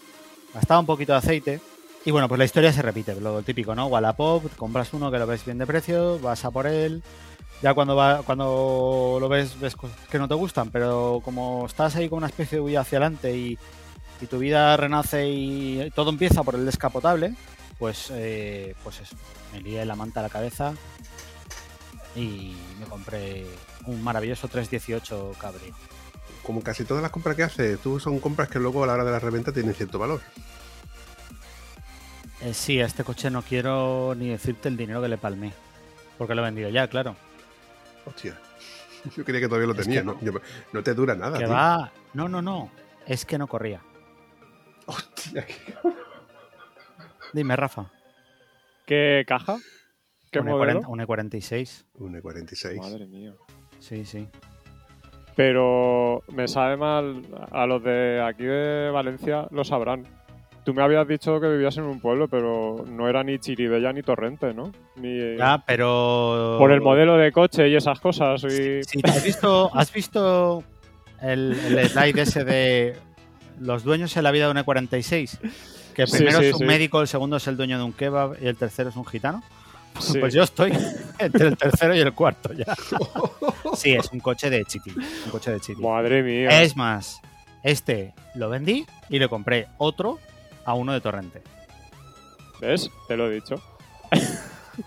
Gastaba 0.55 0.79
un 0.79 0.87
poquito 0.87 1.11
de 1.11 1.19
aceite. 1.19 1.61
Y 2.05 2.11
bueno, 2.11 2.27
pues 2.27 2.37
la 2.37 2.45
historia 2.45 2.73
se 2.73 2.81
repite, 2.81 3.19
lo 3.19 3.41
típico, 3.43 3.75
¿no? 3.75 3.87
Wallapop, 3.87 4.53
compras 4.57 4.93
uno 4.93 5.09
que 5.09 5.19
lo 5.19 5.25
ves 5.25 5.45
bien 5.45 5.57
de 5.57 5.65
precio, 5.65 6.19
vas 6.19 6.43
a 6.43 6.51
por 6.51 6.67
él. 6.67 7.01
Ya 7.61 7.73
cuando 7.73 7.95
va, 7.95 8.23
cuando 8.23 9.17
lo 9.21 9.29
ves, 9.29 9.57
ves 9.57 9.75
que 10.11 10.19
no 10.19 10.27
te 10.27 10.33
gustan, 10.33 10.69
pero 10.69 11.21
como 11.23 11.65
estás 11.65 11.95
ahí 11.95 12.09
con 12.09 12.17
una 12.17 12.27
especie 12.27 12.57
de 12.57 12.61
huida 12.61 12.81
hacia 12.81 12.97
adelante 12.97 13.37
y, 13.37 13.57
y 14.19 14.25
tu 14.25 14.37
vida 14.37 14.75
renace 14.75 15.29
y 15.29 15.91
todo 15.95 16.09
empieza 16.09 16.43
por 16.43 16.55
el 16.55 16.65
descapotable, 16.65 17.35
pues, 17.79 18.09
eh, 18.11 18.75
pues 18.83 18.99
eso, 18.99 19.15
me 19.53 19.61
lié 19.61 19.85
la 19.85 19.95
manta 19.95 20.19
a 20.19 20.23
la 20.23 20.29
cabeza 20.29 20.73
y 22.15 22.55
me 22.79 22.85
compré 22.85 23.45
un 23.85 24.03
maravilloso 24.03 24.47
318 24.47 25.35
Cabrio. 25.39 25.73
Como 26.43 26.61
casi 26.61 26.83
todas 26.83 27.01
las 27.01 27.11
compras 27.11 27.35
que 27.35 27.43
haces, 27.43 27.79
tú 27.79 27.99
son 27.99 28.19
compras 28.19 28.49
que 28.49 28.59
luego 28.59 28.83
a 28.83 28.87
la 28.87 28.93
hora 28.93 29.05
de 29.05 29.11
la 29.11 29.19
reventa 29.19 29.51
tienen 29.51 29.73
cierto 29.73 29.99
valor. 29.99 30.21
Eh, 32.43 32.53
sí, 32.53 32.81
a 32.81 32.85
este 32.85 33.03
coche 33.03 33.29
no 33.29 33.41
quiero 33.41 34.13
ni 34.15 34.29
decirte 34.29 34.67
el 34.69 34.75
dinero 34.77 35.01
que 35.01 35.07
le 35.07 35.17
palmé, 35.17 35.53
porque 36.17 36.35
lo 36.35 36.41
he 36.41 36.45
vendido 36.45 36.69
ya, 36.69 36.87
claro. 36.87 37.15
Hostia. 38.05 38.37
Yo 39.15 39.23
creía 39.23 39.41
que 39.41 39.47
todavía 39.47 39.67
lo 39.67 39.73
Es 39.73 39.85
tenía, 39.85 40.01
que 40.01 40.05
¿no? 40.05 40.41
No 40.73 40.83
te 40.83 40.93
dura 40.93 41.15
nada. 41.15 41.37
que 41.37 41.45
tío. 41.45 41.53
va... 41.53 41.91
No, 42.13 42.27
no, 42.29 42.41
no, 42.41 42.69
es 43.05 43.25
que 43.25 43.37
no 43.37 43.47
corría. 43.47 43.81
Hostia, 44.85 45.45
qué- 45.45 45.55
Dime, 47.33 47.55
Rafa. 47.55 47.85
¿Qué 48.85 49.23
caja? 49.27 49.57
¿Qué 50.31 50.39
un, 50.39 50.47
modelo? 50.47 50.81
E40, 50.81 50.87
un 50.87 50.99
E46. 50.99 51.85
Un 51.95 52.21
E46. 52.21 52.77
Madre 52.77 53.07
mía. 53.07 53.33
Sí, 53.79 54.05
sí. 54.05 54.27
Pero 55.35 56.23
me 56.27 56.47
sabe 56.47 56.77
mal, 56.77 57.23
a 57.51 57.65
los 57.65 57.81
de 57.83 58.21
aquí 58.21 58.43
de 58.43 58.89
Valencia 58.91 59.47
lo 59.51 59.63
sabrán. 59.63 60.05
Tú 60.63 60.73
me 60.73 60.81
habías 60.81 61.07
dicho 61.07 61.39
que 61.41 61.47
vivías 61.49 61.75
en 61.77 61.83
un 61.83 61.99
pueblo, 61.99 62.27
pero 62.27 62.85
no 62.87 63.09
era 63.09 63.23
ni 63.23 63.37
Chiribella 63.39 63.91
ni 63.91 64.01
Torrente, 64.01 64.53
¿no? 64.53 64.71
Ni, 64.95 65.35
Ya, 65.37 65.63
pero... 65.65 66.55
por 66.57 66.71
el 66.71 66.81
modelo 66.81 67.17
de 67.17 67.31
coche 67.31 67.67
y 67.67 67.75
esas 67.75 67.99
cosas. 67.99 68.43
Y... 68.45 68.83
Sí, 68.83 69.01
¿has 69.03 69.23
visto, 69.23 69.69
has 69.75 69.91
visto 69.91 70.63
el, 71.21 71.51
el 71.67 71.89
slide 71.89 72.21
ese 72.21 72.45
de 72.45 72.95
los 73.59 73.83
dueños 73.83 74.15
en 74.15 74.23
la 74.23 74.31
vida 74.31 74.45
de 74.45 74.51
un 74.51 74.57
E46? 74.57 75.37
Que 75.93 76.03
el 76.03 76.07
Sí, 76.07 76.17
primero 76.17 76.39
sí, 76.39 76.45
es 76.45 76.53
un 76.55 76.65
médico, 76.65 77.01
el 77.01 77.07
segundo 77.07 77.37
es 77.37 77.47
el 77.47 77.57
dueño 77.57 77.77
de 77.77 77.83
un 77.83 77.93
kebab 77.93 78.37
y 78.41 78.47
el 78.47 78.55
tercero 78.55 78.89
es 78.89 78.95
un 78.95 79.05
gitano. 79.05 79.43
Sí. 79.99 80.17
Pues 80.19 80.33
yo 80.33 80.43
estoy 80.43 80.71
entre 81.19 81.49
el 81.49 81.57
tercero 81.57 81.93
y 81.93 81.99
el 81.99 82.13
cuarto 82.13 82.51
ya. 82.53 82.73
Sí, 83.75 83.93
es 83.93 84.09
un 84.11 84.19
coche 84.21 84.49
de 84.49 84.63
chiti. 84.65 84.91
Un 84.91 85.31
coche 85.31 85.51
de 85.51 85.59
chiti. 85.59 85.81
Madre 85.81 86.23
mía. 86.23 86.61
Es 86.63 86.75
más, 86.75 87.21
este 87.63 88.13
lo 88.33 88.49
vendí 88.49 88.85
y 89.09 89.19
le 89.19 89.27
compré 89.29 89.67
otro 89.77 90.19
a 90.65 90.73
uno 90.73 90.93
de 90.93 91.01
Torrente. 91.01 91.41
¿Ves? 92.59 92.89
Te 93.07 93.17
lo 93.17 93.29
he 93.29 93.35
dicho. 93.35 93.61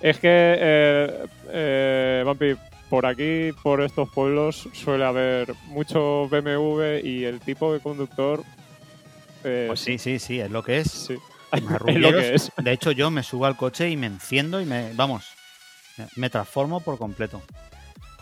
es 0.00 0.18
que, 0.18 0.56
eh, 0.58 1.26
eh, 1.48 2.22
Vampi, 2.24 2.54
por 2.88 3.06
aquí, 3.06 3.50
por 3.62 3.80
estos 3.82 4.08
pueblos, 4.10 4.68
suele 4.72 5.04
haber 5.04 5.54
mucho 5.66 6.28
BMW 6.28 6.98
y 7.02 7.24
el 7.24 7.40
tipo 7.40 7.72
de 7.72 7.80
conductor. 7.80 8.42
eh, 9.44 9.64
Pues 9.68 9.80
sí, 9.80 9.98
sí, 9.98 10.18
sí, 10.18 10.40
es 10.40 10.50
lo 10.50 10.62
que 10.62 10.78
es. 10.78 10.90
sí. 10.90 11.16
Es 11.86 11.96
lo 11.96 12.12
que 12.12 12.34
es. 12.34 12.52
De 12.58 12.72
hecho, 12.72 12.90
yo 12.90 13.10
me 13.10 13.22
subo 13.22 13.46
al 13.46 13.56
coche 13.56 13.88
y 13.88 13.96
me 13.96 14.08
enciendo 14.08 14.60
y 14.60 14.66
me, 14.66 14.92
vamos, 14.94 15.32
me- 16.16 16.28
transformo 16.28 16.80
por 16.80 16.98
completo. 16.98 17.40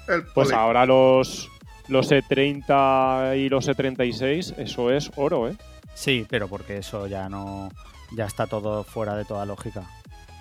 El 0.07 0.25
Pues 0.27 0.53
ahora 0.53 0.85
los, 0.85 1.49
los 1.89 2.13
E30 2.13 3.39
y 3.39 3.49
los 3.49 3.67
E36, 3.67 4.55
eso 4.59 4.93
es 4.93 5.11
oro, 5.17 5.49
¿eh? 5.49 5.57
Sí, 5.95 6.27
pero 6.29 6.49
porque 6.49 6.79
eso 6.79 7.07
ya 7.07 7.29
no, 7.29 7.71
ya 8.13 8.27
está 8.27 8.47
todo 8.47 8.85
fuera 8.85 9.15
de 9.15 9.25
toda 9.25 9.47
lógica. 9.47 9.83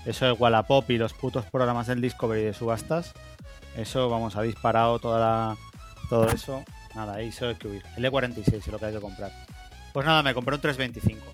Eso 0.05 0.25
de 0.25 0.31
Wallapop 0.33 0.89
y 0.91 0.97
los 0.97 1.13
putos 1.13 1.45
programas 1.45 1.87
del 1.87 2.01
Discovery 2.01 2.43
de 2.43 2.53
subastas, 2.53 3.13
eso, 3.77 4.09
vamos, 4.09 4.35
ha 4.35 4.41
disparado 4.41 4.99
toda 4.99 5.19
la, 5.19 5.57
todo 6.09 6.27
eso. 6.27 6.63
Nada, 6.95 7.15
ahí 7.15 7.31
solo 7.31 7.51
hay 7.51 7.55
que 7.55 7.67
huir. 7.67 7.83
El 7.97 8.05
E46 8.05 8.53
es 8.53 8.67
lo 8.67 8.77
que 8.79 8.85
hay 8.87 8.93
que 8.93 8.99
comprar. 8.99 9.31
Pues 9.93 10.05
nada, 10.05 10.21
me 10.23 10.33
compré 10.33 10.55
un 10.55 10.61
325. 10.61 11.25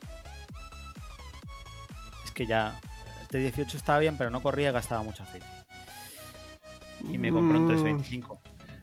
Es 2.25 2.31
que 2.31 2.45
ya. 2.45 2.79
Este 3.23 3.39
18 3.39 3.77
estaba 3.77 3.99
bien, 3.99 4.17
pero 4.17 4.29
no 4.29 4.41
corría 4.41 4.69
y 4.69 4.73
gastaba 4.73 5.03
mucho 5.03 5.23
aceite. 5.23 5.45
Y 7.09 7.17
me 7.17 7.31
compré 7.31 7.57
un 7.57 7.65
Mm. 7.65 7.67
325. 7.67 8.41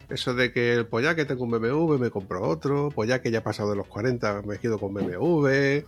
Eso 0.09 0.35
de 0.35 0.53
que 0.53 0.75
el 0.75 0.87
pues 0.87 1.05
ya 1.05 1.15
que 1.15 1.25
tengo 1.25 1.45
un 1.45 1.51
BMW, 1.51 1.99
me 1.99 2.11
compro 2.11 2.49
otro. 2.49 2.91
Pues 2.95 3.09
ya 3.09 3.21
que 3.21 3.31
ya 3.31 3.39
he 3.39 3.43
pasado 3.43 3.71
de 3.71 3.77
los 3.77 3.87
40, 3.87 4.43
me 4.43 4.59
quedo 4.59 4.79
con 4.79 4.95
BMW. 4.95 5.83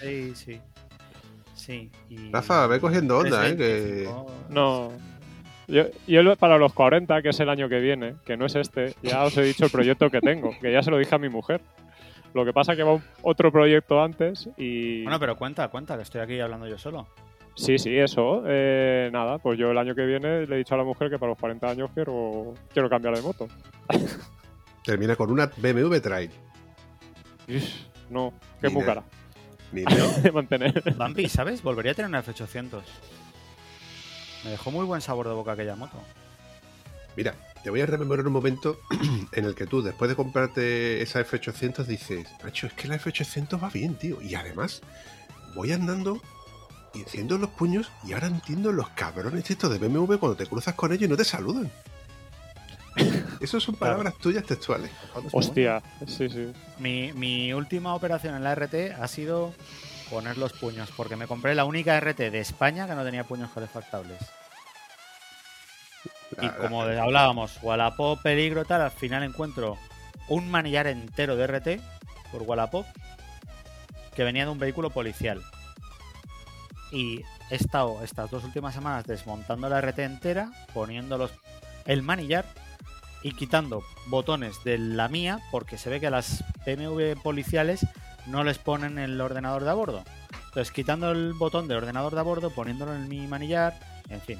Sí, 0.00 0.34
sí. 0.34 0.60
Sí. 1.54 1.90
Y... 2.08 2.32
Rafa, 2.32 2.66
ve 2.66 2.80
cogiendo 2.80 3.18
onda, 3.18 3.46
¿eh? 3.48 3.56
Que... 3.56 4.06
325. 4.06 4.32
No. 4.48 4.92
Yo, 5.68 6.36
para 6.36 6.58
los 6.58 6.72
40, 6.72 7.22
que 7.22 7.28
es 7.28 7.38
el 7.38 7.48
año 7.48 7.68
que 7.68 7.78
viene, 7.78 8.16
que 8.24 8.36
no 8.36 8.46
es 8.46 8.56
este, 8.56 8.94
ya 9.02 9.22
os 9.22 9.36
he 9.36 9.42
dicho 9.42 9.66
el 9.66 9.70
proyecto 9.70 10.10
que 10.10 10.20
tengo, 10.20 10.50
que 10.60 10.72
ya 10.72 10.82
se 10.82 10.90
lo 10.90 10.98
dije 10.98 11.14
a 11.14 11.18
mi 11.18 11.28
mujer. 11.28 11.60
Lo 12.34 12.44
que 12.44 12.52
pasa 12.52 12.74
que 12.74 12.82
va 12.82 13.00
otro 13.22 13.52
proyecto 13.52 14.02
antes 14.02 14.48
y... 14.56 15.02
Bueno, 15.04 15.20
pero 15.20 15.36
cuenta, 15.36 15.68
cuenta, 15.68 15.96
que 15.96 16.02
estoy 16.02 16.20
aquí 16.20 16.40
hablando 16.40 16.66
yo 16.66 16.78
solo. 16.78 17.06
Sí, 17.60 17.78
sí, 17.78 17.98
eso. 17.98 18.42
eh, 18.46 19.10
nada, 19.12 19.36
pues 19.36 19.58
yo 19.58 19.70
el 19.70 19.76
año 19.76 19.94
que 19.94 20.06
viene 20.06 20.46
le 20.46 20.54
he 20.54 20.58
dicho 20.58 20.74
a 20.74 20.78
la 20.78 20.84
mujer 20.84 21.10
que 21.10 21.18
para 21.18 21.30
los 21.30 21.38
40 21.38 21.68
años 21.68 21.90
quiero, 21.92 22.54
quiero 22.72 22.88
cambiar 22.88 23.14
de 23.14 23.20
moto. 23.22 23.48
Termina 24.84 25.14
con 25.14 25.30
una 25.30 25.50
BMW 25.58 25.98
Trail. 25.98 26.30
No, 28.08 28.32
que 28.60 28.68
es 28.68 28.72
Ni 28.72 28.78
muy 28.78 28.86
cara 28.86 29.02
Ni 29.72 29.84
de 30.22 30.32
mantener. 30.32 30.94
Bambi, 30.96 31.28
¿sabes? 31.28 31.62
Volvería 31.62 31.92
a 31.92 31.94
tener 31.94 32.08
una 32.08 32.24
F800. 32.24 32.80
Me 34.44 34.50
dejó 34.52 34.70
muy 34.70 34.86
buen 34.86 35.02
sabor 35.02 35.28
de 35.28 35.34
boca 35.34 35.52
aquella 35.52 35.76
moto. 35.76 35.98
Mira, 37.14 37.34
te 37.62 37.68
voy 37.68 37.82
a 37.82 37.86
rememorar 37.86 38.26
un 38.26 38.32
momento 38.32 38.78
en 39.32 39.44
el 39.44 39.54
que 39.54 39.66
tú, 39.66 39.82
después 39.82 40.08
de 40.08 40.16
comprarte 40.16 41.02
esa 41.02 41.20
F800, 41.20 41.84
dices, 41.84 42.26
macho, 42.42 42.68
es 42.68 42.72
que 42.72 42.88
la 42.88 42.98
F800 42.98 43.62
va 43.62 43.68
bien, 43.68 43.96
tío. 43.96 44.22
Y 44.22 44.34
además, 44.34 44.80
voy 45.54 45.72
andando 45.72 46.22
y 46.92 47.00
enciendo 47.00 47.38
los 47.38 47.50
puños 47.50 47.90
y 48.04 48.12
ahora 48.12 48.26
entiendo 48.26 48.72
los 48.72 48.88
cabrones 48.90 49.48
estos 49.50 49.70
de 49.70 49.78
BMW 49.78 50.16
cuando 50.16 50.36
te 50.36 50.46
cruzas 50.46 50.74
con 50.74 50.92
ellos 50.92 51.04
y 51.04 51.08
no 51.08 51.16
te 51.16 51.24
saludan. 51.24 51.70
Esas 53.40 53.62
son 53.62 53.74
Claro. 53.76 53.94
palabras 53.96 54.14
tuyas 54.20 54.44
textuales. 54.44 54.90
Hostia, 55.32 55.82
sí, 56.06 56.28
sí. 56.28 56.52
Mi, 56.78 57.12
mi 57.12 57.52
última 57.52 57.94
operación 57.94 58.34
en 58.34 58.42
la 58.44 58.54
RT 58.54 58.92
ha 59.00 59.06
sido 59.08 59.54
poner 60.10 60.36
los 60.36 60.52
puños, 60.54 60.90
porque 60.96 61.14
me 61.16 61.26
compré 61.28 61.54
la 61.54 61.64
única 61.64 61.96
RT 62.00 62.30
de 62.30 62.40
España 62.40 62.86
que 62.88 62.94
no 62.96 63.04
tenía 63.04 63.24
puños 63.24 63.50
calefactables. 63.54 64.18
Y 66.42 66.46
La- 66.46 66.56
como 66.56 66.84
la- 66.84 67.02
hablábamos, 67.02 67.58
Wallapop, 67.62 68.20
peligro, 68.20 68.64
tal, 68.64 68.82
al 68.82 68.90
final 68.90 69.22
encuentro 69.22 69.78
un 70.28 70.50
manillar 70.50 70.86
entero 70.88 71.36
de 71.36 71.44
RT 71.46 71.80
por 72.32 72.42
Wallapop 72.42 72.86
que 74.14 74.24
venía 74.24 74.44
de 74.44 74.50
un 74.50 74.58
vehículo 74.58 74.90
policial. 74.90 75.40
Y 76.92 77.22
he 77.50 77.54
estado 77.54 78.02
estas 78.02 78.30
dos 78.30 78.44
últimas 78.44 78.74
semanas 78.74 79.04
desmontando 79.06 79.68
la 79.68 79.80
RT 79.80 80.00
entera, 80.00 80.50
poniendo 80.74 81.18
los, 81.18 81.30
el 81.86 82.02
manillar 82.02 82.44
y 83.22 83.32
quitando 83.32 83.82
botones 84.06 84.64
de 84.64 84.78
la 84.78 85.08
mía, 85.08 85.40
porque 85.50 85.78
se 85.78 85.90
ve 85.90 86.00
que 86.00 86.08
a 86.08 86.10
las 86.10 86.44
BMW 86.66 87.20
policiales 87.22 87.86
no 88.26 88.44
les 88.44 88.58
ponen 88.58 88.98
el 88.98 89.20
ordenador 89.20 89.64
de 89.64 89.70
a 89.70 89.74
bordo. 89.74 90.04
Entonces, 90.46 90.72
quitando 90.72 91.12
el 91.12 91.32
botón 91.34 91.68
del 91.68 91.76
ordenador 91.76 92.14
de 92.14 92.20
a 92.20 92.24
bordo, 92.24 92.50
poniéndolo 92.50 92.94
en 92.94 93.08
mi 93.08 93.26
manillar, 93.26 93.78
en 94.08 94.20
fin, 94.20 94.38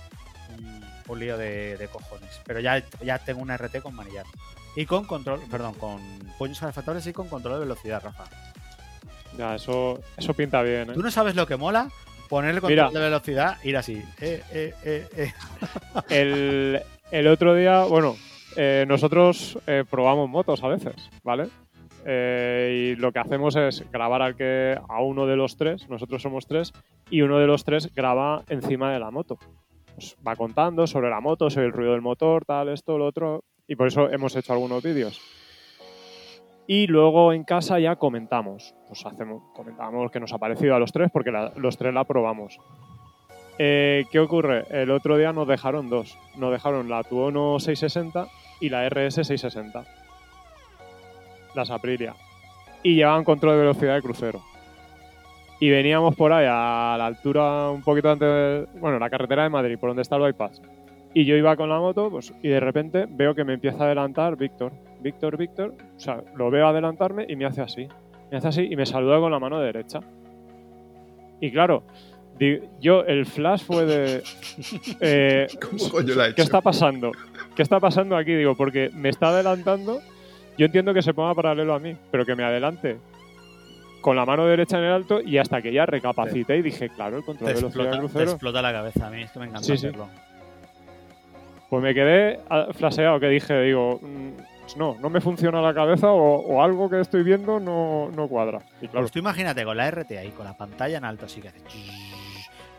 un, 0.59 0.85
un 1.07 1.19
lío 1.21 1.39
de, 1.39 1.77
de 1.77 1.89
cojones. 1.89 2.41
Pero 2.45 2.59
ya, 2.61 2.83
ya 3.01 3.19
tengo 3.19 3.41
una 3.41 3.57
RT 3.57 3.81
con 3.81 3.95
manillar. 3.95 4.27
Y 4.77 4.87
con 4.87 5.05
control, 5.05 5.41
perdón, 5.51 5.75
con 5.75 6.01
puños 6.39 6.59
calefactables 6.59 7.07
y 7.07 7.13
con 7.13 7.29
control 7.29 7.55
de 7.55 7.61
velocidad, 7.61 8.03
Rafa. 8.03 8.25
Ya, 9.37 9.55
eso, 9.55 10.01
eso 10.17 10.35
pinta 10.35 10.63
bien, 10.63 10.91
¿eh? 10.91 10.95
¿Tú 10.95 11.03
no 11.03 11.11
sabes 11.11 11.35
lo 11.35 11.47
que 11.47 11.57
mola? 11.57 11.89
Poner 12.31 12.55
el 12.55 12.61
control 12.61 12.91
Mira. 12.91 12.91
de 12.91 13.05
velocidad, 13.07 13.57
ir 13.65 13.77
así. 13.77 14.01
Eh, 14.21 14.41
eh, 14.53 14.73
eh. 14.85 15.33
El, 16.09 16.81
el 17.11 17.27
otro 17.27 17.57
día, 17.57 17.85
bueno, 17.85 18.17
eh, 18.57 18.85
nosotros 18.87 19.59
eh, 19.67 19.85
probamos 19.91 20.31
motos 20.31 20.63
a 20.63 20.69
veces, 20.69 21.11
¿vale? 21.25 21.49
Y 22.07 22.95
lo 22.97 23.13
que 23.13 23.19
hacemos 23.19 23.57
es 23.57 23.85
grabar 23.93 24.23
al 24.23 24.37
que, 24.37 24.79
a 24.89 25.03
uno 25.03 25.27
de 25.27 25.37
los 25.37 25.57
tres, 25.57 25.89
nosotros 25.89 26.23
somos 26.23 26.47
tres, 26.47 26.73
y 27.11 27.21
uno 27.21 27.39
de 27.39 27.47
los 27.47 27.65
tres 27.65 27.93
graba 27.95 28.45
encima 28.49 28.93
de 28.93 29.01
la 29.01 29.11
moto. 29.11 29.37
Pues 29.95 30.17
va 30.27 30.35
contando 30.35 30.87
sobre 30.87 31.11
la 31.11 31.21
moto, 31.21 31.51
sobre 31.51 31.67
el 31.67 31.73
ruido 31.73 31.93
del 31.93 32.01
motor, 32.01 32.45
tal, 32.47 32.69
esto, 32.71 32.97
lo 32.97 33.07
otro, 33.07 33.45
y 33.67 33.75
por 33.75 33.89
eso 33.89 34.09
hemos 34.09 34.35
hecho 34.35 34.53
algunos 34.53 34.83
vídeos. 34.83 35.21
Y 36.73 36.87
luego 36.87 37.33
en 37.33 37.43
casa 37.43 37.81
ya 37.81 37.97
comentamos, 37.97 38.77
pues 38.87 39.05
hacemos, 39.05 39.43
comentamos 39.55 40.09
que 40.13 40.21
nos 40.21 40.33
ha 40.33 40.39
parecido 40.39 40.77
a 40.77 40.79
los 40.79 40.93
tres, 40.93 41.11
porque 41.13 41.33
la- 41.33 41.51
los 41.57 41.77
tres 41.77 41.93
la 41.93 42.05
probamos. 42.05 42.61
Eh, 43.59 44.05
¿Qué 44.13 44.21
ocurre? 44.21 44.67
El 44.71 44.93
otro 44.93 45.17
día 45.17 45.33
nos 45.33 45.49
dejaron 45.49 45.91
dos. 45.91 46.17
Nos 46.37 46.53
dejaron 46.53 46.89
la 46.89 47.03
Tuono 47.03 47.59
660 47.59 48.29
y 48.61 48.69
la 48.69 48.87
RS 48.89 49.25
660. 49.25 49.83
Las 51.57 51.73
Aprilia. 51.73 52.15
Y 52.85 52.95
llevaban 52.95 53.25
control 53.25 53.55
de 53.55 53.59
velocidad 53.63 53.97
de 53.97 54.03
crucero. 54.03 54.41
Y 55.59 55.71
veníamos 55.71 56.15
por 56.15 56.33
ahí 56.33 56.47
a 56.49 56.95
la 56.97 57.07
altura 57.07 57.69
un 57.71 57.83
poquito 57.83 58.13
antes 58.13 58.29
de... 58.29 58.67
Bueno, 58.79 59.01
la 59.01 59.11
carretera 59.11 59.43
de 59.43 59.49
Madrid, 59.49 59.77
por 59.77 59.91
donde 59.91 60.03
está 60.03 60.15
el 60.15 60.23
bypass. 60.23 60.63
Y 61.15 61.25
yo 61.25 61.35
iba 61.35 61.57
con 61.57 61.69
la 61.69 61.81
moto, 61.81 62.11
pues, 62.11 62.33
y 62.45 62.47
de 62.49 62.61
repente 62.61 63.07
veo 63.11 63.35
que 63.35 63.43
me 63.43 63.55
empieza 63.55 63.83
a 63.83 63.87
adelantar 63.87 64.37
Víctor. 64.37 64.71
Víctor, 65.03 65.37
Víctor. 65.37 65.75
O 65.97 66.01
sea, 66.01 66.23
lo 66.37 66.51
veo 66.51 66.67
adelantarme 66.67 67.27
y 67.29 67.37
me 67.37 67.47
hace 67.47 67.61
así. 67.63 67.89
Me 68.31 68.39
hace 68.39 68.49
así 68.49 68.69
y 68.71 68.77
me 68.77 68.87
saluda 68.87 69.19
con 69.19 69.31
la 69.33 69.39
mano 69.39 69.59
derecha. 69.61 70.01
Y 71.41 71.51
claro, 71.51 71.83
yo, 72.81 73.05
el 73.05 73.27
flash 73.27 73.65
fue 73.65 73.85
de... 73.87 74.23
eh, 75.01 75.47
¿Cómo 75.61 75.91
coño 75.91 76.15
la 76.15 76.25
he 76.25 76.27
¿Qué 76.29 76.33
hecho? 76.33 76.43
está 76.43 76.61
pasando? 76.61 77.13
¿Qué 77.55 77.63
está 77.63 77.81
pasando 77.81 78.17
aquí? 78.17 78.35
Digo, 78.35 78.55
porque 78.57 78.91
me 78.95 79.09
está 79.11 79.29
adelantando. 79.29 80.01
Yo 80.57 80.67
entiendo 80.67 80.95
que 80.95 81.03
se 81.03 81.13
ponga 81.15 81.35
paralelo 81.35 81.75
a 81.75 81.79
mí, 81.79 81.97
pero 82.11 82.25
que 82.25 82.35
me 82.35 82.45
adelante 82.45 82.99
con 84.01 84.17
la 84.17 84.25
mano 84.25 84.47
derecha 84.47 84.79
en 84.79 84.85
el 84.85 84.93
alto 84.93 85.21
y 85.21 85.37
hasta 85.37 85.61
que 85.61 85.73
ya 85.73 85.85
recapacité 85.85 86.57
y 86.57 86.63
dije, 86.63 86.89
claro, 86.89 87.19
el 87.19 87.25
control 87.25 87.49
Te, 87.49 87.55
de 87.55 87.61
velocidad 87.61 87.85
de 87.85 87.89
explota, 87.91 87.91
te 87.91 87.99
crucero. 87.99 88.31
explota 88.33 88.63
la 88.63 88.73
cabeza. 88.73 89.07
A 89.07 89.11
mí 89.11 89.23
es 89.23 89.31
que 89.31 89.39
me 89.39 89.45
encanta 89.47 89.65
Sí, 89.65 89.77
sí. 89.77 89.87
hacerlo. 89.89 90.09
Pues 91.69 91.83
me 91.83 91.95
quedé 91.95 92.41
ah, 92.49 92.69
flaseado, 92.73 93.21
que 93.21 93.29
dije, 93.29 93.61
digo, 93.61 94.01
mm, 94.03 94.31
pues 94.71 94.77
no, 94.77 94.97
no 95.01 95.11
me 95.11 95.21
funciona 95.21 95.61
la 95.61 95.75
cabeza 95.75 96.13
o, 96.13 96.47
o 96.47 96.63
algo 96.63 96.89
que 96.89 97.01
estoy 97.01 97.25
viendo 97.25 97.59
no, 97.59 98.09
no 98.15 98.29
cuadra. 98.29 98.61
Y 98.81 98.87
claro, 98.87 99.01
Pues 99.01 99.11
tú 99.11 99.19
imagínate 99.19 99.65
con 99.65 99.77
la 99.77 99.91
RT 99.91 100.13
ahí, 100.13 100.31
con 100.31 100.45
la 100.45 100.57
pantalla 100.57 100.99
en 100.99 101.05
alto, 101.05 101.27
así 101.27 101.41
que 101.41 101.49
hace 101.49 101.59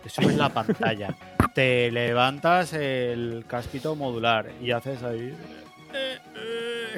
te 0.02 0.10
subes 0.10 0.38
la 0.38 0.48
pantalla, 0.50 1.14
te 1.54 1.92
levantas 1.92 2.72
el 2.72 3.44
casquito 3.46 3.98
modular 3.98 4.50
y 4.62 4.72
haces 4.72 5.04
ahí. 5.04 5.36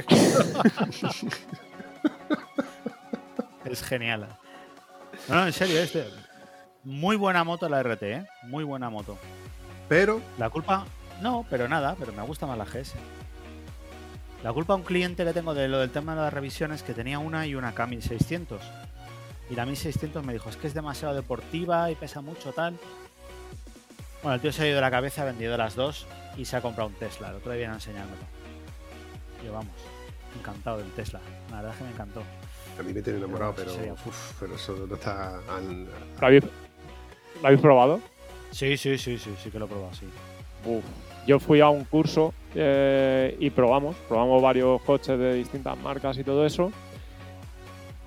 es 3.66 3.84
genial. 3.84 4.28
No, 5.28 5.36
no, 5.36 5.48
en 5.48 5.54
serio, 5.54 5.82
este. 5.82 6.06
Muy 6.84 7.16
buena 7.16 7.44
moto 7.44 7.68
la 7.68 7.82
RT, 7.82 8.04
¿eh? 8.04 8.28
Muy 8.44 8.64
buena 8.64 8.92
moto. 8.92 9.18
Pero, 9.90 10.22
La 10.38 10.52
culpa, 10.52 10.86
no, 11.22 11.48
pero 11.50 11.68
nada, 11.68 11.96
pero 11.98 12.14
me 12.14 12.22
gusta 12.22 12.46
más 12.46 12.60
la 12.60 12.66
GS. 12.66 12.94
La 14.44 14.52
culpa 14.52 14.74
a 14.74 14.76
un 14.76 14.84
cliente 14.84 15.24
le 15.24 15.34
tengo 15.34 15.54
de 15.54 15.68
lo 15.68 15.80
del 15.80 15.90
tema 15.90 16.16
de 16.16 16.22
las 16.22 16.34
revisiones 16.34 16.84
que 16.84 16.94
tenía 16.94 17.20
una 17.20 17.48
y 17.48 17.56
una 17.56 17.74
K1600. 17.74 18.60
Y 19.50 19.56
la 19.56 19.66
1600 19.66 20.24
me 20.26 20.34
dijo, 20.34 20.50
es 20.50 20.58
que 20.58 20.68
es 20.68 20.74
demasiado 20.74 21.14
deportiva 21.16 21.90
y 21.92 21.96
pesa 21.96 22.22
mucho 22.22 22.52
tal. 22.52 22.78
Bueno, 24.22 24.36
el 24.36 24.42
tío 24.42 24.52
se 24.52 24.64
ha 24.64 24.68
ido 24.68 24.76
de 24.76 24.82
la 24.82 24.92
cabeza, 24.92 25.22
ha 25.22 25.26
vendido 25.26 25.56
las 25.58 25.76
dos 25.76 26.06
y 26.38 26.46
se 26.46 26.56
ha 26.58 26.62
comprado 26.62 26.90
un 26.90 26.96
Tesla. 26.96 27.30
El 27.30 27.36
otro 27.36 27.52
día 27.52 27.60
viene 27.60 27.74
enseñándomelo. 27.76 28.24
Yo 29.46 29.54
vamos, 29.54 29.74
encantado 30.38 30.78
del 30.78 30.92
Tesla. 30.92 31.20
La 31.50 31.58
verdad 31.58 31.72
es 31.72 31.78
que 31.78 31.84
me 31.86 31.92
encantó. 31.92 32.24
a 32.80 32.84
mí 32.84 32.94
me 32.94 33.02
tiene 33.02 33.20
enamorado, 33.20 33.54
pero, 33.56 33.74
uf, 34.06 34.34
pero 34.40 34.56
eso 34.56 34.86
no 34.90 34.96
está... 34.96 35.40
al- 35.50 35.86
¿lo 35.86 36.28
habéis, 36.28 36.44
lo 37.42 37.48
habéis 37.48 37.62
probado? 37.62 38.02
Sí, 38.52 38.78
sí, 38.78 38.98
sí, 38.98 39.18
sí, 39.18 39.34
sí 39.42 39.50
que 39.52 39.60
lo 39.60 39.66
he 39.66 39.68
probado, 39.70 39.94
sí. 39.94 40.08
Uf. 40.66 40.84
Yo 41.26 41.40
fui 41.40 41.62
a 41.62 41.70
un 41.70 41.86
curso 41.86 42.34
eh, 42.56 43.36
y 43.40 43.50
probamos, 43.50 43.96
probamos 44.08 44.42
varios 44.42 44.82
coches 44.82 45.18
de 45.18 45.34
distintas 45.36 45.78
marcas 45.78 46.18
y 46.18 46.24
todo 46.24 46.46
eso. 46.46 46.72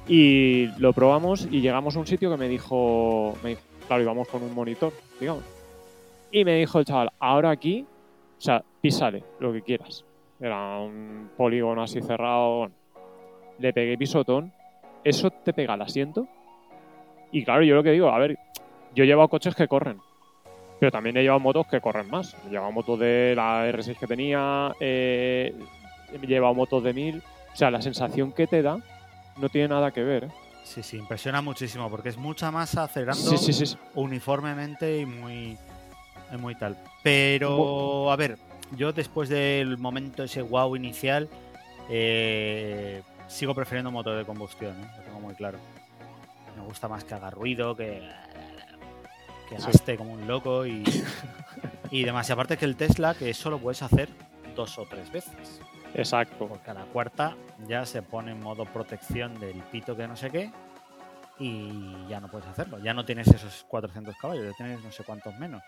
Y 0.08 0.66
lo 0.78 0.92
probamos 0.92 1.48
y 1.50 1.60
llegamos 1.60 1.96
a 1.96 1.98
un 2.00 2.06
sitio 2.06 2.30
que 2.30 2.36
me 2.36 2.48
dijo, 2.48 3.34
me 3.42 3.50
dijo- 3.50 3.62
claro, 3.86 4.02
íbamos 4.02 4.28
con 4.28 4.42
un 4.42 4.54
monitor, 4.54 4.92
digamos. 5.18 5.42
Y 6.30 6.44
me 6.44 6.56
dijo 6.56 6.78
el 6.78 6.84
chaval, 6.84 7.10
ahora 7.18 7.50
aquí, 7.50 7.86
o 8.38 8.40
sea, 8.40 8.62
písale 8.80 9.24
lo 9.40 9.52
que 9.52 9.62
quieras. 9.62 10.04
Era 10.38 10.78
un 10.78 11.30
polígono 11.36 11.82
así 11.82 12.00
cerrado. 12.02 12.68
Le 13.58 13.72
pegué 13.72 13.96
pisotón. 13.96 14.52
¿Eso 15.02 15.30
te 15.30 15.52
pega 15.52 15.74
el 15.74 15.82
asiento? 15.82 16.26
Y 17.32 17.44
claro, 17.44 17.62
yo 17.62 17.74
lo 17.74 17.82
que 17.82 17.92
digo, 17.92 18.08
a 18.10 18.18
ver, 18.18 18.36
yo 18.94 19.04
he 19.04 19.06
llevado 19.06 19.28
coches 19.28 19.54
que 19.54 19.66
corren. 19.66 19.98
Pero 20.78 20.92
también 20.92 21.16
he 21.16 21.22
llevado 21.22 21.40
motos 21.40 21.66
que 21.66 21.80
corren 21.80 22.10
más. 22.10 22.36
He 22.46 22.50
llevado 22.50 22.70
motos 22.72 22.98
de 22.98 23.34
la 23.34 23.66
R6 23.70 23.98
que 23.98 24.06
tenía, 24.06 24.72
eh, 24.80 25.54
he 26.12 26.26
llevado 26.26 26.54
motos 26.54 26.82
de 26.82 26.92
1000. 26.92 27.22
O 27.52 27.56
sea, 27.56 27.70
la 27.70 27.80
sensación 27.80 28.32
que 28.32 28.46
te 28.46 28.60
da 28.62 28.78
no 29.38 29.48
tiene 29.48 29.68
nada 29.68 29.90
que 29.90 30.02
ver. 30.02 30.24
¿eh? 30.24 30.28
Sí, 30.64 30.82
sí, 30.82 30.98
impresiona 30.98 31.40
muchísimo 31.40 31.88
porque 31.88 32.10
es 32.10 32.18
mucha 32.18 32.50
masa 32.50 32.84
acelerando 32.84 33.22
Sí, 33.22 33.38
sí, 33.38 33.52
sí. 33.52 33.66
sí. 33.66 33.78
uniformemente 33.94 34.98
y 34.98 35.06
muy, 35.06 35.56
muy 36.38 36.54
tal. 36.56 36.76
Pero, 37.02 38.10
a 38.10 38.16
ver, 38.16 38.36
yo 38.76 38.92
después 38.92 39.28
del 39.28 39.78
momento 39.78 40.24
ese 40.24 40.42
wow 40.42 40.74
inicial, 40.76 41.28
eh, 41.88 43.02
sigo 43.28 43.54
prefiriendo 43.54 43.90
motor 43.90 44.18
de 44.18 44.24
combustión, 44.24 44.72
¿eh? 44.72 44.90
lo 44.98 45.02
tengo 45.04 45.20
muy 45.20 45.34
claro. 45.34 45.58
Me 46.56 46.62
gusta 46.62 46.88
más 46.88 47.04
que 47.04 47.14
haga 47.14 47.30
ruido, 47.30 47.76
que, 47.76 48.02
que 49.48 49.58
Sí. 49.58 49.66
gaste 49.66 49.96
como 49.96 50.12
un 50.12 50.26
loco 50.26 50.66
y, 50.66 50.82
y 51.90 52.04
demás. 52.04 52.28
Y 52.28 52.32
aparte 52.32 52.56
que 52.56 52.64
el 52.64 52.76
Tesla, 52.76 53.14
que 53.14 53.30
eso 53.30 53.50
lo 53.50 53.58
puedes 53.58 53.82
hacer 53.82 54.08
dos 54.54 54.78
o 54.78 54.86
tres 54.86 55.10
veces. 55.12 55.60
Exacto. 55.94 56.46
Porque 56.48 56.70
a 56.70 56.74
la 56.74 56.84
cuarta 56.84 57.36
ya 57.68 57.86
se 57.86 58.02
pone 58.02 58.32
en 58.32 58.40
modo 58.40 58.64
protección 58.66 59.38
del 59.40 59.56
pito 59.70 59.96
que 59.96 60.06
no 60.08 60.16
sé 60.16 60.30
qué 60.30 60.50
y 61.38 62.06
ya 62.08 62.20
no 62.20 62.28
puedes 62.28 62.46
hacerlo. 62.48 62.78
Ya 62.78 62.92
no 62.94 63.04
tienes 63.04 63.28
esos 63.28 63.64
400 63.68 64.14
caballos, 64.16 64.44
ya 64.44 64.52
tienes 64.56 64.82
no 64.82 64.90
sé 64.92 65.04
cuántos 65.04 65.34
menos. 65.38 65.62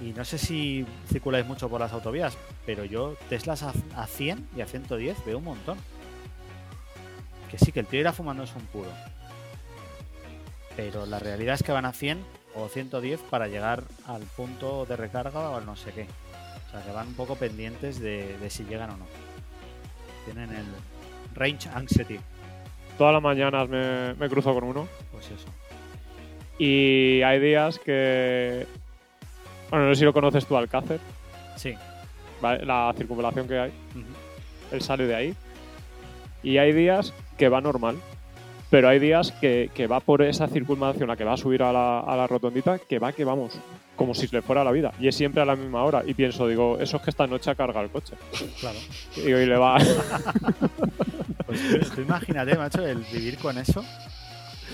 Y 0.00 0.12
no 0.12 0.24
sé 0.26 0.36
si 0.36 0.84
circuláis 1.08 1.46
mucho 1.46 1.70
por 1.70 1.80
las 1.80 1.92
autovías, 1.92 2.36
pero 2.66 2.84
yo 2.84 3.16
Teslas 3.30 3.62
a, 3.62 3.72
a 3.96 4.06
100 4.06 4.50
y 4.56 4.60
a 4.60 4.66
110 4.66 5.24
veo 5.24 5.38
un 5.38 5.44
montón. 5.44 5.78
Que 7.50 7.56
sí, 7.58 7.72
que 7.72 7.80
el 7.80 7.86
tío 7.86 8.00
irá 8.00 8.12
fumando 8.12 8.42
es 8.42 8.54
un 8.54 8.62
puro. 8.66 8.90
Pero 10.76 11.06
la 11.06 11.18
realidad 11.18 11.54
es 11.54 11.62
que 11.62 11.72
van 11.72 11.86
a 11.86 11.92
100 11.92 12.18
o 12.56 12.68
110 12.68 13.20
para 13.30 13.48
llegar 13.48 13.84
al 14.06 14.22
punto 14.22 14.86
de 14.86 14.96
recarga 14.96 15.50
o 15.50 15.56
al 15.56 15.66
no 15.66 15.76
sé 15.76 15.92
qué. 15.92 16.06
O 16.66 16.70
sea, 16.70 16.82
que 16.82 16.90
van 16.92 17.08
un 17.08 17.14
poco 17.14 17.36
pendientes 17.36 18.00
de, 18.00 18.36
de 18.38 18.50
si 18.50 18.64
llegan 18.64 18.90
o 18.90 18.96
no. 18.96 19.06
Tienen 20.24 20.50
el 20.50 20.64
range 21.34 21.68
anxiety. 21.68 22.18
Todas 22.98 23.12
las 23.12 23.22
mañanas 23.22 23.68
me, 23.68 24.14
me 24.14 24.28
cruzo 24.28 24.52
con 24.54 24.64
uno. 24.64 24.88
Pues 25.12 25.26
eso. 25.30 25.46
Y 26.58 27.20
hay 27.22 27.38
días 27.38 27.78
que. 27.78 28.66
Bueno, 29.70 29.86
no 29.86 29.94
sé 29.94 30.00
si 30.00 30.04
lo 30.04 30.12
conoces 30.12 30.46
tú, 30.46 30.56
Alcácer, 30.56 31.00
Sí. 31.56 31.74
¿vale? 32.40 32.64
la 32.64 32.94
circunvalación 32.96 33.46
que 33.48 33.58
hay. 33.58 33.72
Él 34.72 34.80
sale 34.82 35.06
de 35.06 35.14
ahí. 35.14 35.34
Y 36.42 36.58
hay 36.58 36.72
días 36.72 37.12
que 37.36 37.48
va 37.48 37.60
normal. 37.60 37.96
Pero 38.70 38.88
hay 38.88 38.98
días 38.98 39.32
que, 39.32 39.70
que 39.74 39.86
va 39.86 40.00
por 40.00 40.22
esa 40.22 40.48
circunvalación, 40.48 41.08
la 41.08 41.16
que 41.16 41.24
va 41.24 41.34
a 41.34 41.36
subir 41.36 41.62
a 41.62 41.72
la, 41.72 42.00
a 42.00 42.16
la 42.16 42.26
rotondita, 42.26 42.78
que 42.78 42.98
va 42.98 43.12
que 43.12 43.24
vamos, 43.24 43.58
como 43.94 44.14
si 44.14 44.26
le 44.26 44.42
fuera 44.42 44.64
la 44.64 44.72
vida. 44.72 44.92
Y 44.98 45.08
es 45.08 45.14
siempre 45.16 45.42
a 45.42 45.44
la 45.44 45.54
misma 45.54 45.84
hora. 45.84 46.02
Y 46.04 46.14
pienso, 46.14 46.48
digo, 46.48 46.78
eso 46.80 46.96
es 46.96 47.02
que 47.02 47.10
esta 47.10 47.26
noche 47.26 47.50
ha 47.50 47.54
cargado 47.54 47.84
el 47.84 47.90
coche. 47.90 48.14
Claro. 48.58 48.78
Y 49.16 49.20
digo, 49.20 49.38
y 49.38 49.46
le 49.46 49.56
va. 49.56 49.78
Pues 51.46 51.90
tú, 51.94 52.00
imagínate, 52.00 52.58
macho, 52.58 52.84
el 52.84 52.98
vivir 53.12 53.38
con 53.38 53.56
eso. 53.56 53.84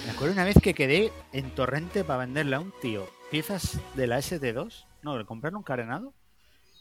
Me 0.07 0.12
acuerdo 0.12 0.32
una 0.32 0.45
vez 0.45 0.59
que 0.61 0.72
quedé 0.72 1.12
en 1.34 1.51
Torrente 1.51 2.03
para 2.03 2.20
venderle 2.20 2.57
a 2.57 2.61
un 2.61 2.72
tío 2.80 3.07
piezas 3.30 3.78
de 3.95 4.07
la 4.07 4.18
ST2. 4.18 4.86
No, 5.03 5.18
de 5.18 5.26
comprarle 5.26 5.59
un 5.59 5.64
carenado. 5.64 6.14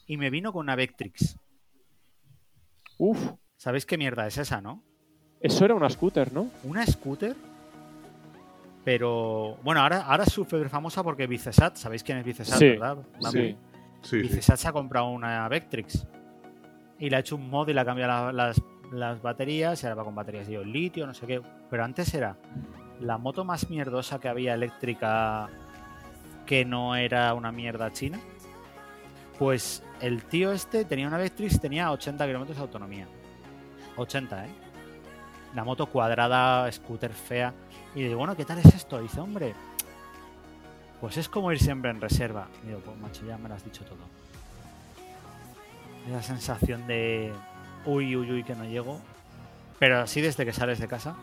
Y 0.07 0.15
me 0.15 0.29
vino 0.29 0.53
con 0.53 0.61
una 0.61 0.75
Vectrix. 0.75 1.37
Uf, 2.97 3.33
¿Sabéis 3.57 3.85
qué 3.85 3.97
mierda 3.97 4.25
es 4.25 4.39
esa, 4.39 4.59
no? 4.59 4.83
Eso 5.41 5.65
era 5.65 5.73
una 5.75 5.89
scooter, 5.89 6.31
¿no? 6.33 6.47
Una 6.63 6.85
scooter. 6.85 7.35
Pero 8.83 9.57
bueno, 9.63 9.81
ahora, 9.81 10.01
ahora 10.05 10.23
es 10.23 10.31
súper 10.33 10.67
famosa 10.69 11.03
porque 11.03 11.27
Vicesat, 11.27 11.75
¿sabéis 11.75 12.03
quién 12.03 12.17
es 12.17 12.25
Vicesat, 12.25 12.57
Sí, 12.57 12.69
verdad? 12.69 12.97
Sí. 13.31 13.55
Sí. 14.01 14.17
Vicesat 14.17 14.57
se 14.57 14.67
ha 14.67 14.71
comprado 14.73 15.09
una 15.09 15.47
Vectrix. 15.47 16.05
Y 16.97 17.09
le 17.09 17.15
ha 17.15 17.19
hecho 17.19 17.35
un 17.35 17.49
mod 17.49 17.67
y 17.69 17.73
le 17.73 17.81
ha 17.81 17.85
cambiado 17.85 18.31
la- 18.31 18.47
las, 18.47 18.61
las 18.91 19.21
baterías. 19.21 19.81
Y 19.81 19.85
ahora 19.85 19.95
va 19.95 20.03
con 20.03 20.15
baterías 20.15 20.47
de 20.47 20.63
litio, 20.65 21.05
no 21.05 21.13
sé 21.13 21.27
qué. 21.27 21.41
Pero 21.69 21.83
antes 21.83 22.11
era 22.13 22.35
la 22.99 23.17
moto 23.19 23.43
más 23.45 23.69
mierdosa 23.69 24.19
que 24.19 24.27
había 24.27 24.53
eléctrica 24.55 25.49
que 26.45 26.65
no 26.65 26.95
era 26.95 27.33
una 27.35 27.51
mierda 27.51 27.91
china. 27.91 28.19
Pues 29.37 29.83
el 30.01 30.23
tío 30.23 30.51
este 30.51 30.85
tenía 30.85 31.07
una 31.07 31.17
Vectrix, 31.17 31.59
tenía 31.59 31.91
80 31.91 32.25
kilómetros 32.25 32.57
de 32.57 32.61
autonomía. 32.63 33.07
80, 33.97 34.45
¿eh? 34.45 34.49
La 35.55 35.63
moto 35.63 35.87
cuadrada, 35.87 36.71
scooter 36.71 37.11
fea. 37.11 37.53
Y 37.95 38.03
digo, 38.03 38.17
bueno, 38.19 38.35
¿qué 38.35 38.45
tal 38.45 38.59
es 38.59 38.73
esto? 38.73 39.01
dice, 39.01 39.19
hombre, 39.19 39.53
pues 40.99 41.17
es 41.17 41.27
como 41.27 41.51
ir 41.51 41.59
siempre 41.59 41.91
en 41.91 41.99
reserva. 41.99 42.47
Y 42.63 42.67
digo, 42.67 42.79
pues 42.79 42.97
macho, 42.97 43.25
ya 43.25 43.37
me 43.37 43.49
lo 43.49 43.55
has 43.55 43.63
dicho 43.63 43.83
todo. 43.83 43.99
Esa 46.07 46.23
sensación 46.23 46.87
de 46.87 47.33
uy, 47.85 48.15
uy, 48.15 48.31
uy, 48.31 48.43
que 48.43 48.55
no 48.55 48.65
llego. 48.65 48.99
Pero 49.79 49.99
así 49.99 50.21
desde 50.21 50.45
que 50.45 50.53
sales 50.53 50.79
de 50.79 50.87
casa. 50.87 51.15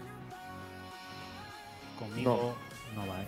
Conmigo 1.98 2.54
no, 2.94 3.06
va, 3.06 3.20
¿eh? 3.20 3.26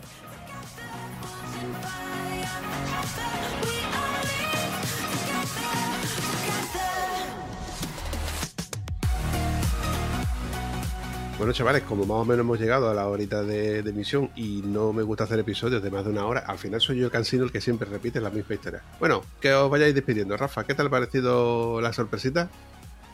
Bueno, 11.40 11.54
chavales, 11.54 11.84
como 11.84 12.04
más 12.04 12.18
o 12.18 12.24
menos 12.26 12.44
hemos 12.44 12.60
llegado 12.60 12.90
a 12.90 12.94
la 12.94 13.08
horita 13.08 13.42
de, 13.42 13.82
de 13.82 13.88
emisión 13.88 14.28
y 14.36 14.60
no 14.62 14.92
me 14.92 15.02
gusta 15.02 15.24
hacer 15.24 15.38
episodios 15.38 15.82
de 15.82 15.90
más 15.90 16.04
de 16.04 16.10
una 16.10 16.26
hora, 16.26 16.40
al 16.40 16.58
final 16.58 16.82
soy 16.82 16.98
yo 16.98 17.06
el 17.06 17.10
cansino 17.10 17.44
el 17.44 17.50
que 17.50 17.62
siempre 17.62 17.88
repite 17.88 18.20
la 18.20 18.28
misma 18.28 18.56
historia. 18.56 18.82
Bueno, 18.98 19.22
que 19.40 19.54
os 19.54 19.70
vayáis 19.70 19.94
despidiendo. 19.94 20.36
Rafa, 20.36 20.64
¿qué 20.64 20.74
tal 20.74 20.88
ha 20.88 20.90
parecido 20.90 21.80
la 21.80 21.94
sorpresita? 21.94 22.50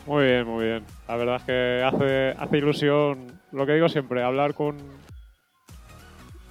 Muy 0.06 0.24
bien, 0.24 0.44
muy 0.44 0.64
bien. 0.64 0.84
La 1.06 1.14
verdad 1.14 1.36
es 1.36 1.42
que 1.44 1.84
hace, 1.84 2.34
hace 2.36 2.58
ilusión, 2.58 3.40
lo 3.52 3.64
que 3.64 3.74
digo 3.74 3.88
siempre, 3.88 4.24
hablar 4.24 4.54
con 4.54 4.76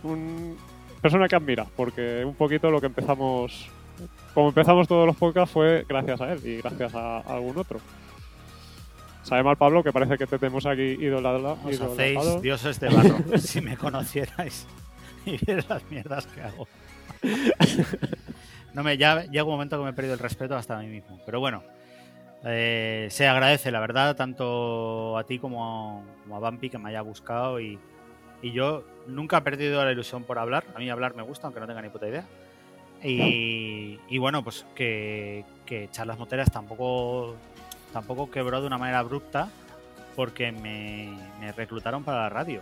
una 0.03 0.55
persona 1.01 1.27
que 1.27 1.35
admira, 1.35 1.65
porque 1.75 2.23
un 2.23 2.35
poquito 2.35 2.71
lo 2.71 2.79
que 2.79 2.87
empezamos, 2.87 3.69
como 4.33 4.47
empezamos 4.47 4.87
todos 4.87 5.05
los 5.05 5.17
podcasts 5.17 5.51
fue 5.51 5.85
gracias 5.89 6.21
a 6.21 6.31
él 6.31 6.39
y 6.41 6.61
gracias 6.61 6.95
a 6.95 7.17
algún 7.17 7.57
otro. 7.57 7.81
Sabe 9.25 9.41
mal 9.41 9.57
Pablo 9.57 9.83
que 9.83 9.91
parece 9.91 10.19
que 10.19 10.27
te 10.27 10.37
tenemos 10.37 10.67
aquí 10.67 10.83
idolatrado. 10.83 11.57
Os 11.65 11.81
hacéis 11.81 12.41
dioses 12.43 12.79
de 12.79 12.89
barro. 12.89 13.17
si 13.39 13.59
me 13.59 13.75
conocierais 13.75 14.67
y 15.25 15.37
vierais 15.43 15.67
las 15.67 15.83
mierdas 15.89 16.27
que 16.27 16.41
hago. 16.41 16.67
No 18.75 18.83
me, 18.83 18.97
ya 18.97 19.23
llega 19.23 19.43
un 19.43 19.49
momento 19.49 19.79
que 19.79 19.83
me 19.83 19.89
he 19.89 19.93
perdido 19.93 20.13
el 20.13 20.19
respeto 20.19 20.55
hasta 20.55 20.77
a 20.77 20.81
mí 20.83 20.89
mismo. 20.89 21.19
Pero 21.25 21.39
bueno, 21.39 21.63
eh, 22.43 23.07
se 23.09 23.27
agradece, 23.27 23.71
la 23.71 23.79
verdad, 23.79 24.15
tanto 24.15 25.17
a 25.17 25.23
ti 25.23 25.39
como, 25.39 26.05
como 26.21 26.35
a 26.35 26.39
Bumpy 26.39 26.69
que 26.69 26.77
me 26.77 26.89
haya 26.89 27.01
buscado. 27.01 27.59
Y, 27.59 27.79
y 28.43 28.51
yo 28.51 28.85
nunca 29.07 29.37
he 29.39 29.41
perdido 29.41 29.83
la 29.83 29.91
ilusión 29.91 30.23
por 30.23 30.37
hablar. 30.37 30.65
A 30.75 30.77
mí 30.77 30.87
hablar 30.91 31.15
me 31.15 31.23
gusta, 31.23 31.47
aunque 31.47 31.59
no 31.59 31.65
tenga 31.65 31.81
ni 31.81 31.89
puta 31.89 32.07
idea. 32.07 32.25
Y, 33.03 33.99
y 34.07 34.17
bueno, 34.19 34.43
pues 34.43 34.67
que, 34.75 35.45
que 35.65 35.89
Charlas 35.89 36.19
Moteras 36.19 36.51
tampoco, 36.51 37.35
tampoco 37.95 38.29
quebró 38.29 38.59
de 38.59 38.67
una 38.67 38.77
manera 38.77 38.99
abrupta 38.99 39.47
porque 40.17 40.51
me, 40.51 41.17
me 41.39 41.53
reclutaron 41.53 42.03
para 42.03 42.23
la 42.23 42.29
radio. 42.29 42.61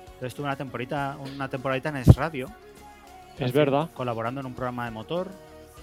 Entonces 0.00 0.26
estuve 0.26 0.46
una 0.46 0.56
temporadita, 0.56 1.16
una 1.36 1.48
temporadita 1.48 1.90
en 1.90 1.96
Es 1.98 2.16
Radio. 2.16 2.48
Es 3.38 3.52
verdad. 3.52 3.90
Colaborando 3.94 4.40
en 4.40 4.46
un 4.46 4.54
programa 4.54 4.84
de 4.86 4.90
motor, 4.90 5.30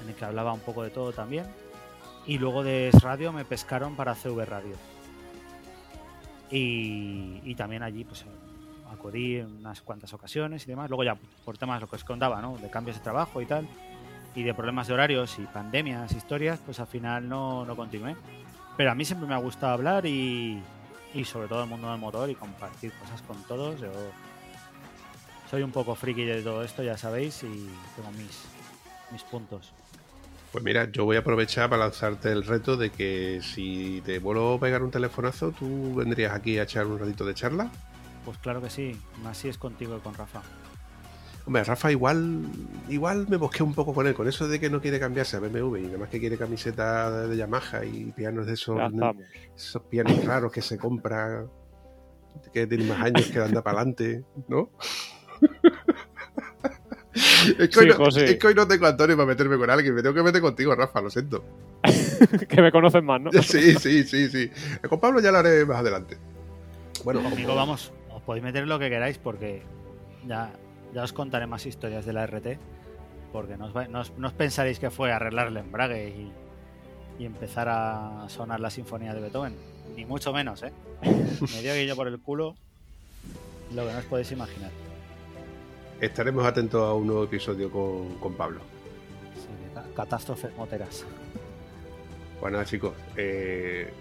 en 0.02 0.10
el 0.10 0.16
que 0.16 0.26
hablaba 0.26 0.52
un 0.52 0.60
poco 0.60 0.84
de 0.84 0.90
todo 0.90 1.14
también. 1.14 1.46
Y 2.28 2.38
luego 2.38 2.64
de 2.64 2.90
Es 2.90 3.02
Radio 3.02 3.32
me 3.32 3.46
pescaron 3.46 3.96
para 3.96 4.14
CV 4.14 4.44
Radio. 4.44 4.76
Y, 6.50 7.40
y 7.46 7.56
también 7.56 7.84
allí 7.84 8.04
pues 8.04 8.26
acudí 8.92 9.38
en 9.38 9.60
unas 9.60 9.82
cuantas 9.82 10.14
ocasiones 10.14 10.66
y 10.66 10.68
demás. 10.68 10.90
Luego 10.90 11.06
ya 11.06 11.16
por 11.46 11.58
temas 11.58 11.80
lo 11.80 11.88
que 11.88 11.96
os 11.96 12.04
contaba, 12.04 12.42
¿no? 12.42 12.58
De 12.58 12.70
cambios 12.70 12.98
de 12.98 13.04
trabajo 13.04 13.42
y 13.42 13.46
tal. 13.46 13.70
Y 14.36 14.44
de 14.44 14.54
problemas 14.54 14.88
de 14.88 14.96
horarios 14.96 15.40
y 15.40 15.44
pandemias, 15.44 16.12
historias, 16.12 16.60
pues 16.66 16.82
al 16.82 16.88
final 16.88 17.30
no, 17.30 17.64
no 17.64 17.78
continué. 17.78 18.18
Pero 18.78 18.92
a 18.92 18.96
mí 18.96 19.06
siempre 19.06 19.28
me 19.28 19.34
ha 19.34 19.38
gustado 19.38 19.74
hablar 19.74 20.06
y, 20.06 20.62
y 21.14 21.26
sobre 21.26 21.48
todo 21.48 21.64
el 21.64 21.70
mundo 21.70 21.90
del 21.90 22.00
motor 22.00 22.30
y 22.30 22.36
compartir 22.36 22.92
cosas 22.94 23.22
con 23.22 23.42
todos. 23.44 23.80
Yo 23.80 23.92
soy 25.50 25.64
un 25.64 25.72
poco 25.72 25.96
friki 25.96 26.24
de 26.24 26.42
todo 26.42 26.64
esto, 26.64 26.82
ya 26.82 26.98
sabéis, 26.98 27.44
y 27.44 27.70
tengo 27.96 28.12
mis, 28.18 28.46
mis 29.12 29.24
puntos. 29.24 29.74
Pues 30.52 30.64
mira, 30.64 30.92
yo 30.92 31.06
voy 31.06 31.16
a 31.16 31.20
aprovechar 31.20 31.70
para 31.70 31.84
lanzarte 31.84 32.32
el 32.32 32.44
reto 32.44 32.76
de 32.76 32.90
que 32.90 33.42
si 33.42 34.02
te 34.06 34.20
vuelvo 34.20 34.56
a 34.56 34.60
pegar 34.60 34.84
un 34.84 34.92
telefonazo, 34.92 35.52
tú 35.52 35.96
vendrías 35.96 36.34
aquí 36.34 36.58
a 36.58 36.64
echar 36.64 36.88
un 36.88 37.00
ratito 37.00 37.26
de 37.26 37.34
charla. 37.34 37.72
Pues 38.26 38.38
claro 38.38 38.62
que 38.62 38.70
sí, 38.70 39.00
más 39.24 39.38
si 39.38 39.48
es 39.48 39.58
contigo 39.58 39.96
y 39.98 40.00
con 40.00 40.14
Rafa. 40.14 40.42
Hombre, 41.46 41.64
Rafa 41.64 41.92
igual 41.92 42.44
igual 42.88 43.28
me 43.28 43.38
bosqué 43.38 43.64
un 43.64 43.74
poco 43.74 43.94
con 43.94 44.06
él, 44.08 44.14
con 44.14 44.28
eso 44.28 44.48
de 44.48 44.60
que 44.60 44.70
no 44.70 44.80
quiere 44.80 45.00
cambiarse 45.00 45.38
a 45.38 45.40
BMW 45.40 45.78
y 45.78 45.82
nada 45.84 45.98
más 45.98 46.10
que 46.10 46.20
quiere 46.20 46.38
camiseta 46.38 47.28
de 47.28 47.36
Yamaha 47.36 47.84
y 47.84 48.12
pianos 48.12 48.46
de 48.46 48.54
esos, 48.54 48.80
pianos 49.90 50.24
raros 50.24 50.52
que 50.52 50.62
se 50.62 50.78
compra, 50.78 51.46
que 52.54 52.68
tiene 52.68 52.86
más 52.86 53.02
años 53.02 53.28
que 53.28 53.40
anda 53.40 53.64
para 53.64 53.80
adelante, 53.80 54.24
¿no? 54.48 54.70
Es 57.14 57.70
que, 57.70 57.80
hoy 57.80 57.86
Sí, 57.86 57.88
no, 57.88 57.96
José. 57.96 58.26
es 58.26 58.38
que 58.38 58.48
hoy 58.48 58.56
no 58.56 58.68
tengo 58.68 58.86
a 58.86 58.90
Antonio 58.90 59.18
para 59.18 59.28
meterme 59.28 59.58
con 59.58 59.70
alguien. 59.70 59.94
Me 59.94 60.02
tengo 60.02 60.16
que 60.16 60.24
meter 60.24 60.42
contigo, 60.42 60.76
Rafa, 60.76 61.02
lo 61.02 61.10
siento. 61.10 61.44
que 62.48 62.62
me 62.62 62.72
conocen 62.72 63.06
más, 63.06 63.22
¿no? 63.22 63.32
Sí, 63.42 63.74
sí, 63.76 64.04
sí, 64.04 64.30
sí. 64.30 64.52
Con 64.88 65.00
Pablo 65.00 65.20
ya 65.20 65.32
lo 65.32 65.40
haré 65.40 65.66
más 65.66 65.78
adelante. 65.80 66.18
Bueno, 67.04 67.22
Conmigo 67.22 67.56
vamos, 67.56 67.92
os 68.14 68.22
podéis 68.22 68.44
meter 68.44 68.68
lo 68.68 68.78
que 68.80 68.90
queráis 68.90 69.18
porque 69.18 69.64
ya, 70.28 70.54
ya 70.94 71.04
os 71.04 71.14
contaré 71.14 71.48
más 71.48 71.66
historias 71.66 72.06
de 72.06 72.14
la 72.14 72.26
RT. 72.26 72.58
Porque 73.32 73.56
no 73.58 73.66
os, 73.66 73.74
vai- 73.74 73.88
no 73.88 74.02
os- 74.02 74.12
no 74.18 74.28
os 74.28 74.34
pensaréis 74.34 74.78
que 74.80 74.90
fue 74.92 75.12
arreglar 75.12 75.48
el 75.48 75.58
embrague 75.58 76.10
y, 76.10 76.32
y 77.22 77.26
empezar 77.26 77.70
a 77.70 78.26
sonar 78.28 78.60
la 78.60 78.70
sinfonía 78.70 79.14
de 79.14 79.22
Beethoven. 79.22 79.56
Ni 79.96 80.06
mucho 80.06 80.34
menos, 80.34 80.64
¿eh? 80.64 80.72
Me 81.02 81.62
dio 81.62 81.74
guillo 81.74 81.96
por 81.96 82.08
el 82.08 82.20
culo 82.20 82.56
lo 83.74 83.86
que 83.88 83.94
no 83.94 84.00
os 84.00 84.06
podéis 84.06 84.32
imaginar. 84.34 84.70
estaremos 86.02 86.46
atentos 86.46 86.82
a 86.82 86.94
un 86.94 87.08
nuevo 87.08 87.24
episodio 87.24 87.72
con, 87.72 88.16
con 88.16 88.34
Pablo. 88.34 88.60
Sí, 89.36 89.48
ca- 89.74 89.86
catástrofes 89.96 90.54
moteras. 90.58 91.06
Bueno, 92.42 92.58
nada, 92.58 92.66
chicos, 92.70 92.94
eh, 93.16 93.94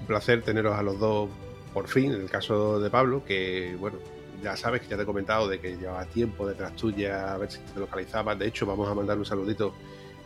un 0.00 0.06
placer 0.06 0.42
teneros 0.42 0.74
a 0.78 0.82
los 0.82 0.98
dos 0.98 1.28
por 1.74 1.88
fin, 1.88 2.12
en 2.12 2.22
el 2.22 2.30
caso 2.30 2.80
de 2.80 2.88
Pablo, 2.90 3.24
que 3.24 3.76
bueno, 3.78 3.98
ya 4.42 4.56
sabes 4.56 4.82
que 4.82 4.88
ya 4.88 4.96
te 4.96 5.02
he 5.02 5.06
comentado 5.06 5.48
de 5.48 5.58
que 5.60 5.76
llevaba 5.76 6.04
tiempo 6.06 6.46
detrás 6.46 6.74
tuya 6.76 7.32
a 7.34 7.38
ver 7.38 7.50
si 7.50 7.58
te 7.58 7.80
localizabas. 7.80 8.38
De 8.38 8.46
hecho, 8.46 8.66
vamos 8.66 8.88
a 8.88 8.94
mandar 8.94 9.18
un 9.18 9.24
saludito, 9.24 9.74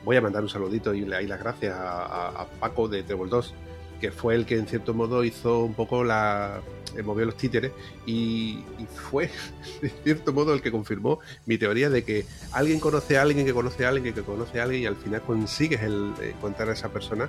voy 0.04 0.16
a 0.16 0.20
mandar 0.20 0.42
un 0.42 0.48
saludito 0.48 0.92
y 0.94 1.02
le 1.02 1.16
doy 1.16 1.26
las 1.26 1.38
gracias 1.40 1.74
a, 1.74 2.28
a- 2.42 2.46
Paco 2.60 2.88
de 2.88 3.02
Trebol 3.02 3.30
2, 3.30 3.54
que 4.00 4.10
fue 4.10 4.34
el 4.34 4.44
que 4.46 4.56
en 4.56 4.66
cierto 4.66 4.94
modo 4.94 5.24
hizo 5.24 5.60
un 5.60 5.74
poco 5.74 6.02
la. 6.04 6.60
eh, 6.96 7.02
movió 7.02 7.24
los 7.24 7.36
títeres 7.36 7.72
y, 8.04 8.64
y 8.78 8.86
fue 8.94 9.30
de 9.80 9.88
cierto 10.04 10.32
modo 10.32 10.52
el 10.54 10.60
que 10.60 10.70
confirmó 10.72 11.20
mi 11.46 11.56
teoría 11.56 11.88
de 11.88 12.04
que 12.04 12.26
alguien 12.52 12.80
conoce 12.80 13.16
a 13.16 13.22
alguien 13.22 13.46
que 13.46 13.54
conoce 13.54 13.86
a 13.86 13.88
alguien 13.90 14.14
que 14.14 14.22
conoce 14.22 14.60
a 14.60 14.64
alguien 14.64 14.82
y 14.82 14.86
al 14.86 14.96
final 14.96 15.22
consigues 15.22 15.80
el 15.82 16.12
eh, 16.20 16.30
encontrar 16.36 16.68
a 16.68 16.72
esa 16.72 16.88
persona. 16.90 17.28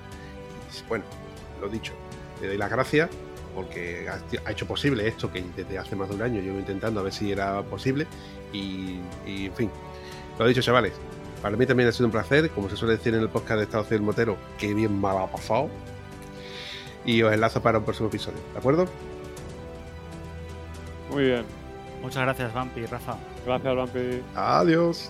Bueno, 0.89 1.05
lo 1.61 1.69
dicho, 1.69 1.93
le 2.41 2.47
doy 2.47 2.57
las 2.57 2.69
gracias 2.71 3.09
porque 3.53 4.07
ha 4.45 4.51
hecho 4.51 4.65
posible 4.65 5.07
esto 5.07 5.31
que 5.31 5.43
desde 5.55 5.77
hace 5.77 5.95
más 5.95 6.09
de 6.09 6.15
un 6.15 6.21
año 6.21 6.41
llevo 6.41 6.59
intentando 6.59 6.99
a 6.99 7.03
ver 7.03 7.13
si 7.13 7.31
era 7.31 7.61
posible 7.63 8.07
y, 8.51 8.99
y, 9.25 9.45
en 9.47 9.53
fin, 9.53 9.69
lo 10.37 10.47
dicho 10.47 10.61
chavales, 10.61 10.93
para 11.41 11.57
mí 11.57 11.65
también 11.65 11.89
ha 11.89 11.91
sido 11.91 12.05
un 12.05 12.11
placer, 12.11 12.49
como 12.51 12.69
se 12.69 12.75
suele 12.75 12.97
decir 12.97 13.13
en 13.13 13.21
el 13.21 13.29
podcast 13.29 13.57
de 13.57 13.63
Estado 13.63 13.83
Civil 13.83 14.03
Motero, 14.03 14.37
que 14.57 14.73
bien 14.73 14.99
mal 14.99 15.17
ha 15.17 15.27
pasado 15.27 15.69
y 17.05 17.21
os 17.21 17.33
enlazo 17.33 17.61
para 17.61 17.79
un 17.79 17.83
próximo 17.83 18.09
episodio, 18.09 18.39
¿de 18.53 18.59
acuerdo? 18.59 18.87
Muy 21.11 21.25
bien. 21.25 21.45
Muchas 22.01 22.23
gracias, 22.23 22.53
Vampi 22.53 22.81
y 22.81 22.85
Rafa. 22.85 23.15
Gracias, 23.45 23.75
Vampi. 23.75 24.21
Adiós. 24.35 25.09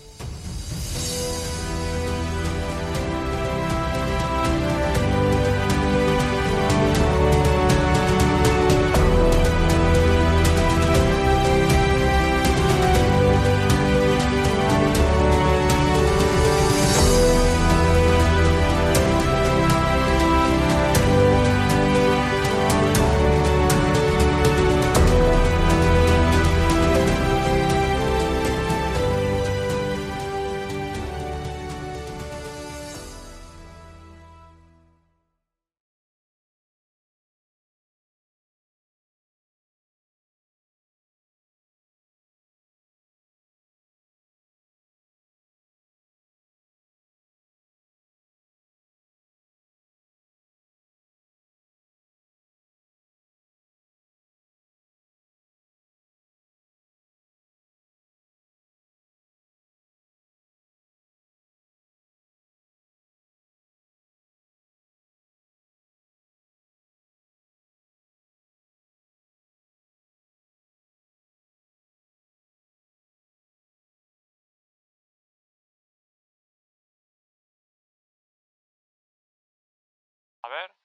A 80.43 80.47
ver. 80.49 80.75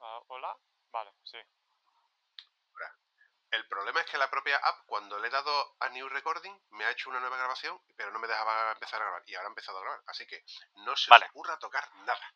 ah, 0.00 0.20
Hola. 0.28 0.56
Vale, 0.92 1.12
sí. 1.24 1.38
El 3.52 3.66
problema 3.68 4.00
es 4.00 4.06
que 4.10 4.18
la 4.18 4.28
propia 4.28 4.56
app, 4.56 4.84
cuando 4.86 5.18
le 5.18 5.28
he 5.28 5.30
dado 5.30 5.76
a 5.80 5.88
New 5.90 6.08
Recording, 6.08 6.52
me 6.70 6.84
ha 6.84 6.90
hecho 6.90 7.08
una 7.08 7.20
nueva 7.20 7.36
grabación, 7.38 7.80
pero 7.96 8.10
no 8.10 8.18
me 8.18 8.26
dejaba 8.26 8.72
empezar 8.72 9.00
a 9.00 9.04
grabar. 9.04 9.22
Y 9.26 9.34
ahora 9.34 9.46
ha 9.46 9.50
empezado 9.50 9.78
a 9.78 9.82
grabar. 9.82 10.02
Así 10.08 10.26
que 10.26 10.44
no 10.84 10.94
se 10.96 11.10
Vale. 11.10 11.24
os 11.26 11.30
ocurra 11.30 11.58
tocar 11.58 11.88
nada. 12.04 12.34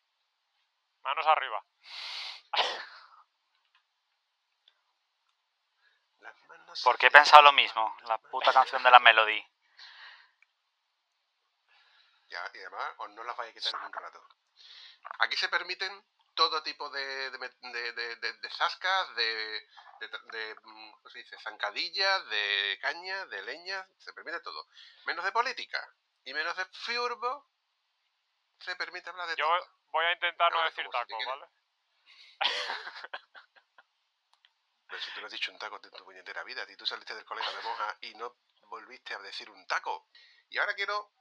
Manos 1.03 1.27
arriba. 1.27 1.63
Manos 6.47 6.81
Porque 6.83 7.07
he 7.07 7.11
pensado 7.11 7.43
lo 7.43 7.51
mismo, 7.51 7.95
la 8.05 8.17
puta 8.17 8.53
canción 8.53 8.81
de 8.81 8.91
la 8.91 8.99
Melody. 8.99 9.45
Ya, 12.29 12.49
y 12.53 12.57
además 12.59 12.93
os 12.97 13.09
no 13.11 13.23
las 13.23 13.35
vais 13.35 13.51
a 13.51 13.53
quitar 13.53 13.75
en 13.75 13.85
un 13.85 13.93
rato. 13.93 14.27
Aquí 15.19 15.35
se 15.35 15.49
permiten 15.49 16.03
todo 16.49 16.63
tipo 16.63 16.89
de, 16.89 17.29
de, 17.29 17.37
de, 17.37 17.93
de- 17.93 18.15
de- 18.15 18.33
de 18.33 18.49
zascas, 18.49 19.15
de, 19.15 19.67
de, 19.99 20.07
de, 20.31 20.55
¿cómo 20.55 20.99
se 21.09 21.19
dice? 21.19 21.37
zancadillas, 21.43 22.29
de 22.29 22.79
caña, 22.81 23.25
de 23.27 23.41
leña, 23.43 23.87
se 23.99 24.11
permite 24.13 24.39
todo. 24.41 24.67
Menos 25.05 25.23
de 25.23 25.31
política 25.31 25.79
y 26.23 26.33
menos 26.33 26.57
de 26.57 26.65
fiurbo, 26.85 27.47
se 28.59 28.75
permite 28.75 29.09
hablar 29.11 29.27
de 29.27 29.35
Yo 29.35 29.45
todo. 29.45 29.67
voy 29.91 30.05
a 30.05 30.13
intentar 30.13 30.51
no 30.51 30.63
decir 30.63 30.83
si 30.85 30.91
taco, 30.91 31.15
¿vale? 31.27 31.45
Pero 34.87 35.01
si 35.03 35.11
tú 35.13 35.19
no 35.21 35.27
has 35.27 35.31
dicho 35.31 35.51
un 35.51 35.59
taco 35.59 35.75
en 35.75 35.91
tu 35.91 36.03
puñetera 36.03 36.43
vida, 36.43 36.65
si 36.65 36.75
tú 36.75 36.85
saliste 36.87 37.13
del 37.15 37.23
colegio 37.25 37.53
de 37.55 37.61
monja 37.63 37.97
y 38.01 38.13
no 38.15 38.35
volviste 38.63 39.13
a 39.13 39.19
decir 39.19 39.49
un 39.49 39.65
taco. 39.67 40.09
Y 40.49 40.57
ahora 40.57 40.73
quiero 40.73 41.11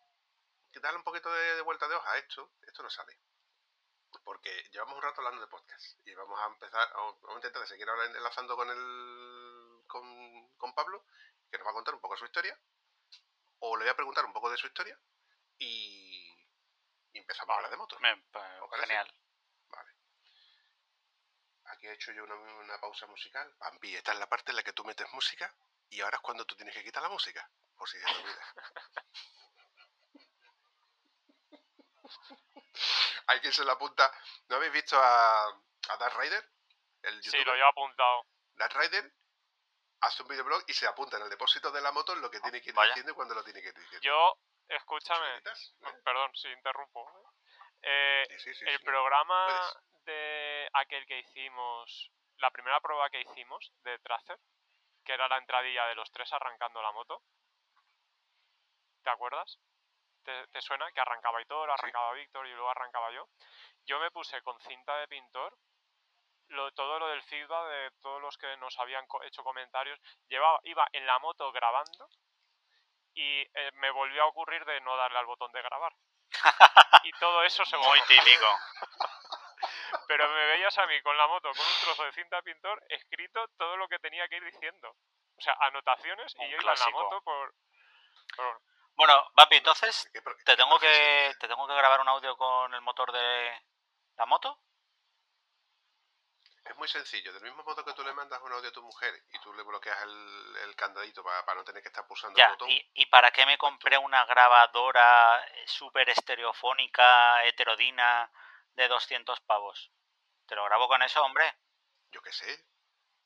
darle 0.80 0.98
un 0.98 1.04
poquito 1.04 1.30
de, 1.32 1.56
de 1.56 1.60
vuelta 1.62 1.86
de 1.88 1.94
hoja 1.94 2.10
a 2.12 2.18
esto. 2.18 2.52
Esto 2.62 2.82
no 2.82 2.90
sale. 2.90 3.18
Porque 4.24 4.68
llevamos 4.72 4.96
un 4.96 5.02
rato 5.02 5.20
hablando 5.20 5.40
de 5.40 5.46
podcast. 5.48 5.84
Y 6.06 6.14
vamos 6.14 6.38
a 6.40 6.46
empezar, 6.46 6.88
vamos 6.94 7.16
a 7.28 7.32
intentar 7.34 7.66
seguir 7.66 7.88
hablando- 7.88 8.18
enlazando 8.18 8.56
con 8.56 8.68
el 8.70 9.84
con, 9.86 10.48
con 10.56 10.74
Pablo, 10.74 11.04
que 11.50 11.58
nos 11.58 11.66
va 11.66 11.70
a 11.70 11.74
contar 11.74 11.94
un 11.94 12.00
poco 12.00 12.16
su 12.16 12.24
historia. 12.24 12.58
O 13.60 13.76
le 13.76 13.84
voy 13.84 13.90
a 13.90 13.96
preguntar 13.96 14.24
un 14.24 14.32
poco 14.32 14.50
de 14.50 14.56
su 14.56 14.66
historia. 14.66 14.98
Y, 15.58 16.28
y 17.12 17.18
empezamos 17.18 17.52
a 17.52 17.56
hablar 17.56 17.70
de 17.70 17.76
motos. 17.76 18.00
Me- 18.00 18.16
pues, 18.32 18.44
genial. 18.80 19.12
Vale. 19.68 19.90
Aquí 21.66 21.86
he 21.88 21.92
hecho 21.92 22.12
yo 22.12 22.24
una, 22.24 22.34
una 22.34 22.80
pausa 22.80 23.06
musical. 23.06 23.52
Bambi, 23.58 23.94
esta 23.96 24.12
es 24.12 24.18
la 24.18 24.28
parte 24.28 24.50
en 24.52 24.56
la 24.56 24.62
que 24.62 24.72
tú 24.72 24.84
metes 24.84 25.12
música 25.12 25.52
y 25.88 26.00
ahora 26.00 26.16
es 26.16 26.22
cuando 26.22 26.44
tú 26.46 26.54
tienes 26.56 26.74
que 26.74 26.84
quitar 26.84 27.02
la 27.02 27.08
música. 27.08 27.48
Por 27.76 27.88
si 27.88 27.98
se 27.98 28.04
te 28.04 28.12
olvida. 28.12 28.54
Hay 33.30 33.40
quien 33.40 33.52
se 33.52 33.64
la 33.64 33.72
apunta. 33.74 34.10
¿No 34.48 34.56
habéis 34.56 34.72
visto 34.72 34.98
a, 35.00 35.44
a 35.46 35.96
Darth 35.98 36.16
Rider? 36.16 36.44
El 37.02 37.22
Sí, 37.22 37.44
lo 37.44 37.54
llevo 37.54 37.68
apuntado. 37.68 38.26
Darth 38.54 38.74
Rider 38.74 39.12
hace 40.00 40.22
un 40.22 40.28
videoblog 40.28 40.64
y 40.66 40.72
se 40.74 40.86
apunta 40.88 41.16
en 41.16 41.22
el 41.22 41.30
depósito 41.30 41.70
de 41.70 41.80
la 41.80 41.92
moto 41.92 42.14
lo 42.16 42.28
que 42.30 42.40
tiene 42.40 42.60
que 42.60 42.70
ir 42.70 42.74
vaya. 42.74 42.88
diciendo 42.88 43.12
y 43.12 43.14
cuando 43.14 43.34
lo 43.36 43.44
tiene 43.44 43.62
que 43.62 43.68
ir 43.68 43.74
diciendo. 43.74 44.00
Yo, 44.02 44.36
escúchame. 44.68 45.36
¿eh? 45.38 45.42
Perdón, 46.04 46.34
si 46.34 46.48
interrumpo. 46.48 47.08
Eh, 47.82 48.24
Sí, 48.30 48.38
sí, 48.40 48.54
sí, 48.54 48.64
el 48.66 48.80
programa 48.80 49.46
Puedes. 49.46 50.04
de 50.06 50.68
aquel 50.74 51.06
que 51.06 51.20
hicimos, 51.20 52.10
la 52.38 52.50
primera 52.50 52.80
prueba 52.80 53.08
que 53.10 53.20
hicimos 53.20 53.72
de 53.84 53.98
Tracer, 54.00 54.38
que 55.04 55.12
era 55.14 55.28
la 55.28 55.38
entradilla 55.38 55.86
de 55.86 55.94
los 55.94 56.10
tres 56.10 56.32
arrancando 56.32 56.82
la 56.82 56.90
moto. 56.92 57.22
¿Te 59.04 59.10
acuerdas? 59.10 59.58
¿Te, 60.24 60.46
te 60.48 60.60
suena? 60.60 60.90
Que 60.92 61.00
arrancaba 61.00 61.38
Aitor, 61.38 61.70
arrancaba 61.70 62.12
Víctor 62.12 62.46
y 62.46 62.50
luego 62.52 62.70
arrancaba 62.70 63.10
yo. 63.12 63.28
Yo 63.86 63.98
me 63.98 64.10
puse 64.10 64.40
con 64.42 64.58
cinta 64.60 64.96
de 64.98 65.08
pintor 65.08 65.56
lo, 66.48 66.70
todo 66.72 66.98
lo 66.98 67.06
del 67.08 67.22
feedback 67.22 67.68
de 67.68 67.90
todos 68.00 68.20
los 68.20 68.36
que 68.36 68.56
nos 68.58 68.78
habían 68.78 69.06
co- 69.06 69.22
hecho 69.22 69.42
comentarios. 69.44 69.98
Llevaba, 70.28 70.58
iba 70.64 70.86
en 70.92 71.06
la 71.06 71.18
moto 71.20 71.50
grabando 71.52 72.08
y 73.14 73.40
eh, 73.42 73.70
me 73.74 73.90
volvió 73.90 74.22
a 74.22 74.26
ocurrir 74.26 74.64
de 74.64 74.80
no 74.80 74.96
darle 74.96 75.18
al 75.18 75.26
botón 75.26 75.50
de 75.52 75.62
grabar. 75.62 75.92
Y 77.02 77.12
todo 77.12 77.42
eso 77.44 77.64
se 77.64 77.78
Muy 77.78 78.00
típico. 78.02 78.46
Pero 80.06 80.28
me 80.28 80.46
veías 80.46 80.76
a 80.78 80.86
mí 80.86 81.00
con 81.02 81.16
la 81.16 81.26
moto, 81.26 81.50
con 81.50 81.66
un 81.66 81.72
trozo 81.82 82.04
de 82.04 82.12
cinta 82.12 82.36
de 82.36 82.42
pintor, 82.42 82.82
escrito 82.88 83.46
todo 83.56 83.76
lo 83.78 83.88
que 83.88 83.98
tenía 84.00 84.28
que 84.28 84.36
ir 84.36 84.44
diciendo. 84.44 84.90
O 85.36 85.40
sea, 85.40 85.56
anotaciones 85.60 86.34
y 86.36 86.50
yo 86.50 86.58
iba 86.60 86.72
en 86.74 86.78
la 86.78 86.90
moto 86.90 87.22
por... 87.22 87.54
por- 88.36 88.60
bueno, 88.96 89.30
Papi, 89.34 89.56
entonces 89.56 90.08
¿Qué 90.12 90.20
pro- 90.22 90.36
te 90.44 90.56
tengo 90.56 90.78
que 90.78 91.34
te 91.40 91.48
tengo 91.48 91.66
que 91.66 91.74
grabar 91.74 92.00
un 92.00 92.08
audio 92.08 92.36
con 92.36 92.72
el 92.74 92.80
motor 92.82 93.12
de 93.12 93.62
la 94.16 94.26
moto. 94.26 94.60
Es 96.64 96.76
muy 96.76 96.86
sencillo. 96.88 97.32
Del 97.32 97.42
mismo 97.42 97.64
modo 97.64 97.84
que 97.84 97.92
tú 97.94 98.04
le 98.04 98.12
mandas 98.12 98.40
un 98.42 98.52
audio 98.52 98.68
a 98.68 98.72
tu 98.72 98.82
mujer 98.82 99.12
y 99.32 99.38
tú 99.40 99.52
le 99.54 99.62
bloqueas 99.62 100.00
el, 100.02 100.56
el 100.64 100.76
candadito 100.76 101.24
para, 101.24 101.54
no 101.54 101.64
tener 101.64 101.82
que 101.82 101.88
estar 101.88 102.06
pulsando 102.06 102.38
el 102.38 102.44
Ya, 102.44 102.50
botón. 102.50 102.70
¿y, 102.70 102.90
y 102.94 103.06
para 103.06 103.30
qué 103.32 103.44
me 103.46 103.58
compré 103.58 103.98
una 103.98 104.24
grabadora 104.26 105.42
eh, 105.46 105.64
súper 105.66 106.10
estereofónica, 106.10 107.44
heterodina, 107.44 108.30
de 108.74 108.86
200 108.88 109.40
pavos? 109.40 109.90
¿Te 110.46 110.54
lo 110.54 110.64
grabo 110.64 110.86
con 110.86 111.02
eso, 111.02 111.22
hombre? 111.24 111.56
Yo 112.12 112.22
qué 112.22 112.32
sé. 112.32 112.66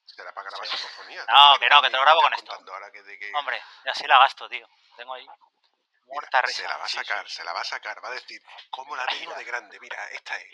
Será 0.07 0.32
para 0.32 0.49
grabar 0.51 0.66
Sí. 0.69 0.77
psicofonía. 0.77 1.24
No, 1.28 1.59
que 1.59 1.69
no, 1.69 1.82
que 1.82 1.91
te 1.91 1.97
lo 1.97 2.03
grabo 2.03 2.23
con 2.23 2.35
esto. 2.35 2.53
ahora 2.53 2.91
que 2.93 3.32
Hombre, 3.35 3.61
y 3.85 3.89
así 3.89 4.07
la 4.07 4.19
gasto, 4.19 4.49
tío. 4.49 4.66
Tengo 4.97 5.15
ahí 5.15 5.27
Mira, 6.20 6.47
se 6.49 6.62
la 6.62 6.77
va 6.77 6.85
a 6.85 6.89
sacar, 6.89 7.28
sí. 7.28 7.36
se 7.36 7.45
la 7.45 7.53
va 7.53 7.61
a 7.61 7.65
sacar. 7.65 8.05
Va 8.05 8.09
a 8.09 8.12
decir, 8.12 8.43
¿cómo 8.70 8.95
la 8.97 9.07
tengo 9.07 9.35
de 9.35 9.45
grande? 9.45 9.78
Mira, 9.81 10.09
esta 10.12 10.36
es. 10.36 10.53